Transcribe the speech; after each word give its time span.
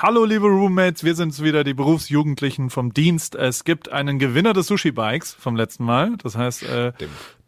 Hallo 0.00 0.24
liebe 0.24 0.46
Roommates, 0.46 1.02
wir 1.02 1.16
sind's 1.16 1.42
wieder, 1.42 1.64
die 1.64 1.74
Berufsjugendlichen 1.74 2.70
vom 2.70 2.94
Dienst. 2.94 3.34
Es 3.34 3.64
gibt 3.64 3.90
einen 3.90 4.20
Gewinner 4.20 4.52
des 4.52 4.68
Sushi-Bikes 4.68 5.34
vom 5.34 5.56
letzten 5.56 5.84
Mal. 5.84 6.12
Das 6.22 6.36
heißt, 6.36 6.62
äh, 6.62 6.92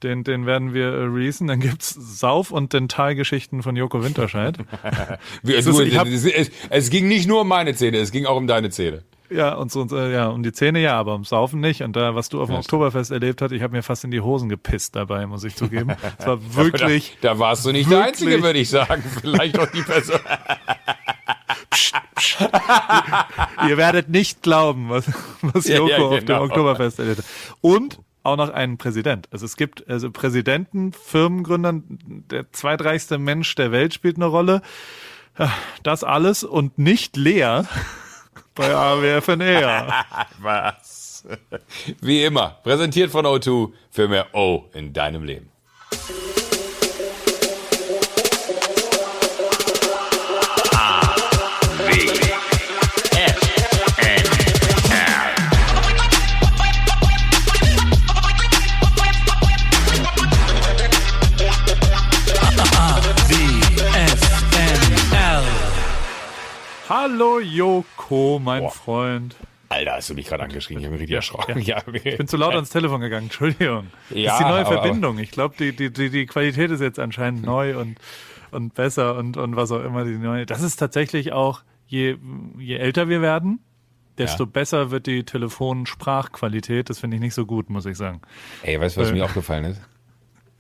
den, 0.03 0.25
den 0.25 0.47
werden 0.47 0.75
wir 0.75 0.87
äh, 0.87 1.05
releasen. 1.05 1.47
Dann 1.47 1.61
gibt's 1.61 1.95
Sauf- 1.95 2.51
und 2.51 2.73
Dentalgeschichten 2.73 3.63
von 3.63 3.77
Joko 3.77 4.03
Winterscheid. 4.03 4.59
Es 5.45 5.67
ist- 5.67 5.97
hab- 5.97 6.09
es, 6.09 6.25
es, 6.25 6.51
es 6.71 6.91
ging 6.91 7.07
nicht 7.07 7.29
nur 7.29 7.43
um 7.43 7.49
meine 7.49 7.73
Zähne, 7.75 7.99
es 7.99 8.11
ging 8.11 8.27
auch 8.27 8.37
um 8.37 8.49
deine 8.49 8.71
Zähne. 8.71 9.05
ja, 9.31 9.55
und 9.55 9.71
so, 9.71 9.83
und, 9.83 9.93
äh, 9.93 10.13
ja, 10.13 10.27
um 10.27 10.43
die 10.43 10.53
Zähne 10.53 10.81
ja, 10.81 10.99
aber 10.99 11.13
ums 11.13 11.29
Saufen 11.29 11.61
nicht. 11.61 11.83
Und 11.83 11.95
da, 11.95 12.17
was 12.17 12.31
du 12.31 12.41
auf 12.41 12.49
dem 12.49 12.55
Ja, 12.55 12.61
Oktoberfest 12.61 13.13
erlebt 13.13 13.43
hast, 13.43 13.53
ich 13.53 13.63
habe 13.63 13.77
mir 13.77 13.85
fast 13.85 14.03
in 14.03 14.11
die 14.11 14.21
Hosen 14.23 14.49
gepisst 14.49 14.97
dabei, 14.97 15.25
muss 15.27 15.45
ich 15.45 15.55
zugeben. 15.55 15.93
Es 16.19 16.27
war 16.27 16.41
wirklich. 16.57 17.17
Da, 17.21 17.35
da 17.35 17.39
warst 17.39 17.65
du 17.65 17.71
nicht 17.71 17.89
der 17.89 18.03
Einzige, 18.07 18.43
würde 18.43 18.59
ich 18.59 18.69
sagen. 18.71 19.05
Vielleicht 19.21 19.57
auch 19.57 19.71
die 19.71 19.83
Person. 19.83 20.19
Ihr 23.69 23.77
werdet 23.77 24.09
nicht 24.09 24.43
glauben, 24.43 24.89
was, 24.91 25.07
was 25.43 25.67
Ja, 25.67 25.79
Joko 25.79 25.91
ja, 25.91 25.99
auf 25.99 26.19
dem 26.19 26.27
genau. 26.27 26.43
Oktoberfest 26.45 26.99
erlebt 26.99 27.19
hat. 27.19 27.25
Und 27.61 27.99
auch 28.23 28.37
noch 28.37 28.51
einen 28.51 28.79
Präsident. 28.79 29.29
Also 29.31 29.47
es 29.47 29.57
gibt 29.57 29.89
also 29.89 30.11
Präsidenten, 30.11 30.93
Firmengründern, 30.93 31.85
der 32.31 32.53
zweitreichste 32.53 33.19
Mensch 33.19 33.55
der 33.55 33.73
Welt 33.73 33.95
spielt 33.95 34.17
eine 34.17 34.27
Rolle. 34.27 34.63
Ja, 35.39 35.53
Das 35.83 36.05
alles 36.05 36.45
und 36.45 36.79
nicht 36.79 37.17
Lea 37.17 37.63
bei 38.55 38.75
AWFNR. 38.75 40.05
Was? 40.41 41.25
Wie 42.01 42.25
immer, 42.25 42.59
präsentiert 42.63 43.11
von 43.11 43.27
O2 43.27 43.73
für 43.91 44.09
mehr 44.09 44.35
O 44.35 44.65
in 44.73 44.93
deinem 44.93 45.23
Leben. 45.25 45.51
Hallo 66.91 67.39
Joko, 67.39 68.41
mein 68.43 68.65
Boah. 68.65 68.71
Freund. 68.73 69.37
Alter, 69.69 69.93
hast 69.93 70.11
du 70.11 70.15
mich 70.15 70.27
gerade 70.27 70.43
angeschrien? 70.43 70.81
Ich 70.81 70.85
habe 70.87 70.95
mich 70.95 71.03
richtig 71.03 71.15
erschrocken. 71.15 71.61
Ja, 71.61 71.81
Ich 71.93 72.17
bin 72.17 72.27
zu 72.27 72.37
laut 72.37 72.53
ans 72.55 72.71
Telefon 72.71 73.01
gegangen, 73.01 73.27
Entschuldigung. 73.27 73.87
Das 74.09 74.19
Ja, 74.19 74.33
ist 74.33 74.39
die 74.41 74.45
neue 74.45 74.67
aber- 74.67 74.83
Verbindung. 74.83 75.19
Ich 75.21 75.31
glaube, 75.31 75.55
die, 75.57 75.71
die, 75.75 75.93
die, 75.93 76.11
die 76.11 76.27
Qualität 76.27 76.73
ist 76.73 76.81
jetzt 76.81 76.99
anscheinend 76.99 77.45
neu 77.45 77.79
und, 77.79 77.99
und 78.51 78.75
besser 78.75 79.17
und, 79.17 79.37
und 79.37 79.55
was 79.55 79.71
auch 79.71 79.85
immer 79.85 80.05
die 80.05 80.17
neue. 80.19 80.47
Das 80.47 80.63
ist 80.63 80.77
tatsächlich 80.79 81.33
auch, 81.33 81.63
je, 81.87 82.17
je 82.59 82.75
älter 82.75 83.09
wir 83.09 83.23
werden, 83.23 83.61
desto 84.19 84.43
Ja. 84.43 84.51
besser 84.53 84.91
wird 84.91 85.07
die 85.07 85.23
Telefonsprachqualität. 85.23 86.91
Das 86.91 86.99
finde 86.99 87.19
ich 87.19 87.23
nicht 87.23 87.35
so 87.35 87.47
gut, 87.47 87.71
muss 87.71 87.87
ich 87.87 87.97
sagen. 87.97 88.21
Ey, 88.65 88.81
weißt 88.81 88.97
du, 88.97 89.03
was 89.03 89.11
Äh. 89.11 89.13
mir 89.13 89.25
aufgefallen 89.25 89.65
ist? 89.67 89.81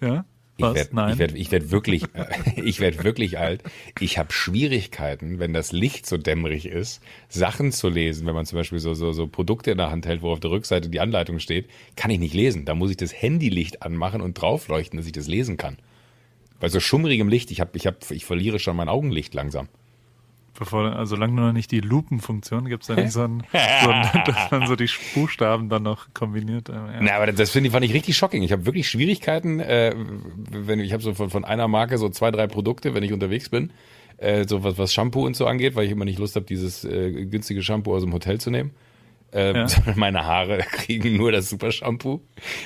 Ja? 0.00 0.24
Ich 0.60 0.92
werde 0.92 1.12
ich 1.12 1.18
werd, 1.18 1.34
ich 1.34 1.52
werd 1.52 1.70
wirklich, 1.70 2.04
äh, 2.14 2.60
ich 2.64 2.80
werd 2.80 3.04
wirklich 3.04 3.38
alt. 3.38 3.62
Ich 3.98 4.18
habe 4.18 4.32
Schwierigkeiten, 4.32 5.38
wenn 5.38 5.52
das 5.52 5.72
Licht 5.72 6.06
so 6.06 6.16
dämmerig 6.16 6.66
ist, 6.66 7.02
Sachen 7.28 7.72
zu 7.72 7.88
lesen. 7.88 8.26
Wenn 8.26 8.34
man 8.34 8.46
zum 8.46 8.58
Beispiel 8.58 8.78
so, 8.78 8.94
so, 8.94 9.12
so 9.12 9.26
Produkte 9.26 9.70
in 9.70 9.78
der 9.78 9.90
Hand 9.90 10.06
hält, 10.06 10.22
wo 10.22 10.30
auf 10.30 10.40
der 10.40 10.50
Rückseite 10.50 10.88
die 10.88 11.00
Anleitung 11.00 11.38
steht, 11.38 11.68
kann 11.96 12.10
ich 12.10 12.18
nicht 12.18 12.34
lesen. 12.34 12.64
Da 12.64 12.74
muss 12.74 12.90
ich 12.90 12.96
das 12.96 13.12
Handylicht 13.12 13.82
anmachen 13.82 14.20
und 14.20 14.34
draufleuchten, 14.34 14.96
dass 14.96 15.06
ich 15.06 15.12
das 15.12 15.26
lesen 15.26 15.56
kann. 15.56 15.76
Bei 16.60 16.68
so 16.68 16.78
schummrigem 16.78 17.28
Licht, 17.28 17.50
ich, 17.50 17.60
hab, 17.60 17.74
ich, 17.74 17.86
hab, 17.86 18.10
ich 18.10 18.24
verliere 18.24 18.58
schon 18.58 18.76
mein 18.76 18.88
Augenlicht 18.88 19.34
langsam. 19.34 19.68
Bevor, 20.58 20.94
also 20.96 21.14
solange 21.16 21.32
nur 21.34 21.46
noch 21.46 21.52
nicht 21.52 21.70
die 21.70 21.80
Lupenfunktion 21.80 22.66
gibt 22.68 22.82
es 22.82 22.88
da 22.88 22.94
nicht 23.00 23.12
so 23.12 23.22
ein, 23.22 23.42
so 23.52 23.90
ein, 23.90 24.22
dass 24.26 24.50
man 24.50 24.66
so 24.66 24.76
die 24.76 24.88
Buchstaben 25.14 25.68
dann 25.68 25.82
noch 25.84 26.12
kombiniert. 26.12 26.68
äh, 26.68 26.72
Ja. 26.72 26.98
Na, 27.00 27.12
aber 27.14 27.26
das- 27.28 27.36
das 27.36 27.50
finde 27.50 27.68
ich, 27.68 27.72
fand 27.72 27.84
ich 27.84 27.94
richtig 27.94 28.16
shocking. 28.16 28.42
Ich 28.42 28.52
habe 28.52 28.66
wirklich 28.66 28.88
Schwierigkeiten, 28.90 29.60
äh, 29.60 29.94
wenn 30.50 30.80
ich 30.80 30.92
habe 30.92 31.02
so 31.02 31.14
von, 31.14 31.30
von 31.30 31.44
einer 31.44 31.68
Marke 31.68 31.96
so 31.98 32.08
zwei, 32.10 32.30
drei 32.30 32.46
Produkte, 32.46 32.94
wenn 32.94 33.02
ich 33.02 33.12
unterwegs 33.12 33.48
bin, 33.48 33.72
äh, 34.18 34.46
so 34.46 34.62
was, 34.64 34.76
was 34.76 34.92
Shampoo 34.92 35.24
und 35.24 35.34
so 35.36 35.46
angeht, 35.46 35.76
weil 35.76 35.86
ich 35.86 35.92
immer 35.92 36.04
nicht 36.04 36.18
Lust 36.18 36.36
habe, 36.36 36.44
dieses 36.46 36.84
äh, 36.84 37.24
günstige 37.24 37.62
Shampoo 37.62 37.94
aus 37.94 38.02
dem 38.02 38.12
Hotel 38.12 38.38
zu 38.40 38.50
nehmen. 38.50 38.72
Ähm, 39.32 39.54
Ja. 39.56 39.66
meine 39.96 40.24
Haare 40.24 40.58
kriegen 40.58 41.16
nur 41.16 41.30
das 41.32 41.48
Super 41.48 41.70
Shampoo. 41.72 42.20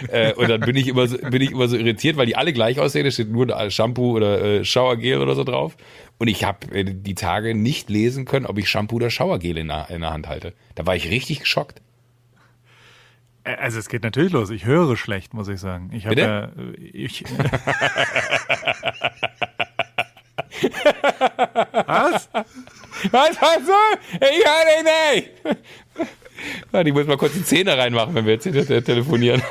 Äh, 0.09 0.33
und 0.35 0.49
dann 0.49 0.61
bin 0.61 0.77
ich 0.77 0.89
immer 0.89 1.07
so, 1.07 1.19
bin 1.19 1.43
ich 1.43 1.51
immer 1.53 1.69
so 1.69 1.77
irritiert, 1.77 2.17
weil 2.17 2.27
die 2.27 2.37
alle 2.37 2.53
gleich 2.53 2.79
aussehen. 2.81 3.05
Da 3.05 3.11
steht 3.11 3.31
nur 3.31 3.71
Shampoo 3.71 4.17
oder 4.17 4.43
äh, 4.43 4.65
Showergel 4.65 5.21
oder 5.21 5.35
so 5.35 5.45
drauf. 5.45 5.77
Und 6.19 6.29
ich 6.29 6.45
habe 6.45 6.75
äh, 6.75 6.85
die 6.85 7.15
Tage 7.15 7.55
nicht 7.55 7.91
lesen 7.91 8.25
können, 8.25 8.47
ob 8.47 8.57
ich 8.59 8.69
Shampoo 8.69 8.97
oder 8.97 9.11
Showergel 9.11 9.59
in 9.59 9.69
der, 9.69 9.89
in 9.91 10.01
der 10.01 10.11
Hand 10.13 10.29
halte. 10.29 10.55
Da 10.75 10.87
war 10.87 10.97
ich 10.97 11.11
richtig 11.11 11.41
geschockt. 11.41 11.81
Äh, 13.45 13.57
Also 13.57 13.79
es 13.79 13.89
geht 13.89 14.03
natürlich 14.03 14.33
los. 14.33 14.49
Ich 14.51 14.65
höre 14.65 14.97
schlecht, 14.97 15.35
muss 15.35 15.49
ich 15.49 15.61
sagen. 15.61 15.91
Ich 15.93 16.07
habe 16.07 16.51
äh, 16.57 16.81
ich. 16.81 17.25
Was? 21.87 22.29
Was 23.11 23.41
hast 23.41 23.69
du? 23.69 24.17
Ich 24.21 24.45
höre 24.45 24.65
dich 24.65 24.85
nicht. 25.45 25.57
Ich 26.85 26.93
muss 26.93 27.07
mal 27.07 27.17
kurz 27.17 27.33
die 27.35 27.45
Zähne 27.45 27.77
reinmachen, 27.79 28.15
wenn 28.15 28.25
wir 28.27 28.35
jetzt 28.35 28.45
hier 28.45 28.67
te- 28.67 28.83
telefonieren. 28.83 29.43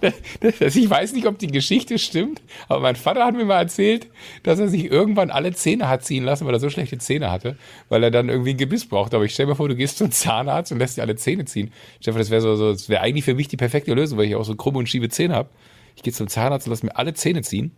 Das, 0.00 0.14
das, 0.58 0.76
ich 0.76 0.88
weiß 0.88 1.12
nicht, 1.12 1.26
ob 1.26 1.38
die 1.38 1.46
Geschichte 1.48 1.98
stimmt, 1.98 2.42
aber 2.68 2.80
mein 2.80 2.96
Vater 2.96 3.24
hat 3.24 3.34
mir 3.34 3.44
mal 3.44 3.58
erzählt, 3.60 4.08
dass 4.42 4.58
er 4.58 4.68
sich 4.68 4.84
irgendwann 4.90 5.30
alle 5.30 5.52
Zähne 5.52 5.88
hat 5.88 6.04
ziehen 6.04 6.24
lassen, 6.24 6.46
weil 6.46 6.54
er 6.54 6.58
so 6.58 6.70
schlechte 6.70 6.98
Zähne 6.98 7.30
hatte, 7.30 7.56
weil 7.90 8.02
er 8.02 8.10
dann 8.10 8.28
irgendwie 8.28 8.50
ein 8.52 8.56
Gebiss 8.56 8.86
braucht. 8.88 9.14
Aber 9.14 9.24
ich 9.24 9.34
stell 9.34 9.46
mir 9.46 9.54
vor, 9.54 9.68
du 9.68 9.76
gehst 9.76 9.98
zum 9.98 10.10
Zahnarzt 10.10 10.72
und 10.72 10.78
lässt 10.78 10.96
dir 10.96 11.02
alle 11.02 11.16
Zähne 11.16 11.44
ziehen. 11.44 11.70
Stefan, 12.00 12.18
das 12.18 12.30
wäre 12.30 12.40
so, 12.40 12.56
so, 12.56 12.72
das 12.72 12.88
wäre 12.88 13.02
eigentlich 13.02 13.24
für 13.24 13.34
mich 13.34 13.48
die 13.48 13.56
perfekte 13.58 13.92
Lösung, 13.94 14.18
weil 14.18 14.26
ich 14.26 14.34
auch 14.36 14.44
so 14.44 14.56
krumme 14.56 14.78
und 14.78 14.88
schiebe 14.88 15.08
Zähne 15.10 15.34
habe. 15.34 15.50
Ich 15.96 16.02
gehe 16.02 16.12
zum 16.12 16.28
Zahnarzt 16.28 16.66
und 16.66 16.70
lass 16.70 16.82
mir 16.82 16.96
alle 16.96 17.14
Zähne 17.14 17.42
ziehen 17.42 17.72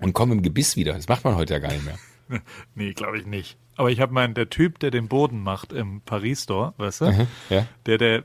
und 0.00 0.14
komme 0.14 0.32
im 0.34 0.42
Gebiss 0.42 0.76
wieder. 0.76 0.94
Das 0.94 1.08
macht 1.08 1.24
man 1.24 1.36
heute 1.36 1.52
ja 1.54 1.58
gar 1.60 1.72
nicht 1.72 1.84
mehr. 1.84 1.98
Nee, 2.74 2.92
glaube 2.92 3.18
ich 3.18 3.26
nicht. 3.26 3.56
Aber 3.78 3.92
ich 3.92 4.00
habe 4.00 4.12
meinen, 4.12 4.34
der 4.34 4.50
Typ, 4.50 4.80
der 4.80 4.90
den 4.90 5.06
Boden 5.06 5.40
macht 5.40 5.72
im 5.72 6.00
Paris-Store, 6.00 6.74
weißt 6.78 7.00
du? 7.02 7.28
ja. 7.48 7.66
Der, 7.86 7.96
der 7.96 8.24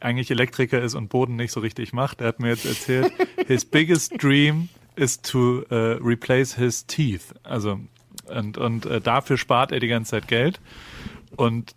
eigentlich 0.00 0.30
Elektriker 0.30 0.80
ist 0.80 0.94
und 0.94 1.10
Boden 1.10 1.36
nicht 1.36 1.52
so 1.52 1.60
richtig 1.60 1.92
macht, 1.92 2.20
der 2.20 2.28
hat 2.28 2.40
mir 2.40 2.48
jetzt 2.48 2.64
erzählt, 2.64 3.12
his 3.46 3.66
biggest 3.66 4.14
dream 4.16 4.70
is 4.96 5.20
to 5.20 5.62
uh, 5.70 5.98
replace 6.02 6.56
his 6.56 6.86
teeth. 6.86 7.34
Also, 7.42 7.80
und, 8.28 8.56
und 8.56 8.86
äh, 8.86 9.02
dafür 9.02 9.36
spart 9.36 9.72
er 9.72 9.80
die 9.80 9.88
ganze 9.88 10.12
Zeit 10.12 10.26
Geld. 10.26 10.58
Und 11.36 11.74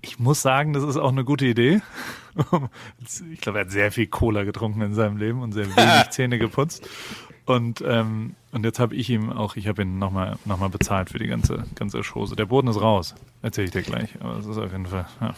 ich 0.00 0.18
muss 0.18 0.40
sagen, 0.40 0.72
das 0.72 0.82
ist 0.82 0.96
auch 0.96 1.12
eine 1.12 1.24
gute 1.24 1.46
Idee. 1.46 1.82
Ich 3.32 3.40
glaube, 3.40 3.58
er 3.58 3.64
hat 3.64 3.72
sehr 3.72 3.90
viel 3.90 4.06
Cola 4.06 4.44
getrunken 4.44 4.80
in 4.82 4.94
seinem 4.94 5.16
Leben 5.16 5.42
und 5.42 5.52
sehr 5.52 5.66
wenig 5.66 6.10
Zähne 6.10 6.38
geputzt. 6.38 6.88
Und, 7.44 7.84
ähm, 7.86 8.36
und 8.52 8.64
jetzt 8.64 8.78
habe 8.78 8.94
ich 8.94 9.08
ihm 9.10 9.30
auch, 9.32 9.56
ich 9.56 9.66
habe 9.68 9.82
ihn 9.82 9.98
nochmal 9.98 10.36
noch 10.44 10.58
mal 10.58 10.68
bezahlt 10.70 11.10
für 11.10 11.18
die 11.18 11.26
ganze, 11.28 11.64
ganze 11.76 12.02
Chose. 12.02 12.34
Der 12.36 12.46
Boden 12.46 12.68
ist 12.68 12.80
raus, 12.80 13.14
erzähle 13.42 13.66
ich 13.66 13.70
dir 13.72 13.82
gleich. 13.82 14.10
Aber 14.20 14.36
es 14.38 14.46
ist 14.46 14.58
auf 14.58 14.70
jeden 14.72 14.86
Fall, 14.86 15.06
ja. 15.20 15.34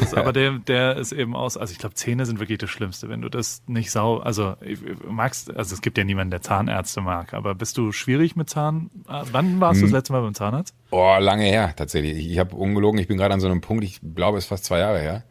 Ist, 0.00 0.16
aber 0.16 0.32
der, 0.32 0.52
der 0.52 0.96
ist 0.96 1.12
eben 1.12 1.36
aus, 1.36 1.58
also 1.58 1.70
ich 1.70 1.78
glaube, 1.78 1.94
Zähne 1.94 2.24
sind 2.24 2.38
wirklich 2.40 2.56
das 2.58 2.70
Schlimmste. 2.70 3.10
Wenn 3.10 3.20
du 3.20 3.28
das 3.28 3.62
nicht 3.66 3.90
sau, 3.90 4.18
also 4.18 4.54
ich- 4.62 4.78
magst, 5.06 5.54
also 5.54 5.74
es 5.74 5.82
gibt 5.82 5.98
ja 5.98 6.04
niemanden, 6.04 6.30
der 6.30 6.40
Zahnärzte 6.40 7.02
mag, 7.02 7.34
aber 7.34 7.54
bist 7.54 7.76
du 7.76 7.92
schwierig 7.92 8.36
mit 8.36 8.48
Zahn? 8.48 8.90
äh, 9.06 9.22
Wann 9.32 9.60
warst 9.60 9.80
du 9.82 9.84
das 9.84 9.92
letzte 9.92 10.14
Mal 10.14 10.22
beim 10.22 10.34
Zahnarzt? 10.34 10.74
Oh, 10.90 11.16
lange 11.20 11.44
her, 11.44 11.74
tatsächlich. 11.76 12.16
Ich, 12.16 12.30
ich 12.32 12.38
habe 12.38 12.56
ungelogen, 12.56 12.98
ich 12.98 13.06
bin 13.06 13.18
gerade 13.18 13.34
an 13.34 13.40
so 13.40 13.48
einem 13.48 13.60
Punkt, 13.60 13.84
ich 13.84 14.00
glaube, 14.14 14.38
es 14.38 14.44
ist 14.44 14.48
fast 14.48 14.64
zwei 14.64 14.78
Jahre 14.78 14.98
her. 14.98 15.24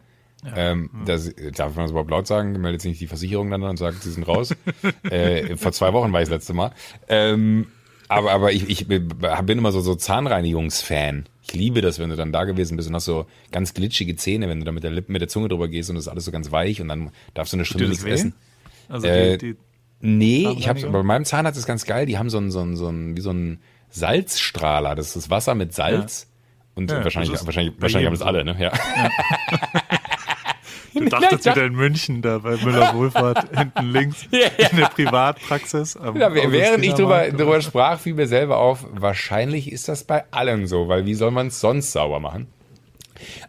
Ähm, 0.55 0.89
das, 1.05 1.33
darf 1.55 1.75
man 1.75 1.85
das 1.85 1.91
überhaupt 1.91 2.11
laut 2.11 2.27
sagen? 2.27 2.59
Meldet 2.59 2.81
sich 2.81 2.89
nicht 2.89 3.01
die 3.01 3.07
Versicherung 3.07 3.49
dann 3.49 3.63
und 3.63 3.77
sagt, 3.77 4.03
sie 4.03 4.11
sind 4.11 4.27
raus. 4.27 4.55
äh, 5.09 5.55
vor 5.57 5.71
zwei 5.71 5.93
Wochen 5.93 6.11
war 6.13 6.21
ich 6.21 6.27
das 6.29 6.37
letzte 6.37 6.53
Mal. 6.53 6.71
Ähm, 7.07 7.67
aber 8.07 8.31
aber 8.31 8.51
ich, 8.51 8.69
ich 8.69 8.87
bin 8.87 9.09
immer 9.57 9.71
so, 9.71 9.81
so 9.81 9.95
Zahnreinigungsfan. 9.95 11.25
Ich 11.43 11.53
liebe 11.53 11.81
das, 11.81 11.99
wenn 11.99 12.09
du 12.09 12.15
dann 12.15 12.31
da 12.31 12.43
gewesen 12.43 12.77
bist 12.77 12.89
und 12.89 12.95
hast 12.95 13.05
so 13.05 13.25
ganz 13.51 13.73
glitschige 13.73 14.15
Zähne, 14.15 14.47
wenn 14.49 14.59
du 14.59 14.65
da 14.65 14.71
mit 14.71 14.83
der 14.83 14.91
Lippe, 14.91 15.11
mit 15.11 15.21
der 15.21 15.27
Zunge 15.27 15.47
drüber 15.47 15.67
gehst 15.67 15.89
und 15.89 15.95
das 15.95 16.05
ist 16.05 16.09
alles 16.09 16.25
so 16.25 16.31
ganz 16.31 16.51
weich 16.51 16.81
und 16.81 16.87
dann 16.87 17.11
darfst 17.33 17.53
du 17.53 17.57
eine 17.57 17.65
Stunde 17.65 17.87
nichts 17.87 18.05
weh? 18.05 18.11
essen. 18.11 18.33
Also 18.89 19.07
Äh, 19.07 19.37
die, 19.37 19.53
die, 19.53 19.57
Nee, 20.01 20.47
ich 20.57 20.69
aber 20.69 20.89
bei 20.89 21.03
meinem 21.03 21.25
Zahnarzt 21.25 21.57
ist 21.57 21.65
ganz 21.65 21.85
geil, 21.85 22.05
die 22.05 22.17
haben 22.17 22.29
so 22.29 22.37
einen, 22.37 22.51
so 22.51 22.59
einen, 22.59 22.75
so 22.75 22.87
einen, 22.87 23.17
wie 23.17 23.21
so 23.21 23.31
einen 23.31 23.59
Salzstrahler. 23.89 24.93
Das 24.93 25.15
ist 25.15 25.29
Wasser 25.29 25.55
mit 25.55 25.73
Salz. 25.73 26.27
Und 26.75 26.91
Ja, 26.91 27.03
wahrscheinlich, 27.03 27.31
wahrscheinlich, 27.45 27.73
wahrscheinlich 27.79 28.05
haben 28.05 28.13
das 28.13 28.21
alle, 28.21 28.43
ne? 28.43 28.55
Ja. 28.59 28.71
du 30.95 31.05
dachtest 31.09 31.45
wieder 31.45 31.65
in 31.65 31.73
München, 31.75 32.21
da 32.21 32.39
bei 32.39 32.57
Müller 32.57 32.93
Wohlfahrt, 32.95 33.49
hinten 33.57 33.91
links, 33.91 34.25
Ja, 34.31 34.39
ja. 34.57 34.67
in 34.69 34.77
der 34.77 34.85
Privatpraxis. 34.87 35.95
Ja, 36.15 36.33
während 36.33 36.83
ich 36.83 36.93
drüber, 36.93 37.29
drüber 37.29 37.61
sprach, 37.61 37.99
fiel 37.99 38.13
mir 38.15 38.27
selber 38.27 38.57
auf, 38.57 38.85
wahrscheinlich 38.91 39.71
ist 39.71 39.87
das 39.87 40.03
bei 40.03 40.23
allen 40.31 40.65
so, 40.67 40.87
weil 40.87 41.05
wie 41.05 41.13
soll 41.13 41.31
man 41.31 41.47
es 41.47 41.59
sonst 41.59 41.91
sauber 41.91 42.19
machen? 42.19 42.47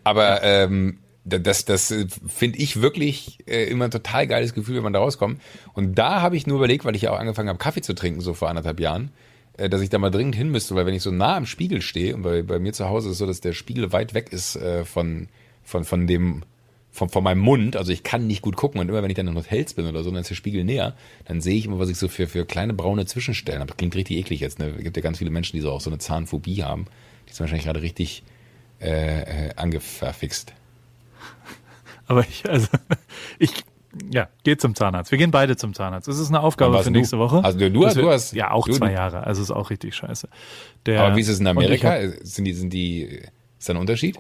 Aber 0.05 0.43
ähm, 0.43 0.99
da- 1.25 1.39
das, 1.39 1.65
das 1.65 1.91
äh, 1.91 2.07
finde 2.29 2.59
ich 2.59 2.81
wirklich 2.81 3.39
äh, 3.47 3.65
immer 3.65 3.87
ein 3.87 3.91
total 3.91 4.27
geiles 4.27 4.55
Gefühl, 4.55 4.77
wenn 4.77 4.83
man 4.85 4.93
da 4.93 5.01
rauskommt. 5.01 5.41
Und 5.75 5.97
da 5.97 6.21
habe 6.21 6.37
ich 6.37 6.47
nur 6.47 6.59
überlegt, 6.59 6.85
weil 6.85 6.95
ich 6.97 7.03
ja 7.03 7.13
auch 7.13 7.19
angefangen 7.19 7.49
habe, 7.49 7.59
Kaffee 7.59 7.83
zu 7.83 7.95
trinken, 7.95 8.21
so 8.21 8.35
vor 8.35 8.49
anderthalb 8.49 8.79
Jahren, 8.81 9.11
äh, 9.57 9.69
dass 9.69 9.81
ich 9.81 9.91
da 9.91 9.99
mal 9.99 10.11
dringend 10.11 10.37
hin 10.37 10.51
müsste, 10.51 10.75
weil 10.77 10.87
wenn 10.87 10.95
ich 10.95 11.03
so 11.03 11.11
nah 11.11 11.37
am 11.37 11.47
Spiegel 11.47 11.83
stehe 11.83 12.15
und 12.15 12.23
bei, 12.23 12.43
bei 12.43 12.59
mir 12.59 12.73
zu 12.73 12.89
Hause 12.89 13.09
ist 13.09 13.13
es 13.15 13.19
so, 13.19 13.27
dass 13.27 13.41
der 13.41 13.53
Spiegel 13.53 13.93
weit 13.93 14.15
weg 14.15 14.33
ist 14.33 14.57
äh, 14.57 14.85
von, 14.85 15.29
von, 15.65 15.85
von 15.85 16.07
dem 16.07 16.45
von, 16.97 17.09
von 17.09 17.23
meinem 17.23 17.39
Mund, 17.41 17.77
also 17.77 17.93
ich 17.93 18.03
kann 18.03 18.27
nicht 18.27 18.43
gut 18.43 18.57
gucken 18.57 18.81
und 18.81 18.89
immer 18.89 19.03
wenn 19.03 19.11
ich 19.11 19.17
dann 19.17 19.29
in 19.29 19.35
Hotels 19.37 19.75
bin 19.75 19.87
oder 19.87 20.03
so, 20.03 20.11
dann 20.11 20.21
ist 20.21 20.31
der 20.31 20.35
Spiegel 20.35 20.65
näher, 20.65 20.95
dann 21.27 21.41
sehe 21.41 21.57
ich 21.57 21.67
immer, 21.67 21.79
was 21.79 21.89
ich 21.91 21.97
so 21.99 22.09
für, 22.09 22.27
für 22.27 22.45
kleine 22.47 22.73
braune 22.75 23.07
Zwischenstellen 23.07 23.61
habe. 23.61 23.69
Das 23.69 23.77
klingt 23.77 23.95
richtig 23.95 24.17
eklig 24.17 24.41
jetzt, 24.41 24.59
ne? 24.59 24.75
Es 24.77 24.83
gibt 24.83 24.97
ja 24.97 25.03
ganz 25.03 25.19
viele 25.19 25.31
Menschen, 25.31 25.57
die 25.57 25.61
so 25.63 25.71
auch 25.71 25.81
so 25.81 25.91
eine 25.91 25.99
Zahnphobie 25.99 26.63
haben. 26.65 26.87
Die 27.29 27.33
sind 27.33 27.41
wahrscheinlich 27.41 27.65
gerade 27.67 27.83
richtig 27.83 28.23
äh, 28.81 29.49
äh, 29.49 29.55
angefixt. 29.57 30.53
Aber 32.07 32.21
ich, 32.29 32.49
also, 32.49 32.69
ich, 33.39 33.51
ja, 34.11 34.29
geh 34.45 34.57
zum 34.57 34.75
Zahnarzt. 34.75 35.11
Wir 35.11 35.19
gehen 35.19 35.31
beide 35.31 35.57
zum 35.57 35.75
Zahnarzt. 35.75 36.07
Das 36.09 36.19
ist 36.19 36.29
eine 36.29 36.41
Aufgabe 36.41 36.79
für 36.79 36.85
du? 36.85 36.99
nächste 36.99 37.19
Woche. 37.19 37.43
Also 37.45 37.59
du- 37.59 37.71
du 37.71 37.81
du 37.89 38.11
hast- 38.11 38.33
Ja, 38.33 38.51
auch 38.53 38.67
du- 38.67 38.73
zwei 38.75 38.89
du- 38.89 38.95
Jahre. 38.95 39.25
Also 39.27 39.43
ist 39.43 39.51
auch 39.51 39.71
richtig 39.71 39.95
scheiße. 39.95 40.29
Der, 40.87 41.03
Aber 41.03 41.17
wie 41.17 41.21
ist 41.21 41.29
es 41.29 41.41
in 41.41 41.47
Amerika? 41.47 41.91
hab- 41.93 42.11
Sind 42.23 42.45
die, 42.45 42.53
sind 42.53 42.73
die, 42.73 43.03
ist 43.59 43.69
da 43.69 43.75
ein 43.75 43.79
Unterschied? 43.79 44.19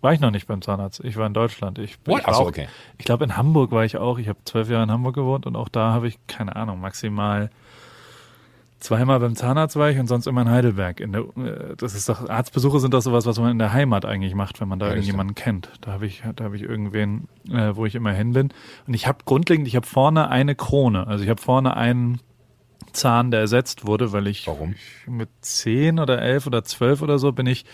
War 0.00 0.12
ich 0.12 0.20
noch 0.20 0.30
nicht 0.30 0.46
beim 0.46 0.62
Zahnarzt. 0.62 1.00
Ich 1.04 1.16
war 1.16 1.26
in 1.26 1.34
Deutschland. 1.34 1.78
Ich, 1.78 1.98
What? 2.04 2.20
ich 2.20 2.26
war 2.26 2.34
so, 2.34 2.42
auch, 2.42 2.46
okay. 2.46 2.68
Ich 2.98 3.04
glaube, 3.04 3.24
in 3.24 3.36
Hamburg 3.36 3.72
war 3.72 3.84
ich 3.84 3.96
auch. 3.96 4.18
Ich 4.18 4.28
habe 4.28 4.38
zwölf 4.44 4.70
Jahre 4.70 4.84
in 4.84 4.92
Hamburg 4.92 5.14
gewohnt 5.14 5.46
und 5.46 5.56
auch 5.56 5.68
da 5.68 5.92
habe 5.92 6.06
ich, 6.06 6.18
keine 6.26 6.54
Ahnung, 6.54 6.80
maximal 6.80 7.50
zweimal 8.80 9.18
beim 9.20 9.34
Zahnarzt 9.34 9.76
war 9.76 9.90
ich 9.90 9.98
und 9.98 10.06
sonst 10.06 10.26
immer 10.26 10.42
in 10.42 10.50
Heidelberg. 10.50 11.00
In 11.00 11.12
der, 11.12 11.22
äh, 11.36 11.76
das 11.76 11.94
ist 11.94 12.08
doch, 12.08 12.28
Arztbesuche 12.28 12.80
sind 12.80 12.94
doch 12.94 13.02
sowas, 13.02 13.26
was 13.26 13.38
man 13.38 13.50
in 13.50 13.58
der 13.58 13.72
Heimat 13.72 14.04
eigentlich 14.04 14.34
macht, 14.34 14.60
wenn 14.60 14.68
man 14.68 14.78
da 14.78 14.86
Ja, 14.86 14.92
irgendjemanden 14.92 15.34
kennt. 15.34 15.70
Da 15.80 15.92
habe 15.92 16.06
ich, 16.06 16.22
da 16.36 16.44
habe 16.44 16.56
ich 16.56 16.62
irgendwen, 16.62 17.28
äh, 17.50 17.74
wo 17.74 17.86
ich 17.86 17.94
immer 17.94 18.12
hin 18.12 18.32
bin. 18.32 18.50
Und 18.86 18.94
ich 18.94 19.06
habe 19.06 19.18
grundlegend, 19.24 19.66
ich 19.68 19.76
habe 19.76 19.86
vorne 19.86 20.30
eine 20.30 20.54
Krone. 20.54 21.06
Also 21.06 21.24
ich 21.24 21.30
habe 21.30 21.40
vorne 21.40 21.76
einen 21.76 22.20
Zahn, 22.92 23.30
der 23.30 23.40
ersetzt 23.40 23.86
wurde, 23.86 24.12
weil 24.12 24.26
ich 24.26 24.46
Warum? 24.46 24.74
mit 25.06 25.28
zehn 25.40 25.98
oder 25.98 26.22
elf 26.22 26.46
oder 26.46 26.64
zwölf 26.64 27.02
oder 27.02 27.18
so 27.18 27.32
bin 27.32 27.46
ich 27.46 27.64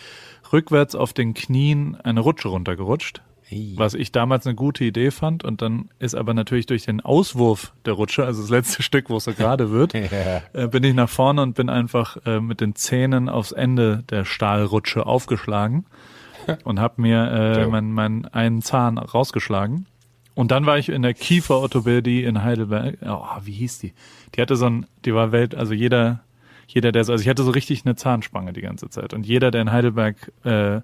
rückwärts 0.54 0.94
auf 0.94 1.12
den 1.12 1.34
Knien 1.34 1.96
eine 2.02 2.20
Rutsche 2.20 2.48
runtergerutscht. 2.48 3.20
Hey. 3.46 3.74
Was 3.76 3.92
ich 3.92 4.10
damals 4.10 4.46
eine 4.46 4.54
gute 4.54 4.84
Idee 4.84 5.10
fand 5.10 5.44
und 5.44 5.60
dann 5.60 5.90
ist 5.98 6.14
aber 6.14 6.32
natürlich 6.32 6.64
durch 6.64 6.86
den 6.86 7.02
Auswurf 7.02 7.74
der 7.84 7.92
Rutsche, 7.92 8.24
also 8.24 8.40
das 8.40 8.48
letzte 8.50 8.82
Stück, 8.88 9.10
wo 9.10 9.18
es 9.18 9.24
so 9.24 9.34
gerade 9.34 9.70
wird, 9.70 9.92
Ja. 9.94 10.42
äh, 10.54 10.68
bin 10.68 10.82
ich 10.82 10.94
nach 10.94 11.10
vorne 11.10 11.42
und 11.42 11.54
bin 11.54 11.68
einfach 11.68 12.16
äh, 12.24 12.40
mit 12.40 12.62
den 12.62 12.74
Zähnen 12.74 13.28
aufs 13.28 13.52
Ende 13.52 14.02
der 14.08 14.24
Stahlrutsche 14.24 15.04
aufgeschlagen 15.04 15.84
und 16.64 16.80
habe 16.80 17.02
mir 17.02 17.30
äh, 17.30 17.66
meinen 17.66 17.92
mein 17.92 18.24
einen 18.26 18.62
Zahn 18.62 18.96
rausgeschlagen. 18.96 19.86
Und 20.34 20.50
dann 20.50 20.64
war 20.64 20.78
ich 20.78 20.88
in 20.88 21.02
der 21.02 21.14
Kieferorthopädie 21.14 22.24
in 22.24 22.42
Heidelberg. 22.42 22.96
Oh, 23.06 23.24
wie 23.44 23.52
hieß 23.52 23.78
die? 23.80 23.92
Die 24.34 24.40
hatte 24.40 24.56
so 24.56 24.66
ein, 24.66 24.86
die 25.04 25.14
war 25.14 25.32
Welt, 25.32 25.54
also 25.54 25.74
jeder, 25.74 26.20
jeder, 26.66 26.93
der 26.93 27.05
so, 27.05 27.12
also 27.12 27.22
ich 27.22 27.28
hatte 27.28 27.43
so 27.43 27.50
richtig 27.50 27.84
eine 27.84 27.96
Zahnspange 27.96 28.52
die 28.52 28.61
ganze 28.61 28.88
Zeit. 28.88 29.14
Und 29.14 29.26
jeder, 29.26 29.50
der 29.50 29.62
in 29.62 29.72
Heidelberg 29.72 30.32
äh, 30.44 30.81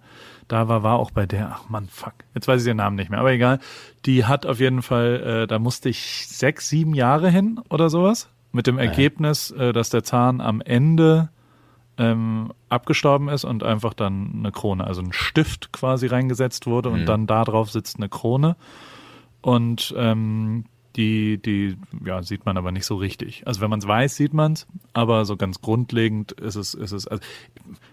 da 0.49 0.69
war, 0.69 0.82
war 0.82 0.99
auch 0.99 1.11
bei 1.11 1.27
der, 1.27 1.53
ach 1.55 1.69
man, 1.69 1.87
fuck, 1.87 2.15
jetzt 2.35 2.49
weiß 2.49 2.62
ich 2.62 2.67
den 2.67 2.79
Namen 2.79 2.97
nicht 2.97 3.11
mehr, 3.11 3.21
aber 3.21 3.32
egal. 3.32 3.61
Die 4.06 4.25
hat 4.25 4.47
auf 4.47 4.59
jeden 4.59 4.82
Fall, 4.82 5.43
äh, 5.43 5.47
da 5.47 5.59
musste 5.59 5.88
ich 5.88 6.27
sechs, 6.29 6.69
sieben 6.69 6.94
Jahre 6.94 7.31
hin 7.31 7.61
oder 7.69 7.88
sowas. 7.88 8.29
Mit 8.53 8.67
dem 8.67 8.79
Ergebnis, 8.79 9.53
äh, 9.53 9.73
dass 9.73 9.91
der 9.91 10.03
Zahn 10.03 10.41
am 10.41 10.61
Ende 10.61 11.29
ähm, 11.99 12.53
abgestorben 12.69 13.29
ist 13.29 13.44
und 13.44 13.62
einfach 13.62 13.94
dann 13.94 14.32
eine 14.38 14.50
Krone, 14.50 14.85
also 14.85 15.03
ein 15.03 15.12
Stift 15.12 15.71
quasi 15.73 16.06
reingesetzt 16.06 16.67
wurde 16.67 16.88
und 16.88 17.06
dann 17.06 17.27
da 17.27 17.44
drauf 17.44 17.71
sitzt 17.71 17.99
eine 17.99 18.09
Krone. 18.09 18.56
Und 19.43 19.94
ähm, 19.97 20.65
die, 20.97 21.39
die, 21.39 21.77
ja, 22.05 22.23
sieht 22.23 22.45
man 22.47 22.57
aber 22.57 22.73
nicht 22.73 22.85
so 22.85 22.97
richtig. 22.97 23.47
Also 23.47 23.61
wenn 23.61 23.71
man 23.71 23.79
es 23.79 23.87
weiß, 23.87 24.17
sieht 24.17 24.35
man 24.35 24.53
es, 24.55 24.67
aber 24.93 25.25
so 25.25 25.37
ganz 25.37 25.61
grundlegend 25.61 26.33
ist 26.33 26.57
es, 26.57 26.75
ist 26.75 26.93
es, 26.93 27.07
also 27.07 27.23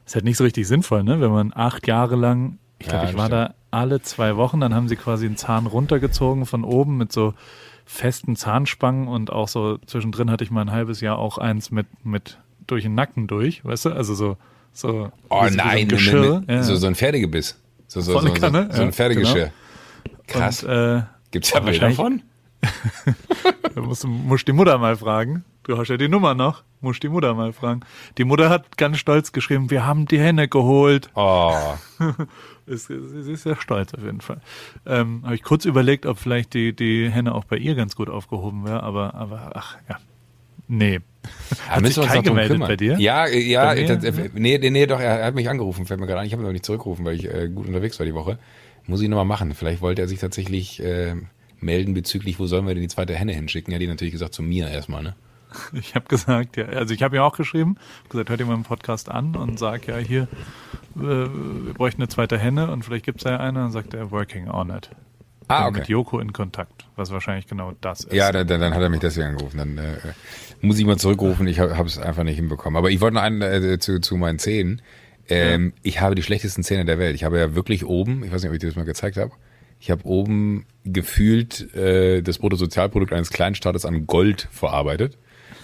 ist 0.06 0.16
halt 0.16 0.26
nicht 0.26 0.38
so 0.38 0.44
richtig 0.44 0.68
sinnvoll, 0.68 1.04
ne? 1.04 1.22
Wenn 1.22 1.32
man 1.32 1.52
acht 1.56 1.88
Jahre 1.88 2.16
lang, 2.16 2.58
ich 2.80 2.88
glaube, 2.88 3.06
Ja, 3.06 3.10
ich 3.12 3.18
war 3.18 3.28
stimmt. 3.28 3.42
da 3.50 3.54
alle 3.72 4.02
zwei 4.02 4.36
Wochen, 4.38 4.60
dann 4.60 4.74
haben 4.74 4.88
sie 4.88 4.96
quasi 4.96 5.26
einen 5.26 5.38
Zahn 5.38 5.68
runtergezogen 5.68 6.46
von 6.46 6.64
oben 6.64 6.98
mit 6.98 7.12
so 7.12 7.34
festen 7.86 8.36
Zahnspangen 8.36 9.08
und 9.08 9.32
auch 9.32 9.48
so 9.48 9.78
zwischendrin 9.86 10.30
hatte 10.32 10.44
ich 10.44 10.52
mal 10.52 10.62
ein 10.62 10.72
halbes 10.72 11.00
Jahr 11.02 11.18
auch 11.20 11.38
eins 11.38 11.72
mit, 11.72 11.86
mit 12.06 12.40
durch 12.66 12.84
den 12.84 12.96
Nacken 12.96 13.28
durch, 13.28 13.64
weißt 13.64 13.86
du? 13.86 13.90
Also 13.92 14.14
so, 14.16 14.38
so, 14.74 15.12
Oh 15.30 15.44
so- 15.44 15.50
so 15.50 15.56
nein, 15.56 15.88
Geschirr. 15.88 16.40
ne, 16.40 16.44
ne, 16.48 16.54
ja. 16.56 16.64
so, 16.64 16.76
so 16.76 16.88
ein 16.88 16.96
Pferdegebiss. 16.96 17.62
So, 17.88 18.02
so, 18.02 18.14
so, 18.20 18.28
so, 18.28 18.36
so 18.36 18.46
ein 18.58 18.70
ja, 18.72 18.92
Pferdegeschirr. 18.92 19.52
Krass. 20.28 20.64
Und, 20.64 20.70
äh, 20.72 21.04
Gibt's 21.32 21.52
oh, 21.54 21.60
Bilder 21.60 21.68
wahrscheinlich- 21.68 21.96
von? 21.96 22.22
Da 23.76 23.82
musst 23.84 24.04
du 24.04 24.08
musst 24.08 24.48
die 24.48 24.54
Mutter 24.54 24.78
mal 24.80 24.96
fragen. 24.96 25.46
Du 25.62 25.78
hast 25.78 25.90
ja 25.90 25.98
die 25.98 26.08
Nummer 26.08 26.34
noch. 26.34 26.64
Musst 26.82 27.04
die 27.04 27.10
Mutter 27.10 27.34
mal 27.36 27.54
fragen. 27.54 27.82
Die 28.18 28.24
Mutter 28.24 28.50
hat 28.50 28.78
ganz 28.78 28.98
stolz 28.98 29.32
geschrieben, 29.32 29.70
wir 29.70 29.86
haben 29.86 30.08
die 30.08 30.20
Henne 30.20 30.48
geholt. 30.48 31.10
Oh, 31.16 31.76
sie 32.66 33.32
ist 33.32 33.44
sehr 33.44 33.56
stolz 33.56 33.94
auf 33.94 34.04
jeden 34.04 34.20
Fall. 34.20 34.42
Ähm, 34.86 35.22
Habe 35.24 35.36
ich 35.36 35.44
kurz 35.44 35.64
überlegt, 35.64 36.06
ob 36.06 36.20
vielleicht 36.20 36.54
die, 36.54 36.76
die 36.76 37.10
Henne 37.10 37.34
auch 37.34 37.46
bei 37.46 37.56
ihr 37.56 37.76
ganz 37.76 37.96
gut 37.96 38.10
aufgehoben 38.10 38.66
wäre, 38.66 38.84
aber, 38.84 39.14
aber 39.16 39.52
ach 39.54 39.78
ja. 39.88 39.98
Nee. 40.68 41.00
uns 41.78 41.96
Kai 41.96 42.02
doch 42.02 42.14
drum 42.14 42.24
gemeldet 42.24 42.52
kümmern. 42.54 42.68
bei 42.68 42.76
dir? 42.76 43.00
Ja, 43.00 43.26
äh, 43.26 43.40
ja, 43.40 43.74
das, 43.74 44.04
äh, 44.04 44.30
nee, 44.34 44.58
nee, 44.58 44.70
nee, 44.70 44.86
doch, 44.86 45.00
er 45.00 45.24
hat 45.24 45.36
mich 45.36 45.50
angerufen, 45.50 45.86
fällt 45.86 46.00
mir 46.00 46.08
gerade 46.08 46.20
ein. 46.20 46.28
Ich 46.28 46.34
habe 46.34 46.42
ihn 46.42 46.46
aber 46.46 46.54
nicht 46.54 46.66
zurückgerufen, 46.66 47.06
weil 47.06 47.16
ich 47.16 47.34
äh, 47.34 47.48
gut 47.48 47.68
unterwegs 47.68 47.98
war 48.00 48.06
die 48.06 48.14
Woche. 48.14 48.38
Muss 48.86 49.02
ich 49.02 49.08
nochmal 49.10 49.26
machen. 49.26 49.54
Vielleicht 49.54 49.82
wollte 49.82 50.02
er 50.02 50.08
sich 50.08 50.20
tatsächlich 50.20 50.84
äh, 50.84 51.16
melden 51.60 51.94
bezüglich, 51.94 52.40
wo 52.40 52.48
sollen 52.48 52.68
wir 52.68 52.74
denn 52.74 52.84
die 52.84 52.90
zweite 52.90 53.16
Henne 53.16 53.34
hinschicken? 53.34 53.72
Er 53.72 53.76
hat 53.76 53.82
die 53.82 53.88
natürlich 53.88 54.14
gesagt, 54.14 54.34
zu 54.34 54.44
mir 54.44 54.70
erstmal, 54.70 55.04
ne? 55.04 55.16
Ich 55.74 55.96
habe 55.96 56.06
gesagt, 56.08 56.58
ja, 56.58 56.66
also 56.66 56.94
ich 56.94 57.02
habe 57.04 57.16
ja 57.16 57.24
auch 57.24 57.36
geschrieben, 57.38 57.78
gesagt, 58.10 58.30
hört 58.30 58.40
ihr 58.40 58.46
meinen 58.46 58.64
Podcast 58.64 59.10
an 59.10 59.36
und 59.36 59.58
sag 59.58 59.88
ja 59.88 59.98
hier, 59.98 60.24
äh, 60.96 61.00
wir 61.00 61.74
bräuchten 61.74 62.02
eine 62.02 62.10
zweite 62.10 62.38
Henne 62.38 62.70
und 62.72 62.84
vielleicht 62.84 63.06
gibt's 63.06 63.24
ja 63.24 63.38
eine 63.38 63.64
und 63.66 63.72
sagt 63.72 63.94
er, 63.94 64.12
working 64.12 64.50
on 64.50 64.70
it. 64.70 64.90
Ah, 65.48 65.68
okay. 65.68 65.80
Mit 65.80 65.88
Joko 65.88 66.20
in 66.20 66.34
Kontakt, 66.34 66.88
was 66.98 67.12
wahrscheinlich 67.12 67.48
genau 67.48 67.72
das 67.80 68.02
ist. 68.02 68.14
Ja, 68.14 68.34
dann, 68.34 68.48
dann, 68.48 68.60
dann 68.60 68.74
hat 68.74 68.82
er 68.82 68.90
mich 68.90 69.00
deswegen 69.00 69.28
angerufen. 69.28 69.58
Dann 69.58 69.78
äh, 69.78 69.96
muss 70.60 70.78
ich 70.78 70.86
mal 70.86 70.98
zurückrufen. 70.98 71.48
Ich 71.48 71.60
habe 71.62 71.88
es 71.88 71.98
einfach 71.98 72.24
nicht 72.24 72.36
hinbekommen. 72.36 72.76
Aber 72.76 72.92
ich 72.92 73.00
wollte 73.00 73.16
noch 73.16 73.22
einen 73.22 73.42
äh, 73.42 73.80
zu, 73.80 74.02
zu 74.02 74.18
meinen 74.18 74.40
Zähnen. 74.40 74.82
Ähm, 75.30 75.72
Ich 75.84 76.02
habe 76.02 76.16
die 76.16 76.24
schlechtesten 76.24 76.64
Zähne 76.64 76.84
der 76.84 77.00
Welt. 77.00 77.16
Ich 77.16 77.24
habe 77.24 77.40
ja 77.40 77.56
wirklich 77.56 77.86
oben, 77.86 78.26
ich 78.26 78.32
weiß 78.34 78.42
nicht, 78.42 78.50
ob 78.50 78.56
ich 78.56 78.60
dir 78.60 78.68
das 78.68 78.76
mal 78.76 78.84
gezeigt 78.84 79.16
habe, 79.16 79.32
ich 79.80 79.92
habe 79.92 80.06
oben 80.06 80.66
gefühlt 80.86 81.74
äh, 81.76 82.22
das 82.22 82.40
Bruttosozialprodukt 82.40 83.14
eines 83.14 83.30
Kleinstaates 83.30 83.86
an 83.86 84.08
Gold 84.08 84.48
verarbeitet. 84.52 85.18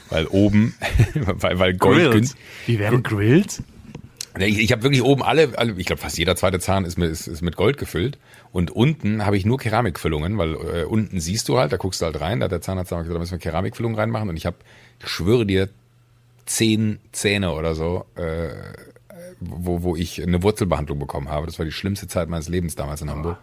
Weil 0.09 0.27
oben, 0.27 0.75
weil, 1.15 1.59
weil 1.59 1.73
Gold 1.75 1.97
Grills. 1.97 2.13
günst- 2.15 2.37
Wie 2.67 2.77
werden 2.79 3.03
Grills? 3.03 3.63
Nee, 4.37 4.47
Ich, 4.47 4.59
ich 4.59 4.71
habe 4.71 4.83
wirklich 4.83 5.01
oben 5.03 5.21
alle, 5.23 5.57
alle 5.57 5.73
ich 5.77 5.85
glaube 5.85 6.01
fast 6.01 6.17
jeder 6.17 6.35
zweite 6.35 6.59
Zahn 6.59 6.85
ist 6.85 6.97
mit, 6.97 7.09
ist, 7.11 7.27
ist 7.27 7.41
mit 7.41 7.55
Gold 7.55 7.77
gefüllt 7.77 8.17
und 8.51 8.71
unten 8.71 9.25
habe 9.25 9.37
ich 9.37 9.45
nur 9.45 9.57
Keramikfüllungen, 9.59 10.37
weil 10.39 10.53
äh, 10.55 10.83
unten 10.85 11.19
siehst 11.19 11.47
du 11.49 11.57
halt, 11.59 11.71
da 11.71 11.77
guckst 11.77 12.01
du 12.01 12.05
halt 12.05 12.19
rein, 12.19 12.39
da 12.39 12.45
hat 12.45 12.51
der 12.51 12.61
Zahnarzt 12.61 12.89
gesagt, 12.89 13.09
da 13.13 13.19
müssen 13.19 13.31
wir 13.33 13.37
Keramikfüllungen 13.39 13.97
reinmachen 13.97 14.29
und 14.29 14.35
ich 14.37 14.45
habe, 14.47 14.57
ich 15.01 15.07
schwöre 15.07 15.45
dir, 15.45 15.69
zehn 16.45 16.99
Zähne 17.11 17.53
oder 17.53 17.75
so, 17.75 18.05
äh, 18.15 18.49
wo, 19.39 19.83
wo 19.83 19.95
ich 19.95 20.21
eine 20.21 20.41
Wurzelbehandlung 20.43 20.99
bekommen 20.99 21.29
habe. 21.29 21.45
Das 21.45 21.57
war 21.59 21.65
die 21.65 21.71
schlimmste 21.71 22.07
Zeit 22.07 22.27
meines 22.29 22.49
Lebens 22.49 22.75
damals 22.75 23.01
in 23.01 23.09
Hamburg. 23.09 23.37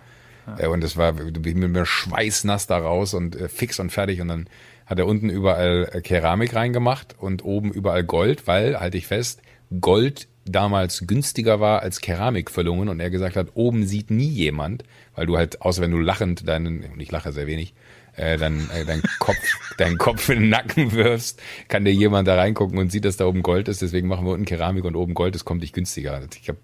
Äh, 0.59 0.67
Und 0.67 0.83
das 0.83 0.97
war, 0.97 1.13
du 1.13 1.41
bist 1.41 1.57
mit 1.57 1.71
mir 1.71 1.87
schweißnass 1.87 2.67
da 2.67 2.79
raus 2.79 3.15
und 3.15 3.37
äh, 3.37 3.49
fix 3.49 3.79
und 3.81 3.91
fertig 3.91 4.21
und 4.21 4.29
dann 4.29 4.49
hat 4.87 4.99
er 4.99 5.07
unten 5.07 5.31
überall 5.31 5.89
äh, 5.93 6.01
Keramik 6.01 6.55
reingemacht 6.55 7.15
und 7.19 7.45
oben 7.45 7.73
überall 7.73 8.05
Gold, 8.05 8.47
weil, 8.47 8.79
halte 8.81 8.99
ich 8.99 9.07
fest, 9.07 9.41
Gold 9.81 10.27
damals 10.45 11.05
günstiger 11.07 11.61
war 11.61 11.83
als 11.83 12.01
Keramikfüllungen 12.01 12.89
und 12.89 12.99
er 12.99 13.11
gesagt 13.11 13.37
hat, 13.37 13.49
oben 13.55 13.87
sieht 13.87 14.11
nie 14.11 14.29
jemand, 14.29 14.83
weil 15.15 15.27
du 15.27 15.37
halt, 15.37 15.63
außer 15.63 15.83
wenn 15.83 15.93
du 15.93 15.99
lachend 15.99 16.49
deinen, 16.49 16.85
und 16.85 17.01
ich 17.01 17.11
lache 17.11 17.33
sehr 17.33 17.47
wenig, 17.47 17.75
äh, 18.17 18.37
dann 18.37 18.69
äh, 18.71 18.85
deinen 18.85 19.03
Kopf, 19.21 19.37
deinen 19.79 19.99
Kopf 19.99 20.29
in 20.29 20.41
den 20.41 20.49
Nacken 20.49 20.93
wirfst, 20.93 21.41
kann 21.69 21.85
dir 21.85 21.93
jemand 21.93 22.27
da 22.27 22.35
reingucken 22.35 22.79
und 22.79 22.91
sieht, 22.91 23.05
dass 23.05 23.17
da 23.17 23.27
oben 23.27 23.43
Gold 23.43 23.69
ist. 23.69 23.83
Deswegen 23.83 24.09
machen 24.09 24.27
wir 24.27 24.33
unten 24.33 24.47
Keramik 24.47 24.85
und 24.85 24.97
oben 24.97 25.15
Gold. 25.15 25.35
Das 25.35 25.45
kommt 25.45 25.61
nicht 25.61 25.75
günstiger. 25.75 26.21
Ich 26.41 26.49
habe 26.49 26.59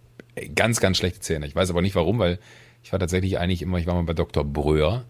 ganz, 0.55 0.81
ganz 0.81 0.97
schlechte 0.97 1.21
Zähne. 1.21 1.47
Ich 1.47 1.55
weiß 1.55 1.71
aber 1.71 1.83
nicht 1.83 1.95
warum, 1.95 2.19
weil 2.19 2.38
ich 2.87 2.93
war 2.93 3.00
tatsächlich 3.00 3.40
eigentlich 3.40 3.62
immer, 3.62 3.78
ich 3.78 3.88
war 3.88 3.95
mal 3.95 4.05
bei 4.05 4.12
Dr. 4.12 4.45
Breuer 4.45 5.05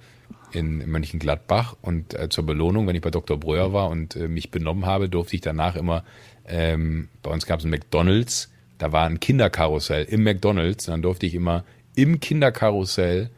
in, 0.50 0.90
Mönchengladbach 0.90 1.76
und 1.82 2.14
äh, 2.14 2.30
zur 2.30 2.46
Belohnung, 2.46 2.86
wenn 2.86 2.96
ich 2.96 3.02
bei 3.02 3.10
Dr. 3.10 3.38
Breuer 3.38 3.74
war 3.74 3.90
und 3.90 4.16
äh, 4.16 4.28
mich 4.28 4.50
benommen 4.50 4.86
habe, 4.86 5.10
durfte 5.10 5.36
ich 5.36 5.42
danach 5.42 5.76
immer, 5.76 6.02
ähm, 6.46 7.10
bei 7.22 7.30
uns 7.30 7.44
gab 7.44 7.58
es 7.58 7.66
ein 7.66 7.70
McDonalds, 7.70 8.50
da 8.78 8.92
war 8.92 9.04
ein 9.04 9.20
Kinderkarussell 9.20 10.04
im 10.04 10.24
McDonalds 10.24 10.88
und 10.88 10.92
dann 10.92 11.02
durfte 11.02 11.26
ich 11.26 11.34
immer 11.34 11.64
im 11.94 12.18
Kinderkarussell 12.18 13.28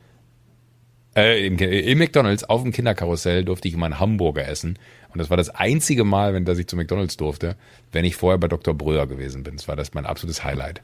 äh, 1.17 1.45
im, 1.45 1.59
im 1.59 1.99
McDonalds 1.99 2.45
auf 2.45 2.63
dem 2.63 2.71
Kinderkarussell 2.71 3.45
durfte 3.45 3.67
ich 3.67 3.75
immer 3.75 3.87
einen 3.87 3.99
Hamburger 3.99 4.47
essen. 4.47 4.79
Und 5.13 5.19
das 5.19 5.31
war 5.31 5.37
das 5.37 5.51
einzige 5.51 6.05
Mal, 6.05 6.33
wenn 6.33 6.45
dass 6.45 6.59
ich 6.59 6.69
zu 6.69 6.77
McDonalds 6.77 7.17
durfte, 7.17 7.57
wenn 7.91 8.05
ich 8.05 8.15
vorher 8.15 8.39
bei 8.39 8.47
Dr. 8.47 8.73
Breuer 8.73 9.09
gewesen 9.09 9.43
bin. 9.43 9.57
Das 9.57 9.67
war 9.67 9.75
das 9.75 9.95
mein 9.95 10.07
absolutes 10.07 10.45
Highlight. 10.45 10.81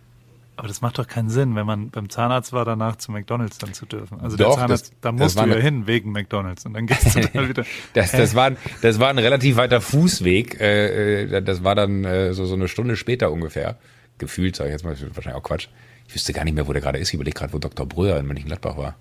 Aber 0.56 0.68
das 0.68 0.80
macht 0.82 0.98
doch 0.98 1.08
keinen 1.08 1.30
Sinn, 1.30 1.56
wenn 1.56 1.66
man 1.66 1.90
beim 1.90 2.08
Zahnarzt 2.08 2.52
war, 2.52 2.64
danach 2.64 2.96
zu 2.96 3.10
McDonalds 3.10 3.58
dann 3.58 3.74
zu 3.74 3.86
dürfen. 3.86 4.20
Also 4.20 4.36
Doch, 4.36 4.50
der 4.50 4.54
Zahnarzt, 4.62 4.86
das- 4.92 5.00
da 5.00 5.10
musst 5.12 5.36
du 5.36 5.40
ja 5.40 5.52
eine- 5.54 5.60
hin 5.60 5.86
wegen 5.88 6.12
McDonalds 6.12 6.64
und 6.64 6.74
dann 6.74 6.86
gehst 6.86 7.16
du 7.16 7.20
da 7.20 7.48
wieder. 7.48 7.64
Das, 7.92 8.12
das, 8.12 8.34
war, 8.36 8.46
ein- 8.46 8.56
das 8.80 9.00
war 9.00 9.08
ein 9.08 9.18
relativ 9.18 9.56
weiter 9.56 9.80
Fußweg. 9.80 10.60
Äh, 10.60 11.22
äh, 11.24 11.42
das 11.42 11.64
war 11.64 11.74
dann 11.74 12.04
äh, 12.04 12.32
so, 12.34 12.46
so 12.46 12.54
eine 12.54 12.68
Stunde 12.68 12.96
später 12.96 13.32
ungefähr. 13.32 13.76
Gefühlt, 14.18 14.54
sage 14.54 14.68
ich 14.70 14.74
jetzt 14.74 14.84
mal, 14.84 14.96
wahrscheinlich 15.14 15.40
auch 15.40 15.42
Quatsch. 15.42 15.66
Ich 16.06 16.14
wüsste 16.14 16.32
gar 16.32 16.44
nicht 16.44 16.54
mehr, 16.54 16.68
wo 16.68 16.72
der 16.72 16.82
gerade 16.82 16.98
ist. 16.98 17.08
Ich 17.08 17.14
überlege 17.14 17.36
gerade, 17.36 17.52
wo 17.52 17.58
Dr. 17.58 17.84
Bröer 17.86 18.18
in 18.20 18.26
Mönchengladbach 18.26 18.76
war. 18.76 18.94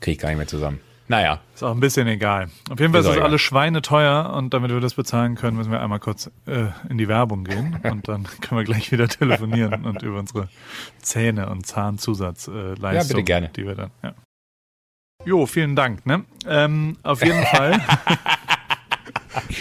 Kriege 0.00 0.12
ich 0.14 0.18
gar 0.18 0.28
nicht 0.30 0.38
mehr 0.38 0.46
zusammen. 0.46 0.80
Naja, 1.10 1.40
Ist 1.56 1.64
auch 1.64 1.72
ein 1.74 1.80
bisschen 1.80 2.06
egal. 2.06 2.50
Auf 2.70 2.78
jeden 2.78 2.92
Fall 2.92 3.00
Ist 3.00 3.08
ist 3.08 3.16
es 3.16 3.20
alles 3.20 3.40
schweineteuer 3.40 4.32
und 4.32 4.54
damit 4.54 4.70
wir 4.70 4.78
das 4.78 4.94
bezahlen 4.94 5.34
können, 5.34 5.56
müssen 5.56 5.72
wir 5.72 5.80
einmal 5.80 5.98
kurz 5.98 6.30
äh, 6.46 6.66
in 6.88 6.98
die 6.98 7.08
Werbung 7.08 7.42
gehen 7.42 7.80
und 7.82 8.06
dann 8.06 8.28
können 8.40 8.60
wir 8.60 8.64
gleich 8.64 8.92
wieder 8.92 9.08
telefonieren 9.08 9.84
und 9.86 10.02
über 10.02 10.20
unsere 10.20 10.48
Zähne 11.02 11.48
und 11.50 11.66
Zahnzusatzleistungen, 11.66 12.84
äh, 12.84 12.94
Ja, 12.94 13.02
bitte 13.02 13.24
gerne. 13.24 13.48
die 13.48 13.66
wir 13.66 13.74
dann. 13.74 13.90
Ja. 14.04 14.14
Jo, 15.24 15.46
vielen 15.46 15.74
Dank. 15.74 16.06
Ne? 16.06 16.24
Ähm, 16.46 16.96
auf 17.02 17.24
jeden 17.24 17.42
Fall 17.44 17.80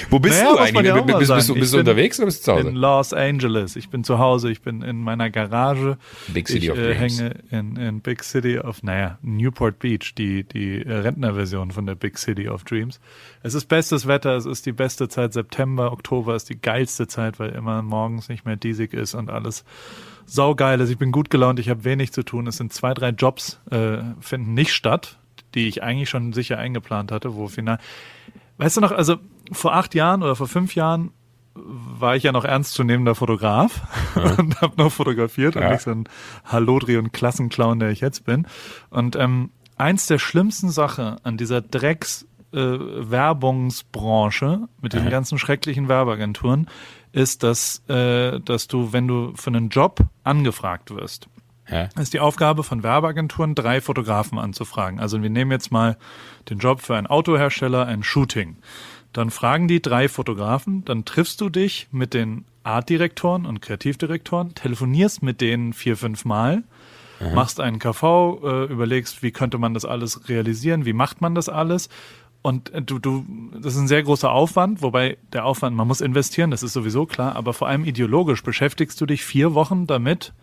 Wo 0.09 0.19
bist 0.19 0.41
Naja, 0.41 0.53
du 0.53 0.59
eigentlich? 0.59 0.85
ja 0.85 1.01
bist, 1.01 1.17
bist, 1.17 1.49
du, 1.49 1.53
bist 1.53 1.65
Ich 1.65 1.71
du 1.71 1.77
bin 1.77 1.79
unterwegs 1.79 2.19
oder 2.19 2.25
bist 2.27 2.47
du 2.47 2.51
zu 2.53 2.57
in 2.59 2.67
Hause? 2.67 2.75
Los 2.77 3.13
Angeles. 3.13 3.75
Ich 3.75 3.89
bin 3.89 4.03
zu 4.03 4.19
Hause, 4.19 4.51
ich 4.51 4.61
bin 4.61 4.81
in 4.81 5.01
meiner 5.01 5.29
Garage. 5.29 5.97
Big 6.27 6.47
City 6.47 6.65
ich 6.65 6.71
of 6.71 6.77
äh, 6.77 6.93
Dreams. 6.95 7.19
hänge 7.19 7.35
in, 7.51 7.75
in 7.75 8.01
Big 8.01 8.23
City 8.23 8.59
of, 8.59 8.83
naja, 8.83 9.17
Newport 9.21 9.79
Beach, 9.79 10.13
die, 10.15 10.43
die 10.43 10.77
Rentnerversion 10.77 11.71
von 11.71 11.85
der 11.85 11.95
Big 11.95 12.17
City 12.17 12.47
of 12.49 12.63
Dreams. 12.63 12.99
Es 13.43 13.53
ist 13.53 13.65
bestes 13.67 14.07
Wetter, 14.07 14.35
es 14.35 14.45
ist 14.45 14.65
die 14.65 14.71
beste 14.71 15.07
Zeit. 15.09 15.33
September, 15.33 15.91
Oktober 15.91 16.35
ist 16.35 16.49
die 16.49 16.59
geilste 16.59 17.07
Zeit, 17.07 17.39
weil 17.39 17.49
immer 17.51 17.81
morgens 17.81 18.29
nicht 18.29 18.45
mehr 18.45 18.55
diesig 18.55 18.93
ist 18.93 19.13
und 19.15 19.29
alles 19.29 19.63
saugeil 20.25 20.79
ist. 20.81 20.89
Ich 20.89 20.97
bin 20.97 21.11
gut 21.11 21.29
gelaunt, 21.29 21.59
ich 21.59 21.69
habe 21.69 21.83
wenig 21.83 22.11
zu 22.13 22.23
tun. 22.23 22.47
Es 22.47 22.57
sind 22.57 22.71
zwei, 22.73 22.93
drei 22.93 23.09
Jobs, 23.09 23.59
äh, 23.71 23.97
finden 24.19 24.53
nicht 24.53 24.73
statt, 24.73 25.17
die 25.55 25.67
ich 25.67 25.81
eigentlich 25.81 26.09
schon 26.09 26.33
sicher 26.33 26.57
eingeplant 26.59 27.11
hatte, 27.11 27.35
wo 27.35 27.47
final. 27.47 27.79
Weißt 28.59 28.77
du 28.77 28.81
noch, 28.81 28.91
also 28.91 29.15
vor 29.51 29.73
acht 29.73 29.95
Jahren 29.95 30.21
oder 30.21 30.35
vor 30.35 30.47
fünf 30.47 30.75
Jahren 30.75 31.11
war 31.55 32.15
ich 32.15 32.23
ja 32.23 32.31
noch 32.31 32.45
ernstzunehmender 32.45 33.15
Fotograf 33.15 33.81
und 34.37 34.61
habe 34.61 34.73
noch 34.77 34.91
fotografiert 34.91 35.55
und 35.55 35.63
Ja. 35.63 35.71
nicht 35.71 35.81
so 35.81 35.91
ein 35.91 36.03
Hallodri 36.45 36.97
und 36.97 37.11
Klassenclown, 37.11 37.79
der 37.79 37.89
ich 37.89 38.01
jetzt 38.01 38.25
bin. 38.25 38.45
Und 38.91 39.15
ähm, 39.15 39.49
eins 39.75 40.05
der 40.05 40.19
schlimmsten 40.19 40.69
Sachen 40.69 41.17
an 41.23 41.37
dieser 41.37 41.61
Drecks 41.61 42.27
äh, 42.53 42.57
Werbungsbranche 42.59 44.67
mit 44.81 44.93
diesen 44.93 45.09
ganzen 45.09 45.37
schrecklichen 45.37 45.87
Werbeagenturen 45.87 46.67
ist, 47.11 47.43
dass, 47.43 47.83
äh, 47.89 48.39
dass 48.39 48.67
du, 48.67 48.93
wenn 48.93 49.07
du 49.07 49.33
für 49.35 49.49
einen 49.49 49.69
Job 49.69 49.99
angefragt 50.23 50.91
wirst, 50.91 51.27
Ja. 51.69 51.89
ist 51.99 52.13
die 52.13 52.19
Aufgabe 52.19 52.63
von 52.63 52.83
Werbeagenturen, 52.83 53.55
drei 53.55 53.81
Fotografen 53.81 54.37
anzufragen. 54.39 54.99
Also 54.99 55.21
wir 55.21 55.29
nehmen 55.29 55.51
jetzt 55.51 55.71
mal 55.71 55.97
den 56.49 56.59
Job 56.59 56.81
für 56.81 56.95
einen 56.95 57.07
Autohersteller, 57.07 57.85
ein 57.85 58.03
Shooting. 58.03 58.57
Dann 59.13 59.31
fragen 59.31 59.67
die 59.67 59.81
drei 59.81 60.07
Fotografen, 60.07 60.85
dann 60.85 61.05
triffst 61.05 61.41
du 61.41 61.49
dich 61.49 61.87
mit 61.91 62.13
den 62.13 62.45
Artdirektoren 62.63 63.45
und 63.45 63.61
Kreativdirektoren, 63.61 64.53
telefonierst 64.53 65.23
mit 65.23 65.41
denen 65.41 65.73
vier, 65.73 65.97
fünf 65.97 66.25
Mal, 66.25 66.63
machst 67.33 67.59
einen 67.59 67.79
KV, 67.79 68.39
äh, 68.43 68.63
überlegst, 68.65 69.23
wie 69.23 69.31
könnte 69.31 69.57
man 69.57 69.73
das 69.73 69.85
alles 69.85 70.29
realisieren, 70.29 70.85
wie 70.85 70.93
macht 70.93 71.21
man 71.21 71.35
das 71.35 71.49
alles. 71.49 71.89
Und 72.41 72.73
äh, 72.73 72.81
du, 72.81 72.99
du, 72.99 73.25
das 73.61 73.73
ist 73.73 73.79
ein 73.79 73.87
sehr 73.87 74.03
großer 74.03 74.31
Aufwand, 74.31 74.81
wobei 74.81 75.17
der 75.33 75.45
Aufwand, 75.45 75.75
man 75.75 75.87
muss 75.87 76.01
investieren, 76.01 76.51
das 76.51 76.63
ist 76.63 76.73
sowieso 76.73 77.05
klar, 77.05 77.35
aber 77.35 77.53
vor 77.53 77.67
allem 77.67 77.83
ideologisch 77.83 78.43
beschäftigst 78.43 78.99
du 79.01 79.05
dich 79.05 79.23
vier 79.23 79.53
Wochen 79.53 79.87
damit, 79.87 80.33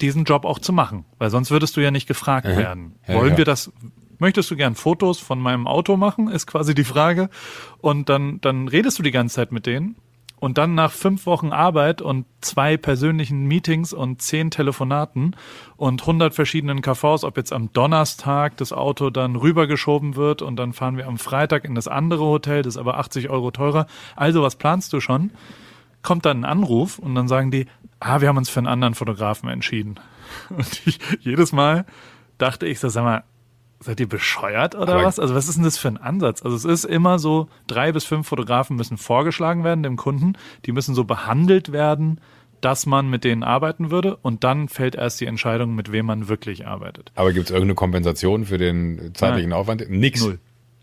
diesen 0.00 0.24
Job 0.24 0.44
auch 0.44 0.58
zu 0.58 0.72
machen, 0.72 1.04
weil 1.18 1.30
sonst 1.30 1.50
würdest 1.50 1.76
du 1.76 1.80
ja 1.80 1.90
nicht 1.90 2.06
gefragt 2.06 2.46
werden. 2.46 2.94
Ja, 3.06 3.14
Wollen 3.14 3.32
ja. 3.32 3.38
wir 3.38 3.44
das? 3.44 3.72
Möchtest 4.20 4.50
du 4.50 4.56
gern 4.56 4.76
Fotos 4.76 5.18
von 5.18 5.40
meinem 5.40 5.66
Auto 5.66 5.96
machen? 5.96 6.28
Ist 6.28 6.46
quasi 6.46 6.74
die 6.74 6.84
Frage. 6.84 7.28
Und 7.78 8.08
dann, 8.08 8.40
dann 8.40 8.68
redest 8.68 9.00
du 9.00 9.02
die 9.02 9.10
ganze 9.10 9.34
Zeit 9.34 9.50
mit 9.50 9.66
denen. 9.66 9.96
Und 10.38 10.56
dann 10.56 10.74
nach 10.74 10.92
fünf 10.92 11.26
Wochen 11.26 11.52
Arbeit 11.52 12.00
und 12.00 12.24
zwei 12.40 12.76
persönlichen 12.78 13.46
Meetings 13.46 13.92
und 13.92 14.22
zehn 14.22 14.50
Telefonaten 14.50 15.36
und 15.76 16.06
hundert 16.06 16.34
verschiedenen 16.34 16.80
KVs, 16.80 17.24
ob 17.24 17.36
jetzt 17.36 17.52
am 17.52 17.72
Donnerstag 17.74 18.56
das 18.56 18.72
Auto 18.72 19.10
dann 19.10 19.36
rübergeschoben 19.36 20.16
wird 20.16 20.40
und 20.40 20.56
dann 20.56 20.72
fahren 20.72 20.96
wir 20.96 21.08
am 21.08 21.18
Freitag 21.18 21.66
in 21.66 21.74
das 21.74 21.88
andere 21.88 22.24
Hotel, 22.24 22.62
das 22.62 22.76
ist 22.76 22.78
aber 22.78 22.96
80 22.96 23.28
Euro 23.28 23.50
teurer. 23.50 23.86
Also 24.16 24.40
was 24.40 24.56
planst 24.56 24.94
du 24.94 25.00
schon? 25.00 25.30
kommt 26.02 26.24
dann 26.26 26.40
ein 26.40 26.44
Anruf 26.44 26.98
und 26.98 27.14
dann 27.14 27.28
sagen 27.28 27.50
die, 27.50 27.66
ah, 27.98 28.20
wir 28.20 28.28
haben 28.28 28.38
uns 28.38 28.50
für 28.50 28.60
einen 28.60 28.66
anderen 28.66 28.94
Fotografen 28.94 29.48
entschieden. 29.48 29.96
Und 30.48 30.86
ich, 30.86 30.98
jedes 31.20 31.52
Mal 31.52 31.84
dachte 32.38 32.66
ich 32.66 32.80
so, 32.80 32.88
sag 32.88 33.04
mal, 33.04 33.24
seid 33.80 33.98
ihr 34.00 34.08
bescheuert 34.08 34.74
oder 34.74 34.94
Aber- 34.94 35.04
was? 35.04 35.18
Also 35.18 35.34
was 35.34 35.48
ist 35.48 35.56
denn 35.56 35.64
das 35.64 35.78
für 35.78 35.88
ein 35.88 35.96
Ansatz? 35.96 36.42
Also 36.42 36.56
es 36.56 36.64
ist 36.64 36.84
immer 36.84 37.18
so, 37.18 37.48
drei 37.66 37.92
bis 37.92 38.04
fünf 38.04 38.28
Fotografen 38.28 38.76
müssen 38.76 38.98
vorgeschlagen 38.98 39.64
werden 39.64 39.82
dem 39.82 39.96
Kunden, 39.96 40.34
die 40.66 40.72
müssen 40.72 40.94
so 40.94 41.04
behandelt 41.04 41.72
werden, 41.72 42.20
dass 42.60 42.84
man 42.84 43.08
mit 43.08 43.24
denen 43.24 43.42
arbeiten 43.42 43.90
würde 43.90 44.16
und 44.16 44.44
dann 44.44 44.68
fällt 44.68 44.94
erst 44.94 45.20
die 45.20 45.26
Entscheidung, 45.26 45.74
mit 45.74 45.92
wem 45.92 46.06
man 46.06 46.28
wirklich 46.28 46.66
arbeitet. 46.66 47.10
Aber 47.14 47.32
gibt 47.32 47.46
es 47.46 47.50
irgendeine 47.50 47.74
Kompensation 47.74 48.44
für 48.44 48.58
den 48.58 49.12
zeitlichen 49.14 49.54
Aufwand? 49.54 49.88
Nix. 49.88 50.20
Null. 50.22 50.38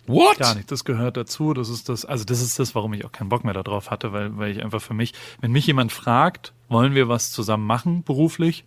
What? 0.07 0.39
Gar 0.39 0.55
nicht. 0.55 0.71
Das 0.71 0.85
gehört 0.85 1.17
dazu. 1.17 1.53
Das 1.53 1.69
ist 1.69 1.89
das, 1.89 2.05
also 2.05 2.23
das 2.23 2.41
ist 2.41 2.57
das, 2.57 2.73
warum 2.73 2.93
ich 2.93 3.05
auch 3.05 3.11
keinen 3.11 3.29
Bock 3.29 3.43
mehr 3.43 3.53
darauf 3.53 3.91
hatte, 3.91 4.13
weil, 4.13 4.37
weil 4.37 4.51
ich 4.51 4.63
einfach 4.63 4.81
für 4.81 4.93
mich, 4.93 5.13
wenn 5.41 5.51
mich 5.51 5.67
jemand 5.67 5.91
fragt, 5.91 6.53
wollen 6.69 6.95
wir 6.95 7.09
was 7.09 7.31
zusammen 7.31 7.67
machen, 7.67 8.03
beruflich, 8.03 8.63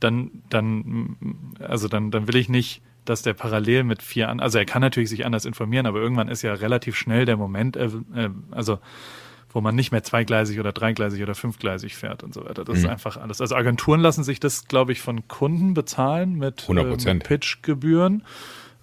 dann, 0.00 0.30
dann, 0.48 1.16
also 1.58 1.88
dann, 1.88 2.10
dann 2.10 2.28
will 2.28 2.36
ich 2.36 2.48
nicht, 2.48 2.80
dass 3.08 3.22
der 3.22 3.34
parallel 3.34 3.84
mit 3.84 4.02
vier 4.02 4.28
an, 4.28 4.40
also 4.40 4.58
er 4.58 4.64
kann 4.64 4.82
natürlich 4.82 5.10
sich 5.10 5.24
anders 5.24 5.44
informieren, 5.44 5.86
aber 5.86 6.00
irgendwann 6.00 6.28
ist 6.28 6.42
ja 6.42 6.52
relativ 6.54 6.96
schnell 6.96 7.24
der 7.24 7.36
Moment, 7.36 7.76
äh, 7.76 7.86
äh, 8.14 8.30
also 8.50 8.78
wo 9.50 9.62
man 9.62 9.74
nicht 9.74 9.90
mehr 9.90 10.02
zweigleisig 10.02 10.60
oder 10.60 10.72
dreigleisig 10.72 11.22
oder 11.22 11.34
fünfgleisig 11.34 11.96
fährt 11.96 12.22
und 12.22 12.34
so 12.34 12.44
weiter. 12.44 12.62
Das 12.62 12.76
ist 12.76 12.86
einfach 12.86 13.16
alles. 13.16 13.40
Also 13.40 13.54
Agenturen 13.54 14.00
lassen 14.00 14.22
sich 14.22 14.38
das, 14.38 14.66
glaube 14.68 14.92
ich, 14.92 15.00
von 15.00 15.28
Kunden 15.28 15.72
bezahlen 15.72 16.34
mit, 16.34 16.62
100 16.62 16.84
äh, 16.84 16.88
Prozent. 16.88 17.18
mit 17.20 17.28
Pitchgebühren. 17.28 18.22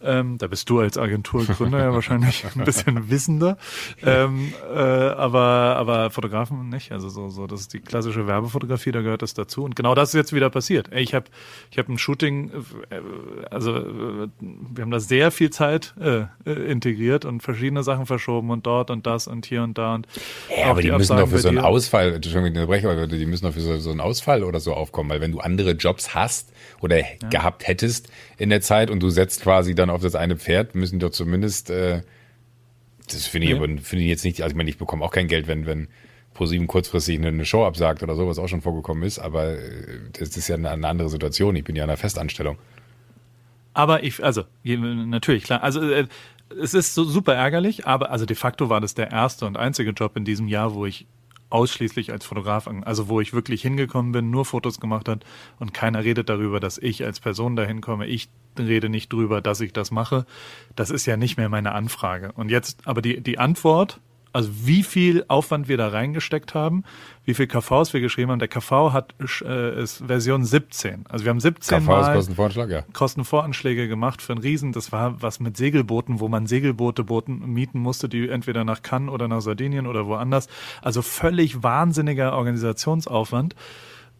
Ähm, 0.04 0.38
da 0.38 0.48
bist 0.48 0.70
du 0.70 0.80
als 0.80 0.98
Agenturgründer 0.98 1.80
ja 1.80 1.94
wahrscheinlich 1.94 2.46
ein 2.56 2.64
bisschen 2.64 3.10
wissender. 3.10 3.58
Ähm, 4.04 4.54
äh, 4.74 4.78
aber, 4.78 5.76
aber 5.78 6.10
Fotografen 6.10 6.70
nicht. 6.70 6.92
Also 6.92 7.10
so, 7.10 7.30
so, 7.30 7.48
das 7.48 7.62
ist 7.62 7.74
die 7.74 7.80
klassische 7.80 8.28
Werbefotografie, 8.28 8.92
da 8.92 9.02
gehört 9.02 9.22
das 9.22 9.34
dazu. 9.34 9.64
Und 9.64 9.76
genau 9.76 9.96
das 9.96 10.10
ist 10.10 10.16
jetzt 10.16 10.34
wieder 10.34 10.50
passiert. 10.50 10.90
Ich 10.94 11.14
habe 11.14 11.26
ich 11.72 11.78
hab 11.78 11.88
ein 11.88 11.98
Shooting, 11.98 12.52
äh, 12.90 13.00
also 13.50 13.78
äh, 13.78 14.28
wir 14.40 14.82
haben 14.82 14.92
da 14.92 15.00
sehr 15.00 15.32
viel 15.32 15.50
Zeit 15.50 15.94
äh, 16.00 16.26
äh, 16.46 16.52
integriert 16.72 17.26
und 17.26 17.42
verschiedene 17.42 17.84
Sachen 17.84 18.06
verschoben 18.06 18.50
und 18.50 18.66
dort 18.66 18.90
und 18.90 19.06
das 19.06 19.28
und 19.28 19.46
hier 19.46 19.64
und 19.64 19.78
da 19.78 19.96
und 19.96 20.08
Ja, 20.50 20.72
aber 20.72 20.82
die, 20.82 20.92
müssen 20.92 21.18
doch 21.18 21.30
für 21.30 21.40
so 21.40 21.50
einen. 21.50 21.60
Ausfall, 21.60 22.14
Entschuldigung, 22.14 22.64
aber 22.64 23.08
die 23.08 23.26
müssen 23.26 23.46
doch 23.46 23.54
für 23.54 23.62
so, 23.62 23.78
so 23.78 23.92
einen 23.92 24.02
Ausfall 24.02 24.44
oder 24.44 24.60
so 24.60 24.74
aufkommen, 24.74 25.10
weil 25.10 25.22
wenn 25.22 25.32
du 25.32 25.40
andere 25.40 25.72
Jobs 25.72 26.14
hast 26.14 26.52
oder 26.82 27.02
gehabt 27.30 27.68
hättest 27.68 28.10
in 28.38 28.50
der 28.50 28.62
Zeit 28.62 28.90
und 28.90 29.02
du 29.02 29.10
setzt 29.10 29.42
quasi 29.42 29.76
dann 29.76 29.90
auf 29.94 30.02
das 30.02 30.16
eine 30.16 30.38
Pferd, 30.38 30.76
müssen 30.76 31.00
doch 31.00 31.12
zumindest, 31.12 31.70
äh, 31.70 32.02
das 33.10 33.28
finde 33.28 33.48
ich 33.48 33.54
Nee. 33.54 33.60
aber, 33.60 33.68
finde 33.82 34.04
ich 34.04 34.10
jetzt 34.10 34.26
nicht, 34.26 34.42
also 34.42 34.54
ich 34.54 34.58
meine, 34.58 34.70
ich 34.70 34.78
bekomme 34.78 35.04
auch 35.04 35.12
kein 35.12 35.28
Geld, 35.28 35.48
wenn, 35.48 35.66
wenn 35.66 35.88
ProSieben 36.34 36.68
kurzfristig 36.68 37.18
eine, 37.18 37.28
eine 37.28 37.46
Show 37.46 37.66
absagt 37.66 38.04
oder 38.04 38.16
so, 38.16 38.28
was 38.28 38.40
auch 38.40 38.48
schon 38.48 38.62
vorgekommen 38.62 39.04
ist, 39.04 39.20
aber 39.20 39.52
äh, 39.52 39.60
das 40.18 40.36
ist 40.36 40.48
ja 40.48 40.56
eine, 40.56 40.72
eine 40.72 40.88
andere 40.88 41.10
Situation. 41.10 41.56
Ich 41.56 41.64
bin 41.64 41.76
ja 41.76 41.84
in 41.84 41.90
einer 41.90 41.98
Festanstellung. 41.98 42.58
Aber 43.74 44.04
ich, 44.04 44.24
also, 44.24 44.44
natürlich, 44.64 45.44
klar. 45.44 45.64
Also, 45.64 45.82
äh, 45.82 46.08
es 46.62 46.74
ist 46.74 46.94
so 46.94 47.04
super 47.04 47.34
ärgerlich, 47.34 47.88
aber 47.88 48.12
also 48.12 48.26
de 48.26 48.36
facto 48.36 48.70
war 48.70 48.82
das 48.82 48.94
der 48.94 49.12
erste 49.12 49.46
und 49.46 49.58
einzige 49.58 49.92
Job 49.92 50.16
in 50.16 50.26
diesem 50.26 50.48
Jahr, 50.48 50.76
wo 50.76 50.86
ich 50.86 51.08
ausschließlich 51.54 52.12
als 52.12 52.26
Fotograf, 52.26 52.68
an- 52.68 52.84
also 52.84 53.08
wo 53.08 53.22
ich 53.22 53.34
wirklich 53.34 53.62
hingekommen 53.62 54.12
bin, 54.12 54.30
nur 54.32 54.44
Fotos 54.46 54.80
gemacht 54.80 55.08
hat 55.08 55.24
und 55.60 55.74
keiner 55.74 56.04
redet 56.04 56.30
darüber, 56.30 56.60
dass 56.60 56.78
ich 56.78 57.04
als 57.06 57.20
Person 57.20 57.56
dahin 57.56 57.80
komme. 57.80 58.08
Ich 58.08 58.30
rede 58.58 58.90
nicht 58.90 59.14
drüber, 59.14 59.42
dass 59.42 59.62
ich 59.62 59.74
das 59.74 59.92
mache. 59.92 60.26
Das 60.76 60.90
ist 60.90 61.06
ja 61.06 61.16
nicht 61.18 61.38
mehr 61.38 61.50
meine 61.50 61.74
Anfrage. 61.74 62.32
Und 62.34 62.50
jetzt, 62.50 62.88
aber 62.88 63.02
die, 63.02 63.22
die 63.22 63.40
Antwort, 63.40 64.02
also 64.34 64.50
wie 64.64 64.84
viel 64.84 65.24
Aufwand 65.28 65.68
wir 65.68 65.78
da 65.78 65.90
reingesteckt 65.90 66.56
haben, 66.56 66.84
wie 67.24 67.36
viel 67.36 67.48
KVs 67.48 67.94
wir 67.94 68.02
geschrieben 68.02 68.32
haben. 68.32 68.40
Der 68.40 68.48
KV 68.48 68.92
hat 68.92 69.14
äh, 69.46 69.82
ist 69.82 70.04
Version 70.06 70.44
17. 70.44 71.06
Also 71.08 71.24
wir 71.24 71.30
haben 71.30 71.40
17 71.40 71.78
KV 71.78 71.82
ist 71.82 71.88
Mal 71.88 72.16
Kostenvoranschlag, 72.16 72.70
ja. 72.70 72.82
Kostenvoranschläge 72.94 73.88
gemacht 73.88 74.22
für 74.22 74.34
einen 74.34 74.42
Riesen. 74.42 74.72
Das 74.72 74.92
war 74.92 75.22
was 75.22 75.40
mit 75.40 75.56
Segelbooten, 75.56 76.20
wo 76.20 76.28
man 76.28 76.48
Segelboote 76.48 77.04
Booten 77.04 77.54
mieten 77.54 77.80
musste, 77.80 78.10
die 78.10 78.28
entweder 78.28 78.64
nach 78.64 78.82
Cannes 78.82 79.12
oder 79.12 79.28
nach 79.28 79.42
Sardinien 79.42 79.86
oder 79.88 80.08
woanders. 80.08 80.48
Also 80.82 81.02
völlig 81.02 81.62
wahnsinniger 81.62 82.34
Organisationsaufwand. 82.34 83.56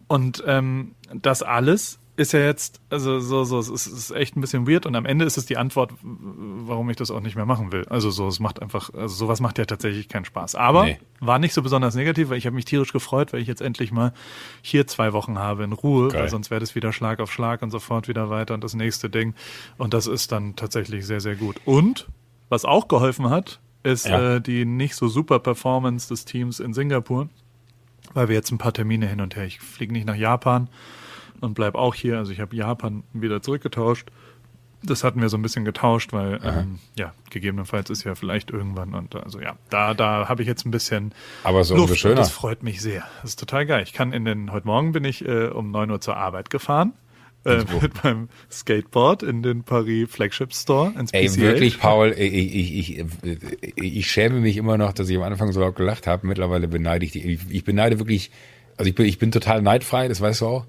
Und 0.06 0.44
ähm, 0.46 0.94
das 1.12 1.42
alles 1.42 1.98
ist 2.16 2.32
ja 2.32 2.40
jetzt, 2.40 2.80
also 2.90 3.18
so, 3.18 3.42
so, 3.44 3.58
es 3.58 3.68
ist, 3.68 3.86
ist 3.88 4.10
echt 4.12 4.36
ein 4.36 4.40
bisschen 4.40 4.68
weird 4.68 4.86
und 4.86 4.94
am 4.94 5.04
Ende 5.04 5.24
ist 5.24 5.36
es 5.36 5.46
die 5.46 5.56
Antwort, 5.56 5.92
warum 6.02 6.88
ich 6.90 6.96
das 6.96 7.10
auch 7.10 7.20
nicht 7.20 7.34
mehr 7.34 7.44
machen 7.46 7.72
will. 7.72 7.84
Also 7.88 8.10
so, 8.10 8.28
es 8.28 8.38
macht 8.38 8.62
einfach, 8.62 8.90
also 8.94 9.14
sowas 9.14 9.40
macht 9.40 9.58
ja 9.58 9.64
tatsächlich 9.64 10.08
keinen 10.08 10.24
Spaß. 10.24 10.54
Aber 10.54 10.84
Nee. 10.84 10.98
war 11.18 11.40
nicht 11.40 11.54
so 11.54 11.62
besonders 11.62 11.96
negativ, 11.96 12.28
weil 12.28 12.38
ich 12.38 12.46
habe 12.46 12.54
mich 12.54 12.66
tierisch 12.66 12.92
gefreut, 12.92 13.32
weil 13.32 13.40
ich 13.40 13.48
jetzt 13.48 13.60
endlich 13.60 13.90
mal 13.90 14.12
hier 14.62 14.86
zwei 14.86 15.12
Wochen 15.12 15.38
habe 15.38 15.64
in 15.64 15.72
Ruhe, 15.72 16.08
Geil. 16.08 16.20
weil 16.22 16.28
sonst 16.28 16.50
wäre 16.50 16.60
das 16.60 16.74
wieder 16.76 16.92
Schlag 16.92 17.18
auf 17.18 17.32
Schlag 17.32 17.62
und 17.62 17.70
sofort 17.70 18.06
wieder 18.06 18.30
weiter 18.30 18.54
und 18.54 18.62
das 18.62 18.74
nächste 18.74 19.10
Ding. 19.10 19.34
Und 19.76 19.92
das 19.92 20.06
ist 20.06 20.30
dann 20.30 20.54
tatsächlich 20.54 21.06
sehr, 21.06 21.20
sehr 21.20 21.34
gut. 21.34 21.56
Und 21.64 22.06
was 22.48 22.64
auch 22.64 22.86
geholfen 22.86 23.28
hat, 23.30 23.58
ist 23.82 24.06
Ja. 24.06 24.36
äh, 24.36 24.40
die 24.40 24.64
nicht 24.64 24.94
so 24.94 25.08
super 25.08 25.40
Performance 25.40 26.08
des 26.08 26.24
Teams 26.24 26.60
in 26.60 26.74
Singapur, 26.74 27.28
weil 28.12 28.28
wir 28.28 28.36
jetzt 28.36 28.52
ein 28.52 28.58
paar 28.58 28.72
Termine 28.72 29.08
hin 29.08 29.20
und 29.20 29.34
her. 29.34 29.44
Ich 29.46 29.58
fliege 29.58 29.92
nicht 29.92 30.06
nach 30.06 30.14
Japan 30.14 30.68
und 31.40 31.54
bleib 31.54 31.74
auch 31.74 31.94
hier. 31.94 32.18
Also 32.18 32.32
ich 32.32 32.40
habe 32.40 32.54
Japan 32.56 33.02
wieder 33.12 33.42
zurückgetauscht. 33.42 34.08
Das 34.82 35.02
hatten 35.02 35.20
wir 35.22 35.30
so 35.30 35.38
ein 35.38 35.42
bisschen 35.42 35.64
getauscht, 35.64 36.12
weil 36.12 36.40
ähm, 36.44 36.78
ja 36.98 37.14
gegebenenfalls 37.30 37.88
ist 37.88 38.04
ja 38.04 38.14
vielleicht 38.14 38.50
irgendwann 38.50 38.94
und 38.94 39.16
also 39.16 39.40
ja 39.40 39.56
da 39.70 39.94
da 39.94 40.28
habe 40.28 40.42
ich 40.42 40.48
jetzt 40.48 40.66
ein 40.66 40.70
bisschen 40.70 41.14
Aber 41.42 41.64
so 41.64 41.74
Luft 41.74 41.96
schöner. 41.96 42.16
das 42.16 42.30
freut 42.30 42.62
mich 42.62 42.82
sehr. 42.82 43.04
Das 43.22 43.30
ist 43.30 43.40
total 43.40 43.64
geil. 43.64 43.82
Ich 43.82 43.94
kann 43.94 44.12
in 44.12 44.26
den 44.26 44.52
heute 44.52 44.66
Morgen 44.66 44.92
bin 44.92 45.04
ich 45.04 45.26
äh, 45.26 45.46
um 45.46 45.70
9 45.70 45.90
Uhr 45.90 46.00
zur 46.02 46.16
Arbeit 46.18 46.50
gefahren 46.50 46.92
äh, 47.44 47.64
mit 47.80 48.02
meinem 48.04 48.28
Skateboard 48.50 49.22
in 49.22 49.42
den 49.42 49.64
Paris 49.64 50.08
Flagship 50.10 50.52
Store 50.54 50.92
ins 50.98 51.12
Ey, 51.12 51.28
PCH. 51.28 51.38
wirklich, 51.38 51.78
Paul, 51.78 52.14
ich, 52.16 52.54
ich, 52.54 52.98
ich, 52.98 53.04
ich, 53.76 54.10
schäme 54.10 54.40
mich 54.40 54.56
immer 54.56 54.78
noch, 54.78 54.92
dass 54.92 55.08
ich 55.08 55.16
am 55.16 55.22
Anfang 55.22 55.52
so 55.52 55.60
laut 55.60 55.76
gelacht 55.76 56.06
habe. 56.06 56.26
Mittlerweile 56.26 56.68
beneide 56.68 57.04
ich 57.04 57.12
die. 57.12 57.22
Ich, 57.22 57.40
ich 57.50 57.64
beneide 57.64 57.98
wirklich, 57.98 58.30
also 58.76 58.88
ich 58.88 58.94
bin, 58.94 59.06
ich 59.06 59.18
bin 59.18 59.30
total 59.30 59.62
neidfrei, 59.62 60.08
das 60.08 60.20
weißt 60.20 60.40
du 60.40 60.46
auch. 60.46 60.66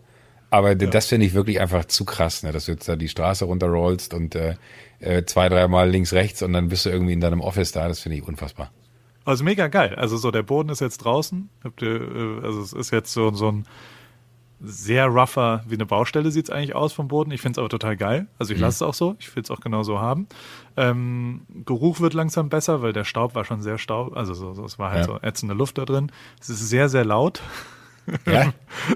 Aber 0.56 0.74
das 0.76 1.08
finde 1.08 1.26
ich 1.26 1.34
wirklich 1.34 1.60
einfach 1.60 1.84
zu 1.86 2.06
krass, 2.06 2.44
ne? 2.44 2.52
dass 2.54 2.66
du 2.66 2.72
jetzt 2.72 2.88
da 2.88 2.96
die 2.96 3.10
Straße 3.10 3.44
runterrollst 3.46 4.14
und 4.14 4.36
äh, 4.36 4.56
äh, 5.00 5.26
zwei, 5.26 5.50
dreimal 5.50 5.90
links, 5.90 6.14
rechts 6.14 6.42
und 6.42 6.54
dann 6.54 6.70
bist 6.70 6.86
du 6.86 6.90
irgendwie 6.90 7.12
in 7.14 7.20
deinem 7.20 7.42
Office 7.42 7.72
da. 7.74 7.88
Das 7.90 8.00
finde 8.00 8.18
ich 8.18 8.24
unfassbar. 8.28 8.72
Also 9.26 9.44
mega 9.44 9.68
geil. 9.68 9.96
Also 9.96 10.16
so 10.18 10.32
der 10.32 10.44
Boden 10.44 10.70
ist 10.70 10.82
jetzt 10.82 11.00
draußen. 11.00 11.50
Ihr, 11.82 11.88
äh, 12.42 12.46
Also 12.46 12.62
es 12.62 12.74
ist 12.74 12.92
jetzt 12.92 13.12
so, 13.12 13.34
so 13.34 13.52
ein 13.52 13.66
sehr 14.62 15.08
rougher, 15.08 15.64
wie 15.68 15.74
eine 15.76 15.86
Baustelle 15.86 16.32
sieht's 16.32 16.50
eigentlich 16.50 16.74
aus 16.76 16.94
vom 16.94 17.10
Boden. 17.10 17.32
Ich 17.32 17.42
find's 17.42 17.60
aber 17.60 17.68
total 17.68 17.98
geil. 17.98 18.28
Also 18.40 18.54
ich 18.54 18.60
lasse 18.60 18.78
es 18.78 18.82
auch 18.88 18.94
so. 18.94 19.16
Ich 19.20 19.36
will's 19.36 19.52
auch 19.52 19.60
genau 19.60 19.84
so 19.84 20.00
haben. 20.00 20.28
Ähm, 20.78 21.42
Geruch 21.66 22.00
wird 22.00 22.14
langsam 22.14 22.48
besser, 22.48 22.82
weil 22.82 22.94
der 22.94 23.04
Staub 23.04 23.36
war 23.36 23.44
schon 23.44 23.62
sehr 23.62 23.78
staub. 23.78 24.16
Also 24.16 24.34
so, 24.34 24.54
so, 24.54 24.64
es 24.64 24.80
war 24.80 24.92
halt 24.92 25.08
Ja. 25.08 25.14
so 25.14 25.20
ätzende 25.22 25.54
Luft 25.54 25.78
da 25.78 25.84
drin. 25.86 26.12
Es 26.40 26.50
ist 26.50 26.70
sehr, 26.70 26.88
sehr 26.88 27.04
laut. 27.04 27.42
Ja? 28.26 28.54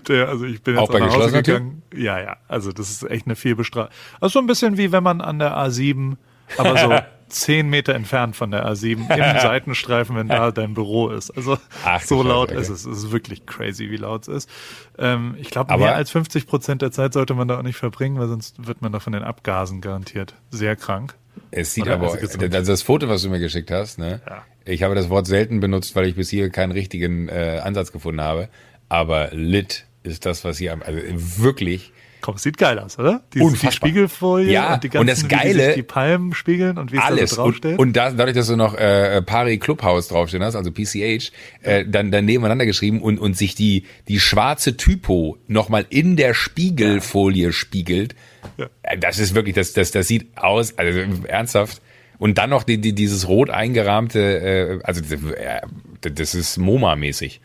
Der, 0.07 0.29
also 0.29 0.45
ich 0.45 0.61
bin 0.61 0.75
jetzt 0.75 0.83
Auch 0.83 0.91
bei 0.91 0.99
nach 0.99 1.07
Hause 1.07 1.15
geschlossener 1.31 1.43
Tür? 1.43 1.53
gegangen. 1.59 1.81
Ja, 1.95 2.19
ja. 2.19 2.37
Also 2.47 2.71
das 2.71 2.89
ist 2.89 3.03
echt 3.09 3.25
eine 3.25 3.35
Fehlbestrahlung. 3.35 3.89
Also 4.21 4.33
so 4.33 4.39
ein 4.39 4.47
bisschen 4.47 4.77
wie 4.77 4.91
wenn 4.91 5.03
man 5.03 5.21
an 5.21 5.39
der 5.39 5.55
A7, 5.57 6.15
aber 6.57 6.77
so 6.77 6.99
zehn 7.29 7.69
Meter 7.69 7.93
entfernt 7.95 8.35
von 8.35 8.49
der 8.51 8.65
A7 8.67 8.91
im 8.93 9.07
Seitenstreifen, 9.39 10.15
wenn 10.15 10.27
da 10.27 10.51
dein 10.51 10.73
Büro 10.73 11.09
ist. 11.09 11.29
Also 11.31 11.57
Ach, 11.85 12.01
so 12.01 12.23
laut 12.23 12.49
okay. 12.51 12.59
ist 12.61 12.69
es. 12.69 12.85
Es 12.85 13.03
ist 13.05 13.11
wirklich 13.11 13.45
crazy, 13.45 13.89
wie 13.91 13.97
laut 13.97 14.23
es 14.27 14.45
ist. 14.45 14.49
Ähm, 14.97 15.35
ich 15.39 15.49
glaube, 15.49 15.71
Aber- 15.71 15.85
mehr 15.85 15.95
als 15.95 16.09
50 16.11 16.47
Prozent 16.47 16.81
der 16.81 16.91
Zeit 16.91 17.13
sollte 17.13 17.33
man 17.35 17.47
da 17.47 17.57
auch 17.59 17.63
nicht 17.63 17.77
verbringen, 17.77 18.19
weil 18.19 18.27
sonst 18.27 18.65
wird 18.67 18.81
man 18.81 18.91
da 18.91 18.99
von 18.99 19.13
den 19.13 19.23
Abgasen 19.23 19.79
garantiert 19.81 20.33
sehr 20.49 20.75
krank. 20.75 21.15
Es 21.51 21.73
sieht 21.73 21.85
Oder 21.85 21.93
aber, 21.95 22.11
also 22.11 22.37
das 22.71 22.81
Foto, 22.81 23.07
was 23.07 23.21
du 23.23 23.29
mir 23.29 23.39
geschickt 23.39 23.71
hast, 23.71 23.97
ne? 23.97 24.21
Ja. 24.27 24.43
Ich 24.65 24.83
habe 24.83 24.93
das 24.93 25.09
Wort 25.09 25.25
selten 25.25 25.59
benutzt, 25.61 25.95
weil 25.95 26.05
ich 26.05 26.15
bis 26.15 26.29
hier 26.29 26.49
keinen 26.49 26.71
richtigen 26.71 27.27
äh, 27.29 27.61
Ansatz 27.63 27.91
gefunden 27.91 28.21
habe. 28.21 28.49
Aber 28.89 29.29
lit 29.31 29.85
ist 30.03 30.25
das, 30.25 30.43
was 30.43 30.57
hier, 30.57 30.73
am- 30.73 30.81
also 30.81 30.99
wirklich, 31.37 31.91
Komm, 32.21 32.37
sieht 32.37 32.57
geil 32.57 32.77
aus, 32.79 32.99
oder? 32.99 33.23
Die, 33.33 33.39
die. 33.39 33.71
Spiegelfolie 33.71 34.51
Ja, 34.51 34.73
und 34.73 34.83
die 34.83 34.87
und 34.89 34.93
ganzen, 35.07 35.07
das 35.07 35.23
wie 35.23 35.27
die 35.29 35.35
Geile- 35.35 35.65
sich 35.67 35.75
die 35.75 35.83
Palmen 35.83 36.33
spiegeln 36.33 36.77
und 36.77 36.91
wie 36.91 36.97
es 36.97 37.01
da 37.01 37.07
alles. 37.07 37.29
so 37.29 37.43
Und, 37.43 37.47
draufsteht. 37.63 37.79
und 37.79 37.93
da, 37.95 38.11
dadurch, 38.11 38.35
dass 38.35 38.47
du 38.47 38.57
noch 38.57 38.75
äh, 38.75 39.21
Pari 39.21 39.57
Clubhouse 39.57 40.09
draufstehen 40.09 40.43
hast, 40.43 40.55
also 40.55 40.69
PCH, 40.69 41.31
äh, 41.61 41.85
dann, 41.87 42.11
dann 42.11 42.25
nebeneinander 42.25 42.65
geschrieben 42.65 43.01
und, 43.01 43.19
und 43.19 43.37
sich 43.37 43.55
die, 43.55 43.85
die 44.09 44.19
schwarze 44.19 44.75
Typo 44.75 45.37
nochmal 45.47 45.85
in 45.89 46.17
der 46.17 46.33
Spiegelfolie 46.33 47.53
spiegelt. 47.53 48.15
Ja. 48.57 48.67
Äh, 48.83 48.97
Das 48.97 49.17
ist 49.19 49.33
wirklich, 49.33 49.55
das, 49.55 49.71
das, 49.71 49.91
das 49.91 50.07
sieht 50.07 50.27
aus, 50.37 50.77
also 50.77 50.99
ernsthaft. 51.25 51.81
Und 52.17 52.37
dann 52.37 52.49
noch 52.49 52.63
die, 52.63 52.79
die, 52.81 52.93
dieses 52.93 53.29
rot 53.29 53.49
eingerahmte, 53.49 54.19
äh, 54.19 54.79
also 54.83 55.01
äh, 55.35 55.61
das 56.01 56.35
ist 56.35 56.57
MoMA-mäßig. 56.57 57.39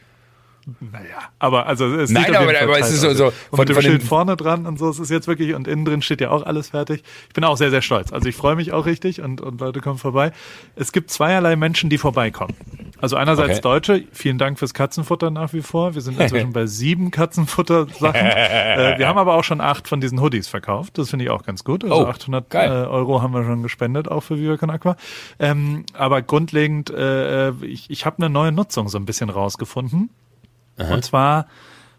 Naja, 0.80 1.04
aber 1.38 1.66
also 1.66 1.87
es 1.97 2.11
Nein, 2.11 2.25
sieht 2.26 2.37
aber- 2.37 2.59
aber 2.61 2.78
es 2.78 2.90
ist 2.90 3.00
so- 3.02 3.12
so 3.14 3.30
von- 3.50 3.59
mit 3.61 3.68
dem 3.68 3.75
von 3.75 3.83
Schild 3.83 4.02
vorne 4.02 4.37
dran 4.37 4.66
und 4.66 4.78
so 4.78 4.88
es 4.88 4.99
ist 4.99 5.11
jetzt 5.11 5.27
wirklich 5.29 5.55
und 5.55 5.68
innen 5.68 5.85
drin 5.85 6.03
steht 6.03 6.20
ja 6.20 6.31
auch 6.31 6.42
alles 6.44 6.70
fertig. 6.70 7.03
Ich 7.29 7.35
bin 7.35 7.44
auch 7.44 7.57
sehr 7.57 7.70
sehr 7.70 7.83
stolz. 7.83 8.12
Also 8.12 8.29
ich 8.29 8.37
freue 8.37 8.57
mich 8.57 8.72
auch 8.72 8.87
richtig 8.87 9.20
und 9.20 9.40
und 9.40 9.61
Leute 9.61 9.81
kommen 9.81 9.98
vorbei. 9.98 10.33
Es 10.77 10.92
gibt 10.92 11.11
zweierlei 11.11 11.57
Menschen, 11.57 11.90
die 11.90 11.98
vorbeikommen. 11.98 12.55
Also 13.00 13.16
einerseits 13.16 13.50
Okay. 13.59 13.61
Deutsche. 13.61 14.05
Vielen 14.12 14.38
Dank 14.38 14.59
fürs 14.59 14.72
Katzenfutter 14.72 15.31
nach 15.31 15.53
wie 15.53 15.61
vor. 15.62 15.94
Wir 15.94 16.00
sind 16.00 16.18
inzwischen 16.18 16.53
bei 16.55 16.66
sieben 16.66 17.11
Katzenfutter-Sachen. 17.11 18.14
äh, 18.14 18.94
wir 18.98 19.07
haben 19.09 19.18
aber 19.18 19.35
auch 19.35 19.44
schon 19.44 19.61
acht 19.61 19.88
von 19.88 20.00
diesen 20.00 20.20
Hoodies 20.20 20.48
verkauft. 20.48 20.96
Das 20.98 21.11
finde 21.11 21.24
ich 21.27 21.31
auch 21.31 21.42
ganz 21.42 21.64
gut. 21.64 21.85
Also 21.85 21.94
Oh, 21.96 22.07
800 22.07 22.44
äh, 22.44 22.48
geil. 22.48 22.87
Euro 22.87 23.20
haben 23.20 23.35
wir 23.35 23.44
schon 23.44 23.62
gespendet, 23.62 24.09
auch 24.11 24.22
für 24.22 24.38
Viva 24.38 24.57
Con 24.57 24.70
Aqua. 24.70 24.96
Ähm, 25.38 25.85
aber 25.92 26.22
grundlegend, 26.22 26.90
äh, 26.90 27.50
ich, 27.64 27.90
ich 27.90 28.07
habe 28.07 28.18
eine 28.18 28.31
neue 28.31 28.53
Nutzung 28.53 28.88
so 28.88 28.96
ein 28.98 29.05
bisschen 29.05 29.29
rausgefunden. 29.31 30.11
Und 30.76 31.04
zwar 31.04 31.46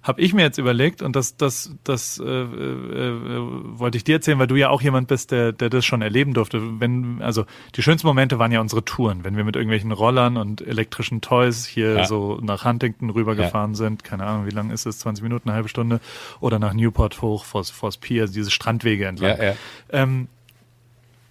habe 0.03 0.21
ich 0.21 0.35
mir 0.35 0.43
jetzt 0.43 0.59
überlegt, 0.59 1.01
und 1.01 1.15
das, 1.15 1.35
das, 1.35 1.71
das 1.83 2.19
äh, 2.19 2.23
äh, 2.23 2.37
äh, 2.43 3.41
wollte 3.79 3.97
ich 3.97 4.03
dir 4.03 4.13
erzählen, 4.17 4.37
weil 4.37 4.45
du 4.45 4.55
ja 4.55 4.69
auch 4.69 4.83
jemand 4.83 5.07
bist, 5.07 5.31
der, 5.31 5.51
der 5.51 5.71
das 5.71 5.83
schon 5.83 6.03
erleben 6.03 6.35
durfte. 6.35 6.61
Wenn, 6.79 7.23
also 7.23 7.45
die 7.75 7.81
schönsten 7.81 8.05
Momente 8.05 8.37
waren 8.37 8.51
ja 8.51 8.61
unsere 8.61 8.85
Touren, 8.85 9.23
wenn 9.23 9.35
wir 9.35 9.43
mit 9.43 9.55
irgendwelchen 9.55 9.91
Rollern 9.91 10.37
und 10.37 10.61
elektrischen 10.61 11.21
Toys 11.21 11.65
hier 11.65 11.95
Ja. 11.95 12.05
so 12.05 12.37
nach 12.43 12.65
Huntington 12.65 13.09
rübergefahren 13.09 13.73
sind. 13.73 14.03
Keine 14.03 14.25
Ahnung, 14.27 14.45
wie 14.45 14.51
lang 14.51 14.69
ist 14.69 14.85
es? 14.85 14.99
20 14.99 15.23
Minuten, 15.23 15.49
eine 15.49 15.55
halbe 15.55 15.69
Stunde. 15.69 15.99
Oder 16.39 16.59
nach 16.59 16.73
Newport 16.73 17.23
hoch, 17.23 17.43
vors, 17.43 17.71
vors 17.71 17.97
Pier, 17.97 18.21
also 18.23 18.33
diese 18.35 18.51
Strandwege 18.51 19.07
entlang. 19.07 19.37
Ja, 19.39 19.43
ja. 19.43 19.53
Ähm, 19.89 20.27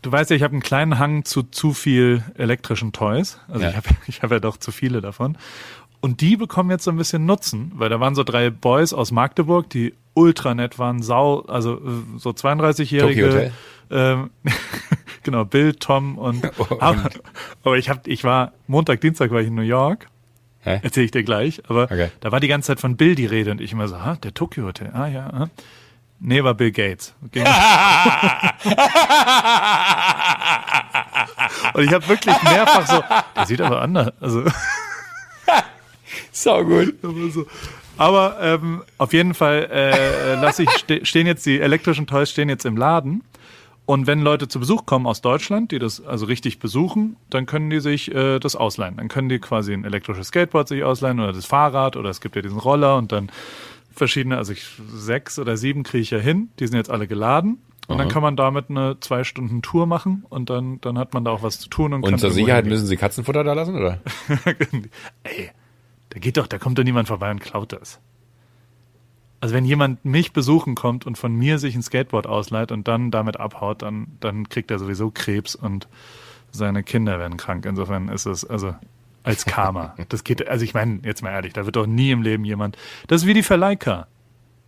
du 0.02 0.10
weißt 0.10 0.30
ja, 0.30 0.36
ich 0.36 0.42
habe 0.42 0.52
einen 0.52 0.62
kleinen 0.62 0.98
Hang 0.98 1.24
zu 1.24 1.44
zu 1.44 1.74
viel 1.74 2.24
elektrischen 2.36 2.92
Toys. 2.92 3.38
Also 3.46 3.62
Ja. 3.62 3.70
ich 3.70 3.76
habe 3.76 3.88
ich 4.08 4.22
hab 4.22 4.32
ja 4.32 4.40
doch 4.40 4.56
zu 4.56 4.72
viele 4.72 5.00
davon. 5.00 5.38
Und 6.04 6.20
die 6.20 6.36
bekommen 6.36 6.68
jetzt 6.70 6.84
so 6.84 6.90
ein 6.90 6.98
bisschen 6.98 7.24
Nutzen, 7.24 7.72
weil 7.76 7.88
da 7.88 7.98
waren 7.98 8.14
so 8.14 8.24
drei 8.24 8.50
Boys 8.50 8.92
aus 8.92 9.10
Magdeburg, 9.10 9.70
die 9.70 9.94
ultra 10.12 10.54
nett 10.54 10.78
waren, 10.78 11.00
sau, 11.02 11.40
also 11.46 11.76
äh, 11.76 12.18
so 12.18 12.28
32-jährige. 12.28 13.22
Tokyo 13.22 13.26
Hotel? 13.38 13.52
Ähm, 13.90 14.30
genau, 15.22 15.46
Bill, 15.46 15.72
Tom 15.72 16.18
und, 16.18 16.44
Und- 16.58 16.82
aber, 16.82 17.08
aber 17.64 17.78
ich 17.78 17.88
hab, 17.88 18.06
ich 18.06 18.22
war 18.22 18.52
Montag, 18.66 19.00
Dienstag 19.00 19.30
war 19.30 19.40
ich 19.40 19.46
in 19.46 19.54
New 19.54 19.62
York. 19.62 20.08
Erzähle 20.62 21.06
ich 21.06 21.10
dir 21.10 21.22
gleich, 21.24 21.62
aber 21.70 21.84
Okay. 21.84 22.10
da 22.20 22.30
war 22.32 22.40
die 22.40 22.48
ganze 22.48 22.66
Zeit 22.66 22.80
von 22.80 22.98
Bill 22.98 23.14
die 23.14 23.24
Rede 23.24 23.50
und 23.50 23.62
ich 23.62 23.72
immer 23.72 23.88
so, 23.88 24.02
ha, 24.04 24.16
der 24.16 24.34
Tokyo 24.34 24.66
Hotel, 24.66 24.90
ah 24.92 25.06
ja, 25.08 25.26
ah. 25.30 25.48
Nee, 26.20 26.44
war 26.44 26.52
Bill 26.52 26.70
Gates. 26.70 27.14
Und 31.74 31.82
ich 31.82 31.92
habe 31.92 32.06
wirklich 32.08 32.42
mehrfach 32.42 32.86
so, 32.86 33.02
der 33.36 33.46
sieht 33.46 33.60
aber 33.62 33.80
anders, 33.82 34.12
also 34.20 34.44
Sau 36.34 36.64
gut. 36.64 36.94
aber 37.02 37.30
so. 37.30 37.46
Aber 37.96 38.36
ähm, 38.40 38.82
auf 38.98 39.12
jeden 39.12 39.34
Fall 39.34 39.68
äh, 39.70 40.34
lasse 40.34 40.64
ich 40.64 40.70
ste 40.70 41.06
stehen 41.06 41.26
jetzt 41.26 41.46
die 41.46 41.60
elektrischen 41.60 42.06
Toys 42.06 42.30
stehen 42.30 42.48
jetzt 42.48 42.66
im 42.66 42.76
Laden 42.76 43.22
und 43.86 44.06
wenn 44.06 44.20
Leute 44.20 44.48
zu 44.48 44.58
Besuch 44.60 44.86
kommen 44.86 45.06
aus 45.06 45.20
Deutschland, 45.20 45.70
die 45.70 45.78
das 45.78 46.04
also 46.04 46.26
richtig 46.26 46.58
besuchen, 46.58 47.16
dann 47.28 47.46
können 47.46 47.68
die 47.70 47.80
sich 47.80 48.12
äh, 48.14 48.38
das 48.38 48.56
ausleihen. 48.56 48.96
Dann 48.96 49.08
können 49.08 49.28
die 49.28 49.38
quasi 49.38 49.72
ein 49.74 49.84
elektrisches 49.84 50.28
Skateboard 50.28 50.68
sich 50.68 50.84
ausleihen 50.84 51.20
oder 51.20 51.32
das 51.32 51.44
Fahrrad 51.44 51.96
oder 51.96 52.08
es 52.10 52.20
gibt 52.20 52.34
ja 52.34 52.42
diesen 52.42 52.58
Roller 52.58 52.96
und 52.96 53.12
dann 53.12 53.30
verschiedene, 53.94 54.38
also 54.38 54.52
ich, 54.52 54.66
sechs 54.92 55.38
oder 55.38 55.56
sieben 55.56 55.82
kriege 55.82 56.02
ich 56.02 56.10
ja 56.10 56.18
hin. 56.18 56.48
Die 56.58 56.66
sind 56.66 56.76
jetzt 56.76 56.90
alle 56.90 57.06
geladen. 57.06 57.58
Und 57.86 57.98
dann 57.98 58.06
Aha. 58.06 58.14
kann 58.14 58.22
man 58.22 58.36
damit 58.36 58.70
eine 58.70 58.96
zwei 59.00 59.24
Stunden 59.24 59.60
Tour 59.60 59.86
machen 59.86 60.24
und 60.30 60.48
dann, 60.48 60.80
dann 60.80 60.98
hat 60.98 61.12
man 61.12 61.22
da 61.22 61.32
auch 61.32 61.42
was 61.42 61.60
zu 61.60 61.68
tun. 61.68 61.92
Und, 61.92 62.02
Und 62.02 62.10
kann 62.10 62.18
zur 62.18 62.30
Sicherheit 62.30 62.64
hingehen. 62.64 62.72
müssen 62.72 62.86
sie 62.86 62.96
Katzenfutter 62.96 63.44
da 63.44 63.52
lassen, 63.52 63.76
oder? 63.76 64.00
Ey, 65.22 65.50
da 66.14 66.20
geht 66.20 66.36
doch, 66.36 66.46
da 66.46 66.58
kommt 66.58 66.78
doch 66.78 66.84
niemand 66.84 67.08
vorbei 67.08 67.30
und 67.30 67.40
klaut 67.40 67.72
das. 67.72 68.00
Also 69.40 69.54
wenn 69.54 69.64
jemand 69.66 70.04
mich 70.04 70.32
besuchen 70.32 70.74
kommt 70.74 71.04
und 71.06 71.18
von 71.18 71.34
mir 71.34 71.58
sich 71.58 71.74
ein 71.74 71.82
Skateboard 71.82 72.26
ausleiht 72.26 72.72
und 72.72 72.88
dann 72.88 73.10
damit 73.10 73.38
abhaut, 73.38 73.82
dann, 73.82 74.06
dann 74.20 74.48
kriegt 74.48 74.70
er 74.70 74.78
sowieso 74.78 75.10
Krebs 75.10 75.54
und 75.54 75.86
seine 76.50 76.82
Kinder 76.82 77.18
werden 77.18 77.36
krank. 77.36 77.66
Insofern 77.66 78.08
ist 78.08 78.24
es, 78.26 78.44
also 78.44 78.74
als 79.22 79.44
Karma. 79.44 79.94
Das 80.08 80.24
geht, 80.24 80.48
also 80.48 80.64
ich 80.64 80.72
meine, 80.72 81.00
jetzt 81.04 81.22
mal 81.22 81.30
ehrlich, 81.30 81.52
da 81.52 81.66
wird 81.66 81.76
doch 81.76 81.86
nie 81.86 82.10
im 82.10 82.22
Leben 82.22 82.44
jemand. 82.44 82.78
Das 83.08 83.22
ist 83.22 83.28
wie 83.28 83.34
die 83.34 83.42
Verleihka. 83.42 84.06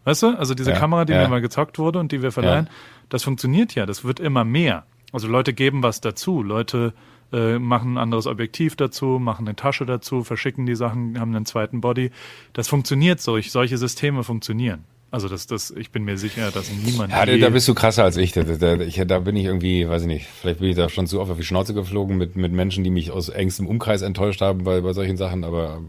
Weißt 0.04 0.22
du? 0.24 0.36
Also 0.36 0.54
diese 0.54 0.72
Ja, 0.72 0.78
Kamera, 0.78 1.04
die 1.04 1.12
ja. 1.14 1.22
mir 1.22 1.28
mal 1.28 1.40
gezockt 1.40 1.78
wurde 1.78 1.98
und 1.98 2.12
die 2.12 2.22
wir 2.22 2.32
verleihen, 2.32 2.66
Ja. 2.66 2.72
das 3.08 3.22
funktioniert 3.22 3.74
ja, 3.74 3.86
das 3.86 4.04
wird 4.04 4.20
immer 4.20 4.44
mehr. 4.44 4.84
Also 5.12 5.26
Leute 5.28 5.54
geben 5.54 5.82
was 5.82 6.00
dazu, 6.00 6.42
Leute 6.42 6.92
äh, 7.32 7.58
machen 7.58 7.94
ein 7.94 7.98
anderes 7.98 8.26
Objektiv 8.26 8.76
dazu, 8.76 9.18
machen 9.18 9.46
eine 9.46 9.56
Tasche 9.56 9.86
dazu, 9.86 10.22
verschicken 10.22 10.66
die 10.66 10.76
Sachen, 10.76 11.18
haben 11.18 11.34
einen 11.34 11.46
zweiten 11.46 11.80
Body. 11.80 12.10
Das 12.52 12.68
funktioniert 12.68 13.20
so, 13.20 13.36
ich, 13.36 13.50
solche 13.50 13.78
Systeme 13.78 14.22
funktionieren. 14.22 14.84
Also 15.10 15.28
das, 15.28 15.46
das, 15.46 15.70
ich 15.70 15.90
bin 15.92 16.04
mir 16.04 16.18
sicher, 16.18 16.50
dass 16.50 16.70
niemand. 16.70 17.12
Ja, 17.12 17.24
da 17.24 17.48
bist 17.48 17.68
du 17.68 17.74
krasser 17.74 18.04
als 18.04 18.16
ich. 18.16 18.32
Da, 18.32 18.42
da, 18.42 18.74
ich. 18.80 19.00
da 19.06 19.18
bin 19.20 19.36
ich 19.36 19.44
irgendwie, 19.44 19.88
weiß 19.88 20.02
ich 20.02 20.08
nicht, 20.08 20.26
vielleicht 20.26 20.60
bin 20.60 20.68
ich 20.68 20.76
da 20.76 20.88
schon 20.88 21.06
zu 21.06 21.20
oft 21.20 21.30
auf 21.30 21.38
die 21.38 21.44
Schnauze 21.44 21.74
geflogen 21.74 22.18
mit, 22.18 22.36
mit 22.36 22.52
Menschen, 22.52 22.82
die 22.82 22.90
mich 22.90 23.10
aus 23.12 23.28
engstem 23.28 23.66
Umkreis 23.66 24.02
enttäuscht 24.02 24.40
haben 24.40 24.64
bei, 24.64 24.80
bei 24.80 24.92
solchen 24.92 25.16
Sachen, 25.16 25.44
aber 25.44 25.80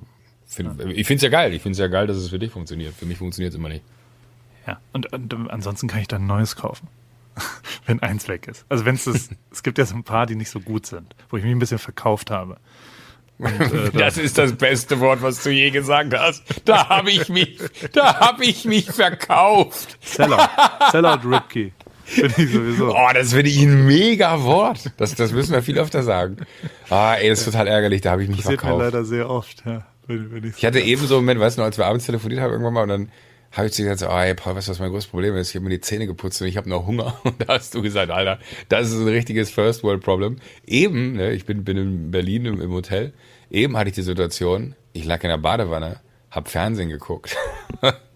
find, 0.45 0.79
ich 0.91 1.07
finde 1.07 1.17
es 1.17 1.21
ja 1.23 1.29
geil. 1.29 1.53
Ich 1.53 1.61
finde 1.61 1.73
es 1.73 1.79
ja 1.79 1.87
geil, 1.87 2.07
dass 2.07 2.17
es 2.17 2.29
für 2.29 2.39
dich 2.39 2.51
funktioniert. 2.51 2.93
Für 2.93 3.05
mich 3.05 3.17
funktioniert 3.17 3.53
es 3.53 3.59
immer 3.59 3.69
nicht. 3.69 3.83
Ja, 4.67 4.79
und, 4.93 5.11
und 5.11 5.33
ansonsten 5.49 5.87
kann 5.87 6.01
ich 6.01 6.07
dann 6.07 6.23
ein 6.23 6.27
neues 6.27 6.55
kaufen. 6.55 6.87
wenn 7.85 8.01
eins 8.01 8.27
weg 8.27 8.47
ist. 8.47 8.65
Also 8.69 8.85
wenn 8.85 8.95
es 8.95 9.05
das, 9.05 9.29
es 9.51 9.63
gibt 9.63 9.77
ja 9.77 9.85
so 9.85 9.95
ein 9.95 10.03
paar, 10.03 10.25
die 10.25 10.35
nicht 10.35 10.49
so 10.49 10.59
gut 10.59 10.85
sind, 10.85 11.15
wo 11.29 11.37
ich 11.37 11.43
mich 11.43 11.51
ein 11.53 11.59
bisschen 11.59 11.79
verkauft 11.79 12.31
habe. 12.31 12.57
Und, 13.39 13.47
äh, 13.61 13.89
da- 13.93 13.99
Das 13.99 14.17
ist 14.17 14.37
das 14.37 14.53
beste 14.53 14.99
Wort, 14.99 15.21
was 15.21 15.43
du 15.43 15.49
je 15.51 15.69
gesagt 15.69 16.13
hast. 16.17 16.43
Da 16.65 16.89
habe 16.89 17.11
ich 17.11 17.29
mich, 17.29 17.59
da 17.93 18.19
habe 18.19 18.45
ich 18.45 18.65
mich 18.65 18.91
verkauft. 18.91 19.97
Sellout. 20.01 20.37
Sellout 20.91 21.19
Ripkey. 21.23 21.73
Bin 22.15 22.25
ich 22.37 22.51
sowieso. 22.53 22.95
Oh, 22.95 23.09
das 23.13 23.33
finde 23.33 23.49
ich 23.49 23.61
ein 23.61 23.85
mega 23.85 24.41
Wort. 24.43 24.91
Das, 24.97 25.13
das 25.15 25.33
müssen 25.33 25.51
wir 25.53 25.61
viel 25.61 25.77
öfter 25.77 26.03
sagen. 26.03 26.37
Ah, 26.89 27.15
ey, 27.15 27.29
das 27.29 27.39
ist 27.39 27.45
total 27.45 27.67
ärgerlich. 27.67 27.99
Da 28.01 28.11
habe 28.11 28.23
ich 28.23 28.29
mich 28.29 28.37
mir 28.37 28.43
verkauft. 28.43 28.81
leider 28.81 29.03
sehr 29.03 29.29
oft, 29.29 29.63
ja. 29.65 29.85
Wenn, 30.07 30.31
wenn 30.31 30.43
Ich 30.45 30.63
hatte 30.65 30.79
eben 30.79 31.05
so 31.05 31.15
einen 31.17 31.25
Moment, 31.25 31.41
weißt 31.41 31.57
du, 31.57 31.61
noch, 31.61 31.65
als 31.65 31.77
wir 31.77 31.85
abends 31.85 32.05
telefoniert 32.05 32.39
haben 32.41 32.51
irgendwann 32.51 32.73
mal 32.73 32.83
und 32.83 32.89
dann 32.89 33.11
habe 33.57 33.67
ich 33.67 33.73
zu 33.73 33.81
dir 33.81 33.89
gesagt, 33.89 34.11
oh, 34.11 34.17
ey, 34.17 34.35
Paul, 34.35 34.55
weißt 34.55 34.67
du, 34.67 34.71
was 34.71 34.79
mein 34.79 34.91
größtes 34.91 35.09
Problem 35.09 35.35
ist? 35.35 35.49
Ich 35.49 35.55
habe 35.55 35.63
mir 35.63 35.71
die 35.71 35.81
Zähne 35.81 36.05
geputzt 36.07 36.41
und 36.41 36.47
ich 36.47 36.57
habe 36.57 36.69
noch 36.69 36.85
Hunger. 36.85 37.19
Und 37.23 37.41
da 37.41 37.55
hast 37.55 37.73
du 37.73 37.81
gesagt, 37.81 38.11
Alter, 38.11 38.39
das 38.69 38.91
ist 38.91 38.99
ein 38.99 39.07
richtiges 39.07 39.49
First 39.49 39.83
World 39.83 40.03
Problem. 40.03 40.37
Eben, 40.65 41.13
ne, 41.13 41.31
ich 41.33 41.45
bin, 41.45 41.63
bin 41.63 41.77
in 41.77 42.11
Berlin 42.11 42.45
im, 42.45 42.61
im 42.61 42.71
Hotel, 42.71 43.13
eben 43.49 43.75
hatte 43.75 43.89
ich 43.89 43.95
die 43.95 44.03
Situation, 44.03 44.75
ich 44.93 45.05
lag 45.05 45.23
in 45.23 45.29
der 45.29 45.37
Badewanne, 45.37 45.99
habe 46.29 46.49
Fernsehen 46.49 46.89
geguckt. 46.89 47.35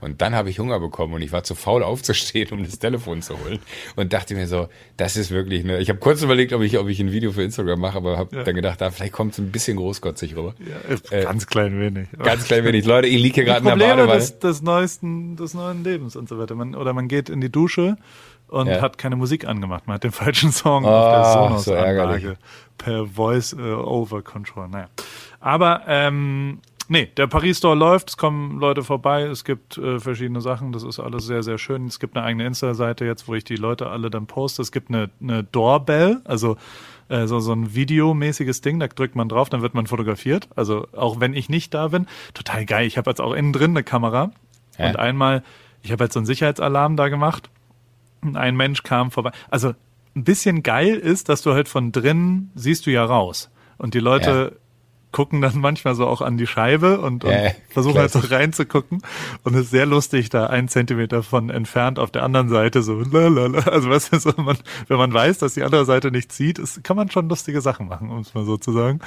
Und 0.00 0.22
dann 0.22 0.34
habe 0.34 0.50
ich 0.50 0.58
Hunger 0.58 0.80
bekommen 0.80 1.14
und 1.14 1.22
ich 1.22 1.32
war 1.32 1.42
zu 1.44 1.54
faul 1.54 1.82
aufzustehen, 1.82 2.48
um 2.52 2.62
das 2.64 2.78
Telefon 2.78 3.22
zu 3.22 3.38
holen. 3.38 3.58
Und 3.96 4.12
dachte 4.12 4.34
mir 4.34 4.46
so, 4.46 4.68
das 4.96 5.16
ist 5.16 5.30
wirklich, 5.30 5.64
ne. 5.64 5.78
Ich 5.78 5.88
habe 5.88 5.98
kurz 5.98 6.22
überlegt, 6.22 6.52
ob 6.52 6.62
ich, 6.62 6.78
ob 6.78 6.88
ich 6.88 7.00
ein 7.00 7.12
Video 7.12 7.32
für 7.32 7.42
Instagram 7.42 7.80
mache, 7.80 7.96
aber 7.98 8.16
habe 8.18 8.34
Ja. 8.36 8.44
dann 8.44 8.54
gedacht, 8.54 8.80
da 8.80 8.90
vielleicht 8.90 9.12
kommt 9.12 9.32
es 9.32 9.38
ein 9.38 9.50
bisschen 9.52 9.76
großkotzig 9.76 10.36
rüber. 10.36 10.54
ja, 10.60 11.16
äh, 11.18 11.22
ganz 11.24 11.46
klein 11.46 11.78
wenig. 11.80 12.08
Ganz 12.22 12.44
klein 12.44 12.64
wenig. 12.64 12.84
Leute, 12.84 13.08
ich 13.08 13.20
liege 13.20 13.34
hier 13.36 13.44
gerade 13.44 13.60
in 13.60 13.78
der 13.78 13.86
Badewanne. 13.86 14.14
des, 14.18 14.38
des 14.38 14.62
neuesten, 14.62 15.36
des 15.36 15.54
neuen 15.54 15.84
Lebens 15.84 16.16
und 16.16 16.28
so 16.28 16.38
weiter. 16.38 16.54
Man, 16.54 16.74
oder 16.74 16.92
man 16.92 17.08
geht 17.08 17.28
in 17.28 17.40
die 17.40 17.50
Dusche 17.50 17.96
und 18.48 18.66
Ja. 18.68 18.80
hat 18.80 18.98
keine 18.98 19.16
Musik 19.16 19.46
angemacht. 19.46 19.86
Man 19.86 19.94
hat 19.94 20.04
den 20.04 20.12
falschen 20.12 20.50
Song 20.52 20.84
Ah, 20.86 21.46
auf 21.48 21.50
der 21.50 21.58
so 21.62 21.72
ärgerlich. 21.72 22.22
Sonos-Anlage 22.24 22.38
per 22.78 23.06
Voice-Over-Control. 23.06 24.68
Naja. 24.68 24.88
Aber 25.40 25.82
ähm, 25.86 26.60
nee, 26.90 27.06
der 27.16 27.26
Paris-Store 27.28 27.76
läuft, 27.76 28.10
es 28.10 28.16
kommen 28.18 28.58
Leute 28.58 28.82
vorbei, 28.82 29.22
es 29.22 29.44
gibt 29.44 29.78
äh, 29.78 29.98
verschiedene 30.00 30.40
Sachen, 30.42 30.72
das 30.72 30.82
ist 30.82 30.98
alles 31.00 31.24
sehr, 31.24 31.42
sehr 31.42 31.56
schön. 31.56 31.86
Es 31.86 32.00
gibt 32.00 32.16
eine 32.16 32.26
eigene 32.26 32.44
Insta-Seite 32.46 33.04
jetzt, 33.06 33.28
wo 33.28 33.34
ich 33.34 33.44
die 33.44 33.56
Leute 33.56 33.88
alle 33.88 34.10
dann 34.10 34.26
poste. 34.26 34.60
Es 34.60 34.72
gibt 34.72 34.88
eine, 34.90 35.08
eine 35.22 35.44
Doorbell, 35.44 36.20
also 36.24 36.56
äh, 37.08 37.26
so, 37.26 37.38
so 37.40 37.52
ein 37.52 37.74
videomäßiges 37.74 38.60
Ding, 38.60 38.80
da 38.80 38.88
drückt 38.88 39.14
man 39.14 39.28
drauf, 39.28 39.48
dann 39.48 39.62
wird 39.62 39.72
man 39.74 39.86
fotografiert. 39.86 40.48
Also 40.56 40.86
auch 40.92 41.20
wenn 41.20 41.32
ich 41.32 41.48
nicht 41.48 41.72
da 41.72 41.88
bin, 41.88 42.06
total 42.34 42.66
geil. 42.66 42.86
Ich 42.86 42.98
habe 42.98 43.08
jetzt 43.08 43.20
auch 43.20 43.32
innen 43.32 43.52
drin 43.52 43.70
eine 43.70 43.84
Kamera 43.84 44.32
Ja. 44.76 44.88
und 44.88 44.98
einmal, 44.98 45.42
ich 45.82 45.92
habe 45.92 46.04
jetzt 46.04 46.14
so 46.14 46.18
einen 46.20 46.26
Sicherheitsalarm 46.26 46.96
da 46.96 47.08
gemacht 47.08 47.48
und 48.22 48.36
ein 48.36 48.56
Mensch 48.56 48.82
kam 48.82 49.10
vorbei. 49.12 49.30
Also 49.48 49.74
ein 50.16 50.24
bisschen 50.24 50.64
geil 50.64 50.96
ist, 50.96 51.28
dass 51.28 51.42
du 51.42 51.52
halt 51.54 51.68
von 51.68 51.92
drinnen 51.92 52.50
siehst 52.56 52.84
du 52.86 52.90
ja 52.90 53.04
raus 53.04 53.48
und 53.78 53.94
die 53.94 54.00
Leute 54.00 54.58
gucken 55.12 55.40
dann 55.40 55.58
manchmal 55.58 55.94
so 55.94 56.06
auch 56.06 56.20
an 56.20 56.36
die 56.36 56.46
Scheibe 56.46 57.00
und, 57.00 57.24
und 57.24 57.30
Ja, 57.30 57.44
ja, 57.44 57.50
versuchen 57.68 57.98
halt 57.98 58.10
so 58.10 58.20
reinzugucken 58.20 59.02
und 59.44 59.54
es 59.54 59.62
ist 59.62 59.70
sehr 59.70 59.86
lustig, 59.86 60.28
da 60.28 60.46
einen 60.46 60.68
Zentimeter 60.68 61.22
von 61.22 61.50
entfernt 61.50 61.98
auf 61.98 62.10
der 62.10 62.22
anderen 62.22 62.48
Seite 62.48 62.82
so 62.82 63.00
lalala. 63.00 63.60
Also 63.70 63.90
weißt 63.90 64.12
du, 64.12 64.18
so 64.18 64.32
man, 64.36 64.58
wenn 64.88 64.98
man 64.98 65.12
weiß, 65.12 65.38
dass 65.38 65.54
die 65.54 65.62
andere 65.62 65.84
Seite 65.84 66.10
nicht 66.10 66.32
sieht, 66.32 66.58
ist, 66.58 66.84
kann 66.84 66.96
man 66.96 67.10
schon 67.10 67.28
lustige 67.28 67.60
Sachen 67.60 67.88
machen, 67.88 68.10
um 68.10 68.18
es 68.18 68.34
mal 68.34 68.44
so 68.44 68.56
zu 68.56 68.72
sagen. 68.72 69.00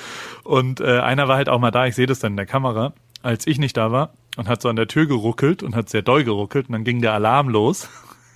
Und 0.44 0.82
äh, 0.82 1.00
einer 1.00 1.28
war 1.28 1.38
halt 1.38 1.50
auch 1.50 1.60
mal 1.60 1.72
da, 1.72 1.86
ich 1.86 1.96
sehe 1.96 2.08
das 2.08 2.20
dann 2.20 2.34
in 2.34 2.38
der 2.38 2.46
Kamera, 2.46 2.94
als 3.22 3.48
ich 3.48 3.60
nicht 3.60 3.78
da 3.78 3.92
war 3.92 4.14
und 4.38 4.48
hat 4.48 4.62
so 4.62 4.70
an 4.70 4.76
der 4.76 4.88
Tür 4.88 5.06
geruckelt 5.06 5.64
und 5.64 5.76
hat 5.76 5.90
sehr 5.90 6.02
doll 6.02 6.24
geruckelt 6.24 6.68
und 6.68 6.74
dann 6.74 6.84
ging 6.84 7.02
der 7.02 7.14
Alarm 7.14 7.50
los. 7.50 7.90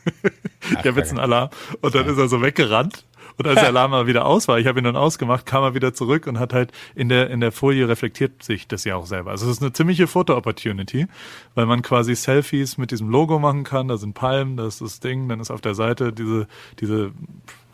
ich 0.70 0.78
habe 0.78 1.00
jetzt 1.00 1.10
einen 1.10 1.20
Alarm 1.20 1.50
und 1.82 1.96
dann 1.96 2.08
ist 2.08 2.18
er 2.18 2.28
so 2.28 2.42
weggerannt. 2.42 3.06
Und 3.38 3.48
als 3.48 3.60
der 3.60 3.68
Alarm 3.68 3.92
mal 3.92 4.08
wieder 4.08 4.26
aus 4.26 4.48
war, 4.48 4.60
ich 4.60 4.68
habe 4.68 4.80
ihn 4.80 4.84
dann 4.84 4.96
ausgemacht, 4.96 5.46
kam 5.46 5.64
er 5.64 5.74
wieder 5.76 5.94
zurück 5.94 6.28
und 6.28 6.40
hat 6.40 6.54
halt 6.54 6.72
in 6.96 7.08
der 7.10 7.30
in 7.30 7.40
der 7.40 7.52
Folie 7.52 7.88
reflektiert 7.88 8.42
sich 8.44 8.68
das 8.68 8.84
ja 8.84 8.96
auch 8.96 9.06
selber. 9.06 9.32
Also 9.32 9.46
es 9.46 9.54
ist 9.58 9.62
eine 9.62 9.74
ziemliche 9.74 10.08
Foto-Opportunity, 10.08 11.08
weil 11.56 11.66
man 11.66 11.82
quasi 11.82 12.16
Selfies 12.16 12.78
mit 12.78 12.92
diesem 12.92 13.10
Logo 13.10 13.40
machen 13.40 13.64
kann. 13.64 13.88
Da 13.88 13.98
sind 13.98 14.14
Palmen, 14.14 14.58
da 14.58 14.66
ist 14.68 14.82
das 14.82 15.00
Ding, 15.00 15.30
dann 15.30 15.40
ist 15.40 15.52
auf 15.52 15.62
der 15.62 15.76
Seite 15.76 16.14
diese 16.14 16.48
diese 16.80 17.12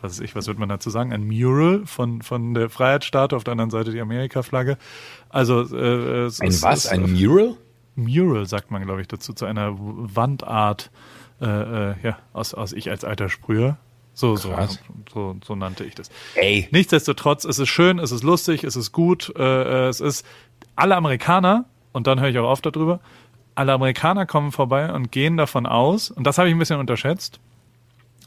was 0.02 0.18
weiß 0.18 0.20
ich, 0.20 0.36
was 0.36 0.46
wird 0.46 0.58
man 0.58 0.68
dazu 0.68 0.90
sagen, 0.90 1.12
ein 1.14 1.26
Mural 1.26 1.82
von 1.86 2.20
von 2.20 2.52
der 2.52 2.68
Freiheitsstatue, 2.68 3.36
auf 3.36 3.44
der 3.44 3.52
anderen 3.52 3.70
Seite 3.70 3.90
die 3.90 4.00
Amerika-Flagge. 4.02 4.76
Also 5.30 5.62
äh, 5.74 6.24
es 6.26 6.40
Ein 6.40 6.48
ist, 6.48 6.62
was? 6.62 6.84
es- 6.84 6.90
Ein 6.90 7.10
Mural? 7.12 7.56
Mural, 7.96 8.44
sagt 8.46 8.70
man, 8.70 8.84
glaube 8.84 9.00
ich, 9.00 9.08
dazu, 9.08 9.32
zu 9.32 9.44
einer 9.46 9.74
Wandart, 9.78 10.90
äh, 11.40 11.46
äh, 11.46 11.94
ja, 12.02 12.18
aus, 12.32 12.52
aus 12.52 12.72
ich 12.72 12.90
als 12.90 13.04
alter 13.04 13.28
Sprüher. 13.28 13.76
So, 14.14 14.36
so, 14.36 14.56
so, 15.12 15.36
so 15.44 15.54
nannte 15.56 15.84
ich 15.84 15.94
das. 15.94 16.08
Ey. 16.36 16.68
Nichtsdestotrotz, 16.70 17.44
es 17.44 17.58
ist 17.58 17.68
schön, 17.68 17.98
es 17.98 18.12
ist 18.12 18.22
lustig, 18.22 18.64
es 18.64 18.76
ist 18.76 18.92
gut, 18.92 19.32
äh, 19.36 19.88
es 19.88 20.00
ist 20.00 20.24
alle 20.76 20.96
Amerikaner, 20.96 21.64
und 21.92 22.06
dann 22.06 22.20
höre 22.20 22.28
ich 22.28 22.38
auch 22.38 22.48
auf 22.48 22.60
darüber, 22.60 23.00
alle 23.56 23.72
Amerikaner 23.72 24.24
kommen 24.24 24.52
vorbei 24.52 24.92
und 24.92 25.10
gehen 25.12 25.36
davon 25.36 25.66
aus, 25.66 26.10
und 26.10 26.24
das 26.26 26.38
habe 26.38 26.48
ich 26.48 26.54
ein 26.54 26.58
bisschen 26.58 26.78
unterschätzt, 26.78 27.40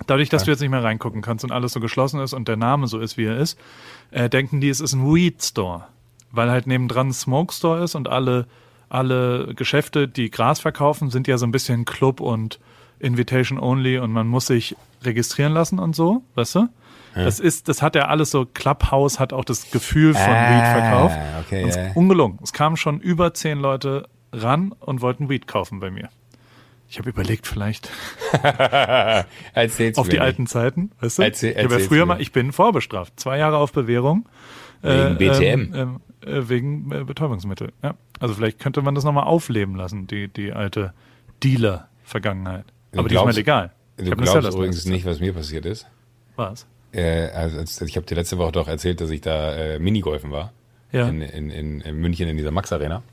dadurch, 0.06 0.30
dass 0.30 0.43
du 0.43 0.52
jetzt 0.52 0.60
nicht 0.60 0.69
mehr 0.69 0.84
reingucken 0.84 1.21
kannst 1.21 1.43
und 1.43 1.52
alles 1.52 1.71
so 1.71 1.80
geschlossen 1.80 2.19
ist 2.19 2.34
und 2.34 2.47
der 2.47 2.58
Name 2.58 2.88
so 2.88 3.00
ist, 3.00 3.17
wie 3.17 3.26
er 3.26 3.38
ist, 3.38 3.58
äh, 4.12 4.30
denken 4.30 4.62
die, 4.62 4.69
es 4.69 4.82
ist 4.82 4.93
ein 4.93 5.13
Weed 5.13 5.41
Store. 5.41 5.86
Weil 6.32 6.52
halt 6.52 6.67
nebendran 6.67 7.08
ein 7.08 7.13
Smoke 7.13 7.54
Store 7.54 7.82
ist 7.84 7.95
und 7.95 8.10
alle, 8.10 8.47
alle 8.89 9.54
Geschäfte, 9.56 10.08
die 10.08 10.30
Gras 10.30 10.60
verkaufen, 10.60 11.10
sind 11.10 11.28
ja 11.28 11.38
so 11.38 11.47
ein 11.47 11.52
bisschen 11.52 11.86
Club 11.86 12.19
und 12.19 12.60
Invitation 13.00 13.60
Only 13.60 13.98
und 14.00 14.12
man 14.12 14.28
muss 14.28 14.48
sich 14.48 14.76
registrieren 15.04 15.54
lassen 15.54 15.80
und 15.80 15.96
so, 15.96 16.24
weißt 16.36 16.56
du? 16.56 16.70
Das 17.16 17.40
ist, 17.40 17.68
das 17.68 17.82
hat 17.82 17.96
ja 17.96 18.06
alles 18.10 18.30
so, 18.30 18.46
Clubhouse 18.46 19.20
hat 19.20 19.34
auch 19.34 19.44
das 19.44 19.72
Gefühl 19.72 20.14
von 20.14 20.22
Ah, 20.22 20.50
Weed 20.52 20.82
verkauft. 20.82 21.18
okay, 21.42 21.64
und 21.64 21.70
ist 21.70 21.80
ungelungen. 21.96 22.38
Es 22.44 22.54
kamen 22.54 22.78
schon 22.78 23.00
über 23.00 23.34
zehn 23.34 23.58
Leute 23.60 24.08
ran 24.32 24.72
und 24.80 25.02
wollten 25.02 25.28
Weed 25.28 25.48
kaufen 25.48 25.80
bei 25.80 25.90
mir. 25.90 26.10
Ich 26.90 27.00
habe 27.00 27.10
überlegt, 27.10 27.48
vielleicht 27.48 27.90
auf 29.96 30.10
die 30.10 30.20
alten 30.20 30.46
Zeiten, 30.48 30.92
weißt 31.02 31.18
du? 31.20 31.24
Erzähl- 31.24 31.56
ich 31.58 31.72
ja 31.72 31.80
früher 31.80 32.02
mir. 32.06 32.14
mal, 32.14 32.22
ich 32.22 32.32
bin 32.32 32.52
vorbestraft, 32.52 33.20
zwei 33.20 33.38
Jahre 33.40 33.58
auf 33.58 33.72
Bewährung. 33.74 34.28
Wegen 34.84 35.18
BTM. 35.18 35.42
Ähm, 35.44 35.74
ähm, 35.74 36.02
äh, 36.22 36.50
wegen 36.50 36.92
äh, 36.92 37.04
Betäubungsmittel. 37.04 37.72
Ja. 37.82 37.96
Also 38.20 38.36
vielleicht 38.36 38.60
könnte 38.60 38.82
man 38.84 38.94
das 38.94 39.04
nochmal 39.04 39.24
aufleben 39.24 39.76
lassen, 39.76 40.06
die, 40.06 40.28
die 40.28 40.54
alte 40.54 40.94
Dealer-Vergangenheit. 41.44 42.66
Du 42.91 43.00
Aber 43.00 43.10
die 43.10 43.15
ist 43.15 43.19
mal 43.19 43.23
glaubst- 43.26 43.38
legal. 43.38 43.71
Du 43.97 44.04
Ich 44.04 44.08
eine 44.08 44.15
glaubst 44.15 44.32
Cellerstraße 44.32 44.58
übrigens 44.58 44.86
nicht, 44.86 45.06
was 45.06 45.19
mir 45.19 45.34
passiert 45.34 45.65
ist. 45.65 45.88
Was? 46.36 46.65
Äh, 46.93 47.28
also 47.30 47.58
als- 47.60 47.82
ich 47.82 47.95
habe 47.97 48.06
dir 48.06 48.15
letzte 48.15 48.38
Woche 48.38 48.52
doch 48.52 48.67
erzählt, 48.67 49.02
dass 49.02 49.10
ich 49.10 49.21
da 49.21 49.54
äh, 49.56 49.80
Minigolfen 49.80 50.32
war. 50.32 50.54
Ja. 50.91 51.08
In, 51.10 51.21
in, 51.21 51.50
in, 51.50 51.82
in 51.82 51.95
München 52.00 52.28
in 52.30 52.38
dieser 52.38 52.52
Max 52.52 52.71
Arena. 52.71 53.04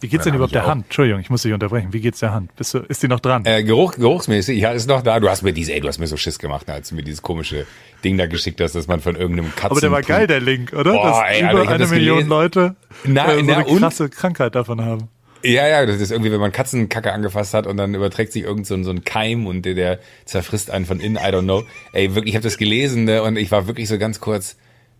Wie 0.00 0.08
geht's 0.08 0.24
Dann 0.24 0.32
denn 0.32 0.36
überhaupt 0.38 0.54
der 0.54 0.64
auch- 0.64 0.68
Hand? 0.68 0.86
Entschuldigung, 0.86 1.20
ich 1.20 1.30
muss 1.30 1.42
dich 1.42 1.52
unterbrechen. 1.52 1.92
Wie 1.92 2.00
geht's 2.00 2.18
der 2.20 2.32
Hand? 2.32 2.56
Bist 2.56 2.74
du, 2.74 2.78
ist 2.78 3.02
die 3.04 3.08
noch 3.08 3.20
dran? 3.20 3.44
Äh, 3.44 3.62
Geruch, 3.62 3.94
geruchsmäßig, 3.94 4.58
ja, 4.58 4.72
ist 4.72 4.88
noch 4.88 5.02
da. 5.02 5.20
Du 5.20 5.28
hast 5.28 5.42
mir 5.42 5.52
diese, 5.52 5.72
ey, 5.74 5.80
du 5.80 5.86
hast 5.86 5.98
mir 5.98 6.08
so 6.08 6.16
Schiss 6.16 6.38
gemacht, 6.40 6.68
als 6.70 6.88
du 6.88 6.96
mir 6.96 7.02
dieses 7.04 7.22
komische 7.22 7.66
Ding 8.02 8.16
da 8.18 8.26
geschickt 8.26 8.60
hast, 8.60 8.74
dass 8.74 8.88
man 8.88 9.00
von 9.00 9.14
irgendeinem 9.14 9.50
Katzen. 9.54 9.70
Aber 9.70 9.80
der 9.80 9.92
war 9.92 10.02
geil, 10.02 10.26
der 10.26 10.40
Link, 10.40 10.72
oder? 10.72 10.92
Boah, 10.94 11.04
Dass 11.04 11.18
ey, 11.36 11.42
Alter, 11.44 11.52
über 11.62 11.68
hab 11.68 11.74
eine 11.74 11.86
Million 11.86 12.14
gelesen. 12.16 12.30
Leute 12.30 12.76
Na, 13.04 13.32
äh, 13.32 13.36
so 13.38 13.42
na, 13.44 13.56
eine 13.58 13.78
krasse 13.78 14.08
Krankheit 14.08 14.54
davon 14.56 14.80
haben. 14.84 15.08
Ja, 15.44 15.66
ja, 15.66 15.86
das 15.86 16.00
ist 16.00 16.10
irgendwie, 16.10 16.30
wenn 16.30 16.40
man 16.40 16.52
Katzenkacke 16.52 17.12
angefasst 17.12 17.54
hat 17.54 17.66
und 17.66 17.76
dann 17.76 17.94
überträgt 17.94 18.32
sich 18.32 18.44
irgend 18.44 18.66
so 18.66 18.74
ein, 18.74 18.84
so 18.84 18.90
ein 18.90 19.04
Keim 19.04 19.46
und 19.46 19.62
der, 19.62 19.74
der 19.74 19.98
zerfrisst 20.24 20.70
einen 20.70 20.86
von 20.86 21.00
innen, 21.00 21.16
I 21.16 21.28
don't 21.28 21.42
know. 21.42 21.64
Ey, 21.92 22.14
wirklich, 22.14 22.30
ich 22.30 22.36
habe 22.36 22.44
das 22.44 22.58
gelesen 22.58 23.04
ne, 23.04 23.22
und 23.22 23.36
ich 23.36 23.50
war 23.50 23.66
wirklich 23.66 23.88
so 23.88 23.98
ganz 23.98 24.20
kurz, 24.20 24.56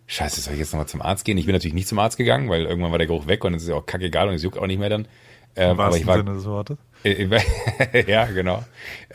scheiße, 0.07 0.41
soll 0.41 0.53
ich 0.53 0.59
jetzt 0.59 0.73
nochmal 0.73 0.87
zum 0.87 1.01
Arzt 1.01 1.25
gehen? 1.25 1.37
Ich 1.37 1.45
bin 1.45 1.53
natürlich 1.53 1.73
nicht 1.73 1.87
zum 1.87 1.99
Arzt 1.99 2.17
gegangen, 2.17 2.49
weil 2.49 2.65
irgendwann 2.65 2.91
war 2.91 2.97
der 2.97 3.07
Geruch 3.07 3.27
weg 3.27 3.43
und 3.45 3.53
es 3.53 3.63
ist 3.63 3.69
ja 3.69 3.75
auch 3.75 3.85
kackegal 3.85 4.27
und 4.27 4.35
es 4.35 4.43
juckt 4.43 4.57
auch 4.57 4.67
nicht 4.67 4.79
mehr 4.79 4.89
dann. 4.89 5.07
Ähm, 5.55 5.71
Im 5.71 5.79
aber 5.79 5.97
ich 5.97 6.07
war, 6.07 6.17
Sinne 6.17 6.33
des 6.33 6.45
Wortes. 6.45 6.77
Äh, 7.03 7.27
ja, 8.07 8.25
genau. 8.25 8.63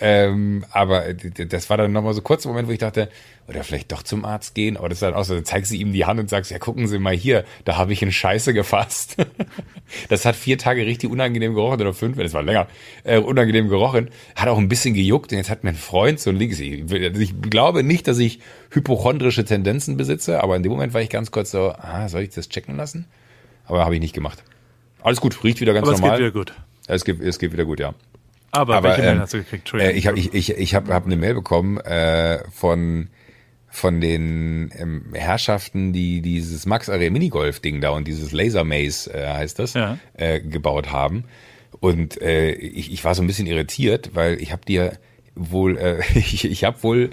Ähm, 0.01 0.65
aber 0.71 1.13
das 1.13 1.69
war 1.71 1.77
dann 1.77 1.93
nochmal 1.93 2.15
so 2.15 2.23
kurz 2.23 2.45
Moment, 2.45 2.69
wo 2.69 2.73
ich 2.73 2.79
dachte, 2.79 3.09
oder 3.49 3.65
vielleicht 3.65 3.91
doch 3.93 4.03
zum 4.03 4.27
Arzt 4.27 4.55
gehen. 4.55 4.77
Aber 4.77 4.91
das 4.91 4.97
ist 4.97 5.03
dann 5.03 5.15
auch 5.15 5.25
so, 5.25 5.35
dann 5.35 5.45
zeigst 5.45 5.73
du 5.73 5.77
ihm 5.77 5.93
die 5.93 6.05
Hand 6.05 6.21
und 6.21 6.29
sagst, 6.29 6.51
ja, 6.51 6.59
gucken 6.59 6.87
Sie 6.87 6.99
mal 6.99 7.15
hier, 7.15 7.45
da 7.65 7.79
habe 7.79 7.95
ich 7.95 8.03
einen 8.03 8.13
Scheiße 8.13 8.53
gefasst. 8.53 9.17
das 10.11 10.27
hat 10.27 10.37
vier 10.37 10.59
Tage 10.59 10.85
richtig 10.85 11.11
unangenehm 11.11 11.55
gerochen, 11.55 11.81
oder 11.81 11.95
fünf, 11.95 12.19
das 12.19 12.35
war 12.35 12.43
länger, 12.43 12.67
äh, 13.05 13.19
unangenehm 13.19 13.69
gerochen. 13.69 14.11
Hat 14.37 14.49
auch 14.49 14.59
ein 14.59 14.69
bisschen 14.69 14.93
gejuckt 14.93 15.33
und 15.33 15.39
jetzt 15.39 15.49
hat 15.49 15.65
mein 15.65 15.77
Freund 15.77 16.21
so 16.21 16.29
ein 16.29 16.37
Links. 16.37 16.61
Ich, 16.61 16.93
ich 16.93 17.41
glaube 17.41 17.83
nicht, 17.83 18.07
dass 18.07 18.19
ich 18.19 18.41
hypochondrische 18.71 19.47
Tendenzen 19.47 19.97
besitze, 19.97 20.43
aber 20.43 20.55
in 20.57 20.63
dem 20.63 20.71
Moment 20.71 20.93
war 20.93 21.01
ich 21.01 21.09
ganz 21.09 21.31
kurz 21.31 21.51
so, 21.51 21.73
ah, 21.73 22.07
soll 22.11 22.23
ich 22.23 22.31
das 22.31 22.51
checken 22.51 22.77
lassen? 22.77 23.07
Aber 23.65 23.85
habe 23.85 23.95
ich 23.95 24.01
nicht 24.01 24.15
gemacht. 24.15 24.45
Alles 25.03 25.23
gut, 25.23 25.43
riecht 25.43 25.61
wieder 25.61 25.73
ganz 25.73 25.87
Aber 25.87 25.95
es 25.95 26.01
normal. 26.01 26.19
geht 26.19 26.27
wieder 26.27 26.39
gut. 26.39 26.53
Es 26.87 27.05
geht, 27.05 27.21
es 27.21 27.39
geht 27.39 27.53
wieder 27.53 27.65
gut, 27.65 27.81
ja. 27.81 27.95
Aber, 28.51 28.77
Aber, 28.77 28.89
welche 28.91 29.03
Mail 29.03 29.13
ähm, 29.13 29.21
hast 29.21 29.35
du 29.35 29.39
gekriegt? 29.39 29.73
Äh, 29.75 29.93
ich 29.93 30.07
habe 30.07 30.19
ich, 30.19 30.35
ich, 30.35 30.51
ich 30.51 30.75
hab, 30.75 30.89
hab 30.89 31.07
eine 31.07 31.17
Mail 31.17 31.35
bekommen 31.35 31.79
äh, 31.79 32.41
von 32.51 33.09
von 33.79 34.01
den 34.01 34.71
ähm, 34.77 35.07
Herrschaften, 35.15 35.93
die 35.93 36.21
dieses 36.21 36.67
Max 36.67 36.89
Array 36.89 37.11
Minigolf 37.11 37.61
Ding 37.61 37.81
da 37.81 37.91
und 37.91 38.07
dieses 38.07 38.33
Laser 38.33 38.65
Maze 38.65 39.13
äh, 39.13 39.27
heißt 39.27 39.59
das 39.59 39.75
Ja. 39.75 39.99
äh, 40.15 40.41
gebaut 40.41 40.91
haben 40.93 41.25
und 41.81 42.21
äh, 42.21 42.51
ich, 42.53 42.93
ich 42.93 43.05
war 43.05 43.15
so 43.15 43.23
ein 43.23 43.27
bisschen 43.27 43.47
irritiert, 43.47 44.11
weil 44.15 44.41
ich 44.43 44.53
habe 44.53 44.65
dir 44.67 44.99
wohl 45.35 45.79
äh, 45.79 46.01
ich, 46.19 46.45
ich 46.45 46.65
habe 46.65 46.83
wohl 46.83 47.11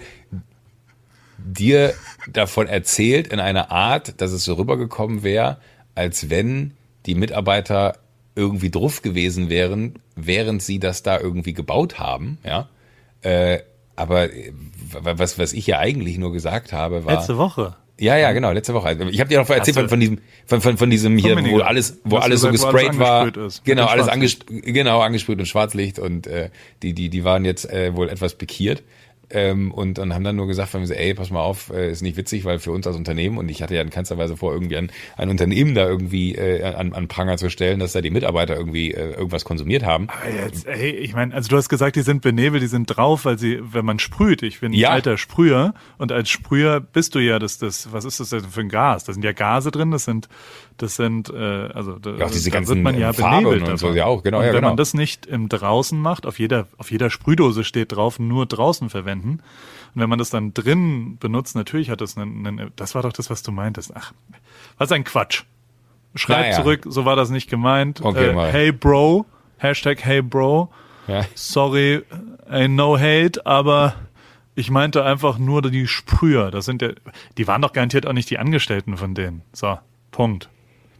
dir 1.38 1.93
davon 2.32 2.67
erzählt 2.67 3.28
in 3.28 3.39
einer 3.39 3.71
Art, 3.71 4.19
dass 4.21 4.32
es 4.32 4.43
so 4.45 4.54
rübergekommen 4.56 5.23
wäre, 5.23 5.58
als 5.93 6.30
wenn 6.30 6.71
die 7.06 7.15
Mitarbeiter 7.15 7.97
irgendwie 8.36 8.71
drauf 8.71 9.01
gewesen 9.01 9.49
wären, 9.49 9.99
während 10.15 10.62
sie 10.62 10.80
das 10.80 11.04
da 11.04 11.19
irgendwie 11.19 11.54
gebaut 11.54 11.99
haben, 11.99 12.38
ja. 12.43 12.69
Äh, 13.21 13.60
aber 13.95 14.34
äh, 14.34 14.51
was, 14.91 15.39
was 15.39 15.53
ich 15.53 15.67
ja 15.67 15.79
eigentlich 15.79 16.17
nur 16.17 16.31
gesagt 16.31 16.73
habe, 16.73 17.05
war. 17.05 17.15
Letzte 17.15 17.38
Woche. 17.38 17.75
Ja, 17.97 18.17
ja, 18.17 18.34
genau, 18.34 18.51
letzte 18.51 18.73
Woche. 18.73 18.91
Ich 19.10 19.19
habe 19.21 19.29
dir 19.29 19.39
noch 19.39 19.49
erzählt 19.49 19.77
von, 19.77 19.88
von 19.88 19.99
diesem, 19.99 20.19
von, 20.45 20.60
von, 20.60 20.77
von 20.77 20.89
diesem 20.89 21.17
hier, 21.17 21.38
wo 21.45 21.60
alles, 21.60 22.01
wo 22.03 22.17
alles 22.17 22.41
so 22.41 22.51
gesprayt 22.51 22.99
war. 22.99 23.31
Genau, 23.63 23.86
alles 23.86 24.10
angesprüht, 24.10 24.63
genau, 24.65 24.99
angesprüht 24.99 25.39
und 25.39 25.45
Schwarzlicht 25.45 25.97
und 25.97 26.27
äh, 26.27 26.49
die, 26.84 26.93
die, 26.93 27.10
die 27.10 27.23
waren 27.23 27.45
jetzt 27.45 27.69
äh, 27.71 27.95
wohl 27.95 28.10
etwas 28.10 28.36
pikiert. 28.36 28.84
Ähm, 29.29 29.71
und, 29.71 29.97
und 29.99 30.13
haben 30.13 30.23
dann 30.23 30.35
nur 30.35 30.47
gesagt, 30.47 30.71
so, 30.71 30.93
ey, 30.93 31.13
pass 31.13 31.31
mal 31.31 31.41
auf, 31.41 31.71
äh, 31.71 31.91
ist 31.91 32.01
nicht 32.01 32.17
witzig, 32.17 32.45
weil 32.45 32.59
für 32.59 32.71
uns 32.71 32.85
als 32.85 32.95
Unternehmen, 32.95 33.38
und 33.38 33.49
ich 33.49 33.61
hatte 33.63 33.73
ja 33.75 33.81
in 33.81 33.89
keinster 33.89 34.17
Weise 34.17 34.38
vor, 34.38 34.53
irgendwie 34.53 34.77
ein, 34.77 34.91
ein 35.17 35.29
Unternehmen 35.29 35.73
da 35.75 35.88
irgendwie 35.88 36.35
äh, 36.35 36.63
an, 36.63 36.93
an 36.93 37.07
Pranger 37.07 37.38
zu 37.38 37.49
stellen, 37.49 37.79
dass 37.79 37.93
da 37.93 38.01
die 38.01 38.11
Mitarbeiter 38.11 38.55
irgendwie 38.55 38.91
äh, 38.91 39.13
irgendwas 39.13 39.45
konsumiert 39.45 39.83
haben. 39.83 40.07
Aber 40.09 40.29
jetzt, 40.45 40.67
ey, 40.67 40.89
ich 40.91 41.13
meine, 41.13 41.33
also 41.33 41.49
du 41.49 41.57
hast 41.57 41.69
gesagt, 41.69 41.95
die 41.95 42.01
sind 42.01 42.21
benebelt, 42.21 42.61
die 42.61 42.67
sind 42.67 42.85
drauf, 42.85 43.25
weil 43.25 43.39
sie, 43.39 43.59
wenn 43.61 43.85
man 43.85 43.99
sprüht, 43.99 44.43
ich 44.43 44.59
bin 44.59 44.73
Ja. 44.73 44.89
ein 44.89 44.95
alter 44.95 45.17
Sprüher 45.17 45.73
und 45.97 46.11
als 46.11 46.29
Sprüher 46.29 46.79
bist 46.79 47.15
du 47.15 47.19
ja 47.19 47.39
das, 47.39 47.57
das, 47.57 47.91
was 47.91 48.05
ist 48.05 48.19
das 48.19 48.29
denn 48.29 48.41
für 48.41 48.61
ein 48.61 48.69
Gas? 48.69 49.05
Da 49.05 49.13
sind 49.13 49.23
ja 49.23 49.31
Gase 49.31 49.71
drin, 49.71 49.91
das 49.91 50.05
sind, 50.05 50.29
das 50.77 50.95
sind, 50.97 51.29
äh, 51.29 51.35
also 51.35 51.97
da, 51.97 52.11
Ja, 52.15 52.27
diese 52.29 52.49
da 52.49 52.57
ganzen, 52.57 52.75
wird 52.75 52.83
man 52.83 52.99
ja 52.99 53.13
Farben 53.13 53.45
benebelt 53.45 53.69
und 53.71 53.77
so, 53.77 53.93
ja 53.93 54.05
auch, 54.05 54.21
genau, 54.23 54.38
Und 54.39 54.43
ja, 54.43 54.49
wenn 54.49 54.57
genau. 54.57 54.69
man 54.69 54.77
das 54.77 54.93
nicht 54.93 55.25
im 55.25 55.49
draußen 55.49 55.99
macht, 55.99 56.25
auf 56.25 56.38
jeder, 56.38 56.67
auf 56.77 56.91
jeder 56.91 57.09
Sprühdose 57.09 57.63
steht 57.63 57.93
drauf, 57.93 58.19
nur 58.19 58.45
draußen 58.45 58.89
verwenden. 58.89 59.14
Und 59.23 59.41
wenn 60.01 60.10
man 60.10 60.19
das 60.19 60.30
dann 60.30 60.54
drin 60.54 61.17
benutzt, 61.19 61.56
natürlich 61.56 61.89
hat 61.89 62.01
das 62.01 62.17
einen, 62.17 62.45
einen 62.45 62.71
das 62.75 62.95
war 62.95 63.01
doch 63.01 63.13
das, 63.13 63.30
was 63.30 63.43
du 63.43 63.51
meintest. 63.51 63.91
Ach, 63.95 64.13
was 64.78 64.91
ein 64.91 65.04
Quatsch. 65.04 65.43
Schreib 66.15 66.45
Naja. 66.47 66.56
zurück, 66.56 66.84
so 66.86 67.06
war 67.06 67.15
das 67.15 67.30
nicht 67.30 67.49
gemeint. 67.49 68.01
Okay, 68.01 68.30
äh, 68.30 68.51
hey 68.51 68.71
Bro, 68.71 69.25
Hashtag 69.58 70.04
Hey 70.04 70.21
Bro. 70.21 70.71
Ja. 71.08 71.25
Sorry, 71.36 72.04
ey, 72.49 72.67
no 72.67 72.97
hate, 72.97 73.45
aber 73.45 73.95
ich 74.56 74.71
meinte 74.71 75.04
einfach 75.04 75.38
nur 75.38 75.62
die 75.62 75.88
Sprüher. 75.88 76.51
Das 76.51 76.65
sind 76.65 76.82
ja, 76.82 76.89
die 77.38 77.47
waren 77.47 77.62
doch 77.62 77.73
garantiert 77.73 78.08
auch 78.08 78.13
nicht 78.13 78.30
die 78.30 78.39
Angestellten 78.39 78.97
von 78.97 79.13
denen. 79.13 79.41
So, 79.51 79.78
Punkt. 80.12 80.49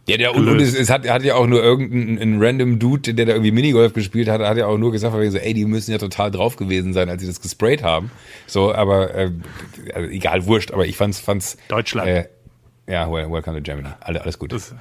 Ja, 0.08 0.16
der, 0.16 0.34
und, 0.36 0.48
und 0.48 0.60
es, 0.60 0.74
es 0.74 0.88
hat, 0.88 1.08
hat 1.08 1.24
ja 1.24 1.34
auch 1.34 1.48
nur 1.48 1.62
irgendein 1.62 2.18
ein 2.18 2.42
random 2.42 2.78
Dude, 2.78 3.12
der 3.12 3.26
da 3.26 3.32
irgendwie 3.32 3.50
Minigolf 3.50 3.92
gespielt 3.92 4.28
hat, 4.28 4.40
hat 4.40 4.56
ja 4.56 4.66
auch 4.66 4.78
nur 4.78 4.92
gesagt, 4.92 5.12
so, 5.14 5.38
ey, 5.38 5.52
die 5.52 5.64
müssen 5.64 5.90
ja 5.90 5.98
total 5.98 6.30
drauf 6.30 6.54
gewesen 6.56 6.92
sein, 6.92 7.08
als 7.08 7.22
sie 7.22 7.26
das 7.26 7.40
gesprayt 7.40 7.82
haben. 7.82 8.12
So, 8.46 8.72
aber 8.72 9.12
äh, 9.14 9.30
also 9.92 10.08
egal, 10.08 10.46
wurscht, 10.46 10.70
aber 10.70 10.86
ich 10.86 10.96
fand's, 10.96 11.18
fand's 11.18 11.56
Deutschland. 11.68 12.08
Äh, 12.08 12.28
ja, 12.86 13.10
welcome 13.10 13.56
to 13.56 13.62
Germany. 13.62 13.88
Alles, 14.00 14.22
alles 14.22 14.38
gut. 14.38 14.52
Das, 14.52 14.74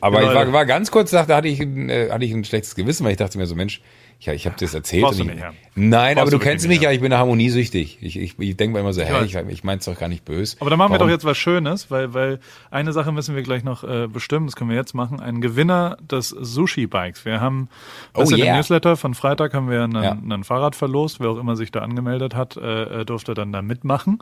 aber 0.00 0.20
genau, 0.20 0.30
ich 0.30 0.36
war, 0.36 0.52
war 0.52 0.66
ganz 0.66 0.90
kurz, 0.90 1.10
dachte, 1.10 1.34
hatte 1.34 1.48
ich, 1.48 1.60
ein, 1.60 1.88
äh, 1.88 2.10
hatte 2.10 2.24
ich 2.24 2.32
ein 2.32 2.44
schlechtes 2.44 2.74
Gewissen, 2.74 3.04
weil 3.04 3.12
ich 3.12 3.18
dachte 3.18 3.38
mir 3.38 3.46
so, 3.46 3.54
Mensch, 3.54 3.80
ich, 4.20 4.28
ich 4.28 4.46
habe 4.46 4.54
das 4.60 4.74
erzählt. 4.74 5.02
Brauchst 5.02 5.18
du 5.18 5.22
ich, 5.24 5.30
nicht, 5.30 5.40
ja. 5.40 5.52
Nein, 5.74 6.14
Brauchst 6.14 6.20
aber 6.22 6.30
du 6.30 6.38
du 6.38 6.44
kennst 6.44 6.66
mich 6.68 6.76
nicht, 6.76 6.82
ja, 6.84 6.90
ich 6.90 7.00
bin 7.00 7.14
harmoniesüchtig. 7.14 7.98
Ich, 8.02 8.18
ich, 8.18 8.38
ich 8.38 8.56
denke 8.56 8.74
mir 8.74 8.80
immer 8.80 8.92
so, 8.92 9.00
hä, 9.00 9.24
ich, 9.24 9.34
ich 9.34 9.64
mein's 9.64 9.86
doch 9.86 9.98
gar 9.98 10.08
nicht 10.08 10.26
böse. 10.26 10.56
aber 10.60 10.68
da 10.68 10.76
machen 10.76 10.92
wir 10.92 10.98
doch 10.98 11.06
Warum? 11.06 11.10
jetzt 11.12 11.24
was 11.24 11.38
Schönes, 11.38 11.90
weil, 11.90 12.12
weil 12.12 12.38
eine 12.70 12.92
Sache 12.92 13.12
müssen 13.12 13.34
wir 13.34 13.42
gleich 13.42 13.64
noch 13.64 13.82
äh, 13.82 14.06
bestimmen, 14.08 14.46
das 14.46 14.56
können 14.56 14.68
wir 14.68 14.76
jetzt 14.76 14.94
machen. 14.94 15.20
Ein 15.20 15.40
Gewinner 15.40 15.96
des 16.02 16.28
Sushi-Bikes. 16.28 17.24
Wir 17.24 17.40
haben, 17.40 17.68
Oh, 18.12 18.24
yeah. 18.30 18.36
dem 18.36 18.56
Newsletter 18.56 18.96
von 18.98 19.14
Freitag 19.14 19.54
haben 19.54 19.70
wir 19.70 19.84
einen, 19.84 20.02
Ja. 20.02 20.12
einen 20.12 20.44
Fahrrad 20.44 20.76
verlost. 20.76 21.20
Wer 21.20 21.30
auch 21.30 21.38
immer 21.38 21.56
sich 21.56 21.72
da 21.72 21.80
angemeldet 21.80 22.34
hat, 22.34 22.56
äh, 22.58 23.00
äh, 23.00 23.04
durfte 23.06 23.32
dann 23.32 23.52
da 23.52 23.62
mitmachen. 23.62 24.18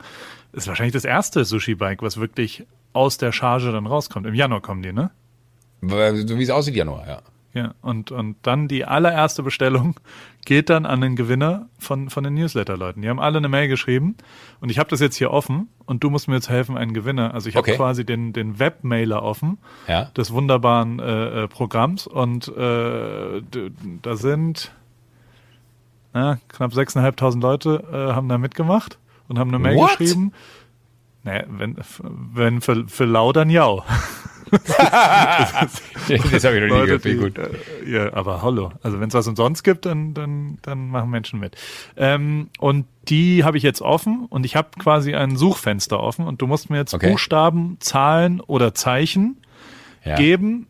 Ist 0.53 0.67
wahrscheinlich 0.67 0.93
das 0.93 1.03
erste 1.05 1.43
Sushi-Bike, 1.43 2.01
was 2.01 2.17
wirklich 2.19 2.63
aus 2.93 3.17
der 3.17 3.31
Charge 3.33 3.71
dann 3.73 3.85
rauskommt. 3.85 4.25
Im 4.25 4.33
Januar 4.33 4.61
kommen 4.61 4.81
die, 4.81 4.93
ne? 4.93 5.11
So 5.81 6.37
wie 6.37 6.43
es 6.43 6.49
aussieht, 6.49 6.75
Januar, 6.75 7.07
ja. 7.07 7.21
Ja, 7.51 7.73
und, 7.81 8.11
und 8.11 8.35
dann 8.43 8.67
die 8.67 8.85
allererste 8.85 9.41
Bestellung 9.41 9.95
geht 10.45 10.69
dann 10.69 10.85
an 10.85 11.01
den 11.01 11.15
Gewinner 11.15 11.67
von, 11.79 12.09
von 12.11 12.23
den 12.23 12.35
Newsletter-Leuten. 12.35 13.01
Die 13.01 13.09
haben 13.09 13.19
alle 13.19 13.39
eine 13.39 13.49
Mail 13.49 13.67
geschrieben 13.67 14.15
und 14.61 14.69
ich 14.69 14.77
habe 14.77 14.87
das 14.89 14.99
jetzt 14.99 15.15
hier 15.15 15.31
offen 15.31 15.67
und 15.87 16.03
du 16.03 16.11
musst 16.11 16.27
mir 16.27 16.35
jetzt 16.35 16.49
helfen, 16.49 16.77
einen 16.77 16.93
Gewinner. 16.93 17.33
Also 17.33 17.49
ich 17.49 17.55
habe 17.55 17.67
Okay. 17.67 17.75
quasi 17.75 18.05
den, 18.05 18.33
den 18.33 18.59
Webmailer 18.59 19.23
offen 19.23 19.57
Ja. 19.87 20.05
des 20.15 20.31
wunderbaren 20.31 20.99
äh, 20.99 21.43
äh, 21.43 21.47
Programms 21.47 22.05
und 22.05 22.47
äh, 22.55 23.41
da 24.03 24.15
sind 24.15 24.71
na, 26.13 26.37
knapp 26.49 26.71
6.500 26.73 27.39
Leute 27.41 27.83
äh, 27.91 28.13
haben 28.13 28.29
da 28.29 28.37
mitgemacht 28.37 28.99
und 29.27 29.39
haben 29.39 29.49
eine 29.49 29.59
Mail 29.59 29.75
What? 29.77 29.97
geschrieben. 29.97 30.33
Naja, 31.23 31.43
wenn, 31.49 31.77
wenn 32.33 32.61
für, 32.61 32.87
für 32.87 33.05
lau, 33.05 33.31
dann 33.33 33.49
jau. 33.49 33.83
das 36.31 36.43
habe 36.43 36.57
ich 36.57 36.69
noch 36.69 36.79
nie 36.79 36.85
gehört, 36.85 37.05
die, 37.05 37.09
ich 37.09 37.19
gut. 37.19 37.37
äh, 37.37 37.49
ja, 37.85 38.13
aber 38.13 38.41
hallo. 38.41 38.71
Also 38.81 38.99
wenn 38.99 39.09
es 39.09 39.13
was 39.13 39.27
umsonst 39.27 39.63
gibt, 39.63 39.85
dann, 39.85 40.13
dann, 40.13 40.57
dann 40.61 40.89
machen 40.89 41.09
Menschen 41.09 41.39
mit. 41.39 41.55
Ähm, 41.97 42.49
und 42.59 42.85
die 43.07 43.43
habe 43.43 43.57
ich 43.57 43.63
jetzt 43.63 43.81
offen 43.81 44.25
und 44.29 44.45
ich 44.45 44.55
habe 44.55 44.69
quasi 44.79 45.15
ein 45.15 45.35
Suchfenster 45.35 45.99
offen 45.99 46.27
und 46.27 46.41
du 46.41 46.47
musst 46.47 46.69
mir 46.69 46.77
jetzt 46.77 46.93
Okay. 46.93 47.09
Buchstaben, 47.11 47.77
Zahlen 47.79 48.41
oder 48.41 48.73
Zeichen 48.73 49.37
Ja. 50.03 50.15
geben 50.15 50.67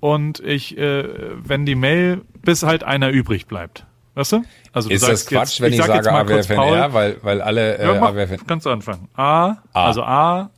und 0.00 0.40
ich, 0.40 0.76
äh, 0.78 1.04
wenn 1.36 1.66
die 1.66 1.74
Mail, 1.74 2.22
bis 2.42 2.62
halt 2.62 2.84
einer 2.84 3.10
übrig 3.10 3.46
bleibt. 3.46 3.86
Weißt 4.14 4.32
du? 4.32 4.42
Also 4.72 4.88
du 4.88 4.94
Ist 4.94 5.02
das 5.02 5.20
sagst 5.24 5.28
Quatsch, 5.28 5.48
jetzt, 5.50 5.60
wenn 5.60 5.72
ich, 5.72 5.78
jetzt 5.78 5.86
sage 5.88 6.10
mal 6.10 6.24
kurz 6.24 6.46
Paul. 6.48 6.58
AWFNR, 6.78 6.92
weil, 6.94 7.16
weil 7.22 7.42
alle 7.42 7.82
Ja, 7.82 7.94
äh, 7.94 8.00
mach, 8.00 8.08
AWFN 8.10 8.46
kannst 8.46 8.64
du 8.66 8.70
anfangen. 8.70 9.08
A, 9.14 9.56
A. 9.72 9.84
also 9.86 10.02
A, 10.04 10.50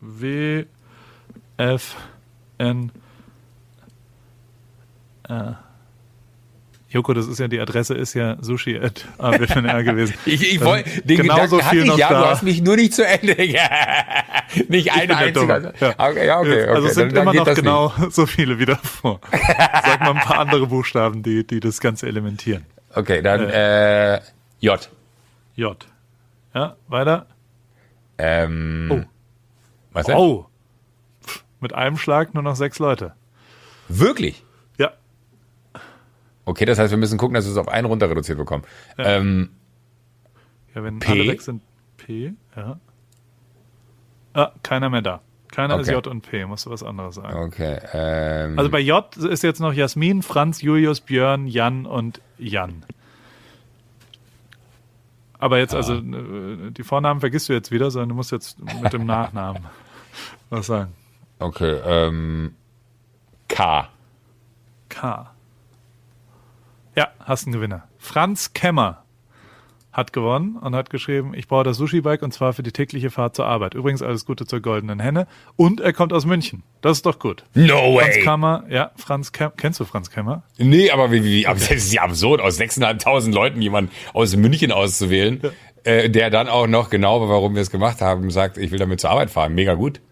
W, 0.00 0.64
F, 1.58 1.96
N, 2.58 2.90
äh. 5.28 5.52
Joko, 6.88 7.12
das 7.14 7.26
ist 7.26 7.40
ja, 7.40 7.48
die 7.48 7.58
Adresse 7.60 7.94
ist 7.94 8.14
ja 8.14 8.36
sushi 8.40 8.78
at 8.78 9.04
AWFNR 9.18 9.82
gewesen. 9.82 10.14
Ich, 10.24 10.40
ich 10.42 10.60
Ähm, 10.60 10.64
wollte, 10.64 11.02
den 11.02 11.16
genauso 11.18 11.56
Gedanken 11.56 11.64
hatte 11.64 11.70
viel 11.76 11.82
ich, 11.82 11.88
noch 11.88 11.98
ja, 11.98 12.08
da. 12.10 12.20
du 12.22 12.26
hast 12.30 12.42
mich 12.42 12.62
nur 12.62 12.76
nicht 12.76 12.94
zu 12.94 13.04
Ende. 13.06 13.34
nicht 13.36 13.62
Ich 14.86 14.92
eine 14.92 15.00
bin 15.00 15.08
der 15.08 15.16
einzige. 15.18 15.32
Dumme. 15.34 15.72
Ja. 15.80 15.90
Okay, 15.98 16.26
ja, 16.26 16.38
okay, 16.38 16.62
okay. 16.62 16.68
also 16.68 16.88
es 16.88 16.94
sind 16.94 17.08
dann, 17.16 17.26
dann 17.26 17.34
immer 17.34 17.44
geht 17.44 17.46
noch 17.46 17.54
genau 17.54 17.92
so 18.10 18.24
viele 18.26 18.58
wieder 18.58 18.76
vor. 18.76 19.20
Sag 19.32 20.00
mal 20.00 20.10
ein 20.14 20.20
paar 20.22 20.38
andere 20.38 20.68
Buchstaben, 20.68 21.22
die, 21.22 21.44
die 21.46 21.60
das 21.60 21.80
Ganze 21.80 22.06
elementieren. 22.06 22.62
Nicht. 22.62 22.96
Okay, 22.96 23.20
dann 23.20 23.50
äh, 23.50 24.20
J. 24.60 24.88
J. 25.56 25.86
Ja, 26.54 26.76
weiter. 26.88 27.26
Ähm, 28.16 28.88
Oh. 28.90 29.02
Was 29.92 30.06
denn? 30.06 30.16
Oh. 30.16 30.46
Mit 31.60 31.74
einem 31.74 31.96
Schlag 31.96 32.34
nur 32.34 32.42
noch 32.42 32.56
sechs 32.56 32.78
Leute. 32.78 33.14
Wirklich? 33.88 34.44
Ja. 34.78 34.92
Okay, 36.44 36.64
das 36.64 36.78
heißt, 36.78 36.90
wir 36.90 36.98
müssen 36.98 37.18
gucken, 37.18 37.34
dass 37.34 37.44
wir 37.46 37.52
es 37.52 37.58
auf 37.58 37.68
einen 37.68 37.86
runter 37.86 38.08
reduziert 38.10 38.38
bekommen. 38.38 38.64
Ähm, 38.98 39.50
Ja, 40.74 40.82
wenn 40.84 40.98
P? 40.98 41.10
alle 41.12 41.28
weg 41.28 41.40
sind, 41.42 41.62
P, 41.96 42.34
ja. 42.56 42.78
Ah, 44.34 44.52
keiner 44.62 44.90
mehr 44.90 45.02
da. 45.02 45.20
Keiner 45.50 45.78
ist 45.80 45.88
Okay. 45.88 45.96
J 45.96 46.06
und 46.08 46.20
P, 46.20 46.44
musst 46.44 46.66
du 46.66 46.70
was 46.70 46.82
anderes 46.82 47.14
sagen. 47.14 47.38
okay. 47.38 47.78
Ähm, 47.94 48.58
Also 48.58 48.70
bei 48.70 48.80
J 48.80 49.16
ist 49.16 49.42
jetzt 49.42 49.60
noch 49.60 49.72
Jasmin, 49.72 50.22
Franz, 50.22 50.60
Julius, 50.60 51.00
Björn, 51.00 51.46
Jan 51.46 51.86
und 51.86 52.20
Jan. 52.36 52.84
Aber 55.38 55.58
jetzt, 55.58 55.74
also 55.74 55.94
äh, 55.94 56.70
die 56.72 56.82
Vornamen 56.82 57.20
vergisst 57.20 57.48
du 57.48 57.52
jetzt 57.52 57.70
wieder, 57.70 57.90
sondern 57.90 58.10
du 58.10 58.14
musst 58.14 58.32
jetzt 58.32 58.58
mit 58.82 58.92
dem 58.92 59.04
Nachnamen 59.06 59.64
was 60.50 60.66
sagen. 60.66 60.92
Okay. 61.38 61.80
Ähm, 61.84 62.54
K. 63.48 63.88
K. 64.88 65.32
Ja, 66.96 67.08
hast 67.20 67.46
einen 67.46 67.52
Gewinner. 67.52 67.88
Franz 67.98 68.52
Kemmer 68.52 69.02
hat 69.96 70.12
gewonnen 70.12 70.56
und 70.56 70.74
hat 70.76 70.90
geschrieben, 70.90 71.32
ich 71.34 71.48
brauche 71.48 71.64
das 71.64 71.78
Sushi-Bike 71.78 72.22
und 72.22 72.32
zwar 72.32 72.52
für 72.52 72.62
die 72.62 72.72
tägliche 72.72 73.10
Fahrt 73.10 73.34
zur 73.34 73.46
Arbeit. 73.46 73.72
Übrigens 73.74 74.02
alles 74.02 74.26
Gute 74.26 74.44
zur 74.44 74.60
Goldenen 74.60 75.00
Henne. 75.00 75.26
Und 75.56 75.80
er 75.80 75.94
kommt 75.94 76.12
aus 76.12 76.26
München. 76.26 76.62
Das 76.82 76.98
ist 76.98 77.06
doch 77.06 77.18
gut. 77.18 77.44
No 77.54 77.98
Franz 77.98 78.16
way. 78.16 78.22
Kammer, 78.22 78.64
ja, 78.68 78.90
Franz 78.96 79.32
Kemmer. 79.32 79.54
Kennst 79.56 79.80
du 79.80 79.84
Franz 79.86 80.10
Kemmer? 80.10 80.42
Nee, 80.58 80.90
aber 80.90 81.10
wie, 81.12 81.24
wie, 81.24 81.46
aber 81.46 81.58
das 81.58 81.70
ist 81.70 81.92
ja 81.94 82.02
absurd, 82.02 82.42
aus 82.42 82.60
6.500 82.60 83.32
Leuten 83.32 83.62
jemanden 83.62 83.90
aus 84.12 84.36
München 84.36 84.70
auszuwählen, 84.70 85.40
äh, 85.84 86.10
der 86.10 86.28
dann 86.28 86.48
auch 86.48 86.66
noch 86.66 86.90
genau, 86.90 87.26
warum 87.26 87.54
wir 87.54 87.62
es 87.62 87.70
gemacht 87.70 88.02
haben, 88.02 88.30
sagt, 88.30 88.58
ich 88.58 88.70
will 88.70 88.78
damit 88.78 89.00
zur 89.00 89.10
Arbeit 89.10 89.30
fahren. 89.30 89.54
Mega 89.54 89.74
gut. 89.74 90.02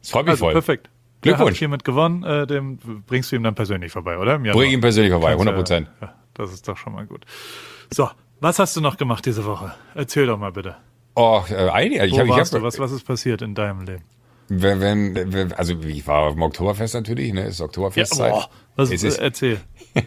Ja. 0.00 0.02
Das 0.02 0.10
freut 0.10 0.24
mich 0.26 0.30
Also 0.32 0.44
voll. 0.44 0.52
perfekt. 0.52 0.90
Der 1.24 1.32
hat 1.32 1.38
Glückwunsch. 1.38 1.58
hiermit 1.58 1.84
gewonnen. 1.84 2.22
Äh, 2.24 2.46
dem 2.46 2.78
bringst 3.06 3.32
du 3.32 3.36
ihm 3.36 3.42
dann 3.42 3.54
persönlich 3.54 3.90
vorbei, 3.92 4.18
oder? 4.18 4.38
Bring 4.38 4.70
ihn 4.70 4.80
persönlich 4.80 5.10
vorbei, 5.12 5.28
Kannst 5.30 5.40
100 5.46 5.54
Prozent. 5.56 5.88
Ja, 6.00 6.06
ja, 6.08 6.14
Das 6.34 6.52
ist 6.52 6.66
doch 6.68 6.76
schon 6.76 6.92
mal 6.92 7.06
gut. 7.06 7.24
So, 7.92 8.08
was 8.40 8.58
hast 8.60 8.76
du 8.76 8.80
noch 8.80 8.96
gemacht 8.96 9.26
diese 9.26 9.44
Woche? 9.44 9.74
Erzähl 9.94 10.26
doch 10.26 10.38
mal 10.38 10.52
bitte. 10.52 10.76
Oh, 11.16 11.42
äh, 11.50 11.68
einige. 11.70 12.04
Ich 12.06 12.12
Wo 12.12 12.18
hab, 12.18 12.24
ich 12.26 12.30
warst 12.30 12.52
hab, 12.54 12.60
du? 12.60 12.66
Was, 12.66 12.78
was 12.78 12.92
ist 12.92 13.04
passiert 13.04 13.42
in 13.42 13.54
deinem 13.56 13.80
Leben? 13.80 14.04
Wenn, 14.50 14.80
wenn, 14.80 15.32
wenn- 15.32 15.52
also 15.52 15.74
ich 15.82 16.06
war 16.06 16.20
auf 16.28 16.34
dem 16.34 16.42
Oktoberfest 16.42 16.94
natürlich, 16.94 17.32
ne? 17.34 17.46
Ist 17.48 17.60
Oktoberfestzeit. 17.60 18.30
boah, 18.32 18.48
was, 18.76 18.90
Es 18.92 19.02
ist- 19.02 19.18
erzähl. 19.18 19.60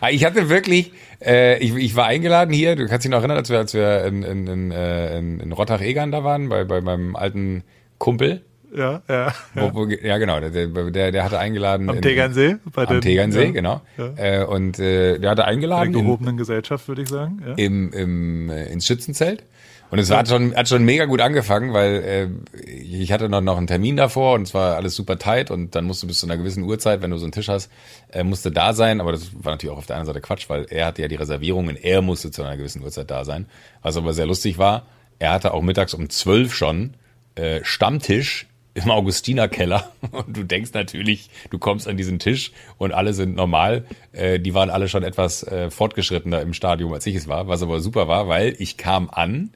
Ah, 0.00 0.10
Ich 0.10 0.24
hatte 0.24 0.48
wirklich, 0.48 0.92
äh, 1.20 1.58
ich, 1.58 1.74
ich 1.74 1.96
war 1.96 2.06
eingeladen 2.06 2.54
hier, 2.54 2.76
du 2.76 2.86
kannst 2.86 3.04
dich 3.04 3.10
noch 3.10 3.18
erinnern, 3.18 3.36
als 3.38 3.50
wir, 3.50 3.58
als 3.58 3.74
wir 3.74 4.04
in, 4.04 4.22
in, 4.22 4.46
in, 4.46 4.70
äh, 4.70 5.18
in, 5.18 5.40
in 5.40 5.52
Rottach-Egern 5.52 6.12
da 6.12 6.22
waren, 6.24 6.48
bei, 6.48 6.64
bei 6.64 6.80
meinem 6.80 7.16
alten 7.16 7.64
Kumpel. 7.98 8.44
Ja, 8.76 9.02
ja. 9.08 9.32
Wo, 9.54 9.72
wo, 9.74 9.86
ja, 9.86 10.18
genau, 10.18 10.40
der, 10.40 10.50
der, 10.50 11.12
der 11.12 11.24
hatte 11.24 11.38
eingeladen. 11.38 11.88
Am 11.88 11.96
in- 11.96 12.02
Tegernsee? 12.02 12.56
Bei 12.74 12.82
Am 12.86 12.94
den- 12.94 13.00
Tegernsee, 13.00 13.44
ja, 13.46 13.50
genau. 13.50 13.80
Ja. 13.96 14.10
Äh, 14.16 14.44
und 14.44 14.78
äh, 14.78 15.18
der 15.18 15.30
hatte 15.30 15.42
Bei 15.42 15.48
eingeladen 15.48 15.92
der 15.92 16.00
in, 16.00 16.06
gehobenen 16.06 16.36
Gesellschaft, 16.36 16.86
würde 16.88 17.02
ich 17.02 17.08
sagen. 17.08 17.42
Ja. 17.46 17.54
im, 17.54 17.92
im, 17.92 18.50
äh, 18.50 18.66
ins 18.66 18.86
Schützenzelt. 18.86 19.44
Und 19.90 19.98
es 19.98 20.10
hat 20.10 20.28
schon, 20.28 20.54
hat 20.54 20.68
schon 20.68 20.84
mega 20.84 21.06
gut 21.06 21.22
angefangen, 21.22 21.72
weil 21.72 21.94
äh, 22.04 22.60
ich 22.70 23.10
hatte 23.10 23.30
noch, 23.30 23.40
noch 23.40 23.56
einen 23.56 23.66
Termin 23.66 23.96
davor 23.96 24.34
und 24.34 24.42
es 24.42 24.52
war 24.52 24.76
alles 24.76 24.94
super 24.94 25.18
tight 25.18 25.50
und 25.50 25.74
dann 25.74 25.86
musst 25.86 26.02
du 26.02 26.06
bis 26.06 26.18
zu 26.20 26.26
einer 26.26 26.36
gewissen 26.36 26.62
Uhrzeit, 26.64 27.00
wenn 27.00 27.10
du 27.10 27.16
so 27.16 27.24
einen 27.24 27.32
Tisch 27.32 27.48
hast, 27.48 27.70
äh, 28.12 28.22
musste 28.22 28.50
da 28.52 28.74
sein. 28.74 29.00
Aber 29.00 29.12
das 29.12 29.30
war 29.42 29.52
natürlich 29.52 29.72
auch 29.72 29.78
auf 29.78 29.86
der 29.86 29.96
anderen 29.96 30.12
Seite 30.14 30.20
Quatsch, 30.20 30.50
weil 30.50 30.66
er 30.68 30.84
hatte 30.84 31.00
ja 31.00 31.08
die 31.08 31.14
Reservierung 31.14 31.68
und 31.68 31.76
er 31.82 32.02
musste 32.02 32.30
zu 32.30 32.42
einer 32.42 32.58
gewissen 32.58 32.82
Uhrzeit 32.82 33.10
da 33.10 33.24
sein. 33.24 33.46
Was 33.80 33.96
aber 33.96 34.12
sehr 34.12 34.26
lustig 34.26 34.58
war, 34.58 34.84
er 35.20 35.32
hatte 35.32 35.54
auch 35.54 35.62
mittags 35.62 35.94
um 35.94 36.10
zwölf 36.10 36.54
schon 36.54 36.92
äh, 37.36 37.60
Stammtisch 37.62 38.46
im 38.84 38.90
Augustinerkeller 38.90 39.92
und 40.12 40.36
du 40.36 40.44
denkst 40.44 40.72
natürlich, 40.74 41.30
du 41.50 41.58
kommst 41.58 41.88
an 41.88 41.96
diesen 41.96 42.18
Tisch 42.18 42.52
und 42.78 42.92
alle 42.92 43.12
sind 43.12 43.34
normal. 43.34 43.84
Äh, 44.12 44.40
die 44.40 44.54
waren 44.54 44.70
alle 44.70 44.88
schon 44.88 45.02
etwas 45.02 45.42
äh, 45.42 45.70
fortgeschrittener 45.70 46.40
im 46.40 46.54
Stadium, 46.54 46.92
als 46.92 47.06
ich 47.06 47.14
es 47.14 47.28
war, 47.28 47.48
was 47.48 47.62
aber 47.62 47.80
super 47.80 48.08
war, 48.08 48.28
weil 48.28 48.54
ich 48.58 48.76
kam 48.76 49.08
an, 49.10 49.50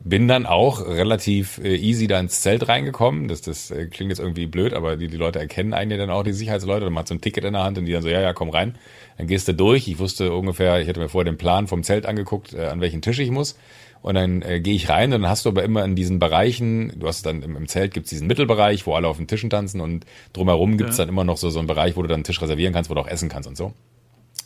bin 0.00 0.28
dann 0.28 0.46
auch 0.46 0.86
relativ 0.86 1.58
äh, 1.58 1.74
easy 1.74 2.06
da 2.06 2.20
ins 2.20 2.40
Zelt 2.40 2.68
reingekommen. 2.68 3.26
Das, 3.26 3.40
das 3.40 3.70
äh, 3.72 3.86
klingt 3.86 4.10
jetzt 4.10 4.20
irgendwie 4.20 4.46
blöd, 4.46 4.72
aber 4.72 4.96
die, 4.96 5.08
die 5.08 5.16
Leute 5.16 5.40
erkennen 5.40 5.74
einen 5.74 5.90
ja 5.90 5.96
dann 5.96 6.10
auch, 6.10 6.22
die 6.22 6.32
Sicherheitsleute. 6.32 6.84
Dann 6.84 6.96
hat 6.96 7.08
so 7.08 7.14
ein 7.14 7.20
Ticket 7.20 7.44
in 7.44 7.54
der 7.54 7.64
Hand 7.64 7.76
und 7.78 7.86
die 7.86 7.92
dann 7.92 8.02
so, 8.02 8.08
ja, 8.08 8.20
ja, 8.20 8.32
komm 8.32 8.50
rein. 8.50 8.76
Dann 9.18 9.26
gehst 9.26 9.48
du 9.48 9.54
durch. 9.54 9.88
Ich 9.88 9.98
wusste 9.98 10.32
ungefähr, 10.32 10.80
ich 10.80 10.88
hatte 10.88 11.00
mir 11.00 11.08
vorher 11.08 11.30
den 11.30 11.38
Plan 11.38 11.66
vom 11.66 11.82
Zelt 11.82 12.06
angeguckt, 12.06 12.54
äh, 12.54 12.66
an 12.66 12.80
welchen 12.80 13.02
Tisch 13.02 13.18
ich 13.18 13.30
muss. 13.30 13.58
Und 14.02 14.14
dann 14.14 14.42
äh, 14.42 14.60
gehe 14.60 14.74
ich 14.74 14.88
rein 14.88 15.12
und 15.12 15.22
dann 15.22 15.30
hast 15.30 15.44
du 15.44 15.48
aber 15.48 15.64
immer 15.64 15.84
in 15.84 15.96
diesen 15.96 16.18
Bereichen, 16.18 16.92
du 16.98 17.08
hast 17.08 17.26
dann 17.26 17.42
im, 17.42 17.56
im 17.56 17.66
Zelt 17.66 17.92
gibt's 17.92 18.10
diesen 18.10 18.28
Mittelbereich, 18.28 18.86
wo 18.86 18.94
alle 18.94 19.08
auf 19.08 19.16
den 19.16 19.26
Tischen 19.26 19.50
tanzen 19.50 19.80
und 19.80 20.06
drumherum 20.32 20.76
gibt's 20.76 20.96
dann 20.96 21.08
immer 21.08 21.24
noch 21.24 21.36
so, 21.38 21.50
so 21.50 21.58
einen 21.58 21.66
Bereich, 21.66 21.96
wo 21.96 22.02
du 22.02 22.08
dann 22.08 22.16
einen 22.16 22.24
Tisch 22.24 22.40
reservieren 22.40 22.72
kannst, 22.72 22.88
wo 22.88 22.94
du 22.94 23.00
auch 23.00 23.08
essen 23.08 23.28
kannst 23.28 23.48
und 23.48 23.56
so. 23.56 23.72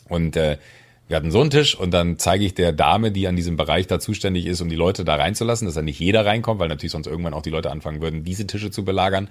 Und 0.09 0.35
äh, 0.35 0.57
wir 1.11 1.17
hatten 1.17 1.31
so 1.31 1.41
einen 1.41 1.49
Tisch 1.49 1.75
und 1.75 1.91
dann 1.91 2.17
zeige 2.17 2.45
ich 2.45 2.53
der 2.53 2.71
Dame, 2.71 3.11
die 3.11 3.27
an 3.27 3.35
diesem 3.35 3.57
Bereich 3.57 3.85
da 3.85 3.99
zuständig 3.99 4.45
ist, 4.45 4.61
um 4.61 4.69
die 4.69 4.77
Leute 4.77 5.03
da 5.03 5.15
reinzulassen, 5.15 5.65
dass 5.65 5.75
da 5.75 5.81
nicht 5.81 5.99
jeder 5.99 6.25
reinkommt, 6.25 6.59
weil 6.61 6.69
natürlich 6.69 6.93
sonst 6.93 7.07
irgendwann 7.07 7.33
auch 7.33 7.41
die 7.41 7.49
Leute 7.49 7.69
anfangen 7.69 8.01
würden, 8.01 8.23
diese 8.23 8.47
Tische 8.47 8.71
zu 8.71 8.85
belagern, 8.85 9.29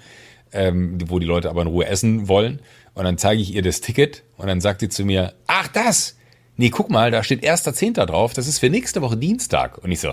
ähm, 0.52 0.98
wo 1.06 1.18
die 1.18 1.26
Leute 1.26 1.48
aber 1.48 1.62
in 1.62 1.68
Ruhe 1.68 1.86
essen 1.86 2.28
wollen. 2.28 2.60
Und 2.92 3.04
dann 3.04 3.16
zeige 3.16 3.40
ich 3.40 3.54
ihr 3.54 3.62
das 3.62 3.80
Ticket 3.80 4.24
und 4.36 4.46
dann 4.46 4.60
sagt 4.60 4.80
sie 4.80 4.90
zu 4.90 5.06
mir, 5.06 5.32
ach 5.46 5.68
das, 5.68 6.18
nee, 6.60 6.70
guck 6.70 6.90
mal, 6.90 7.10
da 7.10 7.24
steht 7.24 7.42
1.10. 7.42 8.04
drauf, 8.04 8.34
das 8.34 8.46
ist 8.46 8.58
für 8.58 8.68
nächste 8.68 9.00
Woche 9.00 9.16
Dienstag. 9.16 9.78
Und 9.78 9.90
ich 9.90 10.00
so, 10.00 10.12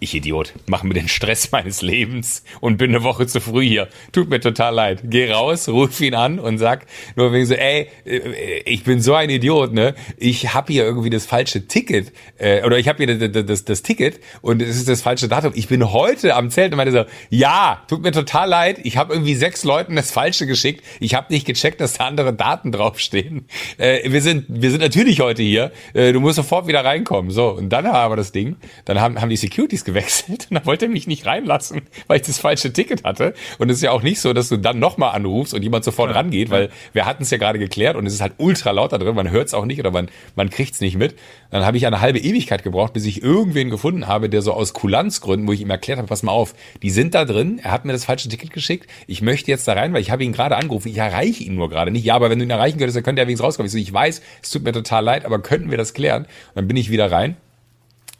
ich 0.00 0.14
Idiot, 0.14 0.54
mach 0.66 0.82
mir 0.82 0.94
den 0.94 1.08
Stress 1.08 1.50
meines 1.52 1.82
Lebens 1.82 2.44
und 2.60 2.76
bin 2.76 2.90
eine 2.90 3.02
Woche 3.02 3.26
zu 3.26 3.40
früh 3.40 3.66
hier. 3.66 3.88
Tut 4.12 4.30
mir 4.30 4.40
total 4.40 4.74
leid. 4.74 5.00
Geh 5.04 5.30
raus, 5.32 5.68
ruf 5.68 6.00
ihn 6.00 6.14
an 6.14 6.38
und 6.38 6.58
sag 6.58 6.86
nur 7.16 7.32
wegen 7.32 7.46
so, 7.46 7.54
ey, 7.54 7.88
äh, 8.04 8.60
ich 8.64 8.84
bin 8.84 9.00
so 9.00 9.14
ein 9.14 9.30
Idiot, 9.30 9.72
ne? 9.72 9.94
Ich 10.16 10.54
hab 10.54 10.68
hier 10.68 10.84
irgendwie 10.84 11.10
das 11.10 11.26
falsche 11.26 11.66
Ticket 11.66 12.12
äh, 12.38 12.64
oder 12.64 12.78
ich 12.78 12.88
habe 12.88 13.04
hier 13.04 13.18
das, 13.18 13.46
das, 13.46 13.64
das 13.64 13.82
Ticket 13.82 14.20
und 14.40 14.62
es 14.62 14.76
ist 14.76 14.88
das 14.88 15.02
falsche 15.02 15.28
Datum. 15.28 15.52
Ich 15.54 15.68
bin 15.68 15.92
heute 15.92 16.34
am 16.34 16.50
Zelt 16.50 16.72
und 16.72 16.76
meinte 16.76 16.92
so, 16.92 17.04
ja, 17.30 17.82
tut 17.88 18.02
mir 18.02 18.12
total 18.12 18.48
leid. 18.48 18.80
Ich 18.84 18.96
habe 18.96 19.12
irgendwie 19.12 19.34
sechs 19.34 19.64
Leuten 19.64 19.96
das 19.96 20.10
Falsche 20.10 20.46
geschickt. 20.46 20.84
Ich 21.00 21.14
habe 21.14 21.32
nicht 21.32 21.46
gecheckt, 21.46 21.80
dass 21.80 21.94
da 21.94 22.06
andere 22.06 22.32
Daten 22.32 22.72
draufstehen. 22.72 23.46
Äh, 23.76 24.10
wir 24.10 24.22
sind 24.22 24.46
wir 24.48 24.70
sind 24.70 24.80
natürlich 24.80 25.20
heute 25.20 25.42
hier. 25.42 25.70
Äh, 25.92 26.12
du 26.12 26.20
musst 26.20 26.36
sofort 26.36 26.66
wieder 26.66 26.84
reinkommen. 26.84 27.30
So 27.30 27.50
und 27.50 27.68
dann 27.68 27.84
war 27.84 27.94
aber 27.94 28.16
das 28.16 28.32
Ding. 28.32 28.56
Dann 28.86 29.00
haben 29.00 29.20
haben 29.20 29.28
die 29.28 29.36
Securities 29.36 29.84
gewechselt 29.88 30.46
und 30.50 30.54
dann 30.56 30.66
wollte 30.66 30.86
er 30.86 30.90
mich 30.90 31.06
nicht 31.06 31.26
reinlassen, 31.26 31.82
weil 32.06 32.20
ich 32.20 32.26
das 32.26 32.38
falsche 32.38 32.72
Ticket 32.72 33.04
hatte. 33.04 33.34
Und 33.58 33.70
es 33.70 33.78
ist 33.78 33.82
ja 33.82 33.90
auch 33.90 34.02
nicht 34.02 34.20
so, 34.20 34.32
dass 34.32 34.48
du 34.48 34.56
dann 34.56 34.78
nochmal 34.78 35.14
anrufst 35.14 35.54
und 35.54 35.62
jemand 35.62 35.84
sofort 35.84 36.14
rangeht, 36.14 36.50
weil 36.50 36.70
wir 36.92 37.06
hatten 37.06 37.22
es 37.22 37.30
ja 37.30 37.38
gerade 37.38 37.58
geklärt 37.58 37.96
und 37.96 38.06
es 38.06 38.14
ist 38.14 38.20
halt 38.20 38.34
ultra 38.38 38.70
laut 38.70 38.92
da 38.92 38.98
drin, 38.98 39.14
man 39.14 39.30
hört 39.30 39.48
es 39.48 39.54
auch 39.54 39.64
nicht 39.64 39.80
oder 39.80 39.90
man, 39.90 40.08
man 40.36 40.50
kriegt 40.50 40.74
es 40.74 40.80
nicht 40.80 40.96
mit. 40.96 41.16
Dann 41.50 41.64
habe 41.64 41.76
ich 41.76 41.86
eine 41.86 42.00
halbe 42.00 42.18
Ewigkeit 42.18 42.62
gebraucht, 42.62 42.92
bis 42.92 43.06
ich 43.06 43.22
irgendwen 43.22 43.70
gefunden 43.70 44.06
habe, 44.06 44.28
der 44.28 44.42
so 44.42 44.52
aus 44.52 44.74
Kulanzgründen, 44.74 45.48
wo 45.48 45.52
ich 45.52 45.60
ihm 45.60 45.70
erklärt 45.70 45.98
habe, 45.98 46.08
pass 46.08 46.22
mal 46.22 46.32
auf, 46.32 46.54
die 46.82 46.90
sind 46.90 47.14
da 47.14 47.24
drin, 47.24 47.60
er 47.62 47.70
hat 47.70 47.84
mir 47.84 47.92
das 47.92 48.04
falsche 48.04 48.28
Ticket 48.28 48.52
geschickt, 48.52 48.88
ich 49.06 49.22
möchte 49.22 49.50
jetzt 49.50 49.66
da 49.66 49.72
rein, 49.72 49.92
weil 49.92 50.02
ich 50.02 50.10
habe 50.10 50.22
ihn 50.24 50.32
gerade 50.32 50.56
angerufen, 50.56 50.88
ich 50.88 50.98
erreiche 50.98 51.42
ihn 51.42 51.54
nur 51.54 51.70
gerade 51.70 51.90
nicht. 51.90 52.04
Ja, 52.04 52.14
aber 52.14 52.30
wenn 52.30 52.38
du 52.38 52.44
ihn 52.44 52.50
erreichen 52.50 52.78
könntest, 52.78 52.96
dann 52.96 53.04
könnte 53.04 53.22
er 53.22 53.26
wenigstens 53.26 53.46
rauskommen. 53.46 53.66
Ich 53.66 53.72
so, 53.72 53.78
ich 53.78 53.92
weiß, 53.92 54.22
es 54.42 54.50
tut 54.50 54.64
mir 54.64 54.72
total 54.72 55.04
leid, 55.04 55.24
aber 55.24 55.38
könnten 55.40 55.70
wir 55.70 55.78
das 55.78 55.94
klären? 55.94 56.24
Und 56.24 56.56
dann 56.56 56.68
bin 56.68 56.76
ich 56.76 56.90
wieder 56.90 57.10
rein. 57.10 57.36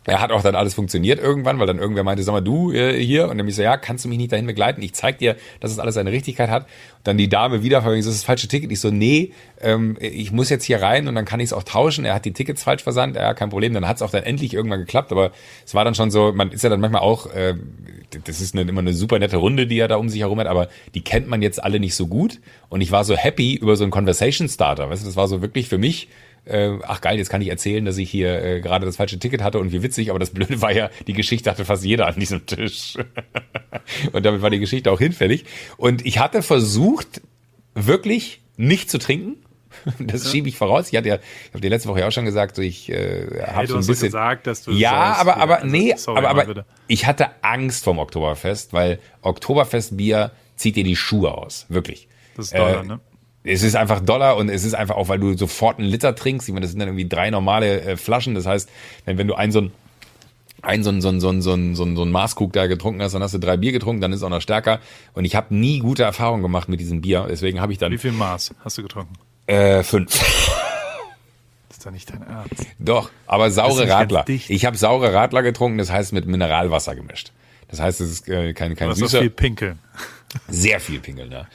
Er 0.09 0.21
hat 0.21 0.33
auch 0.33 0.43
dann 0.43 0.55
alles 0.55 0.73
funktioniert 0.73 1.21
irgendwann, 1.21 1.59
weil 1.59 1.67
dann 1.67 1.79
irgendwer 1.79 2.03
meinte, 2.03 2.23
sag 2.23 2.33
mal, 2.33 2.41
du 2.41 2.73
äh, 2.73 2.99
hier. 2.99 3.29
Und 3.29 3.37
dann 3.37 3.47
ich 3.47 3.57
so, 3.57 3.63
ja, 3.63 3.77
kannst 3.77 4.05
du 4.05 4.09
mich 4.09 4.17
nicht 4.17 4.33
dahin 4.33 4.47
begleiten? 4.47 4.81
Ich 4.81 4.95
zeig 4.95 5.19
dir, 5.19 5.37
dass 5.61 5.71
es 5.71 5.79
alles 5.79 5.97
seine 5.97 6.13
Richtigkeit 6.13 6.49
hat. 6.49 6.63
Und 6.63 7.07
dann 7.07 7.19
die 7.19 7.29
Dame 7.29 7.63
wieder, 7.63 7.83
das 7.83 7.95
ist 7.95 8.07
das 8.07 8.25
falsche 8.25 8.49
Ticket. 8.49 8.73
Ich 8.73 8.81
so, 8.81 8.91
nee, 8.91 9.33
ähm, 9.61 9.99
ich 10.01 10.33
muss 10.33 10.49
jetzt 10.49 10.65
hier 10.65 10.81
rein 10.81 11.09
und 11.09 11.15
dann 11.15 11.27
kann 11.27 11.41
ich 11.41 11.47
es 11.47 11.53
auch 11.53 11.63
tauschen. 11.63 12.07
Er 12.07 12.15
hat 12.15 12.25
die 12.25 12.33
Tickets 12.33 12.63
falsch 12.63 12.83
versandt, 12.83 13.17
ja, 13.17 13.35
kein 13.35 13.51
Problem. 13.51 13.75
Dann 13.75 13.87
hat 13.87 13.97
es 13.97 14.03
auch 14.03 14.11
dann 14.11 14.23
endlich 14.23 14.55
irgendwann 14.55 14.81
geklappt. 14.81 15.13
Aber 15.13 15.31
es 15.67 15.75
war 15.75 15.85
dann 15.85 15.95
schon 15.95 16.11
so, 16.11 16.33
man 16.33 16.53
ist 16.53 16.65
ja 16.65 16.71
dann 16.71 16.81
manchmal 16.81 17.03
auch, 17.03 17.31
äh, 17.35 17.55
das 18.25 18.41
ist 18.41 18.55
eine, 18.55 18.69
immer 18.69 18.81
eine 18.81 18.95
super 18.95 19.19
nette 19.19 19.37
Runde, 19.37 19.67
die 19.67 19.79
er 19.79 19.89
da 19.89 19.97
um 19.97 20.09
sich 20.09 20.21
herum 20.21 20.41
hat, 20.41 20.47
aber 20.47 20.69
die 20.95 21.03
kennt 21.03 21.29
man 21.29 21.43
jetzt 21.43 21.63
alle 21.63 21.81
nicht 21.81 21.95
so 21.95 22.07
gut. 22.07 22.41
Und 22.71 22.81
ich 22.81 22.93
war 22.93 23.05
so 23.05 23.15
happy 23.15 23.57
über 23.57 23.77
so 23.77 23.85
einen 23.85 23.91
Conversation 23.91 24.49
Starter. 24.49 24.89
Weißt 24.89 25.03
du, 25.03 25.07
das 25.07 25.17
war 25.17 25.29
so 25.29 25.43
wirklich 25.43 25.69
für 25.69 25.79
mich 25.79 26.09
äh, 26.45 26.79
ach 26.83 27.01
geil, 27.01 27.19
jetzt 27.19 27.29
kann 27.31 27.43
ich 27.43 27.49
erzählen, 27.49 27.85
dass 27.85 27.97
ich 27.99 28.11
hier 28.11 28.43
äh, 28.43 28.61
gerade 28.61 28.87
das 28.87 28.97
falsche 28.97 29.19
Ticket 29.19 29.43
hatte 29.43 29.59
und 29.59 29.73
wie 29.73 29.83
witzig, 29.83 30.11
aber 30.11 30.19
das 30.19 30.31
Blöde 30.31 30.61
war 30.63 30.73
ja, 30.73 30.91
die 31.07 31.13
Geschichte 31.13 31.51
hatte 31.51 31.65
fast 31.65 31.85
jeder 31.85 32.07
an 32.07 32.15
diesem 32.19 32.47
Tisch. 32.47 32.95
und 34.13 34.25
damit 34.25 34.43
war 34.43 34.51
die 34.51 34.59
Geschichte 34.59 34.91
auch 34.91 34.99
hinfällig. 34.99 35.45
Und 35.77 36.05
ich 36.07 36.19
hatte 36.19 36.43
versucht, 36.43 37.21
wirklich 37.75 38.41
nicht 38.57 38.91
zu 38.91 38.99
trinken. 38.99 39.37
Das 40.01 40.31
schiebe 40.31 40.49
ich 40.49 40.57
voraus. 40.57 40.89
Ich 40.91 40.97
hatte 40.97 41.09
ja, 41.09 41.17
ich 41.17 41.51
habe 41.51 41.61
dir 41.61 41.69
letzte 41.69 41.89
Woche 41.89 42.01
ja 42.01 42.09
auch 42.09 42.13
schon 42.13 42.25
gesagt, 42.25 42.57
so 42.57 42.63
ich 42.63 42.89
äh, 42.91 43.27
habe 43.43 43.59
Hey, 43.59 43.67
so 43.69 43.77
ein 43.77 43.87
bisschen 43.87 44.09
gesagt, 44.09 44.47
dass 44.47 44.63
du 44.65 44.73
ja, 44.73 45.09
säufst 45.15 45.21
aber 45.21 45.37
aber 45.37 45.57
Also, 45.57 45.67
nee, 45.69 45.95
sorry, 45.97 46.19
aber 46.19 46.31
aber 46.31 46.65
ich 46.89 47.07
hatte 47.07 47.29
Angst 47.43 47.85
vom 47.85 47.99
Oktoberfest, 47.99 48.73
weil 48.73 48.99
Oktoberfestbier 49.23 50.33
zieht 50.57 50.77
dir 50.77 50.85
die 50.85 50.97
Schuhe 50.97 51.33
aus, 51.33 51.67
wirklich. 51.69 52.09
Das 52.37 52.47
ist 52.47 52.55
Dollar, 52.55 52.83
Äh, 52.83 52.87
ne? 52.87 53.01
Es 53.49 53.63
ist 53.63 53.77
einfach 53.77 54.01
Dollar 54.01 54.37
und 54.37 54.49
es 54.49 54.65
ist 54.65 54.75
einfach 54.75 54.97
auch, 54.97 55.09
weil 55.09 55.19
du 55.19 55.37
sofort 55.37 55.79
einen 55.79 55.89
Liter 55.89 56.15
trinkst. 56.15 56.49
Ich 56.49 56.53
meine, 56.53 56.65
das 56.65 56.71
sind 56.71 56.81
dann 56.81 56.89
irgendwie 56.89 57.09
drei 57.09 57.31
normale 57.31 57.81
äh, 57.81 57.97
Flaschen. 57.97 58.35
Das 58.35 58.47
heißt, 58.47 58.69
wenn, 59.05 59.19
wenn 59.19 59.27
du 59.29 59.35
ein 59.35 59.53
so 59.53 59.61
ein 59.63 59.73
ein 60.61 60.83
so 60.83 60.91
ein, 60.91 61.01
so 61.01 61.09
ein, 61.09 61.21
so 61.21 61.29
ein, 61.31 61.41
so 61.41 61.55
ein, 61.55 61.75
so 61.77 61.85
ein, 61.85 61.97
so 61.97 62.03
ein 62.03 62.11
Maßkrug 62.11 62.53
da 62.53 62.67
getrunken 62.67 63.01
hast, 63.01 63.13
dann 63.13 63.23
hast 63.23 63.33
du 63.33 63.39
drei 63.39 63.57
Bier 63.57 63.71
getrunken, 63.71 64.01
dann 64.01 64.13
ist 64.13 64.19
es 64.19 64.23
auch 64.25 64.29
noch 64.29 64.41
stärker. 64.41 64.81
Und 65.15 65.25
ich 65.25 65.37
habe 65.37 65.55
nie 65.55 65.79
gute 65.79 66.03
Erfahrungen 66.03 66.43
gemacht 66.43 66.69
mit 66.69 66.81
diesem 66.81 67.01
Bier. 67.01 67.27
Deswegen 67.31 67.61
habe 67.61 67.73
ich 67.73 67.79
Wie 67.81 67.85
dann 67.85 67.97
viel 67.99 68.11
Maß 68.13 68.55
hast 68.65 68.77
du 68.77 68.83
getrunken? 68.83 69.15
äh, 69.47 69.83
fünf. 69.85 70.11
Das 71.69 71.79
ist 71.79 71.87
doch 71.87 71.91
nicht 71.93 72.11
dein 72.11 72.23
Ernst. 72.23 72.67
Doch, 72.81 73.11
aber 73.27 73.51
saure 73.53 73.89
Radler. 73.89 74.25
Ich 74.29 74.65
habe 74.67 74.77
saure 74.77 75.13
Radler 75.15 75.43
getrunken, 75.43 75.79
das 75.79 75.93
heißt 75.93 76.13
mit 76.13 76.27
Mineralwasser 76.27 76.97
gemischt. 76.97 77.31
Das 77.69 77.79
heißt, 77.81 78.01
es 78.01 78.11
ist 78.11 78.29
äh, 78.29 78.53
kein, 78.53 78.75
kein 78.75 78.89
Du 78.89 78.95
süßer. 78.97 79.21
viel 79.21 79.31
pinkeln. 79.31 79.79
Sehr 80.49 80.81
viel 80.81 80.99
Pinkeln, 81.01 81.31
ja. 81.31 81.47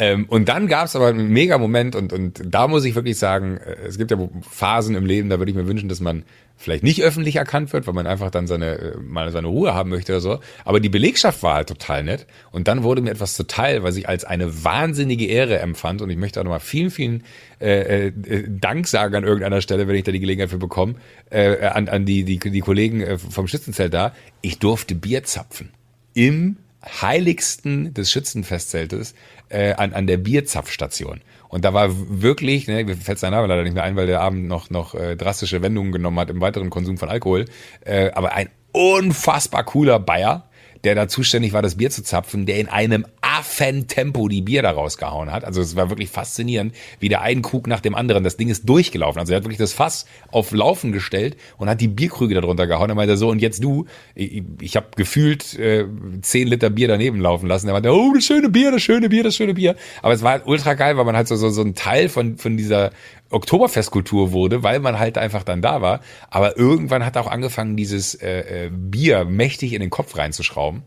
Ähm, 0.00 0.24
und 0.28 0.48
dann 0.48 0.66
gab 0.66 0.86
es 0.86 0.96
aber 0.96 1.08
einen 1.08 1.28
mega 1.28 1.58
Moment 1.58 1.94
und, 1.94 2.14
und 2.14 2.40
da 2.42 2.68
muss 2.68 2.86
ich 2.86 2.94
wirklich 2.94 3.18
sagen, 3.18 3.58
äh, 3.58 3.86
es 3.86 3.98
gibt 3.98 4.10
ja 4.10 4.16
Phasen 4.40 4.94
im 4.94 5.04
Leben, 5.04 5.28
da 5.28 5.38
würde 5.38 5.50
ich 5.50 5.56
mir 5.56 5.66
wünschen, 5.66 5.90
dass 5.90 6.00
man 6.00 6.24
vielleicht 6.56 6.82
nicht 6.82 7.02
öffentlich 7.02 7.36
erkannt 7.36 7.74
wird, 7.74 7.86
weil 7.86 7.92
man 7.92 8.06
einfach 8.06 8.30
dann 8.30 8.46
seine 8.46 8.78
äh, 8.78 8.96
mal 8.96 9.30
seine 9.30 9.48
Ruhe 9.48 9.74
haben 9.74 9.90
möchte 9.90 10.12
oder 10.12 10.22
so. 10.22 10.40
Aber 10.64 10.80
die 10.80 10.88
Belegschaft 10.88 11.42
war 11.42 11.56
halt 11.56 11.68
total 11.68 12.02
nett 12.02 12.26
und 12.50 12.66
dann 12.66 12.82
wurde 12.82 13.02
mir 13.02 13.10
etwas 13.10 13.34
zuteil, 13.34 13.82
was 13.82 13.96
ich 13.96 14.08
als 14.08 14.24
eine 14.24 14.64
wahnsinnige 14.64 15.26
Ehre 15.26 15.58
empfand 15.58 16.00
und 16.00 16.08
ich 16.08 16.16
möchte 16.16 16.40
auch 16.40 16.44
nochmal 16.44 16.60
vielen, 16.60 16.90
vielen 16.90 17.22
äh, 17.60 18.06
äh, 18.06 18.12
Dank 18.48 18.88
sagen 18.88 19.14
an 19.16 19.24
irgendeiner 19.24 19.60
Stelle, 19.60 19.86
wenn 19.86 19.96
ich 19.96 20.04
da 20.04 20.12
die 20.12 20.20
Gelegenheit 20.20 20.48
für 20.48 20.56
bekomme, 20.56 20.94
äh, 21.28 21.66
an, 21.66 21.90
an 21.90 22.06
die, 22.06 22.24
die, 22.24 22.38
die 22.38 22.60
Kollegen 22.60 23.02
äh, 23.02 23.18
vom 23.18 23.48
Schützenzelt 23.48 23.92
da. 23.92 24.14
Ich 24.40 24.58
durfte 24.60 24.94
Bier 24.94 25.24
zapfen. 25.24 25.68
Im 26.14 26.56
heiligsten 26.84 27.92
des 27.94 28.10
Schützenfestzeltes 28.10 29.14
äh, 29.48 29.74
an, 29.74 29.92
an 29.92 30.06
der 30.06 30.16
Bierzapfstation. 30.16 31.20
Und 31.48 31.64
da 31.64 31.74
war 31.74 31.88
wirklich, 32.20 32.68
ne, 32.68 32.84
mir 32.84 32.96
fällt 32.96 33.18
sein 33.18 33.32
Name 33.32 33.48
leider 33.48 33.64
nicht 33.64 33.74
mehr 33.74 33.82
ein, 33.82 33.96
weil 33.96 34.06
der 34.06 34.20
Abend 34.20 34.46
noch, 34.46 34.70
noch 34.70 34.94
äh, 34.94 35.16
drastische 35.16 35.62
Wendungen 35.62 35.92
genommen 35.92 36.18
hat 36.18 36.30
im 36.30 36.40
weiteren 36.40 36.70
Konsum 36.70 36.96
von 36.96 37.08
Alkohol. 37.08 37.46
Äh, 37.84 38.10
aber 38.12 38.32
ein 38.32 38.50
unfassbar 38.72 39.64
cooler 39.64 39.98
Bayer, 39.98 40.48
der 40.84 40.94
da 40.94 41.08
zuständig 41.08 41.52
war, 41.52 41.60
das 41.60 41.76
Bier 41.76 41.90
zu 41.90 42.02
zapfen, 42.02 42.46
der 42.46 42.58
in 42.58 42.68
einem 42.68 43.04
Affentempo 43.40 44.28
die 44.28 44.42
Bier 44.42 44.62
da 44.62 44.70
rausgehauen 44.70 45.32
hat. 45.32 45.44
Also 45.44 45.62
es 45.62 45.76
war 45.76 45.88
wirklich 45.88 46.10
faszinierend, 46.10 46.74
wie 46.98 47.08
der 47.08 47.22
einen 47.22 47.40
Krug 47.40 47.66
nach 47.66 47.80
dem 47.80 47.94
anderen, 47.94 48.22
das 48.22 48.36
Ding 48.36 48.48
ist 48.48 48.68
durchgelaufen. 48.68 49.18
Also 49.18 49.32
er 49.32 49.38
hat 49.38 49.44
wirklich 49.44 49.58
das 49.58 49.72
Fass 49.72 50.04
auf 50.30 50.52
Laufen 50.52 50.92
gestellt 50.92 51.36
und 51.56 51.68
hat 51.68 51.80
die 51.80 51.88
Bierkrüge 51.88 52.34
darunter 52.34 52.66
gehauen. 52.66 52.90
Er 52.90 52.94
meinte 52.94 53.16
so, 53.16 53.30
und 53.30 53.40
jetzt 53.40 53.64
du, 53.64 53.86
ich, 54.14 54.42
ich 54.60 54.76
habe 54.76 54.88
gefühlt 54.94 55.58
äh, 55.58 55.86
10 56.20 56.48
Liter 56.48 56.68
Bier 56.68 56.88
daneben 56.88 57.18
laufen 57.20 57.46
lassen. 57.46 57.66
Er 57.66 57.72
meinte, 57.72 57.92
oh, 57.92 58.12
das 58.14 58.24
schöne 58.24 58.50
Bier, 58.50 58.70
das 58.70 58.82
schöne 58.82 59.08
Bier, 59.08 59.24
das 59.24 59.36
schöne 59.36 59.54
Bier. 59.54 59.74
Aber 60.02 60.12
es 60.12 60.22
war 60.22 60.32
halt 60.32 60.46
ultra 60.46 60.74
geil, 60.74 60.98
weil 60.98 61.04
man 61.04 61.16
halt 61.16 61.28
so, 61.28 61.36
so, 61.36 61.48
so 61.48 61.62
ein 61.62 61.74
Teil 61.74 62.08
von, 62.10 62.36
von 62.36 62.58
dieser 62.58 62.90
Oktoberfestkultur 63.30 64.32
wurde, 64.32 64.62
weil 64.62 64.80
man 64.80 64.98
halt 64.98 65.16
einfach 65.16 65.44
dann 65.44 65.62
da 65.62 65.80
war. 65.80 66.00
Aber 66.28 66.58
irgendwann 66.58 67.06
hat 67.06 67.16
auch 67.16 67.28
angefangen, 67.28 67.76
dieses 67.76 68.14
äh, 68.14 68.66
äh, 68.66 68.70
Bier 68.70 69.24
mächtig 69.24 69.72
in 69.72 69.80
den 69.80 69.90
Kopf 69.90 70.16
reinzuschrauben. 70.16 70.82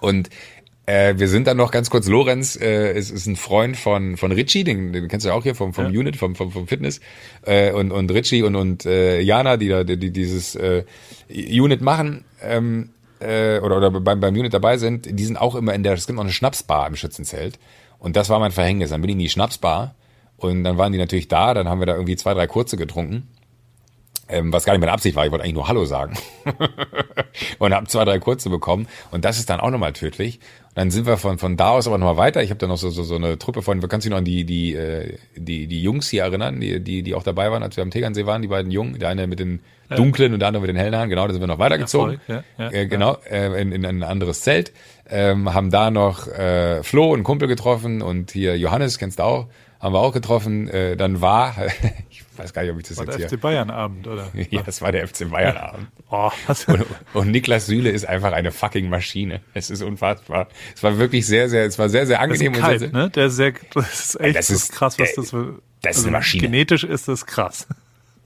Und 0.00 0.30
äh, 0.88 1.18
wir 1.18 1.28
sind 1.28 1.46
dann 1.46 1.58
noch 1.58 1.70
ganz 1.70 1.90
kurz, 1.90 2.08
Lorenz 2.08 2.56
äh, 2.56 2.96
ist, 2.96 3.10
ist 3.10 3.26
ein 3.26 3.36
Freund 3.36 3.76
von, 3.76 4.16
von 4.16 4.32
Richie, 4.32 4.64
den, 4.64 4.94
den 4.94 5.06
kennst 5.08 5.26
du 5.26 5.28
ja 5.28 5.34
auch 5.34 5.42
hier 5.42 5.54
vom, 5.54 5.74
vom 5.74 5.92
ja. 5.92 6.00
Unit, 6.00 6.16
vom, 6.16 6.34
vom, 6.34 6.50
vom 6.50 6.66
Fitness. 6.66 7.00
Äh, 7.42 7.72
und, 7.72 7.92
und 7.92 8.10
Richie 8.10 8.42
und, 8.42 8.56
und 8.56 8.86
äh, 8.86 9.20
Jana, 9.20 9.58
die 9.58 9.68
da 9.68 9.84
die, 9.84 9.98
die 9.98 10.10
dieses 10.10 10.54
äh, 10.54 10.84
Unit 11.28 11.82
machen, 11.82 12.24
ähm, 12.42 12.88
äh, 13.20 13.58
oder, 13.58 13.76
oder 13.76 13.90
beim, 13.90 14.18
beim 14.18 14.34
Unit 14.34 14.54
dabei 14.54 14.78
sind, 14.78 15.06
die 15.10 15.24
sind 15.24 15.36
auch 15.36 15.56
immer 15.56 15.74
in 15.74 15.82
der, 15.82 15.92
es 15.92 16.06
gibt 16.06 16.16
noch 16.16 16.24
eine 16.24 16.32
Schnapsbar 16.32 16.86
im 16.86 16.96
Schützenzelt. 16.96 17.58
Und 17.98 18.16
das 18.16 18.30
war 18.30 18.38
mein 18.38 18.52
Verhängnis. 18.52 18.88
Dann 18.88 19.02
bin 19.02 19.10
ich 19.10 19.14
in 19.16 19.20
die 19.20 19.28
Schnapsbar 19.28 19.94
und 20.38 20.64
dann 20.64 20.78
waren 20.78 20.92
die 20.92 20.98
natürlich 20.98 21.28
da, 21.28 21.52
dann 21.52 21.68
haben 21.68 21.80
wir 21.80 21.86
da 21.86 21.96
irgendwie 21.96 22.16
zwei, 22.16 22.32
drei 22.32 22.46
kurze 22.46 22.78
getrunken. 22.78 23.28
Ähm, 24.30 24.52
was 24.52 24.64
gar 24.64 24.74
nicht 24.74 24.80
meine 24.80 24.92
Absicht 24.92 25.16
war, 25.16 25.24
ich 25.24 25.32
wollte 25.32 25.44
eigentlich 25.44 25.54
nur 25.54 25.68
Hallo 25.68 25.86
sagen. 25.86 26.14
und 27.58 27.74
habe 27.74 27.86
zwei, 27.86 28.04
drei 28.04 28.18
kurze 28.18 28.50
bekommen. 28.50 28.86
Und 29.10 29.24
das 29.24 29.38
ist 29.38 29.48
dann 29.48 29.60
auch 29.60 29.70
nochmal 29.70 29.94
tödlich. 29.94 30.38
Und 30.78 30.82
dann 30.82 30.90
sind 30.92 31.06
wir 31.06 31.16
von, 31.16 31.38
von 31.38 31.56
da 31.56 31.70
aus 31.70 31.88
aber 31.88 31.98
nochmal 31.98 32.18
weiter. 32.18 32.40
Ich 32.40 32.50
habe 32.50 32.58
da 32.58 32.68
noch 32.68 32.76
so, 32.76 32.88
so, 32.90 33.02
so 33.02 33.16
eine 33.16 33.36
Truppe 33.36 33.62
von, 33.62 33.80
kannst 33.80 34.06
du 34.06 34.10
dich 34.10 34.10
noch 34.10 34.18
an 34.18 34.24
die, 34.24 34.44
die, 34.44 34.76
äh, 34.76 35.18
die, 35.34 35.66
die 35.66 35.82
Jungs 35.82 36.08
hier 36.08 36.22
erinnern, 36.22 36.60
die, 36.60 36.78
die, 36.78 37.02
die 37.02 37.14
auch 37.16 37.24
dabei 37.24 37.50
waren, 37.50 37.64
als 37.64 37.76
wir 37.76 37.82
am 37.82 37.90
Tegernsee 37.90 38.26
waren, 38.26 38.42
die 38.42 38.48
beiden 38.48 38.70
Jungen, 38.70 38.96
der 38.96 39.08
eine 39.08 39.26
mit 39.26 39.40
den 39.40 39.58
dunklen 39.88 40.34
und 40.34 40.38
der 40.38 40.46
andere 40.46 40.60
mit 40.60 40.68
den 40.68 40.76
hellen 40.76 40.94
Haaren, 40.94 41.08
genau, 41.08 41.26
da 41.26 41.32
sind 41.32 41.42
wir 41.42 41.48
noch 41.48 41.58
weitergezogen. 41.58 42.20
Ja, 42.28 42.44
ja, 42.58 42.70
äh, 42.70 42.86
genau, 42.86 43.16
äh, 43.28 43.60
in, 43.60 43.72
in 43.72 43.84
ein 43.84 44.04
anderes 44.04 44.42
Zelt. 44.42 44.72
Ähm, 45.10 45.52
haben 45.52 45.70
da 45.70 45.90
noch 45.90 46.28
äh, 46.28 46.84
Flo, 46.84 47.12
einen 47.12 47.24
Kumpel 47.24 47.48
getroffen 47.48 48.00
und 48.00 48.30
hier 48.30 48.56
Johannes, 48.56 48.98
kennst 48.98 49.18
du 49.18 49.24
auch, 49.24 49.48
haben 49.80 49.92
wir 49.92 50.00
auch 50.00 50.12
getroffen. 50.12 50.68
Äh, 50.68 50.96
dann 50.96 51.20
war, 51.20 51.56
ich 52.10 52.24
weiß 52.36 52.52
gar 52.52 52.62
nicht, 52.62 52.72
ob 52.72 52.78
ich 52.78 52.88
das 52.88 52.96
war 52.98 53.04
jetzt 53.06 53.18
der 53.18 53.28
hier. 53.28 53.38
FC 53.38 53.40
Bayern 53.40 53.70
Abend, 53.70 54.06
oder? 54.06 54.30
ja, 54.50 54.62
das 54.62 54.82
war 54.82 54.92
der 54.92 55.06
FC 55.06 55.30
Bayern 55.30 55.56
Abend. 55.56 55.88
oh, 56.10 56.30
und, 56.66 56.86
und 57.14 57.30
Niklas 57.30 57.66
Süle 57.66 57.90
ist 57.90 58.06
einfach 58.06 58.32
eine 58.32 58.52
fucking 58.52 58.88
Maschine. 58.88 59.40
Es 59.54 59.70
ist 59.70 59.82
unfassbar. 59.82 60.48
Es 60.74 60.82
war 60.82 60.98
wirklich 60.98 61.26
sehr, 61.26 61.48
sehr, 61.48 61.64
es 61.64 61.78
war 61.78 61.88
sehr, 61.88 62.06
sehr 62.06 62.20
angenehm. 62.20 62.52
Das 62.52 62.60
ist 62.60 62.64
kalt, 62.64 62.82
und 62.82 62.90
sehr, 62.90 63.02
ne? 63.02 63.10
Der 63.10 63.26
ist 63.26 63.36
sehr, 63.36 63.52
das 63.74 64.00
ist 64.00 64.20
echt 64.20 64.36
das 64.36 64.50
ist, 64.50 64.72
krass, 64.72 64.98
was 64.98 65.14
der, 65.14 65.22
das 65.22 65.30
für, 65.30 65.62
Das 65.82 65.92
ist 65.92 65.96
also 65.98 66.08
eine 66.08 66.16
Maschine. 66.18 66.42
Genetisch 66.42 66.84
ist 66.84 67.08
das 67.08 67.26
krass. 67.26 67.66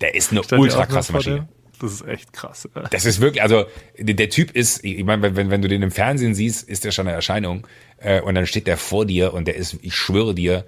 Der 0.00 0.14
ist 0.14 0.32
eine 0.32 0.42
ultra 0.58 0.86
krasse 0.86 1.12
Maschine. 1.12 1.48
Das 1.80 1.94
ist 1.94 2.06
echt 2.06 2.32
krass. 2.32 2.68
Das 2.90 3.04
ist 3.04 3.20
wirklich, 3.20 3.42
also 3.42 3.64
der, 3.98 4.14
der 4.14 4.30
Typ 4.30 4.52
ist, 4.52 4.84
ich 4.84 5.02
meine, 5.02 5.34
wenn, 5.34 5.50
wenn 5.50 5.62
du 5.62 5.68
den 5.68 5.82
im 5.82 5.90
Fernsehen 5.90 6.32
siehst, 6.32 6.68
ist 6.68 6.84
der 6.84 6.92
schon 6.92 7.08
eine 7.08 7.16
Erscheinung. 7.16 7.66
Äh, 7.98 8.20
und 8.20 8.36
dann 8.36 8.46
steht 8.46 8.68
der 8.68 8.76
vor 8.76 9.04
dir 9.04 9.34
und 9.34 9.48
der 9.48 9.56
ist, 9.56 9.78
ich 9.82 9.96
schwöre 9.96 10.32
dir, 10.32 10.64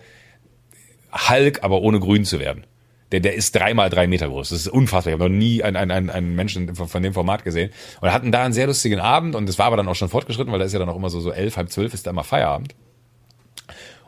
Hulk, 1.14 1.62
aber 1.62 1.80
ohne 1.80 2.00
grün 2.00 2.24
zu 2.24 2.40
werden. 2.40 2.66
Der, 3.12 3.20
der 3.20 3.34
ist 3.34 3.54
dreimal 3.54 3.90
drei 3.90 4.06
Meter 4.06 4.28
groß. 4.28 4.48
Das 4.48 4.58
ist 4.58 4.68
unfassbar. 4.68 5.12
Ich 5.12 5.20
habe 5.20 5.30
noch 5.30 5.36
nie 5.36 5.62
einen, 5.62 5.90
einen, 5.90 6.10
einen 6.10 6.34
Menschen 6.34 6.74
von 6.74 7.02
dem 7.02 7.14
Format 7.14 7.44
gesehen. 7.44 7.70
Und 8.00 8.12
hatten 8.12 8.32
da 8.32 8.42
einen 8.42 8.52
sehr 8.52 8.66
lustigen 8.66 8.98
Abend 8.98 9.36
und 9.36 9.48
es 9.48 9.58
war 9.58 9.66
aber 9.66 9.76
dann 9.76 9.88
auch 9.88 9.94
schon 9.94 10.08
fortgeschritten, 10.08 10.52
weil 10.52 10.58
da 10.58 10.64
ist 10.64 10.72
ja 10.72 10.78
dann 10.78 10.88
auch 10.88 10.96
immer 10.96 11.10
so, 11.10 11.20
so 11.20 11.30
elf, 11.30 11.56
halb 11.56 11.70
zwölf 11.70 11.94
ist 11.94 12.06
da 12.06 12.10
immer 12.10 12.24
Feierabend. 12.24 12.74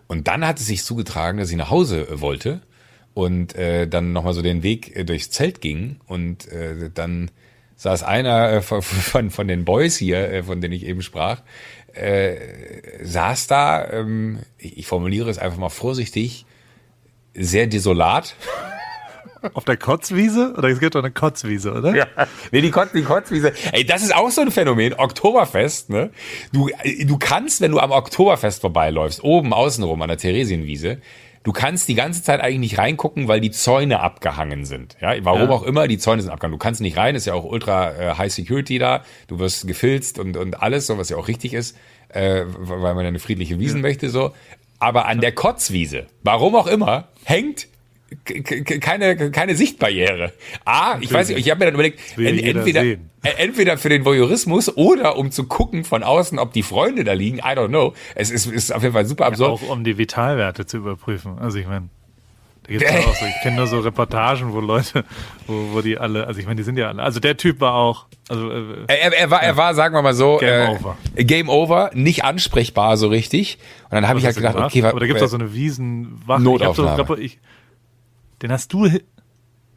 Und 0.09 0.29
dann 0.29 0.47
hat 0.47 0.59
es 0.59 0.67
sich 0.67 0.85
zugetragen, 0.85 1.39
dass 1.39 1.51
ich 1.51 1.57
nach 1.57 1.71
Hause 1.71 2.09
äh, 2.09 2.21
wollte 2.21 2.63
und 3.15 3.55
äh, 3.55 3.89
dann 3.89 4.13
nochmal 4.13 4.35
so 4.35 4.43
den 4.43 4.63
Weg 4.63 4.97
äh, 4.97 5.05
durchs 5.05 5.31
Zelt 5.31 5.61
ging 5.61 6.01
und 6.07 6.49
äh, 6.49 6.91
dann 6.93 7.31
saß 7.77 8.03
einer 8.03 8.51
äh, 8.53 8.63
von, 8.63 8.83
von, 8.83 9.31
von 9.31 9.49
den 9.49 9.65
Boys 9.65 9.97
hier, 9.97 10.31
äh, 10.31 10.43
von 10.43 10.61
denen 10.61 10.75
ich 10.75 10.85
eben 10.85 11.03
sprach, 11.03 11.43
äh, 11.93 12.37
saß 13.03 13.47
da, 13.47 13.89
ähm, 13.91 14.41
ich, 14.59 14.79
ich 14.79 14.87
formuliere 14.87 15.31
es 15.31 15.39
einfach 15.39 15.59
mal 15.59 15.69
vorsichtig, 15.69 16.45
sehr 17.39 17.67
desolat. 17.67 18.35
Auf 19.55 19.65
der 19.65 19.77
Kotzwiese? 19.77 20.55
Oder 20.57 20.69
es 20.71 20.81
gibt 20.81 20.95
doch 20.95 21.01
eine 21.03 21.13
Kotzwiese, 21.13 21.73
oder? 21.73 21.95
Ja. 21.95 22.07
Nee, 22.51 22.63
die, 22.63 22.71
Kotz, 22.71 22.91
die 22.93 23.03
Kotzwiese. 23.03 23.53
Ey, 23.73 23.85
das 23.85 24.03
ist 24.03 24.15
auch 24.15 24.31
so 24.31 24.41
ein 24.41 24.51
Phänomen. 24.51 24.95
Oktoberfest, 24.95 25.91
ne? 25.91 26.11
Du, 26.53 26.69
du 27.05 27.19
kannst, 27.19 27.61
wenn 27.61 27.71
du 27.71 27.79
am 27.79 27.93
Oktoberfest 27.93 28.61
vorbeiläufst, 28.61 29.23
oben 29.23 29.53
außenrum 29.53 30.03
an 30.03 30.09
der 30.09 30.19
Theresienwiese, 30.19 30.99
du 31.45 31.53
kannst 31.53 31.87
die 31.89 31.95
ganze 31.95 32.25
Zeit 32.25 32.41
eigentlich 32.41 32.59
nicht 32.59 32.79
reingucken, 32.79 33.29
weil 33.29 33.41
die 33.41 33.53
Zäune 33.53 34.01
abgehangen 34.01 34.65
sind. 34.65 34.97
Ja, 35.01 35.15
warum 35.21 35.43
Ja. 35.43 35.51
auch 35.51 35.63
immer, 35.63 35.87
die 35.87 35.99
Zäune 35.99 36.23
sind 36.23 36.33
abgehangen. 36.33 36.59
Du 36.59 36.63
kannst 36.63 36.81
nicht 36.81 36.97
rein, 36.97 37.15
ist 37.15 37.27
ja 37.27 37.35
auch 37.35 37.45
ultra 37.45 37.93
äh, 37.93 38.15
High 38.17 38.33
Security 38.33 38.79
da. 38.81 39.05
Du 39.29 39.39
wirst 39.39 39.69
gefilzt 39.69 40.19
und, 40.19 40.37
und 40.37 40.61
alles, 40.61 40.89
so 40.89 40.99
was 40.99 41.09
ja 41.11 41.17
auch 41.19 41.29
richtig 41.29 41.55
ist, 41.55 41.77
äh, 42.09 42.43
weil 42.49 42.95
man 42.95 43.07
eine 43.07 43.21
friedliche 43.21 43.61
Wiesen 43.61 43.81
möchte, 43.81 44.11
so. 44.11 44.33
Aber 44.79 45.07
an 45.07 45.21
der 45.21 45.33
Kotzwiese, 45.33 46.07
warum 46.23 46.55
auch 46.55 46.67
immer, 46.67 47.09
hängt 47.25 47.69
keine, 48.81 49.31
keine 49.31 49.57
Sichtbarriere. 49.57 50.33
A, 50.65 50.99
ich 51.01 51.13
weiß 51.13 51.29
nicht, 51.29 51.39
ich 51.39 51.51
habe 51.51 51.59
mir 51.61 51.65
dann 51.67 51.75
überlegt, 51.75 52.01
entweder, 52.17 52.83
sehen. 52.83 53.11
äh, 53.25 53.31
entweder 53.39 53.79
für 53.79 53.89
den 53.89 54.05
Voyeurismus 54.05 54.77
oder 54.77 55.17
um 55.17 55.33
zu 55.33 55.45
gucken 55.45 55.85
von 55.85 56.05
außen, 56.05 56.39
ob 56.39 56.53
die 56.53 56.63
Freunde 56.63 57.03
da 57.03 57.15
liegen, 57.15 57.39
I 57.39 57.57
don't 57.57 57.69
know. 57.69 57.95
Es 58.15 58.31
ist, 58.31 58.47
ist 58.47 58.73
auf 58.73 58.83
jeden 58.83 58.95
Fall 58.95 59.07
super 59.07 59.27
absurd. 59.27 59.51
Auch 59.51 59.69
um 59.69 59.83
die 59.83 59.99
Vitalwerte 59.99 60.67
zu 60.67 60.77
überprüfen. 60.77 61.39
Also 61.39 61.59
ich 61.59 61.67
meine, 61.67 61.89
da 62.67 62.73
gibt's 62.73 62.91
ja 62.93 62.99
auch 63.11 63.15
so, 63.15 63.25
ich 63.27 63.41
kenne 63.43 63.57
nur 63.57 63.67
so 63.67 63.79
Reportagen, 63.81 64.53
wo 64.53 64.61
Leute, 64.61 65.05
wo, 65.47 65.69
wo 65.73 65.81
die 65.81 65.99
alle, 65.99 66.27
also 66.27 66.41
ich 66.41 66.47
meine, 66.47 66.57
die 66.57 66.63
sind 66.65 66.77
ja 66.79 66.89
alle, 66.89 67.03
also 67.03 67.21
der 67.21 67.37
Typ 67.37 67.61
war 67.61 67.75
auch, 67.75 68.07
also 68.29 68.51
äh, 68.51 68.85
Er, 68.89 69.13
er, 69.13 69.31
war, 69.31 69.43
er 69.43 69.57
war, 69.57 69.75
sagen 69.75 69.95
wir 69.95 70.03
mal 70.03 70.15
so, 70.15 70.39
Game 70.39 70.49
äh, 70.51 70.69
over. 70.79 70.97
Game 71.17 71.49
over, 71.49 71.91
nicht 71.95 72.25
ansprechbar 72.25 72.97
so 72.97 73.09
richtig. 73.09 73.59
Und 73.85 73.93
dann 73.93 74.09
habe 74.09 74.19
ich 74.19 74.25
halt 74.25 74.37
gedacht, 74.37 74.55
gemacht? 74.55 74.73
okay, 74.73 74.83
wa- 74.83 74.91
aber 74.91 75.01
da 75.01 75.07
gibt's 75.07 75.23
äh, 75.23 75.25
auch 75.27 75.29
so 75.31 75.37
eine 75.39 75.53
Wiesenwache. 75.55 76.43
Notaufnahme. 76.43 77.01
Ich 77.03 77.07
so, 77.09 77.17
ich, 77.17 77.39
den 78.43 78.53
hast 78.53 78.73
du 78.73 78.89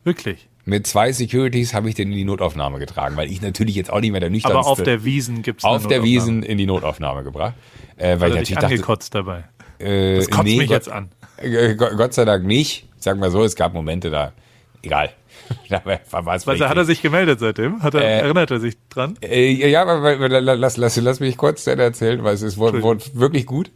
wirklich. 0.04 0.48
mit 0.66 0.88
zwei 0.88 1.12
Securities 1.12 1.74
habe 1.74 1.90
ich 1.90 1.96
den 1.96 2.10
in 2.12 2.18
die 2.18 2.24
Notaufnahme 2.26 2.80
getragen, 2.80 3.16
weil 3.18 3.30
ich 3.32 3.42
natürlich 3.42 3.76
jetzt 3.76 3.92
auch 3.92 4.00
nicht 4.02 4.12
mehr 4.12 4.20
der 4.20 4.30
nüchternste 4.30 4.60
Aber 4.60 4.68
auf 4.68 4.82
der 4.84 5.04
Wiesen 5.04 5.42
gibt's 5.42 5.64
eine 5.64 5.76
auf 5.76 5.88
der. 5.88 6.04
Wiesen 6.04 6.44
in 6.44 6.58
die 6.58 6.66
Notaufnahme 6.66 7.24
gebracht. 7.24 7.54
Äh, 7.98 8.20
weil 8.20 8.22
Hat 8.22 8.28
ich 8.30 8.36
natürlich 8.36 8.50
dachte, 8.56 8.66
angekotzt 8.68 9.14
dabei. 9.16 9.44
äh, 9.80 10.16
Das 10.18 10.30
kotzt 10.30 10.44
nee, 10.46 10.58
mich 10.58 10.68
Gott, 10.68 10.76
jetzt 10.76 10.90
an. 10.90 11.10
Äh, 11.42 11.76
Gott 11.76 12.14
sei 12.14 12.26
Dank 12.26 12.46
nicht. 12.46 12.88
Sagen 12.98 13.22
wir 13.22 13.32
so, 13.32 13.44
es 13.44 13.56
gab 13.56 13.74
Momente 13.74 14.10
da, 14.10 14.34
egal. 14.82 15.14
Es 15.69 16.47
Weil 16.47 16.59
hat 16.67 16.77
er 16.77 16.86
sich 16.86 17.01
gemeldet 17.01 17.39
seitdem? 17.39 17.84
Hat 17.84 17.93
er, 17.93 18.01
Äh, 18.01 18.19
erinnert 18.19 18.51
er 18.51 18.59
sich 18.59 18.75
dran? 18.89 19.17
Äh, 19.21 19.69
ja, 19.69 19.84
aber 19.86 20.27
lass, 20.27 20.77
lass, 20.77 20.95
lass 20.97 21.19
mich 21.19 21.38
kurz 21.38 21.67
Ende 21.67 21.84
erzählen, 21.84 22.23
weil 22.23 22.34
es 22.34 22.41
ist 22.41 22.57
wurde, 22.57 22.82
wurde 22.82 23.03
wirklich 23.13 23.45
gut. 23.45 23.71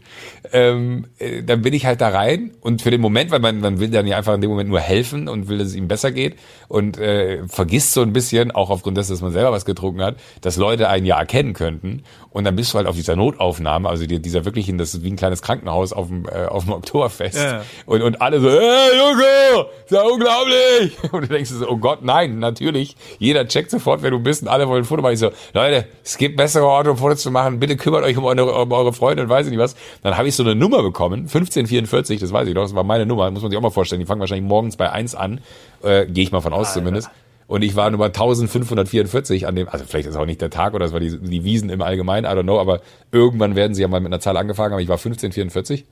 Ähm, 0.51 1.07
äh, 1.19 1.43
dann 1.43 1.61
bin 1.61 1.73
ich 1.73 1.85
halt 1.85 2.01
da 2.01 2.09
rein 2.09 2.51
und 2.61 2.81
für 2.81 2.91
den 2.91 3.01
Moment, 3.01 3.31
weil 3.31 3.39
man, 3.39 3.59
man 3.59 3.79
will 3.79 3.89
dann 3.89 4.07
ja 4.07 4.17
einfach 4.17 4.33
in 4.33 4.41
dem 4.41 4.49
Moment 4.49 4.69
nur 4.69 4.79
helfen 4.79 5.27
und 5.27 5.47
will, 5.47 5.59
dass 5.59 5.67
es 5.69 5.75
ihm 5.75 5.87
besser 5.87 6.11
geht 6.11 6.35
und 6.67 6.97
äh, 6.97 7.47
vergisst 7.47 7.93
so 7.93 8.01
ein 8.01 8.13
bisschen, 8.13 8.51
auch 8.51 8.69
aufgrund 8.69 8.97
dessen, 8.97 9.11
dass 9.11 9.21
man 9.21 9.31
selber 9.31 9.51
was 9.51 9.65
getrunken 9.65 10.01
hat, 10.01 10.15
dass 10.41 10.57
Leute 10.57 10.89
einen 10.89 11.05
ja 11.05 11.19
erkennen 11.19 11.53
könnten. 11.53 12.03
Und 12.31 12.45
dann 12.45 12.55
bist 12.55 12.73
du 12.73 12.77
halt 12.77 12.87
auf 12.87 12.95
dieser 12.95 13.15
Notaufnahme, 13.15 13.87
also 13.87 14.07
die, 14.07 14.19
dieser 14.19 14.43
wirklichen, 14.45 14.79
das 14.79 14.95
ist 14.95 15.03
wie 15.03 15.11
ein 15.11 15.15
kleines 15.15 15.43
Krankenhaus 15.43 15.93
auf 15.93 16.07
dem, 16.07 16.25
äh, 16.25 16.45
auf 16.45 16.63
dem 16.63 16.73
Oktoberfest. 16.73 17.37
Ja. 17.37 17.63
Und, 17.85 18.01
und 18.01 18.21
alle 18.21 18.39
so, 18.39 18.49
hey 18.49 18.97
Junge, 18.97 19.67
ist 19.85 19.91
ja 19.91 20.01
unglaublich. 20.01 20.97
Und 21.43 21.49
du 21.49 21.55
denkst 21.55 21.67
so, 21.67 21.69
oh 21.69 21.77
Gott, 21.77 22.03
nein, 22.03 22.39
natürlich. 22.39 22.95
Jeder 23.19 23.47
checkt 23.47 23.71
sofort, 23.71 24.01
wer 24.01 24.11
du 24.11 24.19
bist 24.19 24.43
und 24.43 24.47
alle 24.47 24.67
wollen 24.67 24.83
ein 24.83 24.85
Foto 24.85 25.01
machen. 25.01 25.13
Ich 25.13 25.19
so, 25.19 25.31
Leute, 25.53 25.87
es 26.03 26.17
gibt 26.17 26.37
bessere 26.37 26.65
Orte, 26.65 26.91
um 26.91 26.97
Fotos 26.97 27.21
zu 27.21 27.31
machen. 27.31 27.59
Bitte 27.59 27.75
kümmert 27.75 28.03
euch 28.03 28.17
um 28.17 28.25
eure, 28.25 28.61
um 28.61 28.71
eure 28.71 28.93
Freunde 28.93 29.23
und 29.23 29.29
weiß 29.29 29.47
ich 29.47 29.51
nicht 29.51 29.59
was. 29.59 29.75
Dann 30.01 30.17
habe 30.17 30.27
ich 30.27 30.35
so 30.35 30.43
eine 30.43 30.55
Nummer 30.55 30.81
bekommen, 30.81 31.21
1544, 31.21 32.19
das 32.19 32.31
weiß 32.31 32.47
ich 32.47 32.53
doch, 32.53 32.63
das 32.63 32.75
war 32.75 32.83
meine 32.83 33.05
Nummer, 33.05 33.29
muss 33.31 33.41
man 33.41 33.51
sich 33.51 33.57
auch 33.57 33.61
mal 33.61 33.69
vorstellen. 33.71 33.99
Die 33.99 34.05
fangen 34.05 34.19
wahrscheinlich 34.19 34.47
morgens 34.47 34.77
bei 34.77 34.89
1 34.91 35.15
an, 35.15 35.41
äh, 35.83 36.05
gehe 36.05 36.23
ich 36.23 36.31
mal 36.31 36.41
von 36.41 36.53
aus 36.53 36.73
zumindest. 36.73 37.09
Und 37.47 37.61
ich 37.61 37.75
war 37.75 37.89
Nummer 37.91 38.05
1544 38.05 39.47
an 39.47 39.55
dem, 39.55 39.67
also 39.67 39.85
vielleicht 39.85 40.07
ist 40.07 40.15
auch 40.15 40.25
nicht 40.25 40.41
der 40.41 40.49
Tag 40.49 40.73
oder 40.73 40.85
es 40.85 40.93
war 40.93 40.99
die, 40.99 41.19
die 41.19 41.43
Wiesen 41.43 41.69
im 41.69 41.81
Allgemeinen, 41.81 42.25
I 42.25 42.35
don't 42.35 42.43
know, 42.43 42.59
aber 42.59 42.81
irgendwann 43.11 43.55
werden 43.55 43.75
sie 43.75 43.81
ja 43.81 43.87
mal 43.87 43.99
mit 43.99 44.11
einer 44.11 44.21
Zahl 44.21 44.37
angefangen 44.37 44.73
haben. 44.73 44.79
Ich 44.79 44.87
war 44.87 44.95
1544. 44.97 45.85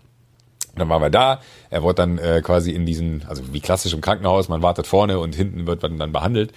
Dann 0.75 0.89
waren 0.89 1.01
wir 1.01 1.09
da. 1.09 1.41
Er 1.69 1.83
wurde 1.83 1.95
dann 1.95 2.17
äh, 2.17 2.41
quasi 2.41 2.71
in 2.71 2.85
diesen, 2.85 3.23
also 3.27 3.43
wie 3.51 3.59
klassisch 3.59 3.93
im 3.93 4.01
Krankenhaus, 4.01 4.49
man 4.49 4.61
wartet 4.61 4.87
vorne 4.87 5.19
und 5.19 5.35
hinten 5.35 5.67
wird 5.67 5.81
man 5.81 5.97
dann 5.97 6.11
behandelt. 6.11 6.51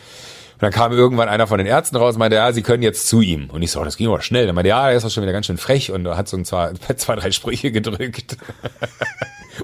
Und 0.55 0.62
dann 0.62 0.71
kam 0.71 0.93
irgendwann 0.93 1.29
einer 1.29 1.49
von 1.49 1.59
den 1.59 1.67
Ärzten 1.67 1.97
raus 1.97 2.15
und 2.15 2.21
meinte, 2.21 2.37
ja, 2.37 2.53
sie 2.53 2.62
können 2.62 2.83
jetzt 2.83 3.09
zu 3.09 3.21
ihm. 3.21 3.51
Und 3.51 3.62
ich 3.62 3.73
so, 3.73 3.81
oh, 3.81 3.85
das 3.85 3.97
ging 3.97 4.07
aber 4.07 4.23
schnell. 4.23 4.47
Dann 4.47 4.55
meinte 4.55 4.69
ja, 4.69 4.89
er 4.89 4.97
ist 4.97 5.05
auch 5.05 5.11
schon 5.11 5.25
wieder 5.25 5.33
ganz 5.33 5.47
schön 5.47 5.59
frech 5.59 5.91
und 5.91 6.07
hat 6.07 6.29
so 6.29 6.37
ein 6.37 6.45
zwei, 6.45 6.73
zwei 6.97 7.17
drei 7.17 7.33
Sprüche 7.33 7.73
gedrückt. 7.73 8.37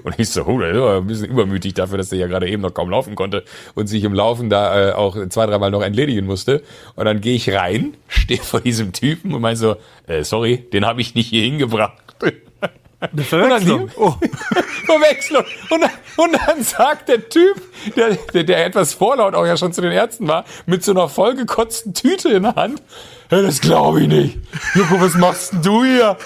Und 0.03 0.19
ich 0.19 0.29
so, 0.29 0.45
oh, 0.45 0.59
der 0.59 0.71
ist 0.71 0.81
ein 0.81 1.07
bisschen 1.07 1.27
übermütig 1.27 1.73
dafür, 1.73 1.97
dass 1.97 2.09
der 2.09 2.19
ja 2.19 2.27
gerade 2.27 2.47
eben 2.47 2.61
noch 2.61 2.73
kaum 2.73 2.89
laufen 2.89 3.15
konnte 3.15 3.43
und 3.75 3.87
sich 3.87 4.03
im 4.03 4.13
Laufen 4.13 4.49
da 4.49 4.89
äh, 4.89 4.93
auch 4.93 5.17
zwei, 5.29 5.45
dreimal 5.45 5.71
noch 5.71 5.81
entledigen 5.81 6.25
musste. 6.25 6.63
Und 6.95 7.05
dann 7.05 7.21
gehe 7.21 7.35
ich 7.35 7.49
rein, 7.49 7.95
stehe 8.07 8.41
vor 8.41 8.61
diesem 8.61 8.93
Typen 8.93 9.33
und 9.33 9.41
meine 9.41 9.57
so, 9.57 9.75
äh, 10.07 10.23
sorry, 10.23 10.57
den 10.71 10.85
habe 10.85 11.01
ich 11.01 11.15
nicht 11.15 11.27
hier 11.27 11.43
hingebracht. 11.43 11.93
Eine 13.01 13.23
Verwechslung. 13.23 13.89
Oh. 13.97 14.13
Verwechslung. 14.85 15.43
Und 15.69 15.81
dann, 15.81 15.89
und 16.17 16.33
dann 16.33 16.63
sagt 16.63 17.09
der 17.09 17.27
Typ, 17.29 17.59
der, 17.95 18.11
der, 18.33 18.43
der 18.43 18.65
etwas 18.65 18.93
vorlaut 18.93 19.33
auch 19.33 19.45
ja 19.45 19.57
schon 19.57 19.73
zu 19.73 19.81
den 19.81 19.91
Ärzten 19.91 20.27
war, 20.27 20.45
mit 20.67 20.83
so 20.83 20.91
einer 20.91 21.09
vollgekotzten 21.09 21.95
Tüte 21.95 22.29
in 22.29 22.43
der 22.43 22.55
Hand. 22.55 22.81
Hey, 23.29 23.41
das 23.41 23.59
glaube 23.59 24.01
ich 24.01 24.07
nicht. 24.07 24.37
Joko, 24.75 25.01
was 25.01 25.15
machst 25.15 25.53
denn 25.53 25.61
du 25.63 25.83
hier? 25.83 26.17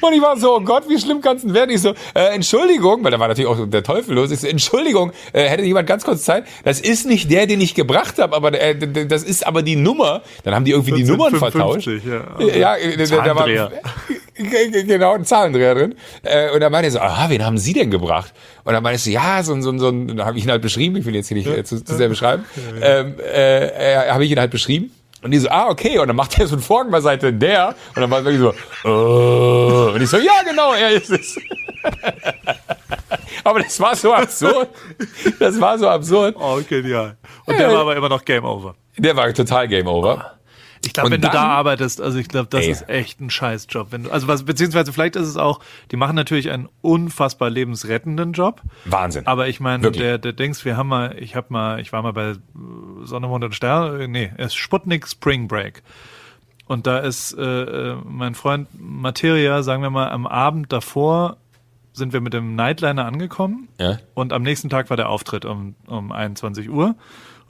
Und 0.00 0.12
ich 0.12 0.20
war 0.20 0.36
so, 0.36 0.56
oh 0.56 0.60
Gott, 0.60 0.88
wie 0.88 0.98
schlimm 0.98 1.20
kann's 1.20 1.42
denn 1.42 1.54
werden? 1.54 1.70
Ich 1.70 1.80
so, 1.80 1.94
äh, 2.14 2.34
Entschuldigung, 2.34 3.02
weil 3.02 3.10
da 3.10 3.18
war 3.18 3.28
natürlich 3.28 3.48
auch 3.48 3.58
der 3.66 3.82
Teufel 3.82 4.14
los. 4.14 4.30
Ich 4.30 4.40
so, 4.40 4.46
Entschuldigung, 4.46 5.12
äh, 5.32 5.48
hätte 5.48 5.62
jemand 5.62 5.86
ganz 5.86 6.04
kurz 6.04 6.22
Zeit? 6.22 6.44
Das 6.64 6.80
ist 6.80 7.06
nicht 7.06 7.30
der, 7.30 7.46
den 7.46 7.60
ich 7.60 7.74
gebracht 7.74 8.18
habe, 8.18 8.36
aber 8.36 8.52
äh, 8.60 8.76
das 9.06 9.22
ist 9.22 9.46
aber 9.46 9.62
die 9.62 9.76
Nummer. 9.76 10.22
Dann 10.44 10.54
haben 10.54 10.64
die 10.64 10.72
irgendwie 10.72 10.92
die 10.92 11.04
Nummern 11.04 11.34
vertauscht. 11.36 11.88
Ja, 11.88 12.44
Ja, 12.54 12.76
äh, 12.76 12.96
da, 12.96 13.22
da 13.22 13.36
war 13.36 13.46
genau 14.42 15.14
ein 15.14 15.24
Zahlendreher 15.24 15.74
drin. 15.74 15.94
Äh, 16.22 16.50
und 16.50 16.60
dann 16.60 16.72
meinte 16.72 16.88
er 16.88 16.92
so, 16.92 17.00
aha, 17.00 17.30
wen 17.30 17.44
haben 17.44 17.58
Sie 17.58 17.72
denn 17.72 17.90
gebracht? 17.90 18.32
Und 18.64 18.72
dann 18.72 18.82
meinte 18.82 18.96
ich 18.96 19.04
so, 19.04 19.10
ja, 19.10 19.42
so, 19.42 19.60
so, 19.60 19.76
so, 19.78 19.90
dann 19.90 20.24
habe 20.24 20.38
ich 20.38 20.44
ihn 20.44 20.50
halt 20.50 20.62
beschrieben. 20.62 20.96
Ich 20.96 21.04
will 21.04 21.14
jetzt 21.14 21.28
hier 21.28 21.36
nicht 21.36 21.48
äh, 21.48 21.64
zu, 21.64 21.82
zu 21.84 21.94
sehr 21.94 22.08
beschreiben. 22.08 22.44
Ähm, 22.80 23.16
äh, 23.20 23.94
äh, 23.94 24.10
habe 24.10 24.24
ich 24.24 24.30
ihn 24.30 24.38
halt 24.38 24.50
beschrieben. 24.50 24.92
Und 25.22 25.32
die 25.32 25.38
so, 25.38 25.50
ah, 25.50 25.68
okay. 25.68 25.98
Und 25.98 26.08
dann 26.08 26.16
macht 26.16 26.38
er 26.38 26.46
so 26.46 26.56
ein 26.56 26.62
Vorhang 26.62 26.90
beiseite, 26.90 27.32
der. 27.32 27.74
Und 27.94 28.00
dann 28.00 28.10
war 28.10 28.20
es 28.20 28.24
wirklich 28.24 28.40
so, 28.40 28.88
oh. 28.88 29.92
Und 29.94 30.02
ich 30.02 30.08
so, 30.08 30.16
ja, 30.16 30.42
genau, 30.48 30.72
er 30.72 30.90
ist 30.90 31.10
es. 31.10 31.38
aber 33.44 33.60
das 33.60 33.78
war 33.80 33.94
so 33.96 34.12
absurd. 34.12 34.68
Das 35.38 35.60
war 35.60 35.78
so 35.78 35.88
absurd. 35.88 36.36
Oh, 36.38 36.60
genial. 36.66 37.16
Und 37.46 37.58
der 37.58 37.70
war 37.70 37.80
aber 37.80 37.96
immer 37.96 38.08
noch 38.08 38.24
Game 38.24 38.44
Over. 38.44 38.74
Der 38.96 39.16
war 39.16 39.32
total 39.32 39.68
Game 39.68 39.86
Over. 39.86 40.39
Ich 40.84 40.94
glaube, 40.94 41.10
wenn 41.10 41.20
du 41.20 41.28
da 41.28 41.32
dann- 41.34 41.50
arbeitest, 41.50 42.00
also 42.00 42.18
ich 42.18 42.28
glaube, 42.28 42.48
das 42.48 42.64
Ey. 42.64 42.70
ist 42.70 42.88
echt 42.88 43.20
ein 43.20 43.28
Scheißjob. 43.28 43.92
Wenn 43.92 44.04
du, 44.04 44.10
also 44.10 44.28
was, 44.28 44.44
beziehungsweise 44.44 44.92
vielleicht 44.92 45.14
ist 45.16 45.28
es 45.28 45.36
auch, 45.36 45.60
die 45.90 45.96
machen 45.96 46.16
natürlich 46.16 46.50
einen 46.50 46.68
unfassbar 46.80 47.50
lebensrettenden 47.50 48.32
Job. 48.32 48.62
Wahnsinn. 48.86 49.26
Aber 49.26 49.48
ich 49.48 49.60
meine, 49.60 49.90
der, 49.90 50.16
der 50.18 50.32
Dings, 50.32 50.64
wir 50.64 50.76
haben 50.78 50.88
mal, 50.88 51.14
ich 51.18 51.36
habe 51.36 51.48
mal, 51.50 51.80
ich 51.80 51.92
war 51.92 52.02
mal 52.02 52.12
bei 52.14 52.34
Sonne, 53.04 53.26
Mond 53.28 53.44
und 53.44 53.54
Sterne, 53.54 54.04
äh, 54.04 54.08
nee, 54.08 54.32
es 54.38 54.46
ist 54.48 54.54
Sputnik 54.56 55.06
Spring 55.06 55.48
Break. 55.48 55.82
Und 56.66 56.86
da 56.86 56.98
ist 56.98 57.36
äh, 57.36 57.42
äh, 57.42 57.96
mein 58.04 58.34
Freund 58.34 58.68
Materia, 58.78 59.62
sagen 59.62 59.82
wir 59.82 59.90
mal, 59.90 60.08
am 60.10 60.26
Abend 60.26 60.72
davor 60.72 61.36
sind 61.92 62.12
wir 62.12 62.20
mit 62.20 62.32
dem 62.32 62.54
Nightliner 62.54 63.04
angekommen. 63.04 63.68
Ja. 63.78 63.98
Und 64.14 64.32
am 64.32 64.42
nächsten 64.42 64.70
Tag 64.70 64.88
war 64.88 64.96
der 64.96 65.08
Auftritt 65.08 65.44
um, 65.44 65.74
um 65.86 66.12
21 66.12 66.70
Uhr. 66.70 66.94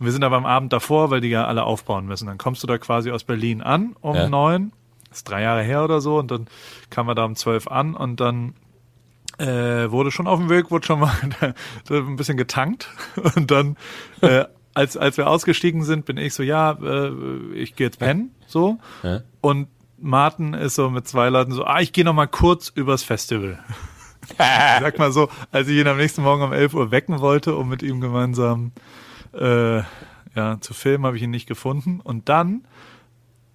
Und 0.01 0.07
wir 0.07 0.13
sind 0.13 0.25
aber 0.25 0.37
am 0.37 0.47
Abend 0.47 0.73
davor, 0.73 1.11
weil 1.11 1.21
die 1.21 1.29
ja 1.29 1.45
alle 1.47 1.63
aufbauen 1.65 2.07
müssen. 2.07 2.27
Dann 2.27 2.39
kommst 2.39 2.63
du 2.63 2.67
da 2.67 2.79
quasi 2.79 3.13
aus 3.13 3.23
Berlin 3.23 3.63
an 3.63 3.95
um 4.01 4.17
Ja. 4.17 4.29
neun. 4.29 4.73
Das 5.11 5.19
ist 5.19 5.29
drei 5.29 5.43
Jahre 5.43 5.63
her 5.63 5.85
oder 5.85 6.01
so. 6.01 6.19
Und 6.19 6.31
dann 6.31 6.47
kamen 6.89 7.09
wir 7.09 7.15
da 7.15 7.25
um 7.25 7.37
zwölf 7.37 7.69
an 7.69 7.95
und 7.95 8.19
dann 8.19 8.55
äh, 9.39 9.91
wurde 9.91 10.11
schon 10.11 10.27
auf 10.27 10.39
dem 10.39 10.49
Weg, 10.51 10.71
wurde 10.71 10.87
schon 10.87 11.01
mal 11.01 11.13
ein 11.91 12.17
bisschen 12.17 12.37
getankt. 12.37 12.89
Und 13.37 13.51
dann, 13.51 13.77
äh, 14.21 14.45
als, 14.75 14.99
als 14.99 15.17
wir 15.17 15.29
ausgestiegen 15.29 15.83
sind, 15.83 16.05
bin 16.05 16.19
ich 16.19 16.35
so, 16.35 16.43
ja, 16.43 16.73
äh, 16.73 17.11
ich 17.55 17.75
gehe 17.75 17.87
jetzt 17.87 17.99
pennen, 17.99 18.35
so. 18.47 18.79
Ja. 19.03 19.21
Und 19.41 19.69
Martin 19.99 20.53
ist 20.53 20.75
so 20.75 20.91
mit 20.91 21.09
zwei 21.09 21.31
Leuten 21.31 21.53
so, 21.53 21.65
ah, 21.65 21.81
ich 21.81 21.93
gehe 21.95 22.05
noch 22.05 22.13
mal 22.13 22.27
kurz 22.27 22.69
übers 22.69 23.03
Festival. 23.03 23.59
Ich 24.33 24.37
Sag 24.37 24.99
mal 24.99 25.11
so, 25.11 25.29
als 25.51 25.67
ich 25.69 25.79
ihn 25.79 25.89
am 25.89 25.97
nächsten 25.97 26.23
Morgen 26.23 26.43
um 26.43 26.53
11 26.53 26.75
Uhr 26.75 26.91
wecken 26.91 27.21
wollte, 27.21 27.57
um 27.57 27.69
mit 27.69 27.83
ihm 27.83 28.01
gemeinsam 28.03 28.71
äh, 29.35 29.83
ja, 30.35 30.61
zu 30.61 30.75
filmen, 30.75 31.07
habe 31.07 31.17
ich 31.17 31.23
ihn 31.23 31.31
nicht 31.31 31.47
gefunden. 31.47 32.01
Und 32.01 32.29
dann 32.29 32.65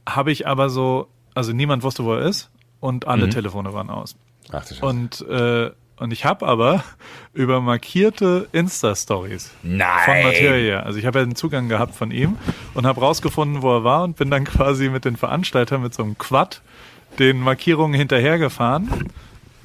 habe 0.08 0.32
ich 0.32 0.48
aber 0.48 0.70
so, 0.70 1.08
also 1.34 1.54
niemand 1.54 1.84
wusste, 1.84 2.04
wo 2.04 2.14
er 2.14 2.22
ist 2.22 2.50
und 2.80 3.08
alle 3.08 3.30
Telefone 3.30 3.74
waren 3.74 3.90
aus. 3.90 4.16
Ach 4.52 4.66
Scheiße. 4.66 4.86
Und, 4.86 5.22
äh, 5.28 5.72
und 5.98 6.12
ich 6.12 6.26
habe 6.26 6.46
aber 6.46 6.84
über 7.34 7.62
markierte 7.62 8.48
Insta-Stories 8.52 9.52
von 9.62 10.24
Materia, 10.24 10.82
also 10.82 11.00
ich 11.00 11.06
habe 11.06 11.20
ja 11.20 11.26
den 11.26 11.36
Zugang 11.36 11.70
gehabt 11.70 11.96
von 11.96 12.12
ihm 12.12 12.38
und 12.74 12.86
habe 12.86 13.00
rausgefunden, 13.00 13.62
wo 13.62 13.78
er 13.78 13.84
war 13.84 14.04
und 14.04 14.18
bin 14.18 14.30
dann 14.30 14.44
quasi 14.46 14.90
mit 14.90 15.06
den 15.06 15.18
Veranstaltern 15.18 15.82
mit 15.82 15.94
so 15.94 16.04
einem 16.04 16.18
Quad 16.18 16.62
den 17.18 17.40
Markierungen 17.40 17.96
hinterhergefahren 17.96 18.90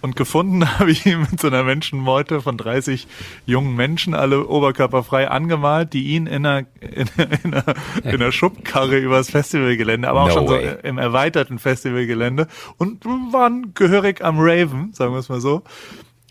und 0.03 0.17
gefunden 0.17 0.67
habe 0.79 0.91
ich 0.91 1.07
ihn 1.07 1.21
mit 1.31 1.41
so 1.41 1.49
einer 1.49 1.63
Menschenmeute 1.63 2.41
von 2.41 2.57
30 2.57 3.07
jungen 3.47 3.75
Menschen, 3.77 4.15
alle 4.15 4.47
oberkörperfrei 4.47 5.29
angemalt, 5.29 5.93
die 5.93 6.05
ihn 6.15 6.27
in 6.27 6.47
einer, 6.47 6.67
in, 6.81 7.09
in 7.45 7.55
einer, 7.55 7.75
in 8.03 8.11
einer 8.11 8.33
Schubkarre 8.33 8.99
übers 8.99 9.31
Festivalgelände, 9.31 10.09
aber 10.09 10.23
auch 10.23 10.29
No 10.29 10.35
schon 10.35 10.49
so 10.49 10.55
way. 10.55 10.77
im 10.83 10.99
erweiterten 10.99 11.59
Festivalgelände 11.59 12.47
und 12.79 13.05
waren 13.05 13.75
gehörig 13.75 14.25
am 14.25 14.39
Raven, 14.39 14.93
sagen 14.93 15.13
wir 15.13 15.19
es 15.19 15.29
mal 15.29 15.41
so. 15.41 15.63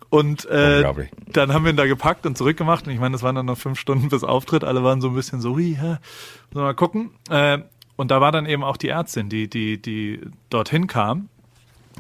Und 0.10 0.46
äh, 0.46 0.84
dann 1.32 1.54
haben 1.54 1.66
wir 1.66 1.72
ihn 1.72 1.78
da 1.78 1.86
gepackt 1.86 2.26
und 2.26 2.36
zurückgemacht. 2.36 2.88
Und 2.88 2.94
ich 2.94 3.00
meine, 3.00 3.14
das 3.14 3.22
waren 3.22 3.36
dann 3.36 3.46
noch 3.46 3.60
fünf 3.60 3.80
Stunden 3.80 4.10
bis 4.10 4.24
Auftritt. 4.24 4.64
Alle 4.64 4.84
waren 4.84 5.02
so 5.02 5.10
ein 5.10 5.14
bisschen 5.14 5.40
so, 5.40 5.52
hui, 5.52 5.78
hä, 5.80 5.98
wir 6.52 6.62
mal 6.64 6.74
gucken. 6.74 7.12
Äh, 7.30 7.60
und 7.96 8.10
da 8.10 8.20
war 8.20 8.32
dann 8.32 8.48
eben 8.48 8.64
auch 8.64 8.78
die 8.78 8.90
Ärztin, 8.90 9.30
die, 9.30 9.48
die, 9.48 9.80
die 9.80 10.22
dorthin 10.50 10.88
kam 10.88 11.30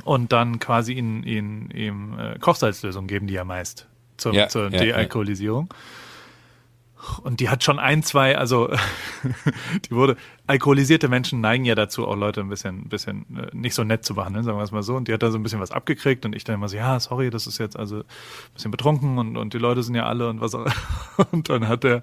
und 0.04 0.32
dann 0.32 0.60
quasi 0.60 0.93
ihn, 0.93 1.24
ihn, 1.24 1.70
ihm 1.72 2.18
äh, 2.20 2.39
Kochsalzlösung 2.39 3.08
geben, 3.08 3.28
die 3.28 3.34
ja 3.34 3.43
meist 3.43 3.88
zur, 4.18 4.34
Ja, 4.34 4.47
zur 4.47 4.66
ja, 4.66 4.72
ja. 4.72 4.80
Dealkoholisierung. 4.80 5.74
Und 7.24 7.39
die 7.39 7.47
hat 7.47 7.64
schon 7.64 7.80
ein, 7.80 8.04
zwei, 8.04 8.38
also 8.38 8.70
die 9.86 9.91
wurde, 9.91 10.18
alkoholisierte 10.47 11.08
Menschen 11.08 11.39
neigen 11.39 11.64
ja 11.64 11.74
dazu, 11.74 12.06
auch 12.06 12.16
Leute 12.18 12.41
ein 12.41 12.50
bisschen, 12.50 12.82
ein 12.82 12.89
bisschen 12.89 13.26
äh, 13.38 13.50
nicht 13.54 13.74
so 13.74 13.86
nett 13.86 14.04
zu 14.04 14.16
behandeln, 14.16 14.43
sagen 14.43 14.58
wir 14.58 14.64
es 14.64 14.72
mal 14.72 14.84
so. 14.84 14.97
Und 14.97 15.08
die 15.08 15.14
hat 15.14 15.24
da 15.24 15.32
so 15.32 15.38
ein 15.38 15.43
bisschen 15.43 15.62
was 15.62 15.72
abgekriegt 15.72 16.26
und 16.26 16.36
ich 16.36 16.43
dann 16.43 16.56
immer 16.56 16.68
so, 16.68 16.76
ja, 16.76 17.00
sorry, 17.00 17.30
das 17.30 17.47
ist 17.47 17.58
jetzt 17.58 17.80
also 17.80 18.00
ein 18.00 18.04
bisschen 18.54 18.72
betrunken 18.72 19.18
und, 19.18 19.38
und 19.38 19.54
die 19.54 19.60
Leute 19.60 19.82
sind 19.82 19.95
ja 19.95 20.08
alle 20.08 20.28
und 20.30 20.41
was 20.41 20.54
auch. 20.56 20.66
Und 21.32 21.50
dann 21.50 21.68
hat 21.68 21.84
der, 21.84 22.02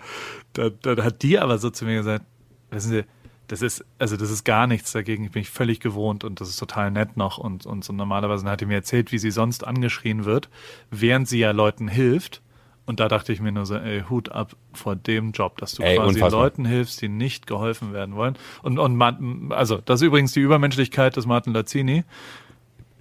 da, 0.52 0.68
da 0.68 1.02
hat 1.02 1.22
die 1.22 1.38
aber 1.38 1.58
so 1.58 1.70
zu 1.70 1.86
mir 1.86 1.96
gesagt, 1.96 2.24
wissen 2.70 2.90
Sie, 2.90 3.04
das 3.48 3.62
ist, 3.62 3.84
also 3.98 4.16
das 4.16 4.30
ist 4.30 4.44
gar 4.44 4.66
nichts 4.66 4.92
dagegen, 4.92 5.24
ich 5.24 5.30
bin 5.30 5.42
ich 5.42 5.50
völlig 5.50 5.80
gewohnt 5.80 6.24
und 6.24 6.40
das 6.40 6.48
ist 6.48 6.56
total 6.56 6.90
nett 6.90 7.16
noch 7.16 7.38
und, 7.38 7.66
und 7.66 7.84
so 7.84 7.92
normalerweise 7.92 8.48
hat 8.48 8.60
die 8.60 8.66
mir 8.66 8.74
erzählt, 8.74 9.12
wie 9.12 9.18
sie 9.18 9.30
sonst 9.30 9.66
angeschrien 9.66 10.24
wird, 10.24 10.48
während 10.90 11.28
sie 11.28 11.38
ja 11.38 11.52
Leuten 11.52 11.88
hilft. 11.88 12.42
Und 12.86 13.00
da 13.00 13.08
dachte 13.08 13.32
ich 13.32 13.40
mir 13.40 13.50
nur 13.50 13.66
so, 13.66 13.74
ey, 13.74 14.04
Hut 14.08 14.30
ab 14.30 14.54
vor 14.72 14.94
dem 14.94 15.32
Job, 15.32 15.58
dass 15.58 15.74
du 15.74 15.82
Ey, 15.82 15.96
quasi 15.96 16.14
unfassbar. 16.14 16.42
Leuten 16.42 16.64
hilfst, 16.64 17.02
die 17.02 17.08
nicht 17.08 17.48
geholfen 17.48 17.92
werden 17.92 18.14
wollen. 18.14 18.38
Und, 18.62 18.78
und 18.78 18.94
man, 18.94 19.50
also, 19.50 19.78
das 19.84 20.00
ist 20.00 20.06
übrigens 20.06 20.32
die 20.32 20.40
Übermenschlichkeit 20.40 21.16
des 21.16 21.26
Martin 21.26 21.52
Lazzini. 21.52 22.04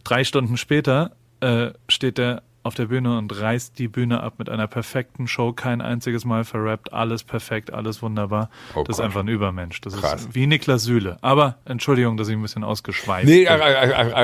Drei 0.04 0.24
Stunden 0.24 0.58
später 0.58 1.16
äh, 1.40 1.70
steht 1.88 2.18
er 2.18 2.42
auf 2.66 2.74
der 2.74 2.88
Bühne 2.88 3.18
und 3.18 3.40
reißt 3.40 3.78
die 3.78 3.88
Bühne 3.88 4.22
ab 4.24 4.34
mit 4.40 4.50
einer 4.50 4.66
perfekten 4.68 5.28
Show, 5.28 5.54
kein 5.54 5.82
einziges 5.82 6.26
Mal 6.26 6.44
verrappt, 6.44 6.92
alles 6.94 7.24
perfekt, 7.24 7.72
alles 7.72 8.02
wunderbar. 8.02 8.50
Oh 8.74 8.84
das 8.84 8.96
ist 8.96 8.98
Gott. 8.98 9.06
einfach 9.06 9.20
ein 9.22 9.28
Übermensch. 9.28 9.80
Das 9.82 9.96
Krass. 9.96 10.22
ist 10.22 10.36
wie 10.36 10.48
Niklas 10.48 10.84
Süle. 10.84 11.18
Aber 11.22 11.58
Entschuldigung, 11.66 12.18
dass 12.18 12.28
ich 12.28 12.36
ein 12.36 12.42
bisschen 12.42 12.64
ausgeschweift 12.64 13.28
Nee, 13.28 13.44
bin. 13.44 13.48
a- 13.50 13.56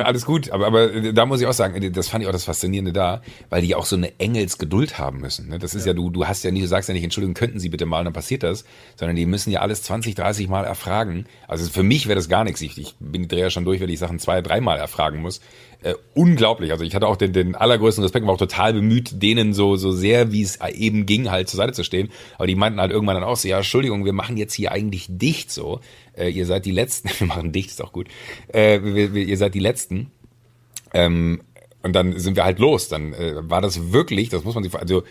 alles 0.02 0.26
gut. 0.26 0.50
Aber, 0.50 0.66
aber 0.68 1.14
da 1.14 1.26
muss 1.28 1.40
ich 1.40 1.46
auch 1.48 1.54
sagen, 1.54 1.94
das 1.94 2.10
fand 2.10 2.24
ich 2.24 2.28
auch 2.28 2.34
das 2.34 2.46
Faszinierende 2.46 2.94
da, 2.94 3.22
weil 3.50 3.62
die 3.62 3.68
ja 3.70 3.78
auch 3.78 3.86
so 3.86 3.96
eine 3.96 4.20
Engelsgeduld 4.20 4.98
haben 4.98 5.20
müssen. 5.20 5.50
Ne? 5.50 5.60
Das 5.60 5.76
ist 5.76 5.86
ja, 5.86 5.94
du, 5.94 6.10
du 6.10 6.26
hast 6.28 6.44
ja 6.44 6.50
nicht, 6.52 6.64
du 6.64 6.68
sagst 6.68 6.90
ja 6.90 6.94
nicht, 6.94 7.04
Entschuldigung, 7.04 7.36
könnten 7.36 7.60
Sie 7.60 7.70
bitte 7.70 7.86
mal, 7.86 8.04
dann 8.04 8.14
passiert 8.14 8.42
das, 8.44 8.66
sondern 8.96 9.16
die 9.16 9.26
müssen 9.28 9.52
ja 9.52 9.60
alles 9.62 9.84
20, 9.84 10.16
30 10.16 10.50
Mal 10.50 10.66
erfragen. 10.66 11.26
Also 11.48 11.70
für 11.70 11.84
mich 11.84 12.08
wäre 12.08 12.16
das 12.16 12.28
gar 12.28 12.44
nichts. 12.44 12.62
Ich, 12.62 12.78
ich 12.80 12.96
bin 13.00 13.22
die 13.22 13.28
Dreher 13.28 13.52
schon 13.52 13.66
durch, 13.66 13.80
wenn 13.82 13.90
ich 13.90 14.00
Sachen 14.00 14.18
zwei, 14.18 14.42
dreimal 14.42 14.80
erfragen 14.80 15.22
muss. 15.22 15.42
Äh, 15.84 15.96
unglaublich. 16.14 16.72
Also 16.72 16.84
ich 16.84 16.94
hatte 16.94 17.08
auch 17.08 17.16
den, 17.16 17.34
den 17.34 17.56
allergrößten 17.56 18.04
Respekt, 18.04 18.28
war 18.28 18.36
auch 18.36 18.40
total 18.40 18.74
bemüht, 18.74 19.24
denen 19.24 19.54
so, 19.54 19.78
so 19.78 19.92
sehr, 19.92 20.32
wie 20.32 20.44
es 20.44 20.60
eben 20.62 21.08
ging, 21.08 21.32
halt 21.32 21.50
zur 21.50 21.58
Seite 21.58 21.74
zu 21.74 21.84
stehen. 21.84 22.12
Aber 22.38 22.46
die 22.46 22.54
meinten 22.54 22.80
halt 22.80 22.92
irgendwann 22.92 23.16
dann 23.16 23.24
auch 23.24 23.36
so, 23.36 23.48
ja, 23.48 23.58
Entschuldigung, 23.58 24.06
wir 24.06 24.14
machen 24.14 24.38
jetzt 24.38 24.54
hier 24.54 24.72
eigentlich 24.72 25.08
dicht 25.10 25.50
so. 25.52 25.80
Äh, 26.16 26.30
ihr 26.30 26.46
seid 26.46 26.66
die 26.66 26.72
Letzten, 26.72 27.10
wir 27.18 27.28
machen 27.28 27.52
dicht, 27.52 27.72
ist 27.72 27.82
auch 27.82 27.94
gut. 27.94 28.08
Äh, 28.50 28.82
wir, 28.84 29.16
wir, 29.16 29.24
ihr 29.24 29.38
seid 29.38 29.56
die 29.56 29.60
Letzten. 29.60 30.12
Ähm, 30.94 31.42
und 31.82 31.94
dann 31.94 32.20
sind 32.20 32.36
wir 32.36 32.46
halt 32.46 32.60
los. 32.60 32.88
Dann 32.88 33.14
äh, 33.14 33.50
war 33.50 33.62
das 33.62 33.92
wirklich, 33.92 34.30
das 34.30 34.44
muss 34.44 34.54
man 34.54 34.64
sich, 34.64 34.76
also 34.76 35.02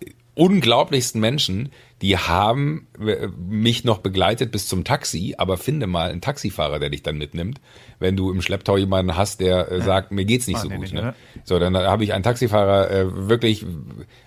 äh, 0.00 0.10
unglaublichsten 0.36 1.20
Menschen, 1.20 1.70
die 2.02 2.16
haben 2.16 2.86
äh, 2.98 3.28
mich 3.38 3.84
noch 3.84 3.98
begleitet 3.98 4.52
bis 4.52 4.66
zum 4.66 4.84
Taxi, 4.84 5.34
aber 5.36 5.56
finde 5.58 5.86
mal 5.86 6.10
einen 6.10 6.20
Taxifahrer, 6.20 6.78
der 6.78 6.88
dich 6.90 7.02
dann 7.02 7.18
mitnimmt, 7.18 7.60
wenn 7.98 8.16
du 8.16 8.30
im 8.32 8.40
Schlepptau 8.40 8.76
jemanden 8.78 9.16
hast, 9.16 9.40
der 9.40 9.70
äh, 9.70 9.82
sagt, 9.82 10.10
mir 10.10 10.24
geht's 10.24 10.46
nicht 10.46 10.56
Ah, 10.56 10.60
so 10.62 10.68
nee, 10.68 10.76
gut. 10.76 10.92
ne? 10.92 11.02
ne? 11.02 11.14
So, 11.44 11.58
dann 11.58 11.76
habe 11.76 12.02
ich 12.04 12.12
einen 12.14 12.22
Taxifahrer 12.22 12.90
äh, 12.90 13.28
wirklich, 13.28 13.66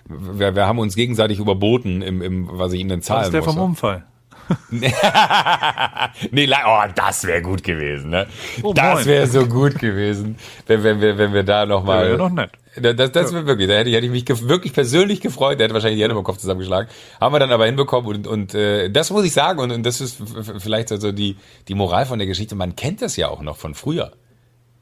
wir, 0.08 0.54
wir 0.54 0.66
haben 0.66 0.78
uns 0.78 0.94
gegenseitig 0.94 1.38
überboten, 1.40 2.00
im, 2.02 2.22
im, 2.22 2.48
was 2.52 2.72
ich 2.72 2.80
ihm 2.80 2.88
denn 2.88 3.02
zahlen 3.02 3.20
Das 3.20 3.28
ist 3.28 3.32
der 3.32 3.40
musste. 3.42 3.54
vom 3.58 3.70
Unfall. 3.70 4.04
Nee, 6.30 6.48
oh, 6.66 6.82
das 6.94 7.26
wäre 7.26 7.42
gut 7.42 7.62
gewesen, 7.64 8.10
ne? 8.10 8.26
Oh, 8.62 8.72
das 8.72 9.06
wäre 9.06 9.26
so 9.26 9.46
gut 9.46 9.78
gewesen, 9.78 10.36
wenn, 10.66 10.82
wenn, 10.82 11.00
wir, 11.00 11.18
wenn 11.18 11.32
wir 11.32 11.42
da 11.42 11.66
nochmal. 11.66 12.10
Ja 12.10 12.16
noch 12.16 12.30
nett. 12.30 12.50
Das, 12.76 13.12
das 13.12 13.32
wäre 13.32 13.46
wirklich, 13.46 13.68
da 13.68 13.74
hätte 13.74 13.90
ich, 13.90 13.96
hätte 13.96 14.06
ich 14.06 14.12
mich 14.12 14.48
wirklich 14.48 14.72
persönlich 14.72 15.20
gefreut, 15.20 15.58
der 15.58 15.66
hätte 15.66 15.74
wahrscheinlich 15.74 15.98
die 15.98 16.02
Hände 16.02 16.16
im 16.16 16.24
Kopf 16.24 16.38
zusammengeschlagen. 16.38 16.88
Haben 17.20 17.34
wir 17.34 17.38
dann 17.38 17.52
aber 17.52 17.66
hinbekommen 17.66 18.08
und, 18.08 18.26
und 18.26 18.54
äh, 18.54 18.90
das 18.90 19.10
muss 19.10 19.24
ich 19.24 19.32
sagen, 19.32 19.60
und, 19.60 19.70
und 19.70 19.84
das 19.84 20.00
ist 20.00 20.18
vielleicht 20.58 20.88
so 20.88 21.12
die, 21.12 21.36
die 21.68 21.74
Moral 21.74 22.06
von 22.06 22.18
der 22.18 22.26
Geschichte, 22.26 22.56
man 22.56 22.74
kennt 22.74 23.00
das 23.00 23.16
ja 23.16 23.28
auch 23.28 23.42
noch 23.42 23.56
von 23.56 23.74
früher. 23.74 24.12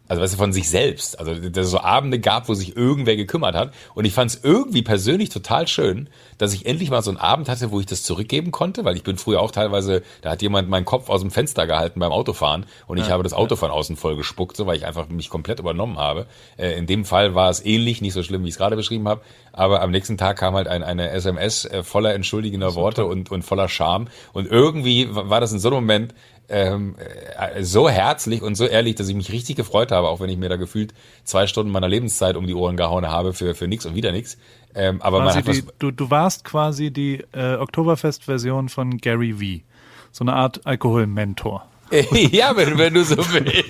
Also 0.08 0.20
weißt 0.22 0.34
du, 0.34 0.38
von 0.38 0.52
sich 0.52 0.68
selbst. 0.68 1.18
Also 1.18 1.34
dass 1.34 1.66
es 1.66 1.70
so 1.70 1.80
Abende 1.80 2.18
gab, 2.18 2.48
wo 2.48 2.54
sich 2.54 2.76
irgendwer 2.76 3.16
gekümmert 3.16 3.54
hat. 3.54 3.72
Und 3.94 4.04
ich 4.04 4.12
fand 4.12 4.30
es 4.30 4.40
irgendwie 4.42 4.82
persönlich 4.82 5.30
total 5.30 5.68
schön, 5.68 6.08
dass 6.38 6.52
ich 6.52 6.66
endlich 6.66 6.90
mal 6.90 7.02
so 7.02 7.10
einen 7.10 7.18
Abend 7.18 7.48
hatte, 7.48 7.70
wo 7.70 7.80
ich 7.80 7.86
das 7.86 8.02
zurückgeben 8.02 8.50
konnte, 8.50 8.84
weil 8.84 8.96
ich 8.96 9.04
bin 9.04 9.16
früher 9.16 9.40
auch 9.40 9.52
teilweise, 9.52 10.02
da 10.20 10.30
hat 10.32 10.42
jemand 10.42 10.68
meinen 10.68 10.84
Kopf 10.84 11.08
aus 11.08 11.20
dem 11.20 11.30
Fenster 11.30 11.66
gehalten 11.66 12.00
beim 12.00 12.12
Autofahren 12.12 12.66
und 12.86 12.98
ich 12.98 13.10
habe 13.10 13.22
das 13.22 13.32
Auto 13.32 13.56
von 13.56 13.70
außen 13.70 13.96
voll 13.96 14.16
gespuckt, 14.16 14.56
so 14.56 14.66
weil 14.66 14.76
ich 14.76 14.86
einfach 14.86 15.08
mich 15.08 15.30
komplett 15.30 15.60
übernommen 15.60 15.98
habe. 15.98 16.26
Äh, 16.56 16.72
in 16.72 16.86
dem 16.86 17.04
Fall 17.04 17.34
war 17.34 17.48
es 17.48 17.64
ähnlich, 17.64 18.00
nicht 18.00 18.12
so 18.12 18.22
schlimm, 18.22 18.42
wie 18.42 18.48
ich 18.48 18.54
es 18.54 18.58
gerade 18.58 18.76
beschrieben 18.76 19.08
habe, 19.08 19.22
aber 19.52 19.82
am 19.82 19.90
nächsten 19.90 20.16
Tag 20.18 20.38
kam 20.38 20.54
halt 20.54 20.66
ein, 20.66 20.82
eine 20.82 21.10
SMS 21.10 21.64
äh, 21.64 21.82
voller 21.82 22.14
entschuldigender 22.14 22.74
Worte 22.74 23.04
und, 23.04 23.30
und 23.30 23.42
voller 23.42 23.68
Scham. 23.68 24.08
Und 24.32 24.50
irgendwie 24.50 25.08
war 25.10 25.40
das 25.40 25.52
in 25.52 25.58
so 25.58 25.68
einem 25.68 25.76
Moment, 25.76 26.14
ähm, 26.48 26.96
äh, 27.38 27.62
so 27.62 27.88
herzlich 27.88 28.42
und 28.42 28.54
so 28.54 28.66
ehrlich, 28.66 28.94
dass 28.94 29.08
ich 29.08 29.14
mich 29.14 29.32
richtig 29.32 29.56
gefreut 29.56 29.92
habe, 29.92 30.08
auch 30.08 30.20
wenn 30.20 30.30
ich 30.30 30.36
mir 30.36 30.48
da 30.48 30.56
gefühlt 30.56 30.92
zwei 31.24 31.46
Stunden 31.46 31.72
meiner 31.72 31.88
Lebenszeit 31.88 32.36
um 32.36 32.46
die 32.46 32.54
Ohren 32.54 32.76
gehauen 32.76 33.06
habe 33.08 33.32
für, 33.32 33.54
für 33.54 33.68
nix 33.68 33.86
und 33.86 33.94
wieder 33.94 34.12
nix. 34.12 34.36
Ähm, 34.74 35.00
aber 35.02 35.18
man 35.18 35.28
Quasi 35.28 35.38
hat 35.38 35.48
was, 35.48 35.56
die, 35.56 35.68
du, 35.78 35.90
du 35.90 36.10
warst 36.10 36.44
quasi 36.44 36.90
die 36.90 37.24
äh, 37.32 37.56
Oktoberfest-Version 37.56 38.68
von 38.68 38.98
Gary 38.98 39.32
V. 39.32 39.64
So 40.10 40.24
eine 40.24 40.34
Art 40.34 40.66
Alkoholmentor. 40.66 41.66
ja, 42.32 42.56
wenn, 42.56 42.78
wenn 42.78 42.94
du 42.94 43.04
so 43.04 43.16
willst. 43.16 43.64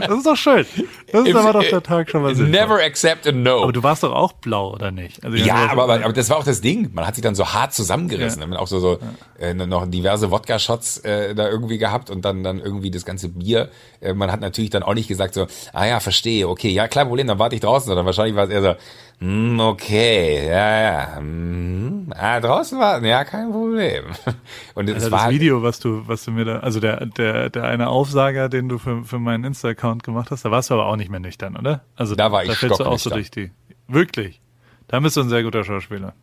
Das 0.00 0.18
ist 0.18 0.26
doch 0.26 0.36
schön. 0.36 0.66
Das 1.12 1.28
ist 1.28 1.36
aber 1.36 1.52
doch 1.52 1.68
der 1.68 1.82
Tag 1.82 2.10
schon 2.10 2.22
mal 2.22 2.34
sinnvoll. 2.34 2.50
Never 2.50 2.82
accept 2.82 3.26
a 3.26 3.32
no. 3.32 3.62
Aber 3.62 3.72
du 3.72 3.82
warst 3.82 4.02
doch 4.02 4.12
auch 4.12 4.32
blau, 4.32 4.72
oder 4.72 4.90
nicht? 4.90 5.24
Also, 5.24 5.36
Ja, 5.36 5.68
aber, 5.70 5.82
aber, 5.82 6.12
das 6.12 6.30
war 6.30 6.38
auch 6.38 6.44
das 6.44 6.60
Ding. 6.60 6.90
Man 6.92 7.06
hat 7.06 7.14
sich 7.14 7.22
dann 7.22 7.34
so 7.34 7.52
hart 7.52 7.74
zusammengerissen. 7.74 8.40
Ja. 8.40 8.46
Man 8.46 8.56
hat 8.56 8.62
auch 8.62 8.68
so, 8.68 8.80
so 8.80 8.98
äh, 9.38 9.52
noch 9.54 9.86
diverse 9.86 10.30
Wodka-Shots 10.30 10.98
äh, 10.98 11.34
da 11.34 11.48
irgendwie 11.48 11.78
gehabt 11.78 12.10
und 12.10 12.24
dann, 12.24 12.42
dann 12.42 12.58
irgendwie 12.58 12.90
das 12.90 13.04
ganze 13.04 13.28
Bier. 13.28 13.70
Äh, 14.00 14.14
man 14.14 14.32
hat 14.32 14.40
natürlich 14.40 14.70
dann 14.70 14.82
auch 14.82 14.94
nicht 14.94 15.08
gesagt 15.08 15.34
so, 15.34 15.46
ah 15.72 15.84
ja, 15.84 16.00
verstehe, 16.00 16.48
okay, 16.48 16.70
ja, 16.70 16.88
klar, 16.88 17.04
Problem, 17.04 17.26
dann 17.26 17.38
warte 17.38 17.54
ich 17.54 17.60
draußen. 17.60 17.86
Sondern 17.86 18.06
wahrscheinlich 18.06 18.34
war 18.34 18.44
es 18.44 18.50
eher 18.50 18.62
so, 18.62 18.74
hm, 19.18 19.58
okay, 19.60 20.46
ja, 20.46 20.80
ja, 20.82 21.16
hm, 21.16 22.12
ah, 22.14 22.38
draußen 22.38 22.78
warten, 22.78 23.06
ja, 23.06 23.24
kein 23.24 23.50
Problem. 23.50 24.04
Und 24.74 24.88
war 24.88 25.10
das 25.10 25.30
Video, 25.30 25.62
was 25.62 25.80
du, 25.80 26.06
was 26.06 26.24
du 26.24 26.32
mir 26.32 26.44
da, 26.44 26.58
also 26.58 26.80
der, 26.80 27.06
der, 27.06 27.48
der 27.48 27.64
eine 27.64 27.88
Aufsager, 27.88 28.50
den 28.50 28.68
du 28.68 28.78
für, 28.78 29.04
für 29.04 29.18
meinen 29.18 29.44
Insta-Account 29.44 30.02
gemacht 30.02 30.30
hast, 30.30 30.44
da 30.44 30.50
warst 30.50 30.68
du 30.68 30.74
aber 30.74 30.86
auch 30.86 30.96
nicht 30.96 31.10
mehr 31.10 31.20
nüchtern, 31.20 31.56
oder? 31.56 31.82
Also 31.96 32.14
Da 32.14 32.30
war 32.30 32.42
ich 32.42 32.50
da 32.50 32.56
fällst 32.56 32.80
du 32.80 32.84
auch 32.84 32.98
so 32.98 33.08
durch 33.08 33.30
die. 33.30 33.50
Wirklich. 33.88 34.40
Da 34.88 35.00
bist 35.00 35.16
du 35.16 35.22
ein 35.22 35.28
sehr 35.30 35.42
guter 35.42 35.64
Schauspieler. 35.64 36.14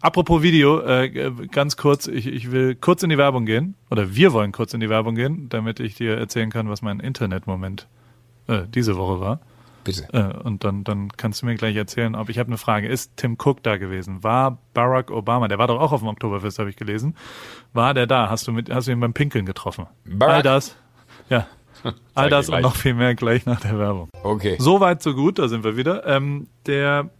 Apropos 0.00 0.42
Video, 0.42 0.80
äh, 0.80 1.30
ganz 1.52 1.76
kurz, 1.76 2.08
ich, 2.08 2.26
ich 2.26 2.50
will 2.50 2.74
kurz 2.74 3.02
in 3.02 3.10
die 3.10 3.18
Werbung 3.18 3.46
gehen, 3.46 3.76
oder 3.90 4.16
wir 4.16 4.32
wollen 4.32 4.50
kurz 4.50 4.74
in 4.74 4.80
die 4.80 4.88
Werbung 4.88 5.14
gehen, 5.14 5.48
damit 5.48 5.78
ich 5.80 5.94
dir 5.94 6.16
erzählen 6.16 6.50
kann, 6.50 6.68
was 6.68 6.82
mein 6.82 6.98
Internetmoment 6.98 7.86
äh, 8.48 8.62
diese 8.66 8.96
Woche 8.96 9.20
war. 9.20 9.40
Bitte. 9.84 10.08
Äh, 10.12 10.36
und 10.44 10.64
dann, 10.64 10.84
dann 10.84 11.10
kannst 11.16 11.42
du 11.42 11.46
mir 11.46 11.54
gleich 11.54 11.76
erzählen, 11.76 12.14
ob 12.14 12.28
ich 12.28 12.38
habe 12.38 12.48
eine 12.48 12.58
Frage. 12.58 12.88
Ist 12.88 13.16
Tim 13.16 13.36
Cook 13.42 13.62
da 13.62 13.76
gewesen? 13.76 14.22
War 14.24 14.58
Barack 14.74 15.10
Obama, 15.10 15.48
der 15.48 15.58
war 15.58 15.66
doch 15.66 15.80
auch 15.80 15.92
auf 15.92 16.00
dem 16.00 16.08
Oktoberfest, 16.08 16.58
habe 16.58 16.70
ich 16.70 16.76
gelesen. 16.76 17.14
War 17.72 17.94
der 17.94 18.06
da? 18.06 18.28
Hast 18.30 18.46
du 18.46 18.52
mit, 18.52 18.70
hast 18.70 18.88
du 18.88 18.92
ihn 18.92 19.00
beim 19.00 19.12
Pinkeln 19.12 19.46
getroffen? 19.46 19.86
Barack- 20.06 20.30
All 20.36 20.42
das, 20.42 20.76
ja. 21.28 21.46
All 22.14 22.30
das 22.30 22.48
und 22.48 22.60
noch 22.60 22.76
viel 22.76 22.94
mehr 22.94 23.14
gleich 23.16 23.44
nach 23.46 23.60
der 23.60 23.78
Werbung. 23.78 24.08
Okay. 24.22 24.56
So 24.60 24.78
weit, 24.80 25.02
so 25.02 25.14
gut, 25.14 25.38
da 25.38 25.48
sind 25.48 25.64
wir 25.64 25.76
wieder. 25.76 26.06
Ähm, 26.06 26.46
der, 26.66 27.10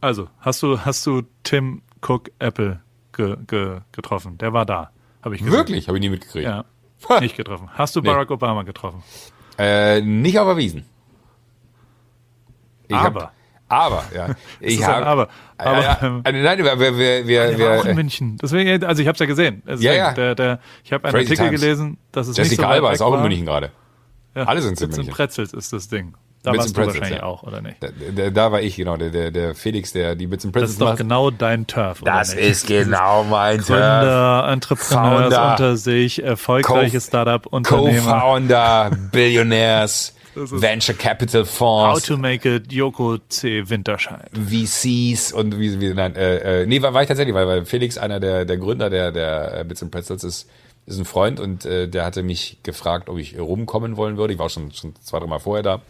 also, 0.00 0.28
hast 0.40 0.62
du, 0.62 0.78
hast 0.80 1.04
du 1.06 1.22
Tim 1.42 1.82
Cook 2.06 2.30
Apple 2.38 2.80
ge, 3.12 3.36
ge, 3.46 3.80
getroffen? 3.90 4.38
Der 4.38 4.52
war 4.52 4.64
da, 4.66 4.90
habe 5.22 5.34
ich 5.34 5.40
gesehen. 5.40 5.52
Wirklich? 5.56 5.88
Habe 5.88 5.98
ich 5.98 6.02
nie 6.02 6.10
mitgekriegt. 6.10 6.46
Ja. 6.46 6.64
Nicht 7.20 7.36
getroffen. 7.36 7.68
Hast 7.74 7.94
du 7.96 8.00
Nee. 8.00 8.08
Barack 8.08 8.30
Obama 8.30 8.62
getroffen? 8.64 9.02
Äh, 9.56 10.00
nicht 10.00 10.38
auf 10.38 10.46
Erwiesen. 10.46 10.84
Ich 12.88 12.96
Aber. 12.96 13.22
Hab, 13.22 13.32
aber, 13.70 14.04
ja. 14.14 14.28
Ich 14.60 14.78
ist 14.80 14.84
ein 14.88 14.94
hab, 14.96 15.04
Aber. 15.06 15.28
Aber, 15.58 15.82
ja, 15.82 15.98
ähm, 16.02 16.22
ja, 16.24 16.32
nein, 16.32 16.58
wir, 16.58 16.78
wir, 16.80 16.96
wir, 16.98 17.26
wir, 17.26 17.58
war 17.58 17.78
auch 17.78 17.82
in 17.84 17.88
wir 17.88 17.94
München. 17.94 18.38
Deswegen, 18.40 18.82
also 18.84 19.02
ich 19.02 19.08
habe 19.08 19.14
es 19.14 19.20
ja 19.20 19.26
gesehen. 19.26 19.62
Deswegen, 19.66 19.82
Ja, 19.82 19.92
ja. 19.92 20.12
Der, 20.12 20.34
der, 20.34 20.60
ich 20.84 20.92
habe 20.92 21.04
einen 21.04 21.12
Crazy 21.14 21.32
Artikel 21.32 21.48
Times. 21.48 21.60
gelesen, 21.60 21.98
dass 22.12 22.28
es 22.28 22.36
nicht 22.38 22.46
so 22.46 22.50
Jessica 22.52 22.68
weit 22.68 22.74
Alba 22.76 22.92
ist 22.92 23.02
auch 23.02 23.14
in 23.14 23.22
München 23.22 23.44
gerade. 23.46 23.70
Ja. 24.34 24.44
Alle 24.44 24.62
sind 24.62 24.80
in 24.80 24.90
München. 24.90 25.12
Pretzels 25.12 25.52
ist 25.52 25.72
das 25.72 25.88
Ding. 25.88 26.14
Da 26.44 26.52
Bits 26.52 26.62
warst 26.62 26.70
du 26.70 26.74
Pretzels, 26.80 27.00
wahrscheinlich 27.00 27.18
ja. 27.20 27.26
auch, 27.26 27.42
oder 27.42 27.60
nicht? 27.60 27.76
Da, 27.82 27.88
da, 28.14 28.30
da 28.30 28.52
war 28.52 28.60
ich, 28.62 28.76
genau, 28.76 28.96
der, 28.96 29.10
der, 29.10 29.32
der 29.32 29.54
Felix, 29.56 29.92
der 29.92 30.14
die 30.14 30.28
Bits 30.28 30.44
and 30.44 30.54
Das 30.54 30.60
Pretzels 30.60 30.70
ist 30.74 30.80
doch 30.80 30.86
macht. 30.90 30.98
genau 30.98 31.30
dein 31.32 31.66
Turf, 31.66 32.00
oder 32.02 32.12
Das 32.12 32.32
nicht? 32.34 32.44
ist 32.46 32.66
genau 32.68 33.24
mein 33.24 33.56
Turf. 33.58 33.66
Gründer, 33.66 34.48
Entrepreneurs 34.48 35.24
Founder, 35.34 35.50
unter 35.50 35.76
sich, 35.76 36.22
erfolgreiche 36.22 36.98
Co- 36.98 37.04
Startup-Unternehmer. 37.04 38.00
Co-Founder, 38.12 38.90
Billionaires, 39.10 40.14
Das 40.14 40.17
Venture 40.46 40.94
Capital 40.94 41.42
How 41.42 41.48
Fonds, 41.48 42.06
to 42.06 42.16
make 42.16 42.48
it 42.48 42.72
Joko 42.72 43.18
C. 43.28 43.68
Winterscheid. 43.68 44.30
VCs 44.32 45.32
und 45.32 45.58
wie, 45.58 45.80
wie 45.80 45.94
nein, 45.94 46.14
äh, 46.16 46.62
äh, 46.62 46.66
nee, 46.66 46.80
war, 46.82 46.94
war 46.94 47.02
ich 47.02 47.08
tatsächlich, 47.08 47.34
weil, 47.34 47.46
weil 47.46 47.64
Felix, 47.64 47.98
einer 47.98 48.20
der, 48.20 48.44
der 48.44 48.56
Gründer 48.56 48.90
der, 48.90 49.12
der 49.12 49.60
äh, 49.60 49.64
Bits 49.64 49.82
and 49.82 49.90
Pretzels 49.90 50.24
ist, 50.24 50.48
ist 50.86 50.98
ein 50.98 51.04
Freund 51.04 51.40
und 51.40 51.64
äh, 51.66 51.88
der 51.88 52.04
hatte 52.04 52.22
mich 52.22 52.58
gefragt, 52.62 53.08
ob 53.08 53.18
ich 53.18 53.38
rumkommen 53.38 53.96
wollen 53.96 54.16
würde. 54.16 54.32
Ich 54.32 54.38
war 54.38 54.46
auch 54.46 54.50
schon, 54.50 54.72
schon 54.72 54.94
zwei, 55.02 55.18
drei 55.18 55.26
Mal 55.26 55.38
vorher 55.38 55.62
da. 55.62 55.80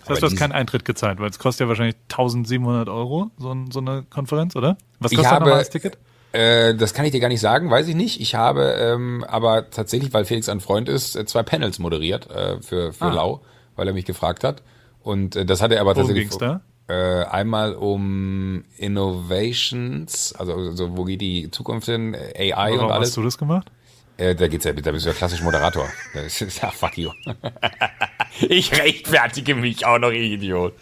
Das 0.00 0.10
heißt, 0.10 0.22
du 0.22 0.26
hast 0.26 0.36
keinen 0.36 0.52
Eintritt 0.52 0.84
gezahlt, 0.84 1.18
weil 1.18 1.30
es 1.30 1.38
kostet 1.38 1.64
ja 1.64 1.68
wahrscheinlich 1.68 1.96
1700 2.10 2.88
Euro, 2.88 3.30
so, 3.38 3.50
ein, 3.50 3.70
so 3.70 3.80
eine 3.80 4.04
Konferenz, 4.08 4.54
oder? 4.54 4.76
Was 5.00 5.12
kostet 5.12 5.40
nochmal 5.40 5.58
das 5.58 5.70
Ticket? 5.70 5.98
Äh, 6.32 6.74
das 6.74 6.92
kann 6.92 7.06
ich 7.06 7.12
dir 7.12 7.20
gar 7.20 7.28
nicht 7.28 7.40
sagen, 7.40 7.70
weiß 7.70 7.88
ich 7.88 7.94
nicht. 7.94 8.20
Ich 8.20 8.34
habe 8.34 8.76
ähm, 8.78 9.24
aber 9.26 9.70
tatsächlich, 9.70 10.12
weil 10.12 10.24
Felix 10.24 10.48
ein 10.48 10.60
Freund 10.60 10.88
ist, 10.88 11.16
äh, 11.16 11.24
zwei 11.24 11.42
Panels 11.42 11.78
moderiert 11.78 12.30
äh, 12.30 12.60
für, 12.60 12.92
für 12.92 13.06
Ah. 13.06 13.14
Lau, 13.14 13.40
weil 13.76 13.86
er 13.88 13.94
mich 13.94 14.04
gefragt 14.04 14.44
hat. 14.44 14.62
Und 15.02 15.36
äh, 15.36 15.46
das 15.46 15.62
hat 15.62 15.70
er 15.72 15.80
aber 15.80 15.94
Worum 15.94 16.08
tatsächlich. 16.08 16.30
ging's 16.30 16.38
da? 16.38 16.60
Äh, 16.88 17.24
einmal 17.26 17.74
um 17.74 18.64
Innovations, 18.76 20.34
also, 20.38 20.54
also 20.54 20.96
wo 20.96 21.04
geht 21.04 21.20
die 21.20 21.50
Zukunft 21.50 21.86
hin, 21.86 22.14
AI 22.14 22.72
Warum 22.72 22.86
und 22.86 22.92
alles. 22.92 23.08
hast 23.08 23.16
du 23.16 23.22
das 23.22 23.38
gemacht? 23.38 23.70
Äh, 24.18 24.34
da 24.34 24.48
geht's 24.48 24.64
ja, 24.64 24.72
da 24.72 24.92
bist 24.92 25.04
du 25.04 25.10
ja 25.10 25.14
klassisch 25.14 25.42
Moderator. 25.42 25.88
Das 26.14 26.40
ist, 26.40 26.62
ja, 26.62 26.70
fuck 26.70 26.96
you. 26.96 27.10
ich 28.40 28.72
rechtfertige 28.72 29.54
mich 29.54 29.84
auch 29.84 29.98
noch, 29.98 30.10
Idiot. 30.10 30.74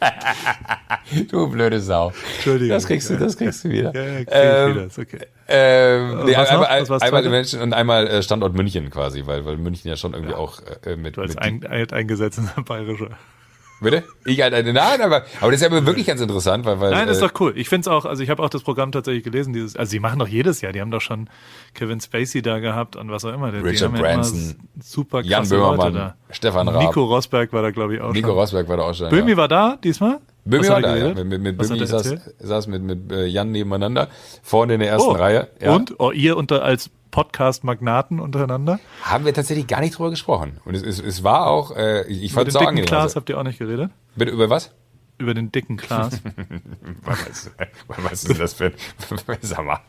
du 1.30 1.48
blöde 1.48 1.80
Sau. 1.80 2.12
Entschuldigung. 2.34 2.76
Das 2.76 2.86
kriegst 2.86 3.10
du, 3.10 3.16
das 3.16 3.36
kriegst 3.36 3.64
du 3.64 3.70
wieder. 3.70 3.94
Ja, 3.94 4.02
ja, 4.02 4.24
krieg 4.24 4.28
Ähm, 4.30 4.68
ich 4.70 4.74
wieder, 4.74 4.86
ist 4.86 4.98
okay. 4.98 5.26
Ähm, 5.50 6.24
nee, 6.26 6.36
was 6.36 6.50
noch? 6.50 6.60
einmal, 6.60 6.66
einmal 6.68 7.00
zweite? 7.00 7.30
Menschen 7.30 7.62
und 7.62 7.72
einmal 7.72 8.06
äh, 8.06 8.22
Standort 8.22 8.54
München 8.54 8.90
quasi, 8.90 9.24
weil, 9.24 9.46
weil 9.46 9.56
München 9.56 9.88
ja 9.88 9.96
schon 9.96 10.12
irgendwie 10.12 10.34
auch 10.34 10.60
äh, 10.84 10.96
mit, 10.96 11.16
Du 11.16 11.22
als 11.22 11.34
mit 11.34 11.42
ein, 11.42 11.66
alt 11.66 11.94
eingesetzter 11.94 12.42
Bayerischer. 12.66 13.16
Bitte? 13.80 14.04
Ich 14.24 14.40
halt 14.40 14.54
eine 14.54 14.72
Nein, 14.72 15.00
aber, 15.00 15.24
aber 15.40 15.52
das 15.52 15.60
ist 15.60 15.66
aber 15.66 15.86
wirklich 15.86 16.06
ganz 16.06 16.20
interessant, 16.20 16.64
weil, 16.64 16.80
weil 16.80 16.90
Nein, 16.90 17.06
das 17.06 17.18
ist 17.18 17.22
äh, 17.22 17.28
doch 17.28 17.40
cool. 17.40 17.52
Ich 17.56 17.68
finde 17.68 17.82
es 17.82 17.88
auch, 17.88 18.04
also 18.04 18.22
ich 18.22 18.28
habe 18.28 18.42
auch 18.42 18.48
das 18.48 18.62
Programm 18.62 18.90
tatsächlich 18.90 19.22
gelesen, 19.22 19.52
dieses, 19.52 19.76
also 19.76 19.88
sie 19.88 20.00
machen 20.00 20.18
doch 20.18 20.26
jedes 20.26 20.60
Jahr, 20.60 20.72
die 20.72 20.80
haben 20.80 20.90
doch 20.90 21.00
schon 21.00 21.30
Kevin 21.74 22.00
Spacey 22.00 22.42
da 22.42 22.58
gehabt 22.58 22.96
und 22.96 23.10
was 23.10 23.24
auch 23.24 23.32
immer. 23.32 23.52
Die 23.52 23.58
Richard 23.58 23.92
ja 23.94 24.00
Branson, 24.00 24.38
immer 24.38 24.82
super 24.82 25.22
Jan 25.22 25.48
Böhmermann, 25.48 25.94
da. 25.94 26.16
Stefan 26.30 26.68
Raab. 26.68 26.82
Nico 26.82 27.04
Rosberg 27.04 27.52
war 27.52 27.62
da, 27.62 27.70
glaube 27.70 27.94
ich, 27.94 28.00
auch 28.00 28.12
Nico 28.12 28.28
schon. 28.28 28.38
Rosberg 28.38 28.68
war 28.68 28.76
da 28.78 28.82
auch 28.82 28.94
schon. 28.94 29.10
Böhmi 29.10 29.30
ja. 29.30 29.36
war 29.36 29.48
da 29.48 29.78
diesmal? 29.82 30.18
Böhmi 30.48 30.62
Was 30.64 30.70
war 30.70 30.80
da, 30.82 30.96
ja. 30.96 31.14
Mit, 31.14 31.40
mit 31.40 31.58
er 31.60 31.86
saß, 31.86 32.14
saß 32.38 32.66
mit, 32.68 32.82
mit 32.82 33.12
äh, 33.12 33.26
Jan 33.26 33.50
nebeneinander, 33.52 34.08
vorne 34.42 34.74
in 34.74 34.80
der 34.80 34.88
ersten 34.90 35.08
Oh, 35.10 35.12
Reihe. 35.12 35.48
Ja. 35.60 35.74
Und? 35.74 35.94
Oh, 35.98 36.10
ihr 36.10 36.36
unter 36.36 36.62
als 36.62 36.90
Podcast-Magnaten 37.10 38.20
untereinander? 38.20 38.78
Haben 39.02 39.24
wir 39.24 39.34
tatsächlich 39.34 39.66
gar 39.66 39.80
nicht 39.80 39.96
drüber 39.98 40.10
gesprochen. 40.10 40.58
Und 40.64 40.74
es, 40.74 40.82
es, 40.82 41.00
es 41.00 41.24
war 41.24 41.46
auch, 41.48 41.74
äh, 41.76 42.06
ich, 42.06 42.32
fand 42.32 42.46
den 42.46 42.48
es 42.48 42.54
dicken 42.54 42.66
angenehm. 42.68 42.86
Klaas 42.86 43.02
Also, 43.04 43.16
habt 43.16 43.28
ihr 43.30 43.38
auch 43.38 43.42
nicht 43.44 43.58
geredet? 43.58 43.90
bitte, 44.16 44.30
über 44.32 44.50
was? 44.50 44.72
Über 45.18 45.34
den 45.34 45.50
dicken 45.50 45.76
Klaas. 45.76 46.20
Was, 47.04 47.50
was 47.88 48.12
ist 48.12 48.28
denn 48.28 48.38
das 48.38 48.52
für 48.54 48.66
ein, 48.66 48.72
sag 49.40 49.64
mal. 49.64 49.80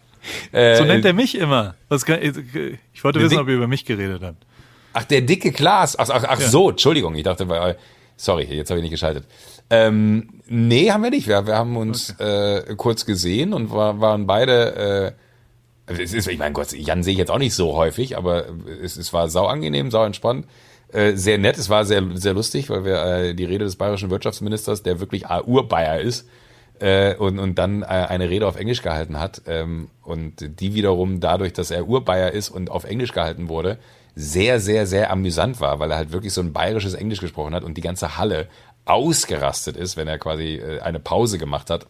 Äh, 0.52 0.76
So 0.78 0.86
nennt 0.86 1.06
er 1.06 1.14
mich 1.14 1.38
immer. 1.38 1.76
Kann, 1.90 2.20
ich 2.22 3.04
wollte 3.04 3.20
wissen, 3.20 3.30
Dick- 3.30 3.40
ob 3.40 3.48
ihr 3.48 3.56
über 3.56 3.68
mich 3.68 3.86
geredet 3.86 4.22
habt. 4.24 4.46
Ach, 4.94 5.04
der 5.04 5.22
dicke 5.22 5.52
Klaas. 5.52 5.98
Ach, 6.00 6.10
ach, 6.10 6.24
ach 6.28 6.40
so, 6.42 6.72
Entschuldigung. 6.72 7.14
Ich 7.16 7.24
dachte, 7.24 7.48
weil, 7.48 7.78
sorry, 8.20 8.44
jetzt 8.44 8.70
habe 8.70 8.80
ich 8.80 8.84
nicht 8.84 8.92
geschaltet. 8.92 9.26
Ähm, 9.70 10.42
nee, 10.48 10.92
haben 10.92 11.04
wir 11.04 11.10
nicht. 11.10 11.28
Wir, 11.28 11.48
wir 11.48 11.56
haben 11.56 11.78
uns 11.78 12.12
äh, 12.20 12.76
kurz 12.76 13.06
gesehen 13.06 13.54
und 13.54 13.72
war, 13.72 14.00
waren 14.02 14.28
beide. 14.28 15.16
Äh, 15.88 15.94
es 16.02 16.14
ist, 16.14 16.28
ich 16.28 16.38
meine, 16.38 16.54
Gott, 16.54 16.72
Jan 16.72 17.02
sehe 17.02 17.14
ich 17.14 17.18
jetzt 17.18 17.32
auch 17.32 17.40
nicht 17.40 17.56
so 17.56 17.76
häufig, 17.76 18.16
aber 18.16 18.46
es, 18.84 18.96
es 18.96 19.12
war 19.12 19.28
sau 19.30 19.48
angenehm, 19.48 19.90
sau 19.90 20.06
entspannt. 20.06 20.46
Äh, 20.92 21.14
sehr 21.16 21.38
nett, 21.38 21.58
es 21.58 21.70
war 21.70 21.86
sehr, 21.86 22.04
sehr 22.16 22.34
lustig, 22.34 22.70
weil 22.70 22.84
wir 22.84 23.04
äh, 23.04 23.34
die 23.34 23.46
Rede 23.46 23.66
des 23.66 23.76
bayerischen 23.76 24.10
Wirtschaftsministers, 24.10 24.84
der 24.84 25.00
wirklich 25.00 25.26
äh, 25.26 25.42
Urbayer 25.46 26.00
ist, 26.00 26.28
äh, 26.80 27.16
und, 27.16 27.40
und 27.40 27.56
dann 27.56 27.82
äh, 27.82 27.86
eine 27.86 28.30
Rede 28.30 28.48
auf 28.48 28.56
Englisch 28.56 28.82
gehalten 28.82 29.20
hat. 29.20 29.42
Ähm, 29.48 29.90
und 30.04 30.60
die 30.60 30.74
wiederum 30.74 31.20
dadurch, 31.20 31.54
dass 31.54 31.72
er 31.72 31.88
Urbayer 31.88 32.32
ist 32.32 32.50
und 32.50 32.70
auf 32.70 32.84
Englisch 32.84 33.14
gehalten 33.14 33.50
wurde, 33.50 33.78
sehr, 34.22 34.60
sehr, 34.60 34.86
sehr 34.86 35.12
amüsant 35.12 35.62
war, 35.62 35.80
weil 35.80 35.92
er 35.92 35.98
halt 35.98 36.12
wirklich 36.12 36.34
so 36.34 36.42
ein 36.42 36.52
bayerisches 36.52 36.94
Englisch 36.94 37.22
gesprochen 37.22 37.56
hat 37.56 37.64
und 37.64 37.78
die 37.78 37.82
ganze 37.82 38.18
Halle 38.18 38.50
ausgerastet 38.84 39.78
ist, 39.78 39.96
wenn 39.96 40.10
er 40.10 40.20
quasi 40.20 40.56
äh, 40.56 40.82
eine 40.82 41.00
Pause 41.00 41.38
gemacht 41.38 41.70
hat 41.70 41.88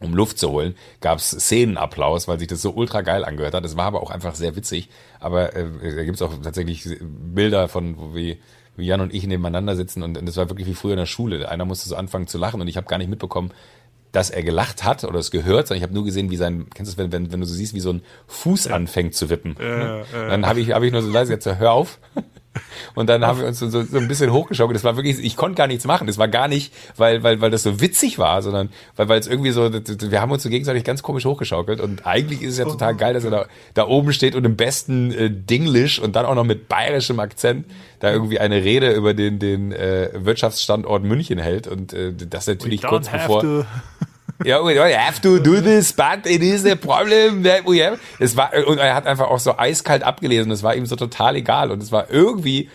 um 0.00 0.12
Luft 0.12 0.38
zu 0.38 0.50
holen, 0.50 0.74
gab 1.00 1.18
es 1.18 1.30
Szenenapplaus, 1.30 2.28
weil 2.28 2.38
sich 2.38 2.48
das 2.48 2.60
so 2.60 2.72
ultra 2.72 3.00
geil 3.00 3.24
angehört 3.24 3.54
hat. 3.54 3.64
Es 3.64 3.76
war 3.76 3.86
aber 3.86 4.02
auch 4.02 4.10
einfach 4.10 4.34
sehr 4.34 4.54
witzig. 4.54 4.90
Aber 5.18 5.54
äh, 5.54 5.66
da 5.96 6.04
gibt 6.04 6.16
es 6.16 6.22
auch 6.22 6.32
tatsächlich 6.42 6.98
Bilder 7.00 7.68
von, 7.68 8.14
wie, 8.14 8.38
wie 8.76 8.86
Jan 8.86 9.00
und 9.00 9.14
ich 9.14 9.26
nebeneinander 9.26 9.76
sitzen 9.76 10.02
und, 10.02 10.18
und 10.18 10.26
das 10.26 10.36
war 10.36 10.50
wirklich 10.50 10.66
wie 10.66 10.74
früher 10.74 10.92
in 10.92 10.98
der 10.98 11.06
Schule. 11.06 11.48
Einer 11.48 11.64
musste 11.64 11.88
so 11.88 11.96
anfangen 11.96 12.26
zu 12.26 12.36
lachen 12.36 12.60
und 12.60 12.68
ich 12.68 12.76
habe 12.76 12.86
gar 12.86 12.98
nicht 12.98 13.08
mitbekommen, 13.08 13.52
dass 14.14 14.30
er 14.30 14.44
gelacht 14.44 14.84
hat 14.84 15.02
oder 15.02 15.18
es 15.18 15.32
gehört, 15.32 15.66
sondern 15.66 15.78
ich 15.78 15.82
habe 15.82 15.92
nur 15.92 16.04
gesehen, 16.04 16.30
wie 16.30 16.36
sein, 16.36 16.66
kennst 16.72 16.92
du 16.92 16.96
das, 16.96 17.04
wenn, 17.04 17.10
wenn, 17.10 17.32
wenn 17.32 17.40
du 17.40 17.46
so 17.46 17.54
siehst, 17.54 17.74
wie 17.74 17.80
so 17.80 17.92
ein 17.92 18.02
Fuß 18.28 18.66
ja. 18.66 18.74
anfängt 18.74 19.14
zu 19.14 19.28
wippen. 19.28 19.56
Ja, 19.60 19.98
ja. 19.98 20.04
Dann 20.12 20.46
habe 20.46 20.60
ich, 20.60 20.70
hab 20.70 20.82
ich 20.84 20.92
nur 20.92 21.02
so 21.02 21.10
leise 21.10 21.36
gesagt, 21.36 21.58
hör 21.58 21.72
auf. 21.72 21.98
Und 22.94 23.08
dann 23.08 23.26
haben 23.26 23.40
wir 23.40 23.46
uns 23.46 23.58
so, 23.58 23.68
so, 23.68 23.98
ein 23.98 24.08
bisschen 24.08 24.32
hochgeschaukelt. 24.32 24.76
Das 24.76 24.84
war 24.84 24.96
wirklich, 24.96 25.18
ich 25.18 25.36
konnte 25.36 25.56
gar 25.56 25.66
nichts 25.66 25.84
machen. 25.84 26.06
Das 26.06 26.18
war 26.18 26.28
gar 26.28 26.48
nicht, 26.48 26.72
weil, 26.96 27.22
weil, 27.22 27.40
weil 27.40 27.50
das 27.50 27.62
so 27.62 27.80
witzig 27.80 28.18
war, 28.18 28.42
sondern 28.42 28.70
weil, 28.96 29.08
weil 29.08 29.20
es 29.20 29.26
irgendwie 29.26 29.50
so, 29.50 29.70
wir 29.72 30.20
haben 30.20 30.30
uns 30.30 30.42
so 30.42 30.48
gegenseitig 30.48 30.84
ganz 30.84 31.02
komisch 31.02 31.24
hochgeschaukelt. 31.24 31.80
Und 31.80 32.06
eigentlich 32.06 32.42
ist 32.42 32.52
es 32.52 32.58
ja 32.58 32.64
total 32.64 32.94
geil, 32.94 33.14
dass 33.14 33.24
er 33.24 33.30
da, 33.30 33.46
da 33.74 33.86
oben 33.86 34.12
steht 34.12 34.34
und 34.34 34.44
im 34.44 34.56
besten 34.56 35.12
äh, 35.12 35.30
Dinglish 35.30 35.98
und 35.98 36.16
dann 36.16 36.26
auch 36.26 36.34
noch 36.34 36.44
mit 36.44 36.68
bayerischem 36.68 37.20
Akzent 37.20 37.66
da 38.00 38.12
irgendwie 38.12 38.38
eine 38.38 38.62
Rede 38.62 38.92
über 38.92 39.14
den, 39.14 39.38
den 39.38 39.72
äh, 39.72 40.10
Wirtschaftsstandort 40.14 41.02
München 41.04 41.38
hält. 41.38 41.66
Und 41.66 41.92
äh, 41.92 42.12
das 42.12 42.46
natürlich 42.46 42.82
kurz 42.82 43.08
bevor. 43.08 43.66
Ja, 44.44 44.62
we 44.62 44.98
have 44.98 45.20
to 45.20 45.38
do 45.38 45.60
this, 45.60 45.92
but 45.92 46.26
it 46.26 46.42
is 46.42 46.66
a 46.66 46.74
problem 46.74 47.42
that 47.44 47.66
we 47.66 47.84
have. 47.84 47.98
Es 48.18 48.36
war, 48.36 48.50
und 48.66 48.78
er 48.78 48.94
hat 48.94 49.06
einfach 49.06 49.28
auch 49.28 49.38
so 49.38 49.56
eiskalt 49.56 50.02
abgelesen. 50.02 50.52
Es 50.52 50.62
war 50.62 50.74
ihm 50.74 50.86
so 50.86 50.96
total 50.96 51.36
egal. 51.36 51.70
Und 51.70 51.82
es 51.82 51.90
war 51.90 52.10
irgendwie 52.10 52.68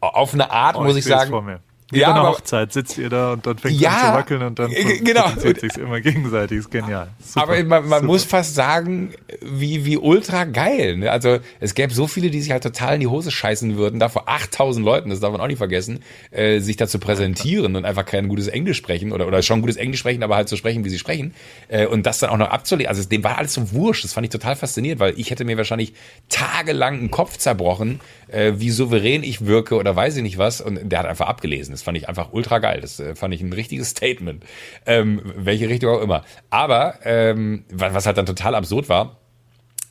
auf 0.00 0.34
eine 0.34 0.50
Art, 0.50 0.76
oh, 0.76 0.82
muss 0.82 0.96
ich, 0.96 1.04
ich 1.04 1.04
sagen, 1.06 1.60
wie 1.92 2.00
ja, 2.00 2.10
bei 2.10 2.18
einer 2.18 2.28
Hochzeit 2.30 2.72
sitzt 2.72 2.98
ihr 2.98 3.08
da 3.08 3.34
und 3.34 3.46
dann 3.46 3.58
fängt 3.58 3.80
ja, 3.80 3.90
an 3.90 4.00
zu 4.00 4.18
wackeln 4.18 4.42
und 4.42 4.58
dann 4.58 4.70
genau. 5.04 5.28
sich 5.38 5.76
immer 5.76 6.00
gegenseitig. 6.00 6.58
Ist 6.58 6.70
genial. 6.72 7.10
Super, 7.24 7.44
aber 7.44 7.62
man, 7.62 7.88
man 7.88 8.04
muss 8.04 8.24
fast 8.24 8.56
sagen, 8.56 9.12
wie, 9.40 9.84
wie 9.84 9.96
ultra 9.96 10.44
geil. 10.44 10.96
Ne? 10.96 11.12
Also 11.12 11.38
es 11.60 11.74
gäbe 11.74 11.94
so 11.94 12.08
viele, 12.08 12.30
die 12.30 12.40
sich 12.40 12.50
halt 12.50 12.64
total 12.64 12.94
in 12.94 13.00
die 13.00 13.06
Hose 13.06 13.30
scheißen 13.30 13.76
würden, 13.76 14.00
da 14.00 14.08
vor 14.08 14.28
8000 14.28 14.84
Leuten, 14.84 15.10
das 15.10 15.20
darf 15.20 15.30
man 15.30 15.40
auch 15.40 15.46
nicht 15.46 15.58
vergessen, 15.58 16.00
äh, 16.32 16.58
sich 16.58 16.76
da 16.76 16.88
zu 16.88 16.98
präsentieren 16.98 17.76
und 17.76 17.84
einfach 17.84 18.04
kein 18.04 18.26
gutes 18.26 18.48
Englisch 18.48 18.78
sprechen 18.78 19.12
oder, 19.12 19.28
oder 19.28 19.40
schon 19.42 19.60
gutes 19.60 19.76
Englisch 19.76 20.00
sprechen, 20.00 20.24
aber 20.24 20.34
halt 20.34 20.48
so 20.48 20.56
sprechen, 20.56 20.84
wie 20.84 20.90
sie 20.90 20.98
sprechen. 20.98 21.34
Äh, 21.68 21.86
und 21.86 22.04
das 22.04 22.18
dann 22.18 22.30
auch 22.30 22.36
noch 22.36 22.50
abzulegen. 22.50 22.88
Also 22.88 23.08
dem 23.08 23.22
war 23.22 23.38
alles 23.38 23.54
so 23.54 23.70
wurscht. 23.70 24.02
Das 24.02 24.12
fand 24.12 24.24
ich 24.24 24.30
total 24.32 24.56
faszinierend, 24.56 25.00
weil 25.00 25.14
ich 25.16 25.30
hätte 25.30 25.44
mir 25.44 25.56
wahrscheinlich 25.56 25.92
tagelang 26.28 26.98
einen 26.98 27.10
Kopf 27.12 27.36
zerbrochen, 27.36 28.00
äh, 28.28 28.54
wie 28.56 28.70
souverän 28.70 29.22
ich 29.22 29.46
wirke 29.46 29.76
oder 29.76 29.94
weiß 29.94 30.16
ich 30.16 30.22
nicht 30.22 30.38
was. 30.38 30.60
Und 30.60 30.90
der 30.90 31.00
hat 31.00 31.06
einfach 31.06 31.26
abgelesen. 31.26 31.72
Das 31.72 31.82
fand 31.82 31.98
ich 31.98 32.08
einfach 32.08 32.32
ultra 32.32 32.58
geil. 32.58 32.80
Das 32.80 33.00
äh, 33.00 33.14
fand 33.14 33.34
ich 33.34 33.40
ein 33.40 33.52
richtiges 33.52 33.90
Statement. 33.90 34.44
Ähm, 34.86 35.20
welche 35.36 35.68
Richtung 35.68 35.94
auch 35.94 36.02
immer. 36.02 36.24
Aber 36.50 36.98
ähm, 37.04 37.64
was, 37.70 38.06
halt 38.06 38.18
dann 38.18 38.26
total 38.26 38.54
absurd 38.54 38.88
war, 38.88 39.18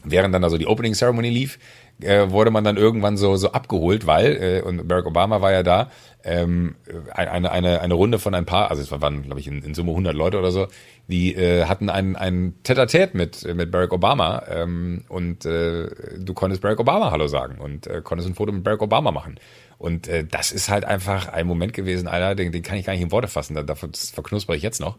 während 0.03 0.33
dann 0.33 0.43
also 0.43 0.57
die 0.57 0.67
Opening 0.67 0.93
Ceremony 0.93 1.29
lief, 1.29 1.59
äh, 2.01 2.29
wurde 2.29 2.51
man 2.51 2.63
dann 2.63 2.77
irgendwann 2.77 3.17
so 3.17 3.37
so 3.37 3.51
abgeholt, 3.51 4.05
weil 4.05 4.35
äh, 4.35 4.61
und 4.61 4.87
Barack 4.87 5.05
Obama 5.05 5.41
war 5.41 5.51
ja 5.51 5.63
da 5.63 5.89
ähm, 6.23 6.75
eine 7.13 7.51
eine 7.51 7.81
eine 7.81 7.93
Runde 7.93 8.19
von 8.19 8.33
ein 8.35 8.45
paar, 8.45 8.69
also 8.69 8.81
es 8.81 8.91
waren 8.91 9.23
glaube 9.23 9.39
ich 9.39 9.47
in, 9.47 9.61
in 9.61 9.73
Summe 9.73 9.91
100 9.91 10.13
Leute 10.13 10.37
oder 10.37 10.51
so, 10.51 10.67
die 11.07 11.35
äh, 11.35 11.65
hatten 11.65 11.89
ein 11.89 12.15
ein 12.15 12.55
Tete-a-Tete 12.63 13.15
mit 13.15 13.55
mit 13.55 13.71
Barack 13.71 13.93
Obama 13.93 14.43
ähm, 14.49 15.03
und 15.07 15.45
äh, 15.45 15.89
du 16.17 16.33
konntest 16.33 16.61
Barack 16.61 16.79
Obama 16.79 17.11
Hallo 17.11 17.27
sagen 17.27 17.59
und 17.59 17.87
äh, 17.87 18.01
konntest 18.03 18.29
ein 18.29 18.35
Foto 18.35 18.51
mit 18.51 18.63
Barack 18.63 18.81
Obama 18.81 19.11
machen 19.11 19.39
und 19.77 20.07
äh, 20.07 20.25
das 20.25 20.51
ist 20.51 20.69
halt 20.69 20.85
einfach 20.85 21.27
ein 21.27 21.47
Moment 21.47 21.73
gewesen, 21.73 22.07
Alter, 22.07 22.35
den, 22.35 22.51
den 22.51 22.63
kann 22.63 22.77
ich 22.77 22.85
gar 22.85 22.93
nicht 22.93 23.01
in 23.01 23.11
Worte 23.11 23.27
fassen. 23.27 23.55
Davon 23.65 23.91
verknusper 23.93 24.55
ich 24.55 24.63
jetzt 24.63 24.79
noch. 24.79 24.97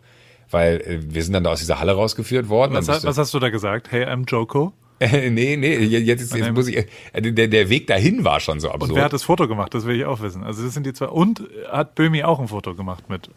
Weil 0.51 0.81
äh, 0.81 1.01
wir 1.03 1.25
sind 1.25 1.33
dann 1.33 1.45
da 1.45 1.51
aus 1.51 1.61
dieser 1.61 1.81
Halle 1.81 1.93
rausgeführt 1.93 2.49
worden. 2.49 2.75
Was, 2.75 2.89
hat, 2.89 3.05
was 3.05 3.19
hast 3.19 3.35
du 3.35 3.39
da 3.39 3.49
gesagt? 3.49 3.91
Hey, 3.91 4.05
I'm 4.05 4.25
Joko? 4.27 4.73
Nee, 4.99 5.59
nee, 5.59 5.77
jetzt, 5.77 6.07
jetzt, 6.07 6.35
jetzt 6.35 6.53
muss 6.53 6.69
ich, 6.69 6.77
äh, 7.13 7.21
der, 7.21 7.49
der 7.49 7.69
Weg 7.69 7.87
dahin 7.87 8.25
war 8.25 8.41
schon 8.41 8.61
so 8.61 8.71
absurd. 8.71 8.93
Und 8.93 8.97
wer 8.97 9.05
hat 9.05 9.13
das 9.13 9.25
Foto 9.25 9.47
gemacht? 9.47 9.75
Das 9.75 9.85
will 9.85 9.95
ich 9.95 10.07
auch 10.07 10.23
wissen. 10.23 10.43
Also 10.43 10.65
das 10.65 10.73
sind 10.73 10.87
die 10.87 10.95
zwei. 10.95 11.09
Und 11.09 11.43
hat 11.69 11.95
Böhmi 11.97 12.23
auch 12.23 12.41
ein 12.41 12.49
Foto 12.49 12.75
gemacht 12.75 13.11
mit 13.11 13.29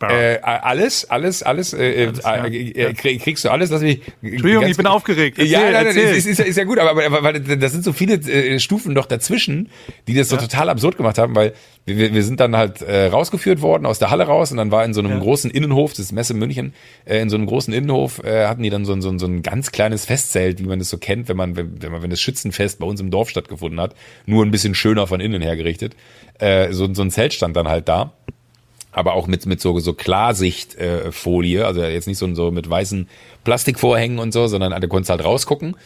äh, 0.00 0.38
alles, 0.42 1.10
alles, 1.10 1.42
alles, 1.42 1.72
äh, 1.72 2.12
alles 2.22 2.52
äh, 2.54 2.80
ja. 2.80 2.88
äh, 2.88 2.94
kriegst 2.94 3.44
du 3.44 3.50
alles, 3.50 3.70
dass 3.70 3.82
ich. 3.82 4.00
Entschuldigung, 4.22 4.66
ich 4.66 4.76
bin 4.76 4.86
aufgeregt. 4.86 5.38
Erzähl, 5.38 5.52
ja, 5.52 5.70
nein, 5.70 5.86
nein, 5.86 5.96
ist, 5.96 6.26
ist, 6.26 6.38
ist 6.38 6.56
ja 6.56 6.64
gut, 6.64 6.78
aber, 6.78 7.04
aber, 7.04 7.18
aber 7.18 7.32
das 7.32 7.72
sind 7.72 7.82
so 7.82 7.92
viele 7.92 8.14
äh, 8.14 8.60
Stufen 8.60 8.92
noch 8.92 9.06
dazwischen, 9.06 9.70
die 10.06 10.14
das 10.14 10.28
so 10.28 10.36
ja. 10.36 10.42
total 10.42 10.68
absurd 10.70 10.96
gemacht 10.96 11.18
haben, 11.18 11.34
weil 11.34 11.52
wir, 11.84 12.14
wir 12.14 12.22
sind 12.22 12.38
dann 12.38 12.56
halt 12.56 12.80
äh, 12.82 13.06
rausgeführt 13.06 13.60
worden 13.60 13.86
aus 13.86 13.98
der 13.98 14.10
Halle 14.10 14.24
raus 14.24 14.52
und 14.52 14.58
dann 14.58 14.70
war 14.70 14.84
in 14.84 14.94
so 14.94 15.00
einem 15.00 15.10
ja. 15.10 15.18
großen 15.18 15.50
Innenhof, 15.50 15.92
das 15.92 16.00
ist 16.00 16.12
Messe 16.12 16.34
München, 16.34 16.74
äh, 17.04 17.18
in 17.18 17.28
so 17.28 17.36
einem 17.36 17.46
großen 17.46 17.74
Innenhof 17.74 18.22
äh, 18.22 18.46
hatten 18.46 18.62
die 18.62 18.70
dann 18.70 18.84
so, 18.84 19.00
so, 19.00 19.18
so 19.18 19.26
ein 19.26 19.42
ganz 19.42 19.72
kleines 19.72 20.04
Festzelt, 20.04 20.60
wie 20.60 20.66
man 20.66 20.78
das 20.78 20.90
so 20.90 20.98
kennt, 20.98 21.28
wenn 21.28 21.36
man, 21.36 21.56
wenn, 21.56 21.82
wenn 21.82 21.90
man, 21.90 22.02
wenn 22.02 22.10
das 22.10 22.20
Schützenfest 22.20 22.78
bei 22.78 22.86
uns 22.86 23.00
im 23.00 23.10
Dorf 23.10 23.30
stattgefunden 23.30 23.80
hat, 23.80 23.96
nur 24.26 24.44
ein 24.44 24.52
bisschen 24.52 24.76
schöner 24.76 25.08
von 25.08 25.20
innen 25.20 25.42
hergerichtet. 25.42 25.96
Äh, 26.38 26.72
so, 26.72 26.92
so 26.94 27.02
ein 27.02 27.10
Zelt 27.10 27.34
stand 27.34 27.56
dann 27.56 27.68
halt 27.68 27.88
da 27.88 28.12
aber 28.92 29.14
auch 29.14 29.26
mit 29.26 29.46
mit 29.46 29.60
so 29.60 29.78
so 29.78 29.94
Klarsichtfolie, 29.94 31.66
also 31.66 31.82
jetzt 31.82 32.06
nicht 32.06 32.18
so 32.18 32.32
so 32.34 32.50
mit 32.50 32.68
weißen 32.68 33.08
Plastikvorhängen 33.44 34.18
und 34.18 34.32
so, 34.32 34.46
sondern 34.46 34.78
da 34.78 34.86
konntest 34.86 35.10
halt 35.10 35.24
rausgucken. 35.24 35.76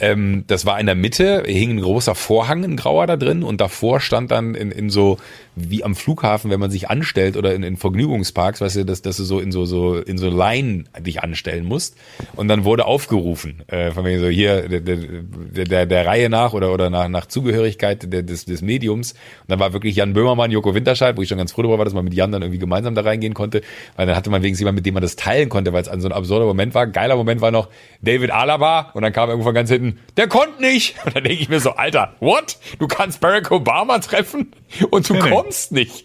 Ähm, 0.00 0.44
das 0.46 0.66
war 0.66 0.78
in 0.78 0.86
der 0.86 0.94
Mitte, 0.94 1.42
hing 1.46 1.70
ein 1.70 1.80
großer 1.80 2.14
Vorhang, 2.14 2.64
ein 2.64 2.76
grauer 2.76 3.06
da 3.06 3.16
drin 3.16 3.42
und 3.42 3.60
davor 3.60 4.00
stand 4.00 4.30
dann 4.30 4.54
in, 4.54 4.70
in 4.70 4.90
so, 4.90 5.18
wie 5.58 5.84
am 5.84 5.94
Flughafen, 5.94 6.50
wenn 6.50 6.60
man 6.60 6.70
sich 6.70 6.88
anstellt 6.90 7.36
oder 7.36 7.54
in, 7.54 7.62
in 7.62 7.76
Vergnügungsparks, 7.76 8.60
weißt 8.60 8.76
du, 8.76 8.84
dass, 8.84 9.02
dass 9.02 9.16
du 9.16 9.24
so 9.24 9.40
in 9.40 9.52
so, 9.52 9.64
so, 9.64 9.96
in 9.96 10.18
so 10.18 10.28
Line 10.28 10.84
dich 10.98 11.22
anstellen 11.22 11.64
musst. 11.64 11.96
Und 12.36 12.48
dann 12.48 12.64
wurde 12.64 12.86
aufgerufen, 12.86 13.62
äh, 13.68 13.90
von 13.90 14.04
wegen 14.04 14.20
so 14.20 14.28
hier, 14.28 14.68
der, 14.68 14.80
der, 14.80 15.64
der, 15.64 15.86
der 15.86 16.06
Reihe 16.06 16.28
nach 16.28 16.52
oder, 16.52 16.72
oder 16.72 16.90
nach, 16.90 17.08
nach 17.08 17.26
Zugehörigkeit 17.26 18.12
der, 18.12 18.22
des, 18.22 18.44
des 18.44 18.62
Mediums. 18.62 19.12
Und 19.12 19.48
dann 19.48 19.60
war 19.60 19.72
wirklich 19.72 19.96
Jan 19.96 20.12
Böhmermann, 20.12 20.50
Joko 20.50 20.74
Winterscheid, 20.74 21.16
wo 21.16 21.22
ich 21.22 21.28
schon 21.28 21.38
ganz 21.38 21.52
froh 21.52 21.62
darüber 21.62 21.78
war, 21.78 21.84
dass 21.84 21.94
man 21.94 22.04
mit 22.04 22.14
Jan 22.14 22.32
dann 22.32 22.42
irgendwie 22.42 22.58
gemeinsam 22.58 22.94
da 22.94 23.02
reingehen 23.02 23.34
konnte, 23.34 23.62
weil 23.96 24.06
dann 24.06 24.16
hatte 24.16 24.30
man 24.30 24.42
wenigstens 24.42 24.60
jemanden, 24.60 24.76
mit 24.76 24.86
dem 24.86 24.94
man 24.94 25.02
das 25.02 25.16
teilen 25.16 25.48
konnte, 25.48 25.72
weil 25.72 25.82
es 25.82 25.88
an 25.88 26.00
so 26.00 26.08
ein 26.08 26.12
absurder 26.12 26.46
Moment 26.46 26.74
war. 26.74 26.86
Geiler 26.86 27.16
Moment 27.16 27.40
war 27.40 27.50
noch 27.50 27.68
David 28.02 28.30
Alaba 28.30 28.90
und 28.94 29.02
dann 29.02 29.12
kam 29.12 29.28
irgendwo 29.28 29.46
von 29.46 29.54
ganz 29.54 29.70
hinten, 29.70 29.98
der 30.16 30.28
konnte 30.28 30.60
nicht. 30.60 30.96
Und 31.08 31.16
dann 31.16 31.24
denke 31.24 31.40
ich 31.42 31.48
mir 31.48 31.60
so, 31.60 31.70
Alter, 31.70 32.14
what? 32.20 32.58
Du 32.78 32.86
kannst 32.86 33.20
Barack 33.20 33.50
Obama 33.50 33.98
treffen 33.98 34.52
und 34.90 35.08
du 35.08 35.14
Training. 35.14 35.32
kommst 35.32 35.47
nicht. 35.70 36.04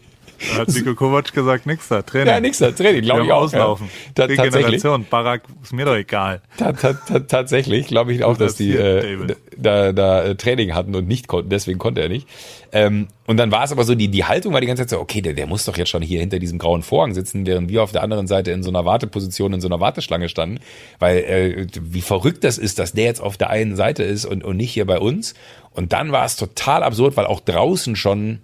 Da 0.52 0.60
hat 0.60 0.70
Nico 0.70 0.94
Kovac 0.96 1.34
gesagt, 1.34 1.66
nix 1.66 1.88
da, 1.88 2.02
Training. 2.02 2.28
Ja, 2.28 2.40
nix 2.40 2.58
da, 2.58 2.72
Training, 2.72 3.02
glaube 3.02 3.24
ich 3.24 3.32
auch. 3.32 3.44
Auslaufen. 3.44 3.88
Ja. 4.18 4.28
Ta 4.28 4.44
Regeneration, 4.44 5.06
Barack, 5.10 5.44
ist 5.62 5.74
mir 5.74 5.86
doch 5.86 5.96
egal. 5.96 6.42
Ta 6.58 6.74
ta 6.74 6.94
ta 6.94 7.20
tatsächlich 7.20 7.88
glaube 7.88 8.14
ich 8.14 8.24
auch, 8.24 8.38
dass 8.38 8.56
die 8.56 8.72
äh, 8.72 9.36
da, 9.58 9.94
da 9.94 10.24
äh, 10.24 10.36
Training 10.36 10.74
hatten 10.74 10.96
und 10.96 11.08
nicht 11.08 11.28
konnten, 11.28 11.50
deswegen 11.50 11.80
konnte 11.80 12.02
er 12.02 12.10
nicht. 12.10 12.28
Ähm, 12.72 13.08
und 13.26 13.38
dann 13.38 13.52
war 13.52 13.64
es 13.64 13.72
aber 13.72 13.84
so, 13.84 13.96
die, 13.96 14.10
die 14.10 14.26
Haltung 14.26 14.54
war 14.54 14.62
die 14.62 14.68
ganze 14.68 14.84
Zeit 14.84 14.90
so, 14.90 15.00
okay, 15.00 15.22
der, 15.22 15.34
der 15.34 15.48
muss 15.48 15.66
doch 15.66 15.78
jetzt 15.78 15.90
schon 15.90 16.02
hier 16.02 16.20
hinter 16.20 16.40
diesem 16.40 16.60
grauen 16.60 16.82
Vorhang 16.82 17.14
sitzen, 17.14 17.46
während 17.46 17.70
wir 17.70 17.84
auf 17.84 17.92
der 17.92 18.04
anderen 18.04 18.28
Seite 18.28 18.52
in 18.52 18.64
so 18.64 18.70
einer 18.70 18.86
Warteposition, 18.86 19.54
in 19.54 19.62
so 19.62 19.68
einer 19.68 19.80
Warteschlange 19.80 20.28
standen. 20.30 20.60
Weil 21.00 21.18
äh, 21.20 21.68
wie 21.80 22.02
verrückt 22.02 22.44
das 22.44 22.58
ist, 22.58 22.80
dass 22.80 22.94
der 22.94 23.06
jetzt 23.06 23.22
auf 23.22 23.38
der 23.38 23.50
einen 23.50 23.76
Seite 23.76 24.04
ist 24.04 24.26
und, 24.26 24.44
und 24.44 24.58
nicht 24.58 24.72
hier 24.72 24.86
bei 24.86 25.00
uns. 25.00 25.36
Und 25.72 25.94
dann 25.94 26.12
war 26.12 26.26
es 26.26 26.36
total 26.36 26.84
absurd, 26.84 27.16
weil 27.16 27.26
auch 27.26 27.40
draußen 27.40 27.96
schon 27.96 28.40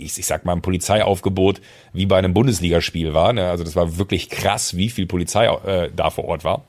ich, 0.00 0.18
ich 0.18 0.26
sag 0.26 0.44
mal, 0.44 0.52
ein 0.52 0.62
Polizeiaufgebot 0.62 1.60
wie 1.92 2.06
bei 2.06 2.18
einem 2.18 2.34
Bundesligaspiel 2.34 3.14
war. 3.14 3.32
Ne? 3.32 3.48
Also 3.48 3.64
das 3.64 3.76
war 3.76 3.98
wirklich 3.98 4.28
krass, 4.30 4.76
wie 4.76 4.90
viel 4.90 5.06
Polizei 5.06 5.46
äh, 5.46 5.90
da 5.94 6.10
vor 6.10 6.24
Ort 6.24 6.44
war. 6.44 6.64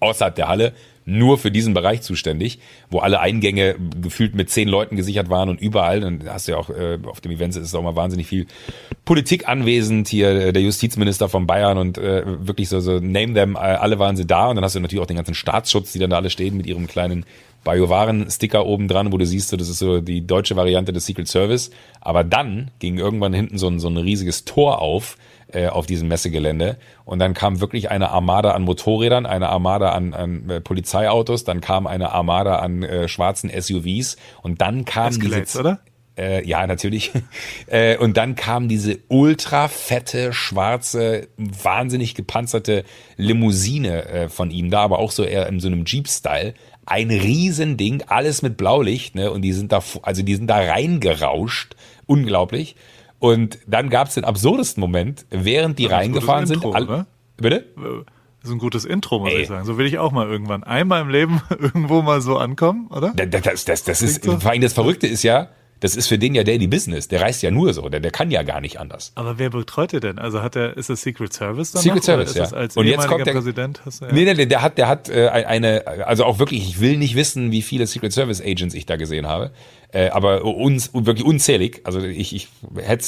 Außerhalb 0.00 0.34
der 0.34 0.48
Halle 0.48 0.72
nur 1.10 1.38
für 1.38 1.50
diesen 1.50 1.74
Bereich 1.74 2.02
zuständig, 2.02 2.60
wo 2.90 2.98
alle 2.98 3.20
Eingänge 3.20 3.74
gefühlt 4.00 4.34
mit 4.34 4.50
zehn 4.50 4.68
Leuten 4.68 4.96
gesichert 4.96 5.28
waren 5.28 5.48
und 5.48 5.60
überall, 5.60 6.00
dann 6.00 6.22
hast 6.28 6.46
du 6.46 6.52
ja 6.52 6.58
auch 6.58 6.70
äh, 6.70 6.98
auf 7.04 7.20
dem 7.20 7.32
Event 7.32 7.56
ist 7.56 7.74
auch 7.74 7.82
mal 7.82 7.96
wahnsinnig 7.96 8.26
viel 8.26 8.46
Politik 9.04 9.48
anwesend, 9.48 10.08
hier 10.08 10.30
äh, 10.30 10.52
der 10.52 10.62
Justizminister 10.62 11.28
von 11.28 11.46
Bayern 11.46 11.78
und 11.78 11.98
äh, 11.98 12.22
wirklich 12.46 12.68
so, 12.68 12.80
so 12.80 13.00
name 13.00 13.34
them, 13.34 13.56
äh, 13.56 13.58
alle 13.58 13.98
waren 13.98 14.16
sie 14.16 14.26
da 14.26 14.48
und 14.48 14.56
dann 14.56 14.64
hast 14.64 14.76
du 14.76 14.80
natürlich 14.80 15.02
auch 15.02 15.06
den 15.06 15.16
ganzen 15.16 15.34
Staatsschutz, 15.34 15.92
die 15.92 15.98
dann 15.98 16.10
da 16.10 16.16
alle 16.16 16.30
stehen 16.30 16.56
mit 16.56 16.66
ihrem 16.66 16.86
kleinen 16.86 17.24
Biowaren-Sticker 17.64 18.64
oben 18.64 18.88
dran, 18.88 19.12
wo 19.12 19.18
du 19.18 19.26
siehst, 19.26 19.50
so, 19.50 19.56
das 19.56 19.68
ist 19.68 19.78
so 19.78 20.00
die 20.00 20.26
deutsche 20.26 20.56
Variante 20.56 20.92
des 20.92 21.06
Secret 21.06 21.28
Service. 21.28 21.70
Aber 22.00 22.24
dann 22.24 22.70
ging 22.78 22.98
irgendwann 22.98 23.32
hinten 23.34 23.58
so 23.58 23.68
ein, 23.68 23.80
so 23.80 23.88
ein 23.88 23.96
riesiges 23.96 24.44
Tor 24.44 24.80
auf, 24.80 25.16
äh, 25.52 25.68
auf 25.68 25.86
diesem 25.86 26.08
Messegelände. 26.08 26.78
Und 27.04 27.18
dann 27.18 27.34
kam 27.34 27.60
wirklich 27.60 27.90
eine 27.90 28.10
Armada 28.10 28.52
an 28.52 28.62
Motorrädern, 28.62 29.26
eine 29.26 29.48
Armada 29.48 29.90
an, 29.92 30.14
an 30.14 30.48
äh, 30.48 30.60
Polizeiautos, 30.60 31.44
dann 31.44 31.60
kam 31.60 31.86
eine 31.86 32.12
Armada 32.12 32.56
an 32.56 32.82
äh, 32.82 33.08
schwarzen 33.08 33.50
SUVs 33.50 34.16
und 34.42 34.60
dann 34.60 34.84
kam 34.84 35.18
diese, 35.18 35.58
oder? 35.58 35.80
Äh, 36.16 36.46
ja, 36.46 36.66
natürlich. 36.66 37.12
äh, 37.66 37.96
und 37.96 38.16
dann 38.16 38.34
kam 38.34 38.68
diese 38.68 38.98
ultra 39.08 39.68
fette, 39.68 40.32
schwarze, 40.32 41.28
wahnsinnig 41.36 42.14
gepanzerte 42.14 42.84
Limousine 43.16 44.04
äh, 44.04 44.28
von 44.28 44.50
ihm 44.50 44.70
da, 44.70 44.82
aber 44.82 44.98
auch 44.98 45.12
so 45.12 45.24
eher 45.24 45.46
in 45.46 45.60
so 45.60 45.68
einem 45.68 45.84
Jeep-Style 45.84 46.54
ein 46.86 47.10
Riesending, 47.10 48.02
alles 48.06 48.42
mit 48.42 48.56
Blaulicht, 48.56 49.14
ne? 49.14 49.30
Und 49.30 49.42
die 49.42 49.52
sind 49.52 49.72
da, 49.72 49.82
also 50.02 50.22
die 50.22 50.34
sind 50.34 50.48
da 50.48 50.56
reingerauscht, 50.56 51.76
unglaublich. 52.06 52.76
Und 53.18 53.58
dann 53.66 53.90
gab 53.90 54.08
es 54.08 54.14
den 54.14 54.24
absurdesten 54.24 54.80
Moment, 54.80 55.26
während 55.30 55.78
die 55.78 55.86
reingefahren 55.86 56.46
sind. 56.46 56.64
Intro, 56.64 56.72
all, 56.72 57.06
bitte? 57.36 57.66
Das 58.40 58.48
ist 58.48 58.54
ein 58.54 58.58
gutes 58.58 58.86
Intro, 58.86 59.18
muss 59.18 59.32
Ey. 59.32 59.42
ich 59.42 59.48
sagen. 59.48 59.66
So 59.66 59.76
will 59.76 59.86
ich 59.86 59.98
auch 59.98 60.12
mal 60.12 60.26
irgendwann 60.26 60.64
einmal 60.64 61.02
im 61.02 61.10
Leben 61.10 61.42
irgendwo 61.50 62.00
mal 62.00 62.22
so 62.22 62.38
ankommen, 62.38 62.86
oder? 62.88 63.12
Das, 63.14 63.42
das, 63.42 63.64
das, 63.66 63.84
das 63.84 64.02
ist, 64.02 64.24
so? 64.24 64.40
vor 64.40 64.50
allem 64.50 64.62
das 64.62 64.72
Verrückte 64.72 65.06
ist 65.06 65.22
ja, 65.22 65.50
Das 65.80 65.96
ist 65.96 66.08
für 66.08 66.18
den 66.18 66.34
ja 66.34 66.44
Daily 66.44 66.66
Business. 66.66 67.08
Der 67.08 67.22
reist 67.22 67.42
ja 67.42 67.50
nur 67.50 67.72
so. 67.72 67.88
Der, 67.88 68.00
der 68.00 68.10
kann 68.10 68.30
ja 68.30 68.42
gar 68.42 68.60
nicht 68.60 68.78
anders. 68.78 69.12
Aber 69.14 69.38
wer 69.38 69.48
betreut 69.50 69.92
er 69.94 70.00
denn? 70.00 70.18
Also 70.18 70.42
hat 70.42 70.54
er, 70.54 70.76
ist 70.76 70.90
das 70.90 71.00
Secret 71.02 71.32
Service 71.32 71.72
dann 71.72 71.82
Secret 71.82 72.04
Service, 72.04 72.34
ja. 72.34 72.44
Und 72.74 72.86
jetzt 72.86 73.06
kommt 73.08 73.26
der- 73.26 73.32
Präsident? 73.32 73.80
Hast 73.86 74.02
du, 74.02 74.04
ja. 74.06 74.12
Nee, 74.12 74.24
nee, 74.24 74.34
nee, 74.34 74.46
der 74.46 74.60
hat, 74.62 74.76
der 74.78 74.88
hat 74.88 75.08
äh, 75.08 75.28
eine, 75.28 75.86
also 76.06 76.24
auch 76.24 76.38
wirklich, 76.38 76.68
ich 76.68 76.80
will 76.80 76.96
nicht 76.98 77.14
wissen, 77.16 77.50
wie 77.50 77.62
viele 77.62 77.86
Secret 77.86 78.12
Service 78.12 78.42
Agents 78.42 78.74
ich 78.74 78.84
da 78.86 78.96
gesehen 78.96 79.26
habe, 79.26 79.50
äh, 79.92 80.10
aber 80.10 80.44
uns 80.44 80.90
wirklich 80.92 81.24
unzählig. 81.26 81.80
Also 81.84 82.00
ich, 82.02 82.34
ich 82.34 82.48
hätte, 82.76 83.04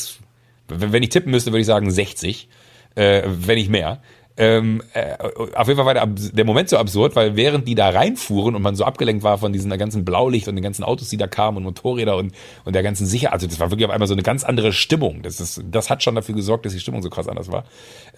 wenn 0.69 1.03
ich 1.03 1.11
tippen 1.11 1.31
müsste, 1.31 1.53
würde 1.53 1.61
ich 1.61 1.67
sagen 1.67 1.91
60, 1.91 2.49
äh, 2.95 3.23
wenn 3.27 3.57
nicht 3.57 3.71
mehr. 3.71 4.03
Ähm, 4.37 4.83
äh, 4.95 5.17
auf 5.55 5.69
jeden 5.69 5.77
Fall 5.77 5.87
war 5.87 5.95
der, 5.95 6.07
der 6.07 6.45
Moment 6.45 6.69
so 6.69 6.79
absurd, 6.79 7.15
weil 7.17 7.37
während 7.37 7.69
die 7.69 7.75
da 7.75 7.91
reinfuhren 7.91 8.55
und 8.55 8.63
man 8.63 8.75
so 8.77 8.85
abgelenkt 8.85 9.23
war 9.23 9.39
von 9.39 9.53
diesem 9.53 9.71
ganzen 9.71 10.05
Blaulicht 10.05 10.49
und 10.49 10.57
den 10.57 10.63
ganzen 10.63 10.85
Autos, 10.85 11.09
die 11.11 11.17
da 11.17 11.27
kamen 11.27 11.59
und 11.59 11.65
Motorräder 11.65 12.17
und, 12.17 12.33
und 12.65 12.75
der 12.75 12.83
ganzen 12.83 13.07
Sicherheit, 13.07 13.35
also 13.35 13.47
das 13.47 13.61
war 13.61 13.71
wirklich 13.71 13.87
auf 13.87 13.93
einmal 13.93 14.09
so 14.09 14.15
eine 14.15 14.23
ganz 14.23 14.45
andere 14.45 14.73
Stimmung. 14.73 15.23
Das, 15.23 15.41
ist, 15.41 15.63
das 15.71 15.91
hat 15.91 16.03
schon 16.03 16.15
dafür 16.15 16.35
gesorgt, 16.35 16.65
dass 16.65 16.73
die 16.73 16.81
Stimmung 16.81 17.03
so 17.03 17.11
krass 17.11 17.29
anders 17.29 17.53
war. 17.53 17.65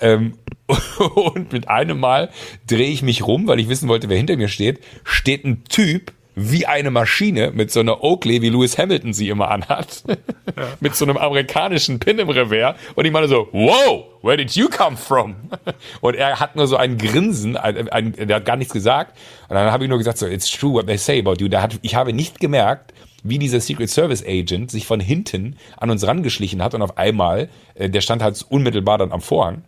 Ähm, 0.00 0.38
und 1.14 1.52
mit 1.52 1.68
einem 1.68 1.98
Mal 1.98 2.30
drehe 2.66 2.90
ich 2.90 3.02
mich 3.02 3.26
rum, 3.26 3.48
weil 3.48 3.58
ich 3.58 3.68
wissen 3.68 3.88
wollte, 3.88 4.08
wer 4.08 4.16
hinter 4.16 4.36
mir 4.36 4.48
steht, 4.48 4.80
steht 5.02 5.44
ein 5.44 5.64
Typ 5.64 6.12
wie 6.34 6.66
eine 6.66 6.90
Maschine 6.90 7.52
mit 7.52 7.70
so 7.70 7.80
einer 7.80 8.02
Oakley, 8.02 8.42
wie 8.42 8.48
Lewis 8.48 8.76
Hamilton 8.76 9.12
sie 9.12 9.28
immer 9.28 9.50
anhat, 9.50 10.02
mit 10.80 10.96
so 10.96 11.04
einem 11.04 11.16
amerikanischen 11.16 11.98
Pin 11.98 12.18
im 12.18 12.28
Revers. 12.28 12.76
Und 12.94 13.04
ich 13.04 13.12
meine 13.12 13.28
so, 13.28 13.48
wow, 13.52 14.04
where 14.22 14.36
did 14.36 14.50
you 14.52 14.68
come 14.68 14.96
from? 14.96 15.36
Und 16.00 16.14
er 16.14 16.40
hat 16.40 16.56
nur 16.56 16.66
so 16.66 16.76
ein 16.76 16.98
Grinsen, 16.98 17.56
ein, 17.56 17.88
ein, 17.88 18.12
der 18.12 18.36
hat 18.36 18.44
gar 18.44 18.56
nichts 18.56 18.72
gesagt. 18.72 19.16
Und 19.48 19.54
dann 19.54 19.70
habe 19.70 19.84
ich 19.84 19.90
nur 19.90 19.98
gesagt 19.98 20.18
so, 20.18 20.26
it's 20.26 20.50
true 20.50 20.72
what 20.72 20.86
they 20.86 20.98
say 20.98 21.20
about 21.20 21.36
you. 21.38 21.48
Da 21.48 21.62
hat, 21.62 21.78
ich 21.82 21.94
habe 21.94 22.12
nicht 22.12 22.40
gemerkt, 22.40 22.92
wie 23.22 23.38
dieser 23.38 23.60
Secret 23.60 23.90
Service 23.90 24.24
Agent 24.26 24.70
sich 24.70 24.86
von 24.86 25.00
hinten 25.00 25.56
an 25.78 25.90
uns 25.90 26.06
rangeschlichen 26.06 26.62
hat 26.62 26.74
und 26.74 26.82
auf 26.82 26.98
einmal, 26.98 27.48
äh, 27.74 27.88
der 27.88 28.00
stand 28.00 28.22
halt 28.22 28.44
unmittelbar 28.48 28.98
dann 28.98 29.12
am 29.12 29.20
Vorhang, 29.20 29.62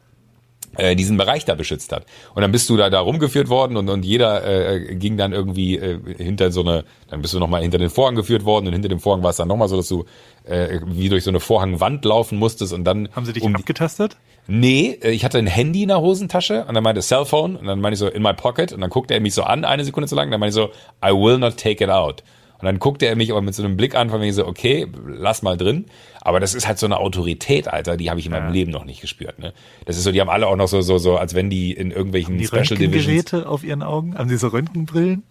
äh, 0.76 0.96
diesen 0.96 1.16
Bereich 1.16 1.44
da 1.44 1.54
beschützt 1.54 1.92
hat. 1.92 2.06
Und 2.34 2.42
dann 2.42 2.52
bist 2.52 2.68
du 2.68 2.76
da, 2.76 2.90
da 2.90 3.00
rumgeführt 3.00 3.48
worden 3.48 3.76
und, 3.76 3.88
und 3.88 4.04
jeder 4.04 4.44
äh, 4.44 4.94
ging 4.94 5.16
dann 5.16 5.32
irgendwie 5.32 5.76
äh, 5.76 5.98
hinter 6.16 6.50
so 6.52 6.60
eine, 6.60 6.84
dann 7.10 7.22
bist 7.22 7.34
du 7.34 7.38
nochmal 7.38 7.62
hinter 7.62 7.78
den 7.78 7.90
Vorhang 7.90 8.14
geführt 8.14 8.44
worden 8.44 8.66
und 8.66 8.72
hinter 8.72 8.88
dem 8.88 9.00
Vorhang 9.00 9.22
war 9.22 9.30
es 9.30 9.36
dann 9.36 9.48
nochmal 9.48 9.68
so, 9.68 9.76
dass 9.76 9.88
du 9.88 10.04
äh, 10.44 10.80
wie 10.86 11.08
durch 11.08 11.24
so 11.24 11.30
eine 11.30 11.40
Vorhangwand 11.40 12.04
laufen 12.04 12.38
musstest 12.38 12.72
und 12.72 12.84
dann 12.84 13.08
Haben 13.12 13.26
sie 13.26 13.32
dich 13.32 13.42
um 13.42 13.54
abgetastet? 13.54 14.16
Nee, 14.48 14.98
äh, 15.02 15.10
ich 15.10 15.24
hatte 15.24 15.38
ein 15.38 15.46
Handy 15.46 15.82
in 15.82 15.88
der 15.88 16.00
Hosentasche 16.00 16.64
und 16.66 16.74
dann 16.74 16.84
meinte 16.84 17.02
Cellphone 17.02 17.56
und 17.56 17.66
dann 17.66 17.80
meinte 17.80 17.94
ich 17.94 17.98
so 17.98 18.08
in 18.08 18.22
my 18.22 18.32
pocket 18.32 18.72
und 18.72 18.80
dann 18.80 18.90
guckte 18.90 19.14
er 19.14 19.20
mich 19.20 19.34
so 19.34 19.42
an, 19.42 19.64
eine 19.64 19.84
Sekunde 19.84 20.08
zu 20.08 20.14
lang, 20.14 20.26
und 20.26 20.32
dann 20.32 20.40
meinte 20.40 20.58
ich 20.58 20.64
so, 20.64 20.70
I 21.06 21.12
will 21.12 21.38
not 21.38 21.56
take 21.56 21.82
it 21.82 21.90
out. 21.90 22.22
Und 22.58 22.64
dann 22.64 22.78
guckte 22.78 23.06
er 23.06 23.16
mich 23.16 23.30
aber 23.30 23.42
mit 23.42 23.54
so 23.54 23.62
einem 23.62 23.76
Blick 23.76 23.94
an, 23.94 24.08
von 24.10 24.20
wegen 24.20 24.32
so, 24.32 24.46
okay, 24.46 24.86
lass 25.06 25.42
mal 25.42 25.56
drin. 25.56 25.86
Aber 26.22 26.40
das 26.40 26.54
ist 26.54 26.66
halt 26.66 26.78
so 26.78 26.86
eine 26.86 26.96
Autorität, 26.98 27.68
Alter, 27.68 27.96
die 27.96 28.08
habe 28.10 28.18
ich 28.18 28.26
in 28.26 28.32
meinem 28.32 28.52
Leben 28.52 28.72
noch 28.72 28.84
nicht 28.84 29.00
gespürt. 29.00 29.38
Ne? 29.38 29.52
Das 29.84 29.96
ist 29.96 30.04
so, 30.04 30.10
die 30.12 30.20
haben 30.20 30.30
alle 30.30 30.46
auch 30.46 30.56
noch 30.56 30.66
so, 30.66 30.80
so, 30.80 30.98
so, 30.98 31.16
als 31.18 31.34
wenn 31.34 31.50
die 31.50 31.72
in 31.72 31.90
irgendwelchen 31.90 32.38
Die 32.38 32.46
Special 32.46 32.64
Divisions. 32.64 33.06
Röntgengeräte 33.06 33.48
auf 33.48 33.62
ihren 33.62 33.82
Augen? 33.82 34.16
Haben 34.18 34.28
sie 34.28 34.36
so 34.38 34.48
Röntgenbrillen? 34.48 35.22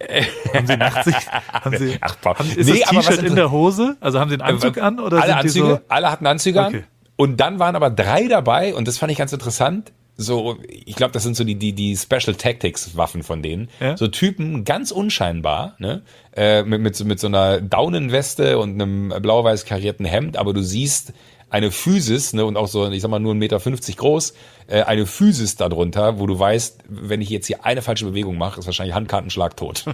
haben 0.54 0.68
sie 0.68 0.78
Nachtsicht? 0.78 1.28
Haben 1.52 1.78
sie, 1.78 1.98
Ach, 2.02 2.16
haben, 2.24 2.50
ist 2.56 2.70
Nee, 2.70 2.80
das 2.80 2.90
aber 2.90 2.98
was 3.00 3.08
T-Shirt 3.08 3.26
in 3.26 3.36
der 3.36 3.52
Hose? 3.52 3.98
Also 4.00 4.20
haben 4.20 4.30
sie 4.30 4.36
einen 4.36 4.44
Anzug 4.44 4.78
an 4.78 5.00
oder 5.00 5.22
alle 5.22 5.36
Anzüge, 5.38 5.66
so? 5.68 5.80
alle 5.90 6.12
hatten 6.12 6.26
Anzüge 6.28 6.60
Okay. 6.60 6.78
an. 6.78 6.84
Und 7.18 7.40
dann 7.40 7.60
waren 7.60 7.76
aber 7.76 7.90
drei 7.90 8.28
dabei 8.28 8.76
und 8.76 8.88
das 8.88 8.98
fand 8.98 9.12
ich 9.12 9.18
ganz 9.18 9.32
interessant. 9.34 9.92
So, 10.18 10.58
ich 10.70 10.96
glaube, 10.96 11.12
das 11.12 11.24
sind 11.24 11.36
so 11.36 11.44
die, 11.44 11.56
die, 11.56 11.74
die 11.74 11.98
Special 11.98 12.36
Tactics 12.36 12.96
Waffen 12.96 13.22
von 13.24 13.42
denen. 13.42 13.70
Ja. 13.82 13.98
So 13.98 14.08
Typen, 14.08 14.64
ganz 14.64 14.92
unscheinbar, 14.92 15.76
ne? 15.78 16.04
Äh, 16.36 16.64
mit, 16.64 16.82
mit, 16.82 16.96
so- 16.96 17.04
mit 17.06 17.20
so 17.20 17.28
einer 17.28 17.60
Daunenweste 17.62 18.58
und 18.58 18.74
einem 18.82 19.10
blau-weiß 19.22 19.66
karierten 19.66 20.06
Hemd, 20.06 20.38
aber 20.38 20.54
du 20.54 20.62
siehst 20.62 21.12
eine 21.50 21.70
Physis, 21.72 22.34
ne, 22.34 22.44
und 22.44 22.58
auch 22.58 22.68
so, 22.68 22.90
ich 22.90 23.02
sag 23.02 23.12
mal, 23.12 23.20
nur 23.20 23.34
1,50 23.34 23.38
Meter 23.38 23.60
groß, 23.98 24.34
äh, 24.68 24.82
eine 24.82 25.06
Physis 25.06 25.56
darunter, 25.58 26.18
wo 26.20 26.26
du 26.28 26.38
weißt, 26.38 26.80
wenn 26.90 27.22
ich 27.22 27.30
jetzt 27.30 27.48
hier 27.48 27.64
eine 27.66 27.82
falsche 27.82 28.06
Bewegung 28.06 28.38
mache, 28.38 28.60
ist 28.60 28.66
wahrscheinlich 28.66 28.96
Handkartenschlag 28.96 29.56
tot. 29.56 29.86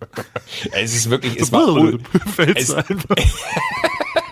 es 0.72 0.94
ist 0.94 1.08
wirklich, 1.08 1.38
es 1.40 1.52
war, 1.52 1.92
es- 2.56 2.74
einfach. 2.74 3.16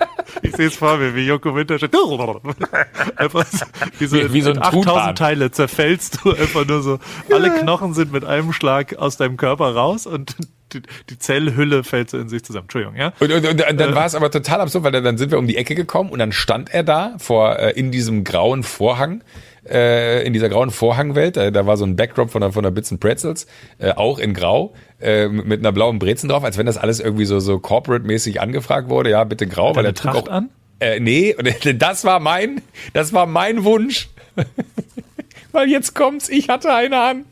Ich 0.57 0.59
sehe 0.59 0.67
es 0.69 0.77
vor 0.77 0.97
mir, 0.97 1.15
wie 1.15 1.27
Joko 1.27 1.55
Winterscheid. 1.55 1.91
Einfach 3.17 3.47
so, 3.47 3.67
wie 3.99 4.07
so, 4.07 4.17
Wie- 4.17 4.33
wie 4.33 4.41
so 4.41 4.51
ein 4.51 4.57
in 4.57 4.63
Truthahn. 4.63 4.95
8000 5.11 5.19
Teile 5.19 5.51
zerfällst 5.51 6.19
du 6.25 6.33
einfach 6.33 6.67
nur 6.67 6.83
so. 6.83 6.99
Alle 7.31 7.51
Knochen 7.51 7.93
sind 7.95 8.13
mit 8.13 8.25
einem 8.25 8.53
Schlag 8.53 8.97
aus 8.97 9.17
deinem 9.17 9.37
Körper 9.37 9.75
raus 9.75 10.07
und 10.07 10.37
die, 10.73 10.83
die 11.11 11.19
Zellhülle 11.19 11.85
fällt 11.85 12.11
so 12.11 12.19
in 12.19 12.29
sich 12.29 12.43
zusammen. 12.45 12.65
Entschuldigung, 12.65 12.97
ja? 12.97 13.13
Und, 13.21 13.31
und, 13.33 13.47
und 13.47 13.81
dann 13.81 13.95
war 13.95 14.07
es 14.07 14.15
aber 14.15 14.31
total 14.31 14.61
absurd, 14.63 14.85
weil 14.85 14.93
dann, 14.93 15.05
dann 15.05 15.19
sind 15.19 15.31
wir 15.31 15.39
um 15.39 15.47
die 15.47 15.57
Ecke 15.57 15.75
gekommen 15.75 16.11
und 16.11 16.19
dann 16.19 16.33
stand 16.33 16.73
er 16.73 16.83
da 16.83 17.15
vor 17.19 17.59
äh, 17.59 17.71
in 17.73 17.93
diesem 17.93 18.25
grauen 18.25 18.63
Vorhang, 18.65 19.23
äh, 19.69 20.27
in 20.27 20.33
dieser 20.33 20.49
grauen 20.49 20.71
Vorhangwelt. 20.71 21.37
Äh, 21.37 21.53
da 21.53 21.67
war 21.67 21.77
so 21.77 21.85
ein 21.85 21.95
Backdrop 21.97 22.31
von 22.31 22.41
der, 22.41 22.53
von 22.53 22.63
der 22.65 22.71
Bits 22.73 22.91
and 22.91 23.01
Pretzels, 23.01 23.47
äh, 23.79 23.93
auch 23.93 24.19
in 24.19 24.35
Grau, 24.35 24.75
äh, 25.01 25.29
mit 25.29 25.61
einer 25.61 25.73
blauen 25.73 25.99
Brezen 25.99 26.29
drauf, 26.29 26.45
als 26.45 26.59
wenn 26.59 26.67
das 26.67 26.79
alles 26.79 27.01
irgendwie 27.01 27.27
so 27.27 27.41
so 27.41 27.59
corporate-mäßig 27.59 28.41
angefragt 28.41 28.89
wurde. 28.89 29.11
Ja, 29.11 29.25
bitte 29.25 29.47
grau, 29.47 29.77
weil 29.77 29.85
er 29.85 29.95
trug 29.95 30.13
Tracht 30.13 30.29
auch 30.29 30.33
an? 30.33 30.51
Äh, 30.81 31.01
nee, 31.01 31.35
das 31.79 32.05
war 32.05 32.21
mein, 32.21 32.63
das 32.93 33.13
war 33.13 33.27
mein 33.27 33.65
Wunsch. 33.65 34.09
weil 35.53 35.69
jetzt 35.69 35.95
kommt's, 35.95 36.29
ich 36.29 36.49
hatte 36.49 36.73
eine 36.73 37.01
an. 37.01 37.25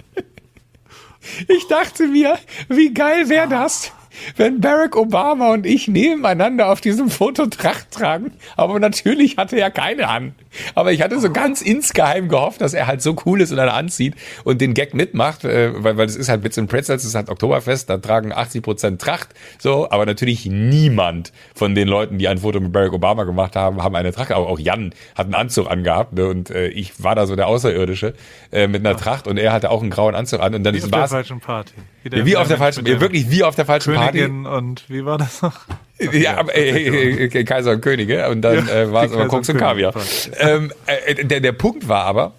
Ich 1.49 1.69
dachte 1.69 2.07
mir, 2.07 2.39
wie 2.69 2.93
geil 2.93 3.29
wäre 3.29 3.49
das, 3.49 3.93
wenn 4.37 4.61
Barack 4.61 4.97
Obama 4.97 5.53
und 5.53 5.67
ich 5.67 5.89
nebeneinander 5.89 6.69
auf 6.71 6.81
diesem 6.81 7.11
Foto 7.11 7.47
Tracht 7.47 7.91
tragen. 7.91 8.33
Aber 8.57 8.79
natürlich 8.79 9.37
hatte 9.37 9.59
er 9.59 9.71
keine 9.71 10.09
an. 10.09 10.35
Aber 10.75 10.93
ich 10.93 11.03
hatte 11.03 11.21
so 11.21 11.31
ganz 11.31 11.63
insgeheim 11.63 12.29
gehofft, 12.29 12.61
dass 12.61 12.75
er 12.75 12.87
halt 12.87 13.03
so 13.03 13.17
cool 13.27 13.41
ist 13.41 13.53
und 13.53 13.59
eine 13.59 13.73
anzieht 13.73 14.15
und 14.45 14.61
den 14.61 14.75
Gag 14.75 14.95
mitmacht, 14.95 15.45
äh, 15.45 15.73
weil, 15.83 15.97
weil 15.97 16.07
es 16.07 16.17
ist 16.17 16.29
halt 16.29 16.43
Bits 16.43 16.59
and 16.59 16.71
Pretzels, 16.71 17.03
es 17.03 17.11
ist 17.11 17.15
halt 17.15 17.29
Oktoberfest, 17.29 17.91
da 17.91 17.99
tragen 17.99 18.33
80 18.33 18.63
Prozent 18.63 19.01
Tracht, 19.01 19.31
so, 19.59 19.91
aber 19.91 20.07
natürlich 20.07 20.47
niemand 20.47 21.33
von 21.55 21.75
den 21.75 21.89
Leuten, 21.89 22.19
die 22.19 22.29
ein 22.29 22.39
Foto 22.39 22.61
mit 22.61 22.73
Barack 22.73 22.93
Obama 22.93 23.25
gemacht 23.25 23.57
haben, 23.57 23.83
haben 23.83 23.95
eine 23.95 24.13
Tracht. 24.13 24.33
Aber 24.33 24.49
auch 24.49 24.59
Jan 24.59 24.95
hat 25.15 25.27
einen 25.27 25.35
Anzug 25.35 25.71
angehabt 25.71 26.13
ne, 26.15 26.27
und 26.27 26.51
äh, 26.51 26.69
ich 26.69 27.03
war 27.03 27.15
da 27.15 27.27
so 27.27 27.37
der 27.37 27.49
Außerirdische 27.49 28.15
äh, 28.53 28.67
mit 28.67 28.87
einer 28.87 28.97
Tracht 28.97 29.27
und 29.27 29.37
er 29.37 29.53
hatte 29.53 29.71
auch 29.71 29.83
einen 29.83 29.91
grauen 29.91 30.15
Anzug 30.15 30.41
an 30.41 30.55
und 30.55 30.65
dann 30.65 30.75
Wie 30.75 30.83
auf 30.83 30.91
der 30.91 31.09
falschen 31.09 31.41
Party. 31.41 31.75
ja, 32.05 32.25
wie 32.25 32.37
auf 32.37 32.49
der 32.49 32.59
falschen, 32.59 32.87
wirklich 32.87 33.31
wie 33.31 33.43
auf 33.43 33.55
der 33.55 33.67
falschen 33.67 33.95
Party. 33.95 34.19
Königin 34.19 34.47
und 34.47 34.89
wie 34.89 35.05
war 35.05 35.19
das 35.19 35.43
noch? 35.43 35.61
Ja, 35.99 36.39
aber, 36.39 36.55
äh, 36.57 36.71
äh, 36.71 37.25
äh, 37.27 37.45
Kaiser 37.45 37.73
und 37.73 37.81
Könige. 37.81 38.29
Und 38.29 38.43
dann 38.43 38.67
Ja, 38.67 38.83
äh, 38.83 38.93
war 38.93 39.05
es 39.05 39.13
aber 39.13 39.29
Koks 39.29 39.49
und 39.49 39.57
und 39.57 39.61
Kaviar. 39.61 39.95
Ähm, 40.39 40.73
äh, 40.87 41.25
der, 41.25 41.41
der 41.41 41.53
Punkt 41.53 41.89
war 41.89 42.05
aber, 42.05 42.33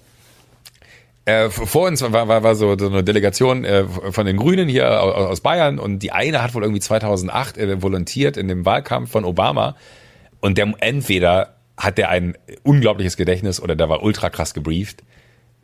äh, 1.26 1.50
vor 1.50 1.88
uns 1.88 2.02
war, 2.02 2.28
war, 2.28 2.44
war 2.44 2.56
so, 2.56 2.78
so 2.78 2.88
eine 2.88 3.04
Delegation 3.04 3.66
äh, 3.66 3.86
von 3.86 4.26
den 4.26 4.38
Grünen 4.38 4.70
hier 4.70 5.02
aus, 5.02 5.16
aus 5.16 5.42
Bayern. 5.42 5.80
Und 5.80 6.00
die 6.00 6.12
eine 6.12 6.44
hat 6.44 6.54
wohl 6.54 6.64
irgendwie 6.64 6.82
2008 6.82 7.58
äh, 7.58 7.82
volontiert 7.82 8.38
in 8.38 8.48
dem 8.48 8.66
Wahlkampf 8.66 9.12
von 9.12 9.26
Obama. 9.26 9.76
Und 10.40 10.58
der 10.58 10.72
entweder 10.80 11.56
hat 11.78 11.98
der 11.98 12.10
ein 12.10 12.38
unglaubliches 12.64 13.18
Gedächtnis 13.18 13.62
oder 13.62 13.76
der 13.76 13.90
war 13.90 14.04
ultra 14.04 14.30
krass 14.30 14.54
gebrieft. 14.54 15.04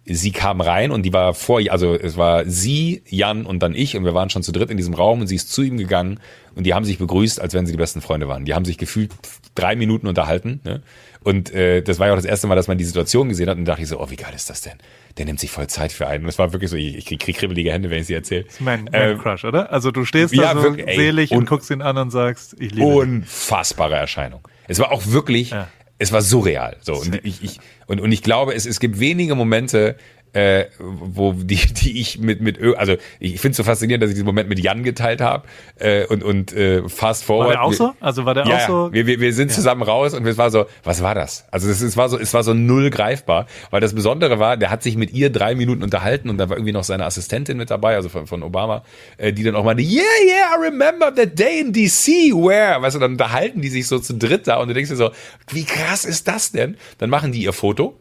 Sie 0.04 0.32
kam 0.32 0.62
rein 0.62 0.90
und 0.92 1.04
die 1.04 1.14
war 1.14 1.34
vor, 1.36 1.62
also 1.70 1.94
es 1.94 2.18
war 2.18 2.46
sie, 2.46 3.04
Jan 3.08 3.46
und 3.46 3.60
dann 3.62 3.76
ich 3.76 3.96
und 3.96 4.04
wir 4.04 4.16
waren 4.16 4.32
schon 4.32 4.42
zu 4.42 4.52
dritt 4.52 4.72
in 4.72 4.78
diesem 4.78 4.96
Raum 4.96 5.22
und 5.22 5.28
sie 5.28 5.36
ist 5.36 5.52
zu 5.54 5.62
ihm 5.62 5.78
gegangen 5.78 6.20
und 6.56 6.66
die 6.66 6.74
haben 6.74 6.86
sich 6.86 6.98
begrüßt, 6.98 7.40
als 7.40 7.54
wenn 7.54 7.68
sie 7.68 7.72
die 7.74 7.78
besten 7.78 8.02
Freunde 8.02 8.28
waren. 8.28 8.44
Die 8.46 8.56
haben 8.56 8.66
sich 8.66 8.80
gefühlt 8.80 9.12
drei 9.54 9.76
Minuten 9.76 10.08
unterhalten. 10.08 10.60
Ne? 10.64 10.82
Und 11.24 11.54
äh, 11.54 11.84
das 11.84 12.00
war 12.00 12.08
ja 12.08 12.14
auch 12.14 12.18
das 12.18 12.26
erste 12.26 12.48
Mal, 12.48 12.56
dass 12.56 12.68
man 12.68 12.80
die 12.80 12.84
Situation 12.84 13.30
gesehen 13.30 13.48
hat 13.48 13.58
und 13.60 13.66
dachte 13.66 13.84
ich 13.84 13.88
so, 13.90 14.00
oh, 14.02 14.10
wie 14.10 14.16
geil 14.16 14.34
ist 14.36 14.50
das 14.50 14.62
denn? 14.62 14.74
Der 15.20 15.26
nimmt 15.26 15.40
sich 15.40 15.52
voll 15.52 15.68
Zeit 15.68 15.92
für 15.92 16.08
einen. 16.08 16.24
Und 16.24 16.30
es 16.30 16.40
war 16.40 16.52
wirklich 16.52 16.72
so, 16.72 16.78
ich, 16.78 16.98
ich 16.98 17.06
krieg, 17.06 17.20
krieg 17.20 17.38
kribbelige 17.38 17.72
Hände, 17.72 17.92
wenn 17.92 18.00
ich 18.00 18.08
sie 18.08 18.16
erzähle. 18.16 18.46
Das 18.46 18.54
ist 18.56 18.62
mein, 18.62 18.86
mein 18.92 19.12
Ähm, 19.12 19.18
Crush, 19.20 19.46
oder? 19.46 19.72
Also 19.72 19.92
du 19.92 20.04
stehst 20.04 20.34
ja, 20.34 20.56
da 20.56 20.62
so 20.62 20.64
wirklich, 20.64 20.88
ey, 20.88 20.96
selig 20.96 21.32
und, 21.32 21.38
und- 21.38 21.50
guckst 21.50 21.70
ihn 21.70 21.84
an 21.84 21.96
und 22.00 22.10
sagst, 22.10 22.56
ich 22.60 22.72
liebe 22.72 22.88
unfassbare 22.88 23.96
Erscheinung. 23.96 24.42
Es 24.68 24.80
war 24.80 24.92
auch 24.92 25.06
wirklich, 25.06 25.52
Ja. 25.52 25.68
Es 26.02 26.12
war 26.12 26.22
surreal. 26.24 26.78
So 26.82 26.96
und 26.96 27.24
ich, 27.24 27.44
ich 27.44 27.60
und, 27.86 28.02
und 28.02 28.12
ich 28.12 28.24
glaube, 28.24 28.56
es, 28.56 28.66
es 28.66 28.80
gibt 28.80 29.00
wenige 29.00 29.36
Momente, 29.36 29.96
äh, 30.34 30.66
wo 30.80 31.34
die, 31.34 31.56
die 31.74 32.00
ich 32.00 32.20
mit 32.20 32.42
mit 32.42 32.60
also 32.78 32.96
ich 33.20 33.40
finde 33.40 33.52
es 33.52 33.58
so 33.58 33.64
faszinierend, 33.64 34.04
dass 34.04 34.10
ich 34.10 34.16
diesen 34.16 34.26
Moment 34.26 34.50
mit 34.50 34.60
Jan 34.60 34.84
geteilt 34.84 35.22
habe 35.22 35.48
äh, 35.80 36.06
und 36.06 36.24
und 36.24 36.54
äh, 36.54 36.88
fast 36.88 37.24
forward. 37.24 37.48
War 37.48 37.54
der 37.54 37.64
auch 37.64 37.74
so? 37.74 37.94
Also 38.00 38.26
war 38.26 38.34
der 38.34 38.46
ja, 38.46 38.56
auch 38.56 38.68
so? 38.68 38.88
ja. 38.88 38.94
Wir, 38.94 39.08
wir, 39.08 39.20
wir 39.20 39.34
sind 39.34 39.52
zusammen 39.52 39.82
raus 39.84 40.14
und 40.14 40.26
es 40.26 40.38
war 40.38 40.52
so, 40.52 40.66
was 40.84 41.04
war 41.04 41.16
das? 41.16 41.46
Also 41.52 41.70
es, 41.70 41.82
es 41.82 41.98
war 41.98 42.10
so, 42.10 42.18
es 42.18 42.34
war 42.34 42.44
so 42.44 42.54
null 42.54 42.90
greifbar, 42.90 43.48
weil 43.70 43.82
das 43.82 43.94
Besondere 43.94 44.40
war, 44.40 44.58
der 44.58 44.70
hat 44.70 44.84
sich 44.84 44.96
mit 44.98 45.12
ihr 45.12 45.30
drei 45.30 45.56
Minuten 45.56 45.84
unterhalten 45.84 46.30
und 46.30 46.38
da 46.38 46.50
war 46.50 46.58
irgendwie 46.58 46.74
noch 46.74 46.84
seine 46.84 47.06
Assistentin 47.06 47.58
mit 47.58 47.70
dabei, 47.70 47.96
also 47.96 48.10
von, 48.10 48.28
von 48.28 48.44
Obama, 48.44 48.84
äh, 49.18 49.34
die 49.34 49.44
dann 49.44 49.56
auch 49.56 49.64
meinte, 49.64 49.84
yeah, 49.84 50.04
yeah, 50.26 50.56
I 50.56 50.64
remember 50.64 51.14
that 51.14 51.38
day 51.38 51.60
in 51.60 51.74
DC 51.74 52.34
where, 52.34 52.82
weißt 52.82 52.96
du, 52.96 53.00
dann 53.00 53.14
unterhalten 53.14 53.62
die 53.62 53.70
sich 53.70 53.88
so 53.88 54.00
zu 54.00 54.14
dritt 54.14 54.48
da 54.48 54.58
und 54.58 54.68
du 54.68 54.74
denkst 54.74 54.90
dir 54.90 54.96
so, 54.96 55.12
wie 55.52 55.64
krass 55.64 56.06
ist 56.06 56.28
das 56.28 56.52
denn? 56.52 56.78
Dann 56.98 57.10
machen 57.10 57.32
die 57.32 57.44
ihr 57.44 57.54
Foto 57.54 57.98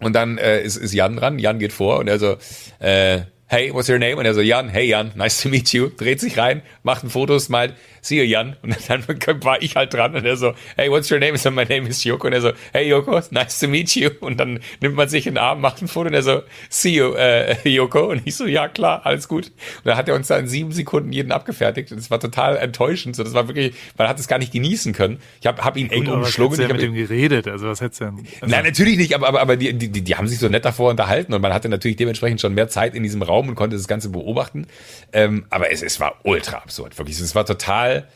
und 0.00 0.14
dann 0.14 0.38
äh, 0.38 0.62
ist, 0.62 0.76
ist 0.76 0.92
Jan 0.92 1.16
dran, 1.16 1.38
Jan 1.38 1.58
geht 1.58 1.72
vor 1.72 1.98
und 1.98 2.08
er 2.08 2.18
so, 2.18 2.36
äh, 2.78 3.22
hey, 3.48 3.72
what's 3.72 3.88
your 3.88 3.98
name? 3.98 4.16
Und 4.16 4.26
er 4.26 4.34
so, 4.34 4.40
Jan, 4.40 4.68
hey 4.68 4.88
Jan, 4.88 5.12
nice 5.14 5.40
to 5.40 5.48
meet 5.48 5.72
you. 5.72 5.88
Dreht 5.88 6.20
sich 6.20 6.36
rein, 6.36 6.62
macht 6.82 7.04
ein 7.04 7.10
Foto, 7.10 7.38
smile, 7.38 7.74
see 8.02 8.18
you 8.18 8.24
Jan. 8.24 8.56
Und 8.62 8.76
dann 8.88 9.06
war 9.42 9.62
ich 9.62 9.76
halt 9.76 9.94
dran 9.94 10.16
und 10.16 10.24
er 10.24 10.36
so, 10.36 10.54
hey, 10.76 10.90
what's 10.90 11.10
your 11.10 11.20
name? 11.20 11.34
Ich 11.34 11.42
so, 11.42 11.50
my 11.52 11.64
name 11.64 11.88
is 11.88 12.02
Joko. 12.02 12.26
Und 12.26 12.32
er 12.32 12.40
so, 12.40 12.52
hey 12.72 12.88
Joko, 12.88 13.20
nice 13.30 13.60
to 13.60 13.68
meet 13.68 13.94
you. 13.94 14.10
Und 14.20 14.38
dann 14.40 14.58
nimmt 14.80 14.96
man 14.96 15.08
sich 15.08 15.28
in 15.28 15.34
den 15.34 15.38
Arm, 15.38 15.60
macht 15.60 15.80
ein 15.80 15.86
Foto 15.86 16.08
und 16.08 16.14
er 16.14 16.22
so, 16.22 16.42
see 16.68 16.96
you, 16.96 17.12
äh, 17.14 17.56
Joko. 17.68 18.10
Und 18.10 18.22
ich 18.24 18.34
so, 18.34 18.46
ja 18.46 18.66
klar, 18.66 19.02
alles 19.04 19.28
gut. 19.28 19.46
Und 19.46 19.86
dann 19.86 19.96
hat 19.96 20.08
er 20.08 20.16
uns 20.16 20.26
da 20.26 20.38
in 20.38 20.48
sieben 20.48 20.72
Sekunden 20.72 21.12
jeden 21.12 21.30
abgefertigt. 21.30 21.92
Und 21.92 21.98
es 21.98 22.10
war 22.10 22.18
total 22.18 22.56
enttäuschend. 22.56 23.14
So, 23.14 23.22
das 23.22 23.34
war 23.34 23.46
wirklich, 23.46 23.74
man 23.96 24.08
hat 24.08 24.18
es 24.18 24.26
gar 24.26 24.38
nicht 24.38 24.52
genießen 24.52 24.92
können. 24.92 25.20
Ich 25.40 25.46
habe 25.46 25.62
hab 25.62 25.76
ihn 25.76 25.90
eng 25.90 26.08
umschlungen. 26.08 26.60
Ich 26.60 26.68
mit 26.68 26.82
ihm 26.82 26.94
geredet? 26.94 27.46
Also 27.46 27.68
was 27.68 27.80
hättest 27.80 28.00
du 28.00 28.06
denn? 28.06 28.26
Also 28.40 28.54
Nein, 28.54 28.64
natürlich 28.64 28.96
nicht, 28.96 29.14
aber, 29.14 29.28
aber, 29.28 29.40
aber 29.40 29.56
die, 29.56 29.72
die, 29.72 29.88
die 29.88 30.16
haben 30.16 30.26
sich 30.26 30.40
so 30.40 30.48
nett 30.48 30.64
davor 30.64 30.90
unterhalten 30.90 31.32
und 31.32 31.40
man 31.40 31.54
hatte 31.54 31.68
natürlich 31.68 31.96
dementsprechend 31.96 32.40
schon 32.40 32.54
mehr 32.54 32.68
Zeit 32.68 32.94
in 32.94 33.04
diesem 33.04 33.22
Raum 33.22 33.35
und 33.44 33.54
konnte 33.54 33.76
das 33.76 33.88
Ganze 33.88 34.08
beobachten. 34.08 34.66
Ähm, 35.12 35.46
aber 35.50 35.70
es, 35.70 35.82
es 35.82 36.00
war 36.00 36.20
ultra 36.24 36.58
absurd, 36.58 36.96
wirklich. 36.98 37.20
Es 37.20 37.34
war 37.34 37.46
total. 37.46 38.08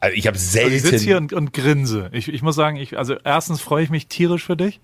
Also 0.00 0.16
ich 0.16 0.26
habe 0.26 0.38
selten. 0.38 0.72
Also 0.72 0.86
ich 0.86 0.90
sitze 0.90 1.04
hier 1.04 1.16
und, 1.16 1.32
und 1.32 1.52
grinse. 1.52 2.10
Ich, 2.12 2.28
ich 2.32 2.42
muss 2.42 2.56
sagen, 2.56 2.76
ich, 2.76 2.98
also 2.98 3.16
erstens 3.24 3.60
freue 3.60 3.84
ich 3.84 3.90
mich 3.90 4.08
tierisch 4.08 4.44
für 4.44 4.56
dich 4.56 4.80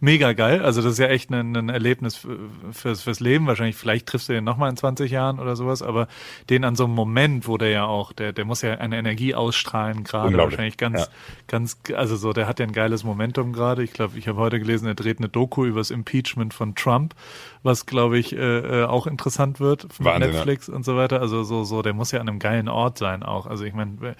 mega 0.00 0.32
geil. 0.32 0.62
Also 0.62 0.82
das 0.82 0.92
ist 0.92 0.98
ja 0.98 1.06
echt 1.06 1.30
ein, 1.30 1.56
ein 1.56 1.68
Erlebnis 1.68 2.26
fürs, 2.72 3.02
fürs 3.02 3.20
Leben. 3.20 3.46
Wahrscheinlich, 3.46 3.76
vielleicht 3.76 4.06
triffst 4.06 4.28
du 4.28 4.32
den 4.32 4.44
nochmal 4.44 4.70
in 4.70 4.76
20 4.76 5.10
Jahren 5.10 5.38
oder 5.38 5.56
sowas, 5.56 5.82
aber 5.82 6.08
den 6.50 6.64
an 6.64 6.76
so 6.76 6.84
einem 6.84 6.94
Moment, 6.94 7.48
wo 7.48 7.56
der 7.56 7.70
ja 7.70 7.84
auch, 7.86 8.12
der, 8.12 8.32
der 8.32 8.44
muss 8.44 8.62
ja 8.62 8.74
eine 8.74 8.98
Energie 8.98 9.34
ausstrahlen 9.34 10.04
gerade. 10.04 10.36
Wahrscheinlich 10.36 10.76
ganz, 10.76 11.00
ja. 11.00 11.06
ganz, 11.46 11.78
also 11.94 12.16
so, 12.16 12.32
der 12.32 12.46
hat 12.46 12.58
ja 12.60 12.66
ein 12.66 12.72
geiles 12.72 13.04
Momentum 13.04 13.52
gerade. 13.52 13.82
Ich 13.82 13.92
glaube, 13.92 14.18
ich 14.18 14.28
habe 14.28 14.38
heute 14.38 14.58
gelesen, 14.58 14.86
er 14.86 14.94
dreht 14.94 15.18
eine 15.18 15.28
Doku 15.28 15.64
über 15.64 15.80
das 15.80 15.90
Impeachment 15.90 16.52
von 16.52 16.74
Trump, 16.74 17.14
was 17.62 17.86
glaube 17.86 18.18
ich 18.18 18.34
äh, 18.34 18.82
äh 18.82 18.84
auch 18.84 19.06
interessant 19.06 19.60
wird 19.60 19.86
von 19.92 20.06
Wahnsinn, 20.06 20.32
Netflix 20.32 20.66
ja. 20.68 20.74
und 20.74 20.84
so 20.84 20.96
weiter. 20.96 21.20
Also 21.20 21.42
so, 21.42 21.64
so, 21.64 21.82
der 21.82 21.94
muss 21.94 22.12
ja 22.12 22.20
an 22.20 22.28
einem 22.28 22.38
geilen 22.38 22.68
Ort 22.68 22.98
sein 22.98 23.22
auch. 23.22 23.46
Also 23.46 23.64
ich 23.64 23.74
meine, 23.74 24.16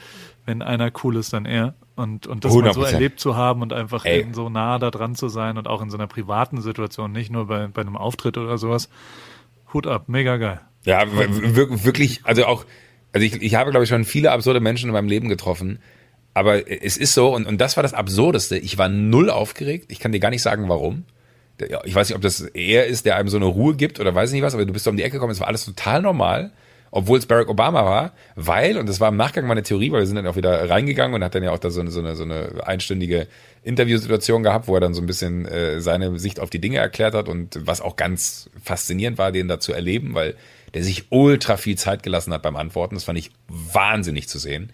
wenn 0.47 0.63
einer 0.63 0.91
cool 1.03 1.17
ist, 1.17 1.33
dann 1.33 1.45
er. 1.45 1.75
Und, 1.97 2.27
und 2.27 2.45
das 2.45 2.53
100%. 2.53 2.63
mal 2.63 2.75
so 2.75 2.83
erlebt 2.83 3.21
zu 3.21 3.37
haben 3.37 3.63
und 3.63 3.73
einfach 3.73 4.05
so 4.33 4.51
nah 4.51 4.79
da 4.79 4.91
dran 4.91 5.15
zu 5.15 5.29
sein 5.29 5.57
und 5.57 5.67
auch 5.67 5.81
in 5.81 5.89
so 5.89 5.97
einer 5.97 6.07
privaten 6.07 6.61
Situation, 6.61 7.11
nicht 7.11 7.33
nur 7.33 7.47
bei, 7.47 7.69
bei 7.69 7.81
einem 7.81 7.97
Auftritt 7.97 8.37
oder 8.37 8.59
sowas. 8.59 8.91
Hut 9.73 9.87
ab, 9.87 10.05
mega 10.07 10.37
geil. 10.37 10.61
Ja, 10.85 11.05
wirklich, 11.11 12.21
also 12.25 12.45
auch, 12.45 12.67
also 13.13 13.27
ich, 13.27 13.41
ich 13.41 13.55
habe, 13.55 13.71
glaube 13.71 13.85
ich, 13.85 13.89
schon 13.89 14.05
viele 14.05 14.31
absurde 14.31 14.61
Menschen 14.61 14.91
in 14.91 14.93
meinem 14.93 15.09
Leben 15.09 15.31
getroffen. 15.31 15.79
Aber 16.35 16.71
es 16.71 16.99
ist 16.99 17.15
so, 17.15 17.35
und, 17.35 17.47
und 17.47 17.63
das 17.63 17.77
war 17.77 17.83
das 17.83 17.95
Absurdeste. 17.95 18.59
Ich 18.59 18.77
war 18.77 18.91
null 18.91 19.31
aufgeregt. 19.31 19.87
Ich 19.89 19.99
kann 19.99 20.13
dir 20.13 20.21
gar 20.21 20.29
nicht 20.29 20.43
sagen, 20.43 20.69
warum. 20.69 21.05
Ich 21.85 21.95
weiß 21.95 22.11
nicht, 22.11 22.17
ob 22.17 22.21
das 22.21 22.43
er 22.43 22.87
ist, 22.87 23.07
der 23.07 23.17
einem 23.17 23.31
so 23.31 23.39
eine 23.39 23.47
Ruhe 23.47 23.75
gibt 23.75 23.99
oder 24.01 24.15
weiß 24.15 24.33
nicht 24.33 24.43
was, 24.43 24.53
aber 24.53 24.67
du 24.67 24.73
bist 24.75 24.87
um 24.87 24.99
die 24.99 25.03
Ecke 25.03 25.15
gekommen, 25.15 25.33
es 25.33 25.41
war 25.41 25.49
alles 25.49 25.65
total 25.65 26.03
normal 26.03 26.53
obwohl 26.97 27.19
es 27.19 27.27
Barack 27.27 27.51
Obama 27.51 27.85
war, 27.85 28.13
weil, 28.37 28.79
und 28.79 28.89
das 28.89 29.01
war 29.01 29.11
im 29.11 29.17
Nachgang 29.17 29.47
meine 29.47 29.63
Theorie, 29.63 29.93
weil 29.93 30.01
wir 30.01 30.07
sind 30.07 30.17
dann 30.17 30.27
auch 30.27 30.37
wieder 30.37 30.71
reingegangen 30.71 31.15
und 31.15 31.23
hat 31.23 31.35
dann 31.35 31.43
ja 31.43 31.51
auch 31.51 31.59
da 31.59 31.69
so 31.69 31.83
eine, 31.83 31.91
so 31.91 32.01
eine, 32.01 32.17
so 32.17 32.23
eine 32.23 32.67
einstündige 32.67 33.27
Interviewsituation 33.65 34.43
gehabt, 34.43 34.67
wo 34.67 34.75
er 34.75 34.81
dann 34.81 34.95
so 34.95 35.03
ein 35.03 35.07
bisschen 35.07 35.45
äh, 35.45 35.83
seine 35.83 36.19
Sicht 36.19 36.41
auf 36.41 36.49
die 36.49 36.59
Dinge 36.59 36.79
erklärt 36.79 37.13
hat 37.13 37.29
und 37.29 37.61
was 37.67 37.83
auch 37.83 37.97
ganz 37.97 38.49
faszinierend 38.65 39.19
war, 39.19 39.31
den 39.31 39.47
da 39.47 39.61
zu 39.61 39.75
erleben, 39.75 40.15
weil 40.15 40.37
der 40.73 40.83
sich 40.83 41.09
ultra 41.11 41.59
viel 41.59 41.77
Zeit 41.77 42.03
gelassen 42.03 42.33
hat 42.33 42.41
beim 42.41 42.57
Antworten. 42.57 42.95
Das 42.95 43.05
fand 43.05 43.19
ich 43.19 43.31
wahnsinnig 43.47 44.27
zu 44.31 44.39
sehen. 44.39 44.71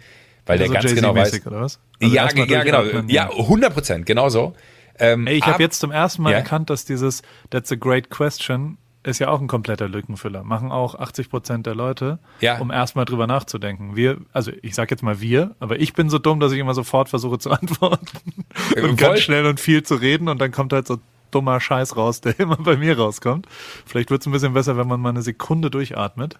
Weil 0.47 0.61
also 0.61 0.73
der 0.73 0.81
ganz 0.81 0.95
genau 0.95 1.17
weiß. 1.17 1.45
Oder 1.45 1.63
was? 1.63 1.81
Also 2.01 2.15
ja, 2.15 2.29
ja, 2.33 2.63
genau. 2.63 2.85
Ja, 3.09 3.31
100 3.31 3.75
Prozent, 3.75 4.07
genau 4.07 4.29
so. 4.29 4.55
Ähm, 4.97 5.27
Ey, 5.27 5.39
ich 5.39 5.47
habe 5.47 5.61
jetzt 5.61 5.81
zum 5.81 5.91
ersten 5.91 6.23
Mal 6.23 6.31
ja? 6.31 6.37
erkannt, 6.37 6.71
dass 6.71 6.85
dieses 6.85 7.23
That's 7.51 7.73
a 7.73 7.75
great 7.75 8.11
question 8.11 8.79
ist 9.05 9.19
ja 9.19 9.29
auch 9.29 9.41
ein 9.41 9.49
kompletter 9.49 9.89
Lückenfüller. 9.89 10.45
Machen 10.45 10.71
auch 10.71 10.95
80 10.95 11.29
Prozent 11.29 11.67
der 11.67 11.75
Leute, 11.75 12.19
ja. 12.41 12.59
um 12.59 12.71
erstmal 12.71 13.05
drüber 13.05 13.27
nachzudenken. 13.27 13.97
Wir, 13.97 14.19
also 14.33 14.53
ich 14.63 14.75
sag 14.75 14.91
jetzt 14.91 15.03
mal 15.03 15.21
wir, 15.21 15.55
aber 15.59 15.81
ich 15.81 15.93
bin 15.93 16.09
so 16.09 16.19
dumm, 16.19 16.41
dass 16.41 16.53
ich 16.53 16.59
immer 16.59 16.75
sofort 16.75 17.09
versuche 17.09 17.39
zu 17.39 17.51
antworten 17.53 18.45
und 18.77 18.81
Voll. 18.81 18.95
ganz 18.95 19.21
schnell 19.21 19.47
und 19.47 19.61
viel 19.61 19.83
zu 19.83 19.97
reden 19.97 20.29
und 20.29 20.41
dann 20.41 20.53
kommt 20.53 20.73
halt 20.73 20.87
so 20.87 20.99
dummer 21.31 21.61
Scheiß 21.61 21.97
raus, 21.97 22.21
der 22.21 22.39
immer 22.39 22.57
bei 22.57 22.77
mir 22.77 22.97
rauskommt. 22.97 23.47
Vielleicht 23.87 24.11
wird 24.11 24.23
es 24.23 24.27
ein 24.27 24.33
bisschen 24.33 24.55
besser, 24.55 24.77
wenn 24.77 24.87
man 24.87 25.01
mal 25.01 25.11
eine 25.11 25.23
Sekunde 25.23 25.71
durchatmet 25.71 26.39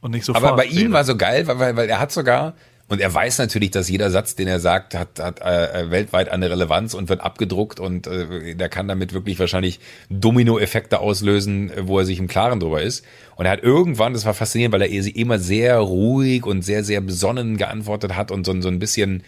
und 0.00 0.12
nicht 0.12 0.24
sofort. 0.24 0.44
Aber 0.44 0.56
bei 0.56 0.66
ihm 0.66 0.92
war 0.92 1.04
so 1.04 1.16
geil, 1.16 1.46
weil, 1.46 1.76
weil 1.76 1.88
er 1.88 1.98
hat 1.98 2.12
sogar 2.12 2.54
und 2.88 3.00
er 3.00 3.12
weiß 3.12 3.38
natürlich, 3.38 3.72
dass 3.72 3.88
jeder 3.88 4.12
Satz, 4.12 4.36
den 4.36 4.46
er 4.46 4.60
sagt, 4.60 4.94
hat, 4.94 5.18
hat 5.18 5.40
äh, 5.40 5.90
weltweit 5.90 6.28
eine 6.28 6.48
Relevanz 6.48 6.94
und 6.94 7.08
wird 7.08 7.20
abgedruckt 7.20 7.80
und 7.80 8.06
äh, 8.06 8.54
der 8.54 8.68
kann 8.68 8.86
damit 8.86 9.12
wirklich 9.12 9.40
wahrscheinlich 9.40 9.80
Dominoeffekte 10.08 11.00
auslösen, 11.00 11.72
wo 11.80 11.98
er 11.98 12.04
sich 12.04 12.20
im 12.20 12.28
Klaren 12.28 12.60
drüber 12.60 12.82
ist. 12.82 13.04
Und 13.34 13.46
er 13.46 13.52
hat 13.52 13.62
irgendwann, 13.64 14.12
das 14.12 14.24
war 14.24 14.34
faszinierend, 14.34 14.72
weil 14.72 14.82
er 14.82 15.16
immer 15.16 15.40
sehr 15.40 15.78
ruhig 15.78 16.46
und 16.46 16.62
sehr, 16.62 16.84
sehr 16.84 17.00
besonnen 17.00 17.56
geantwortet 17.56 18.14
hat 18.14 18.30
und 18.30 18.46
so, 18.46 18.60
so 18.60 18.68
ein 18.68 18.78
bisschen 18.78 19.24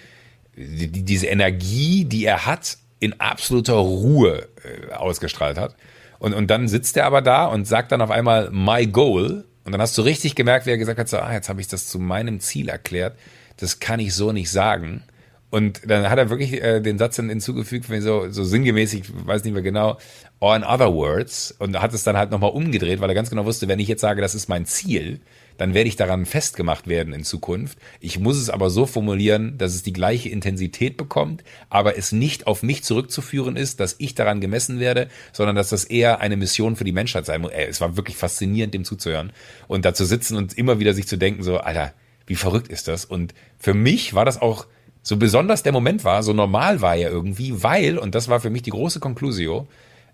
die, 0.54 0.86
diese 0.88 1.26
Energie, 1.26 2.04
die 2.04 2.26
er 2.26 2.46
hat, 2.46 2.78
in 3.00 3.20
absoluter 3.20 3.74
Ruhe 3.74 4.46
äh, 4.62 4.94
ausgestrahlt 4.94 5.58
hat. 5.58 5.74
Und, 6.20 6.32
und 6.32 6.48
dann 6.48 6.68
sitzt 6.68 6.96
er 6.96 7.06
aber 7.06 7.22
da 7.22 7.46
und 7.46 7.66
sagt 7.66 7.90
dann 7.90 8.02
auf 8.02 8.10
einmal 8.12 8.50
My 8.52 8.86
Goal. 8.86 9.44
Und 9.64 9.72
dann 9.72 9.80
hast 9.80 9.98
du 9.98 10.02
richtig 10.02 10.36
gemerkt, 10.36 10.66
wie 10.66 10.70
er 10.70 10.78
gesagt 10.78 10.98
hat, 11.00 11.08
so, 11.08 11.18
ah, 11.18 11.32
jetzt 11.32 11.48
habe 11.48 11.60
ich 11.60 11.66
das 11.66 11.88
zu 11.88 11.98
meinem 11.98 12.38
Ziel 12.38 12.68
erklärt 12.68 13.16
das 13.58 13.80
kann 13.80 14.00
ich 14.00 14.14
so 14.14 14.32
nicht 14.32 14.50
sagen. 14.50 15.02
Und 15.50 15.90
dann 15.90 16.10
hat 16.10 16.18
er 16.18 16.28
wirklich 16.28 16.62
äh, 16.62 16.80
den 16.80 16.98
Satz 16.98 17.16
dann 17.16 17.30
hinzugefügt, 17.30 17.86
so, 18.02 18.30
so 18.30 18.44
sinngemäß, 18.44 18.92
ich 18.92 19.04
weiß 19.26 19.44
nicht 19.44 19.54
mehr 19.54 19.62
genau, 19.62 19.96
or 20.40 20.54
in 20.54 20.62
other 20.62 20.92
words, 20.92 21.54
und 21.58 21.80
hat 21.80 21.94
es 21.94 22.04
dann 22.04 22.18
halt 22.18 22.30
nochmal 22.30 22.50
umgedreht, 22.50 23.00
weil 23.00 23.08
er 23.08 23.14
ganz 23.14 23.30
genau 23.30 23.46
wusste, 23.46 23.66
wenn 23.66 23.78
ich 23.78 23.88
jetzt 23.88 24.02
sage, 24.02 24.20
das 24.20 24.34
ist 24.34 24.48
mein 24.48 24.66
Ziel, 24.66 25.20
dann 25.56 25.72
werde 25.72 25.88
ich 25.88 25.96
daran 25.96 26.26
festgemacht 26.26 26.86
werden 26.86 27.14
in 27.14 27.24
Zukunft. 27.24 27.78
Ich 27.98 28.18
muss 28.18 28.36
es 28.36 28.50
aber 28.50 28.68
so 28.68 28.84
formulieren, 28.84 29.56
dass 29.56 29.74
es 29.74 29.82
die 29.82 29.94
gleiche 29.94 30.28
Intensität 30.28 30.98
bekommt, 30.98 31.42
aber 31.70 31.96
es 31.96 32.12
nicht 32.12 32.46
auf 32.46 32.62
mich 32.62 32.84
zurückzuführen 32.84 33.56
ist, 33.56 33.80
dass 33.80 33.96
ich 33.98 34.14
daran 34.14 34.42
gemessen 34.42 34.80
werde, 34.80 35.08
sondern 35.32 35.56
dass 35.56 35.70
das 35.70 35.84
eher 35.84 36.20
eine 36.20 36.36
Mission 36.36 36.76
für 36.76 36.84
die 36.84 36.92
Menschheit 36.92 37.24
sein 37.24 37.40
muss. 37.40 37.52
Ey, 37.52 37.66
es 37.66 37.80
war 37.80 37.96
wirklich 37.96 38.18
faszinierend, 38.18 38.74
dem 38.74 38.84
zuzuhören 38.84 39.32
und 39.66 39.86
da 39.86 39.94
zu 39.94 40.04
sitzen 40.04 40.36
und 40.36 40.56
immer 40.58 40.78
wieder 40.78 40.92
sich 40.92 41.08
zu 41.08 41.16
denken, 41.16 41.42
so, 41.42 41.56
Alter, 41.56 41.94
wie 42.28 42.36
verrückt 42.36 42.68
ist 42.68 42.88
das? 42.88 43.04
Und 43.04 43.34
für 43.58 43.74
mich 43.74 44.14
war 44.14 44.24
das 44.24 44.40
auch 44.40 44.66
so 45.02 45.16
besonders 45.16 45.62
der 45.62 45.72
Moment 45.72 46.04
war, 46.04 46.22
so 46.22 46.32
normal 46.32 46.80
war 46.82 46.94
er 46.94 47.10
irgendwie, 47.10 47.62
weil, 47.62 47.98
und 47.98 48.14
das 48.14 48.28
war 48.28 48.40
für 48.40 48.50
mich 48.50 48.62
die 48.62 48.70
große 48.70 49.00
Conclusio, 49.00 49.66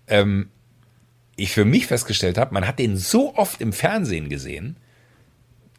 ähm, 0.07 0.49
ich 1.35 1.51
für 1.51 1.65
mich 1.65 1.87
festgestellt 1.87 2.37
habe, 2.37 2.53
man 2.53 2.65
hat 2.65 2.79
den 2.79 2.95
so 2.95 3.35
oft 3.35 3.59
im 3.59 3.73
Fernsehen 3.73 4.29
gesehen, 4.29 4.77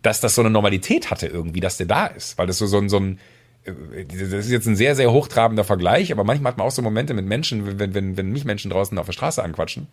dass 0.02 0.20
das 0.20 0.34
so 0.34 0.42
eine 0.42 0.50
Normalität 0.50 1.10
hatte 1.10 1.26
irgendwie, 1.26 1.60
dass 1.60 1.78
der 1.78 1.86
da 1.86 2.06
ist. 2.06 2.36
Weil 2.36 2.46
das 2.46 2.58
so, 2.58 2.66
so, 2.66 2.76
ein, 2.76 2.90
so 2.90 2.98
ein, 2.98 3.18
äh, 3.64 4.04
das 4.04 4.44
ist 4.44 4.50
jetzt 4.50 4.66
ein 4.66 4.76
sehr, 4.76 4.94
sehr 4.94 5.10
hochtrabender 5.10 5.64
Vergleich, 5.64 6.12
aber 6.12 6.24
manchmal 6.24 6.52
hat 6.52 6.58
man 6.58 6.66
auch 6.66 6.72
so 6.72 6.82
Momente 6.82 7.14
mit 7.14 7.24
Menschen, 7.24 7.78
wenn, 7.78 7.94
wenn, 7.94 8.16
wenn 8.18 8.30
mich 8.30 8.44
Menschen 8.44 8.70
draußen 8.70 8.98
auf 8.98 9.06
der 9.06 9.14
Straße 9.14 9.42
anquatschen 9.42 9.88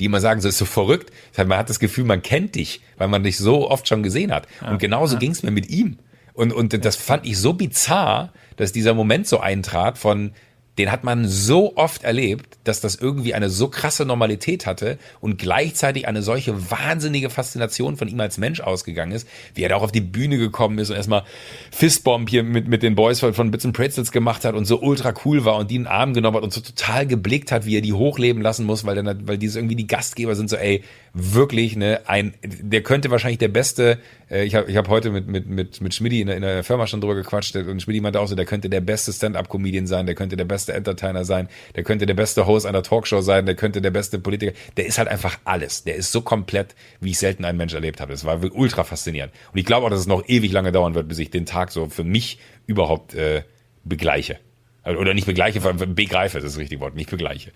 die 0.00 0.06
immer 0.06 0.20
sagen, 0.20 0.40
so 0.40 0.48
ist 0.48 0.58
so 0.58 0.64
verrückt. 0.64 1.12
Man 1.36 1.56
hat 1.58 1.70
das 1.70 1.78
Gefühl, 1.78 2.04
man 2.04 2.22
kennt 2.22 2.54
dich, 2.54 2.80
weil 2.96 3.08
man 3.08 3.22
dich 3.22 3.38
so 3.38 3.70
oft 3.70 3.88
schon 3.88 4.02
gesehen 4.02 4.32
hat. 4.32 4.46
Ja, 4.60 4.70
und 4.70 4.78
genauso 4.78 5.14
ja. 5.14 5.20
ging 5.20 5.30
es 5.30 5.42
mir 5.42 5.50
mit 5.50 5.68
ihm. 5.68 5.98
Und, 6.32 6.52
und 6.52 6.84
das 6.84 6.96
fand 6.96 7.26
ich 7.26 7.38
so 7.38 7.52
bizarr, 7.52 8.32
dass 8.56 8.72
dieser 8.72 8.94
Moment 8.94 9.26
so 9.26 9.38
eintrat 9.40 9.98
von, 9.98 10.32
den 10.78 10.90
hat 10.90 11.04
man 11.04 11.28
so 11.28 11.76
oft 11.76 12.02
erlebt, 12.02 12.58
dass 12.64 12.80
das 12.80 12.96
irgendwie 12.96 13.34
eine 13.34 13.48
so 13.48 13.68
krasse 13.68 14.04
Normalität 14.04 14.66
hatte 14.66 14.98
und 15.20 15.38
gleichzeitig 15.38 16.08
eine 16.08 16.22
solche 16.22 16.70
wahnsinnige 16.70 17.30
Faszination 17.30 17.96
von 17.96 18.08
ihm 18.08 18.20
als 18.20 18.38
Mensch 18.38 18.60
ausgegangen 18.60 19.12
ist, 19.12 19.28
wie 19.54 19.62
er 19.62 19.68
da 19.68 19.76
auch 19.76 19.82
auf 19.82 19.92
die 19.92 20.00
Bühne 20.00 20.38
gekommen 20.38 20.78
ist 20.78 20.90
und 20.90 20.96
erstmal 20.96 21.22
Fistbomb 21.70 22.28
hier 22.28 22.42
mit, 22.42 22.66
mit 22.66 22.82
den 22.82 22.94
Boys 22.94 23.20
von, 23.20 23.50
Bits 23.50 23.64
and 23.64 23.76
Pretzels 23.76 24.10
gemacht 24.10 24.44
hat 24.44 24.54
und 24.54 24.64
so 24.64 24.80
ultra 24.80 25.14
cool 25.24 25.44
war 25.44 25.56
und 25.56 25.70
die 25.70 25.76
in 25.76 25.82
den 25.82 25.88
Arm 25.88 26.14
genommen 26.14 26.38
hat 26.38 26.42
und 26.42 26.52
so 26.52 26.60
total 26.60 27.06
geblickt 27.06 27.52
hat, 27.52 27.66
wie 27.66 27.76
er 27.76 27.82
die 27.82 27.92
hochleben 27.92 28.42
lassen 28.42 28.66
muss, 28.66 28.84
weil 28.84 28.96
dann, 28.96 29.28
weil 29.28 29.38
diese 29.38 29.58
irgendwie 29.60 29.76
die 29.76 29.86
Gastgeber 29.86 30.34
sind 30.34 30.50
so, 30.50 30.56
ey, 30.56 30.82
wirklich, 31.12 31.76
ne, 31.76 32.00
ein, 32.06 32.34
der 32.42 32.82
könnte 32.82 33.10
wahrscheinlich 33.10 33.38
der 33.38 33.48
beste, 33.48 33.98
äh, 34.28 34.44
ich 34.44 34.54
habe 34.56 34.68
ich 34.70 34.76
hab 34.76 34.88
heute 34.88 35.10
mit, 35.10 35.28
mit, 35.28 35.46
mit, 35.46 35.80
mit 35.80 35.94
Schmidti 35.94 36.20
in, 36.20 36.28
in 36.28 36.42
der 36.42 36.64
Firma 36.64 36.86
schon 36.88 37.00
drüber 37.00 37.14
gequatscht 37.14 37.54
und 37.56 37.80
Schmidti 37.80 38.00
meinte 38.00 38.20
auch 38.20 38.26
so, 38.26 38.34
der 38.34 38.46
könnte 38.46 38.68
der 38.68 38.80
beste 38.80 39.12
Stand-Up-Comedian 39.12 39.86
sein, 39.86 40.06
der 40.06 40.16
könnte 40.16 40.36
der 40.36 40.44
beste 40.44 40.63
Entertainer 40.72 41.24
sein, 41.24 41.48
der 41.76 41.82
könnte 41.82 42.06
der 42.06 42.14
beste 42.14 42.46
Host 42.46 42.64
einer 42.66 42.82
Talkshow 42.82 43.20
sein, 43.20 43.46
der 43.46 43.54
könnte 43.54 43.82
der 43.82 43.90
beste 43.90 44.18
Politiker, 44.18 44.52
der 44.76 44.86
ist 44.86 44.98
halt 44.98 45.08
einfach 45.08 45.38
alles. 45.44 45.84
Der 45.84 45.96
ist 45.96 46.12
so 46.12 46.22
komplett, 46.22 46.74
wie 47.00 47.10
ich 47.10 47.18
selten 47.18 47.44
einen 47.44 47.58
Mensch 47.58 47.74
erlebt 47.74 48.00
habe. 48.00 48.12
Das 48.12 48.24
war 48.24 48.40
ultra 48.54 48.84
faszinierend. 48.84 49.32
Und 49.52 49.58
ich 49.58 49.66
glaube 49.66 49.86
auch, 49.86 49.90
dass 49.90 50.00
es 50.00 50.06
noch 50.06 50.26
ewig 50.28 50.52
lange 50.52 50.72
dauern 50.72 50.94
wird, 50.94 51.08
bis 51.08 51.18
ich 51.18 51.30
den 51.30 51.46
Tag 51.46 51.72
so 51.72 51.88
für 51.88 52.04
mich 52.04 52.38
überhaupt 52.66 53.14
äh, 53.14 53.42
begleiche. 53.84 54.38
Oder 54.84 55.14
nicht 55.14 55.26
begleiche, 55.26 55.60
begreife, 55.60 56.38
das 56.38 56.44
ist 56.44 56.54
das 56.54 56.60
richtige 56.60 56.80
Wort, 56.80 56.94
nicht 56.94 57.10
begleiche. 57.10 57.52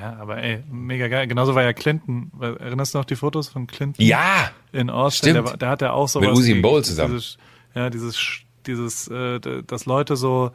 Ja, 0.00 0.16
aber 0.20 0.42
ey, 0.42 0.62
mega 0.70 1.08
geil. 1.08 1.26
Genauso 1.26 1.54
war 1.54 1.62
ja 1.62 1.72
Clinton. 1.72 2.30
Erinnerst 2.40 2.94
du 2.94 2.98
noch 2.98 3.04
die 3.04 3.16
Fotos 3.16 3.48
von 3.48 3.66
Clinton? 3.66 4.04
Ja! 4.04 4.50
In 4.72 4.90
Austin. 4.90 5.36
Stimmt. 5.36 5.62
Da 5.62 5.70
hat 5.70 5.82
er 5.82 5.94
auch 5.94 6.08
so 6.08 6.20
Mit 6.20 6.30
Usain 6.30 6.60
Bowl 6.60 6.84
zusammen. 6.84 7.14
Dieses, 7.14 7.38
ja, 7.74 7.88
dieses, 7.88 8.18
dieses, 8.66 9.08
äh, 9.08 9.40
dass 9.66 9.86
Leute 9.86 10.16
so 10.16 10.50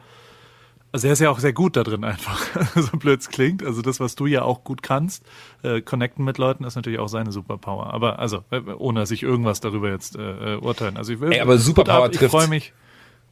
Also 0.92 1.06
er 1.06 1.14
ist 1.14 1.20
ja 1.20 1.30
auch 1.30 1.38
sehr 1.38 1.54
gut 1.54 1.76
da 1.76 1.84
drin 1.84 2.04
einfach, 2.04 2.38
so 2.76 2.98
blöd 2.98 3.20
es 3.20 3.30
klingt. 3.30 3.64
Also 3.64 3.80
das, 3.80 3.98
was 3.98 4.14
du 4.14 4.26
ja 4.26 4.42
auch 4.42 4.62
gut 4.62 4.82
kannst, 4.82 5.24
äh, 5.62 5.80
connecten 5.80 6.22
mit 6.24 6.36
Leuten, 6.36 6.64
ist 6.64 6.76
natürlich 6.76 6.98
auch 6.98 7.08
seine 7.08 7.32
Superpower. 7.32 7.92
Aber 7.94 8.18
also, 8.18 8.44
äh, 8.50 8.60
ohne 8.60 9.00
dass 9.00 9.10
ich 9.10 9.22
irgendwas 9.22 9.60
darüber 9.60 9.90
jetzt 9.90 10.16
äh, 10.16 10.54
äh 10.54 10.56
urteilen. 10.58 10.98
Also 10.98 11.14
ich 11.14 11.20
will, 11.20 11.32
Ey, 11.32 11.40
aber 11.40 11.56
Superpower 11.56 12.04
ab, 12.04 12.12
ich 12.12 12.20
freue 12.20 12.46
mich, 12.46 12.74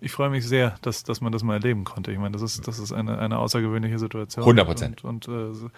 ich 0.00 0.11
freue 0.11 0.30
mich 0.30 0.46
sehr, 0.48 0.76
dass, 0.80 1.04
dass 1.04 1.20
man 1.20 1.32
das 1.32 1.42
mal 1.42 1.54
erleben 1.54 1.84
konnte. 1.84 2.11
Ich 2.11 2.18
meine, 2.18 2.32
das 2.32 2.40
ist, 2.40 2.66
das 2.66 2.78
ist 2.78 2.92
eine, 2.92 3.18
eine 3.18 3.38
außergewöhnliche 3.38 3.98
Situation. 3.98 4.42
100 4.42 4.66
Prozent. 4.66 5.04
Und, 5.04 5.28
und 5.28 5.52
äh, 5.54 5.68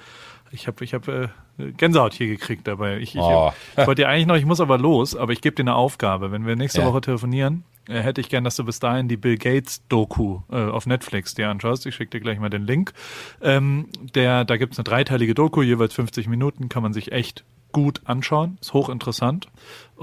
ich 0.52 0.68
habe 0.68 0.84
ich 0.84 0.94
hab, 0.94 1.08
äh, 1.08 1.28
Gänsehaut 1.76 2.14
hier 2.14 2.28
gekriegt 2.28 2.66
dabei. 2.68 2.98
Ich, 2.98 3.16
ich, 3.16 3.20
Oh. 3.20 3.52
ich 3.76 3.86
wollte 3.86 4.02
ja 4.02 4.08
eigentlich 4.08 4.26
noch, 4.26 4.36
ich 4.36 4.44
muss 4.44 4.60
aber 4.60 4.78
los, 4.78 5.16
aber 5.16 5.32
ich 5.32 5.40
gebe 5.40 5.56
dir 5.56 5.64
eine 5.64 5.74
Aufgabe. 5.74 6.30
Wenn 6.30 6.46
wir 6.46 6.54
nächste 6.54 6.82
Ja. 6.82 6.86
Woche 6.86 7.00
telefonieren, 7.00 7.64
hätte 7.88 8.20
ich 8.20 8.28
gern, 8.28 8.44
dass 8.44 8.56
du 8.56 8.64
bis 8.64 8.78
dahin 8.78 9.08
die 9.08 9.16
Bill 9.16 9.36
Gates 9.36 9.82
Doku 9.88 10.40
äh, 10.50 10.56
auf 10.56 10.86
Netflix 10.86 11.34
dir 11.34 11.48
anschaust. 11.48 11.86
Ich 11.86 11.94
schicke 11.94 12.10
dir 12.10 12.20
gleich 12.20 12.38
mal 12.38 12.50
den 12.50 12.66
Link. 12.66 12.92
Ähm, 13.40 13.88
der, 14.14 14.44
da 14.44 14.56
gibt's 14.56 14.78
eine 14.78 14.84
dreiteilige 14.84 15.34
Doku, 15.34 15.62
jeweils 15.62 15.94
50 15.94 16.28
Minuten, 16.28 16.68
kann 16.68 16.82
man 16.82 16.92
sich 16.92 17.12
echt 17.12 17.44
gut 17.72 18.02
anschauen, 18.04 18.58
ist 18.60 18.72
hochinteressant. 18.74 19.48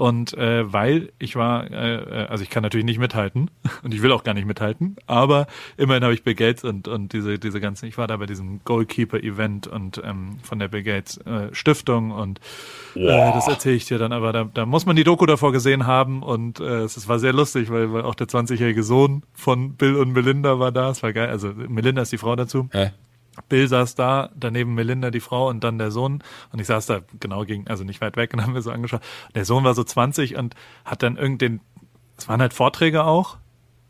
Und 0.00 0.32
äh, 0.32 0.72
weil 0.72 1.12
ich 1.18 1.36
war, 1.36 1.70
äh, 1.70 1.96
äh, 1.96 2.26
also 2.28 2.42
ich 2.42 2.48
kann 2.48 2.62
natürlich 2.62 2.86
nicht 2.86 2.98
mithalten 2.98 3.50
und 3.82 3.92
ich 3.92 4.00
will 4.00 4.12
auch 4.12 4.24
gar 4.24 4.32
nicht 4.32 4.46
mithalten, 4.46 4.96
aber 5.06 5.46
immerhin 5.76 6.02
habe 6.04 6.14
ich 6.14 6.22
Bill 6.22 6.34
Gates 6.34 6.64
und, 6.64 6.88
und 6.88 7.12
diese, 7.12 7.38
diese 7.38 7.60
ganzen, 7.60 7.84
ich 7.84 7.98
war 7.98 8.06
da 8.06 8.16
bei 8.16 8.24
diesem 8.24 8.64
Goalkeeper-Event 8.64 9.66
und 9.66 10.00
ähm, 10.02 10.38
von 10.42 10.58
der 10.58 10.68
Bill 10.68 10.84
Gates 10.84 11.18
äh, 11.18 11.52
Stiftung 11.52 12.12
und 12.12 12.40
äh, 12.94 13.08
das 13.08 13.46
erzähle 13.46 13.76
ich 13.76 13.84
dir 13.84 13.98
dann, 13.98 14.12
aber 14.12 14.32
da, 14.32 14.44
da 14.44 14.64
muss 14.64 14.86
man 14.86 14.96
die 14.96 15.04
Doku 15.04 15.26
davor 15.26 15.52
gesehen 15.52 15.86
haben 15.86 16.22
und 16.22 16.60
äh, 16.60 16.84
es 16.84 16.96
es 16.96 17.06
war 17.06 17.18
sehr 17.18 17.34
lustig, 17.34 17.70
weil, 17.70 17.92
weil 17.92 18.04
auch 18.04 18.14
der 18.14 18.26
20-jährige 18.26 18.82
Sohn 18.82 19.22
von 19.34 19.74
Bill 19.74 19.96
und 19.96 20.14
Melinda 20.14 20.58
war 20.58 20.72
da, 20.72 20.88
es 20.88 21.02
war 21.02 21.12
geil, 21.12 21.28
also 21.28 21.52
Melinda 21.54 22.00
ist 22.00 22.12
die 22.12 22.16
Frau 22.16 22.34
dazu. 22.36 22.70
Hä? 22.72 22.92
Bill 23.48 23.68
saß 23.68 23.94
da, 23.94 24.30
daneben 24.34 24.74
Melinda, 24.74 25.10
die 25.10 25.20
Frau, 25.20 25.48
und 25.48 25.64
dann 25.64 25.78
der 25.78 25.90
Sohn. 25.90 26.22
Und 26.52 26.60
ich 26.60 26.66
saß 26.66 26.86
da 26.86 27.00
genau 27.18 27.44
gegen, 27.44 27.66
also 27.68 27.84
nicht 27.84 28.00
weit 28.00 28.16
weg 28.16 28.32
und 28.34 28.42
haben 28.42 28.52
mir 28.52 28.62
so 28.62 28.70
angeschaut. 28.70 29.02
Der 29.34 29.44
Sohn 29.44 29.64
war 29.64 29.74
so 29.74 29.84
20 29.84 30.36
und 30.36 30.54
hat 30.84 31.02
dann 31.02 31.16
irgendein, 31.16 31.60
es 32.16 32.28
waren 32.28 32.40
halt 32.40 32.54
Vorträge 32.54 33.04
auch. 33.04 33.38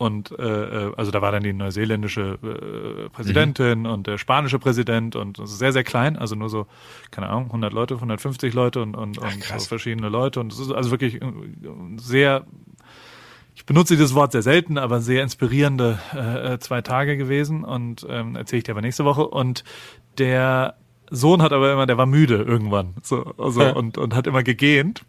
Und 0.01 0.31
äh, 0.39 0.87
äh, 0.87 0.93
also 0.97 1.11
da 1.11 1.21
war 1.21 1.31
dann 1.31 1.43
die 1.43 1.53
neuseeländische 1.53 2.39
äh, 2.41 3.09
Präsidentin 3.09 3.85
und 3.85 4.07
der 4.07 4.17
spanische 4.17 4.57
Präsident 4.57 5.15
und 5.15 5.39
also 5.39 5.55
sehr, 5.55 5.73
sehr 5.73 5.83
klein, 5.83 6.17
also 6.17 6.33
nur 6.33 6.49
so, 6.49 6.65
keine 7.11 7.29
Ahnung, 7.29 7.45
100 7.45 7.71
Leute, 7.71 7.93
150 7.93 8.51
Leute 8.55 8.81
und, 8.81 8.95
und, 8.95 9.19
und 9.19 9.43
so 9.43 9.59
verschiedene 9.59 10.09
Leute. 10.09 10.39
Und 10.39 10.51
es 10.53 10.57
ist 10.57 10.71
also 10.71 10.89
wirklich 10.89 11.21
äh, 11.21 11.31
sehr 11.97 12.47
ich 13.61 13.65
benutze 13.67 13.93
dieses 13.93 14.15
Wort 14.15 14.31
sehr 14.31 14.41
selten, 14.41 14.79
aber 14.79 15.01
sehr 15.01 15.21
inspirierende 15.21 15.99
äh, 16.15 16.53
äh, 16.53 16.59
zwei 16.59 16.81
Tage 16.81 17.15
gewesen 17.15 17.63
und 17.63 18.03
ähm, 18.09 18.35
erzähle 18.35 18.57
ich 18.57 18.63
dir 18.63 18.71
aber 18.71 18.81
nächste 18.81 19.05
Woche. 19.05 19.27
Und 19.27 19.63
der 20.17 20.77
Sohn 21.11 21.43
hat 21.43 21.53
aber 21.53 21.71
immer, 21.71 21.85
der 21.85 21.95
war 21.99 22.07
müde 22.07 22.37
irgendwann, 22.37 22.95
so 23.03 23.23
also 23.37 23.61
und 23.75 23.99
und 23.99 24.15
hat 24.15 24.25
immer 24.25 24.41
gegähnt. 24.41 25.05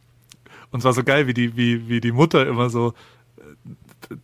Und 0.70 0.80
es 0.80 0.84
war 0.84 0.92
so 0.92 1.02
geil, 1.02 1.26
wie 1.26 1.32
die 1.32 1.56
wie 1.56 1.88
wie 1.88 2.02
die 2.02 2.12
Mutter 2.12 2.46
immer 2.46 2.68
so 2.68 2.92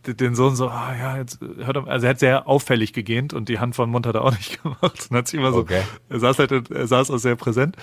äh, 0.05 0.13
den 0.13 0.35
Sohn 0.35 0.55
so, 0.55 0.67
ah 0.67 0.93
ja, 0.95 1.17
jetzt 1.17 1.41
äh, 1.41 1.65
hört 1.65 1.77
er, 1.77 1.87
also 1.87 2.05
er 2.05 2.11
hat 2.11 2.19
sehr 2.19 2.47
auffällig 2.47 2.93
gegähnt 2.93 3.33
und 3.33 3.49
die 3.49 3.57
Hand 3.57 3.75
vor 3.75 3.87
den 3.87 3.91
Mund 3.91 4.05
hat 4.05 4.13
er 4.13 4.23
auch 4.25 4.37
nicht 4.37 4.61
gemacht. 4.63 5.07
Und 5.09 5.17
hat 5.17 5.27
sich 5.27 5.39
immer 5.39 5.51
so, 5.51 5.61
Okay. 5.61 5.81
er 6.07 6.19
saß 6.19 6.37
halt, 6.37 6.69
er 6.69 6.85
saß 6.85 7.09
auch 7.09 7.17
sehr 7.17 7.35
präsent. 7.35 7.77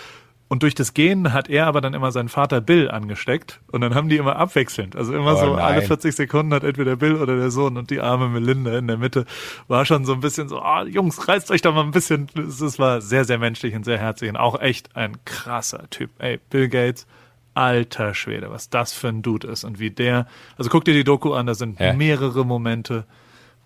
Und 0.49 0.63
durch 0.63 0.77
das 0.77 0.95
Gehen 0.95 1.33
hat 1.33 1.49
er 1.51 1.67
aber 1.67 1.81
dann 1.81 1.93
immer 1.93 2.13
seinen 2.13 2.29
Vater 2.29 2.61
Bill 2.61 2.89
angesteckt 2.89 3.61
und 3.73 3.81
dann 3.81 3.97
haben 3.97 4.09
die 4.09 4.17
immer 4.17 4.37
abwechselnd. 4.37 4.95
Also 4.95 5.13
immer 5.13 5.33
Oh 5.35 5.37
so 5.41 5.55
alle 5.55 5.79
nein. 5.79 5.87
40 5.87 6.15
Sekunden 6.15 6.55
hat 6.55 6.63
entweder 6.63 6.95
Bill 6.95 7.17
oder 7.17 7.37
der 7.37 7.51
Sohn 7.51 7.77
und 7.77 7.91
die 7.91 8.01
arme 8.01 8.29
Melinda 8.29 8.79
in 8.79 8.87
der 8.87 8.97
Mitte 8.97 9.25
war 9.67 9.85
schon 9.85 10.05
so 10.05 10.13
ein 10.13 10.21
bisschen 10.21 10.49
so, 10.49 10.61
ah, 10.61 10.85
Jungs, 10.85 11.27
reißt 11.27 11.51
euch 11.51 11.63
doch 11.63 11.75
mal 11.75 11.83
ein 11.83 11.91
bisschen. 11.91 12.29
Es 12.37 12.79
war 12.79 13.01
sehr, 13.01 13.25
sehr 13.25 13.39
menschlich 13.39 13.75
und 13.75 13.85
sehr 13.85 13.99
herzlich 13.99 14.31
und 14.31 14.37
auch 14.37 14.61
echt 14.61 14.95
ein 14.95 15.17
krasser 15.25 15.91
Typ. 15.91 16.11
Ey, 16.19 16.39
Bill 16.51 16.69
Gates, 16.69 17.09
alter 17.55 18.15
Schwede, 18.15 18.49
was 18.51 18.71
das 18.71 18.93
für 18.93 19.09
ein 19.09 19.23
Dude 19.23 19.49
ist 19.49 19.65
und 19.65 19.81
wie 19.81 19.91
der, 19.91 20.27
also 20.57 20.71
guck 20.71 20.85
dir 20.85 20.95
die 20.95 21.05
Doku 21.05 21.33
an, 21.33 21.47
da 21.47 21.55
sind 21.55 21.81
Ja. 21.81 21.93
mehrere 21.93 22.45
Momente, 22.45 23.05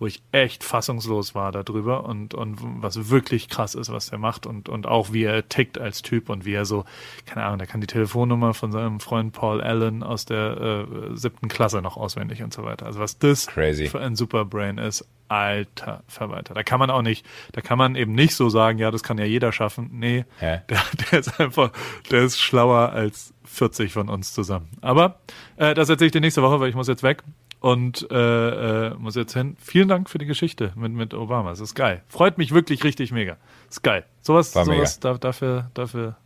wo 0.00 0.06
ich 0.06 0.22
echt 0.32 0.64
fassungslos 0.64 1.34
war 1.34 1.52
darüber 1.52 2.04
und, 2.04 2.32
und 2.34 2.58
was 2.82 3.10
wirklich 3.10 3.50
krass 3.50 3.74
ist, 3.74 3.92
was 3.92 4.08
er 4.08 4.18
macht 4.18 4.46
und, 4.46 4.68
und 4.68 4.86
auch 4.86 5.12
wie 5.12 5.24
er 5.24 5.48
tickt 5.48 5.78
als 5.78 6.00
Typ 6.00 6.30
und 6.30 6.46
wie 6.46 6.54
er 6.54 6.64
so, 6.64 6.86
keine 7.26 7.44
Ahnung, 7.44 7.58
der 7.58 7.66
kann 7.66 7.82
die 7.82 7.86
Telefonnummer 7.86 8.54
von 8.54 8.72
seinem 8.72 8.98
Freund 8.98 9.34
Paul 9.34 9.60
Allen 9.60 10.02
aus 10.02 10.24
der 10.24 10.86
äh, 10.90 11.16
siebten 11.16 11.48
Klasse 11.48 11.82
noch 11.82 11.98
auswendig 11.98 12.42
und 12.42 12.52
so 12.52 12.64
weiter. 12.64 12.86
Also 12.86 12.98
was 12.98 13.18
das 13.18 13.46
Crazy. 13.46 13.86
für 13.86 14.00
ein 14.00 14.16
Superbrain 14.16 14.78
ist, 14.78 15.06
alter 15.28 16.02
Verwalter. 16.08 16.54
Da 16.54 16.62
kann 16.62 16.80
man 16.80 16.90
auch 16.90 17.02
nicht, 17.02 17.24
da 17.52 17.60
kann 17.60 17.78
man 17.78 17.94
eben 17.94 18.14
nicht 18.14 18.34
so 18.34 18.48
sagen, 18.48 18.78
ja, 18.78 18.90
das 18.90 19.02
kann 19.02 19.18
ja 19.18 19.26
jeder 19.26 19.52
schaffen. 19.52 19.90
Nee, 19.92 20.24
der, 20.68 20.82
der 21.12 21.20
ist 21.20 21.38
einfach, 21.38 21.72
der 22.10 22.22
ist 22.22 22.40
schlauer 22.40 22.90
als 22.90 23.34
40 23.44 23.92
von 23.92 24.08
uns 24.08 24.32
zusammen. 24.32 24.70
Aber 24.80 25.20
äh, 25.56 25.74
das 25.74 25.88
erzähle 25.88 26.06
ich 26.06 26.12
dir 26.12 26.20
nächste 26.20 26.42
Woche, 26.42 26.58
weil 26.58 26.70
ich 26.70 26.74
muss 26.74 26.88
jetzt 26.88 27.02
weg 27.02 27.22
und 27.60 28.06
äh, 28.10 28.88
äh, 28.88 28.94
muss 28.94 29.14
jetzt 29.14 29.34
hin. 29.34 29.56
Vielen 29.60 29.88
Dank 29.88 30.08
für 30.10 30.18
die 30.18 30.26
Geschichte 30.26 30.72
mit, 30.76 30.92
mit 30.92 31.14
Obama. 31.14 31.52
Es 31.52 31.60
ist 31.60 31.74
geil. 31.74 32.02
Freut 32.08 32.38
mich 32.38 32.52
wirklich 32.52 32.82
richtig 32.84 33.12
mega. 33.12 33.36
Ist 33.68 33.82
geil. 33.82 34.04
Sowas, 34.22 34.54
War 34.54 34.64
sowas 34.64 34.98
da, 35.00 35.14
dafür, 35.14 35.70
dafür 35.74 36.16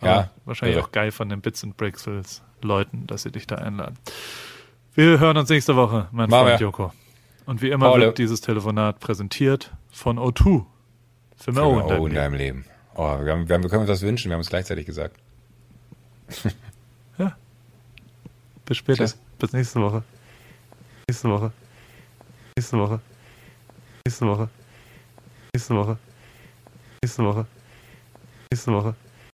Ja, 0.00 0.20
äh, 0.20 0.24
wahrscheinlich 0.44 0.76
irre. 0.76 0.86
auch 0.86 0.92
geil 0.92 1.10
von 1.10 1.28
den 1.28 1.40
Bits 1.40 1.62
and 1.64 1.76
Brixels 1.76 2.42
Leuten, 2.62 3.06
dass 3.06 3.22
sie 3.22 3.30
dich 3.32 3.46
da 3.46 3.56
einladen. 3.56 3.98
Wir 4.94 5.18
hören 5.20 5.36
uns 5.36 5.50
nächste 5.50 5.76
Woche, 5.76 6.08
mein 6.12 6.30
Machen 6.30 6.46
Freund. 6.48 6.60
Joko. 6.60 6.92
Und 7.44 7.62
wie 7.62 7.68
immer 7.70 7.90
Paul. 7.90 8.00
wird 8.00 8.18
dieses 8.18 8.40
Telefonat 8.40 8.98
präsentiert 8.98 9.72
von 9.90 10.18
O2. 10.18 10.64
Für 11.36 11.52
mehr 11.52 11.66
O 11.66 11.80
in 11.80 11.86
deinem 11.88 11.96
in 11.98 12.02
Leben. 12.04 12.14
deinem 12.14 12.34
Leben. 12.34 12.64
Oh, 12.94 13.02
wir, 13.02 13.32
haben, 13.32 13.48
wir, 13.48 13.54
haben, 13.54 13.62
wir 13.62 13.68
können 13.70 13.82
uns 13.82 13.88
das 13.90 14.02
wünschen, 14.02 14.30
wir 14.30 14.34
haben 14.34 14.40
es 14.40 14.48
gleichzeitig 14.48 14.86
gesagt. 14.86 15.16
Bis 18.64 18.78
später. 18.78 19.04
Tschüss. 19.04 19.18
Bis 19.38 19.52
nächste 19.52 19.80
Woche. 19.80 20.02
Nächste 21.08 21.28
Woche. 21.28 21.52
Nächste 22.58 22.78
Woche. 22.78 23.00
Nächste 24.04 24.26
Woche. 24.26 24.48
Nächste 25.54 25.74
Woche. 25.76 25.98
Nächste 27.00 27.24
Woche. 27.24 27.46
Nächste 28.50 28.72
Woche. 28.72 28.94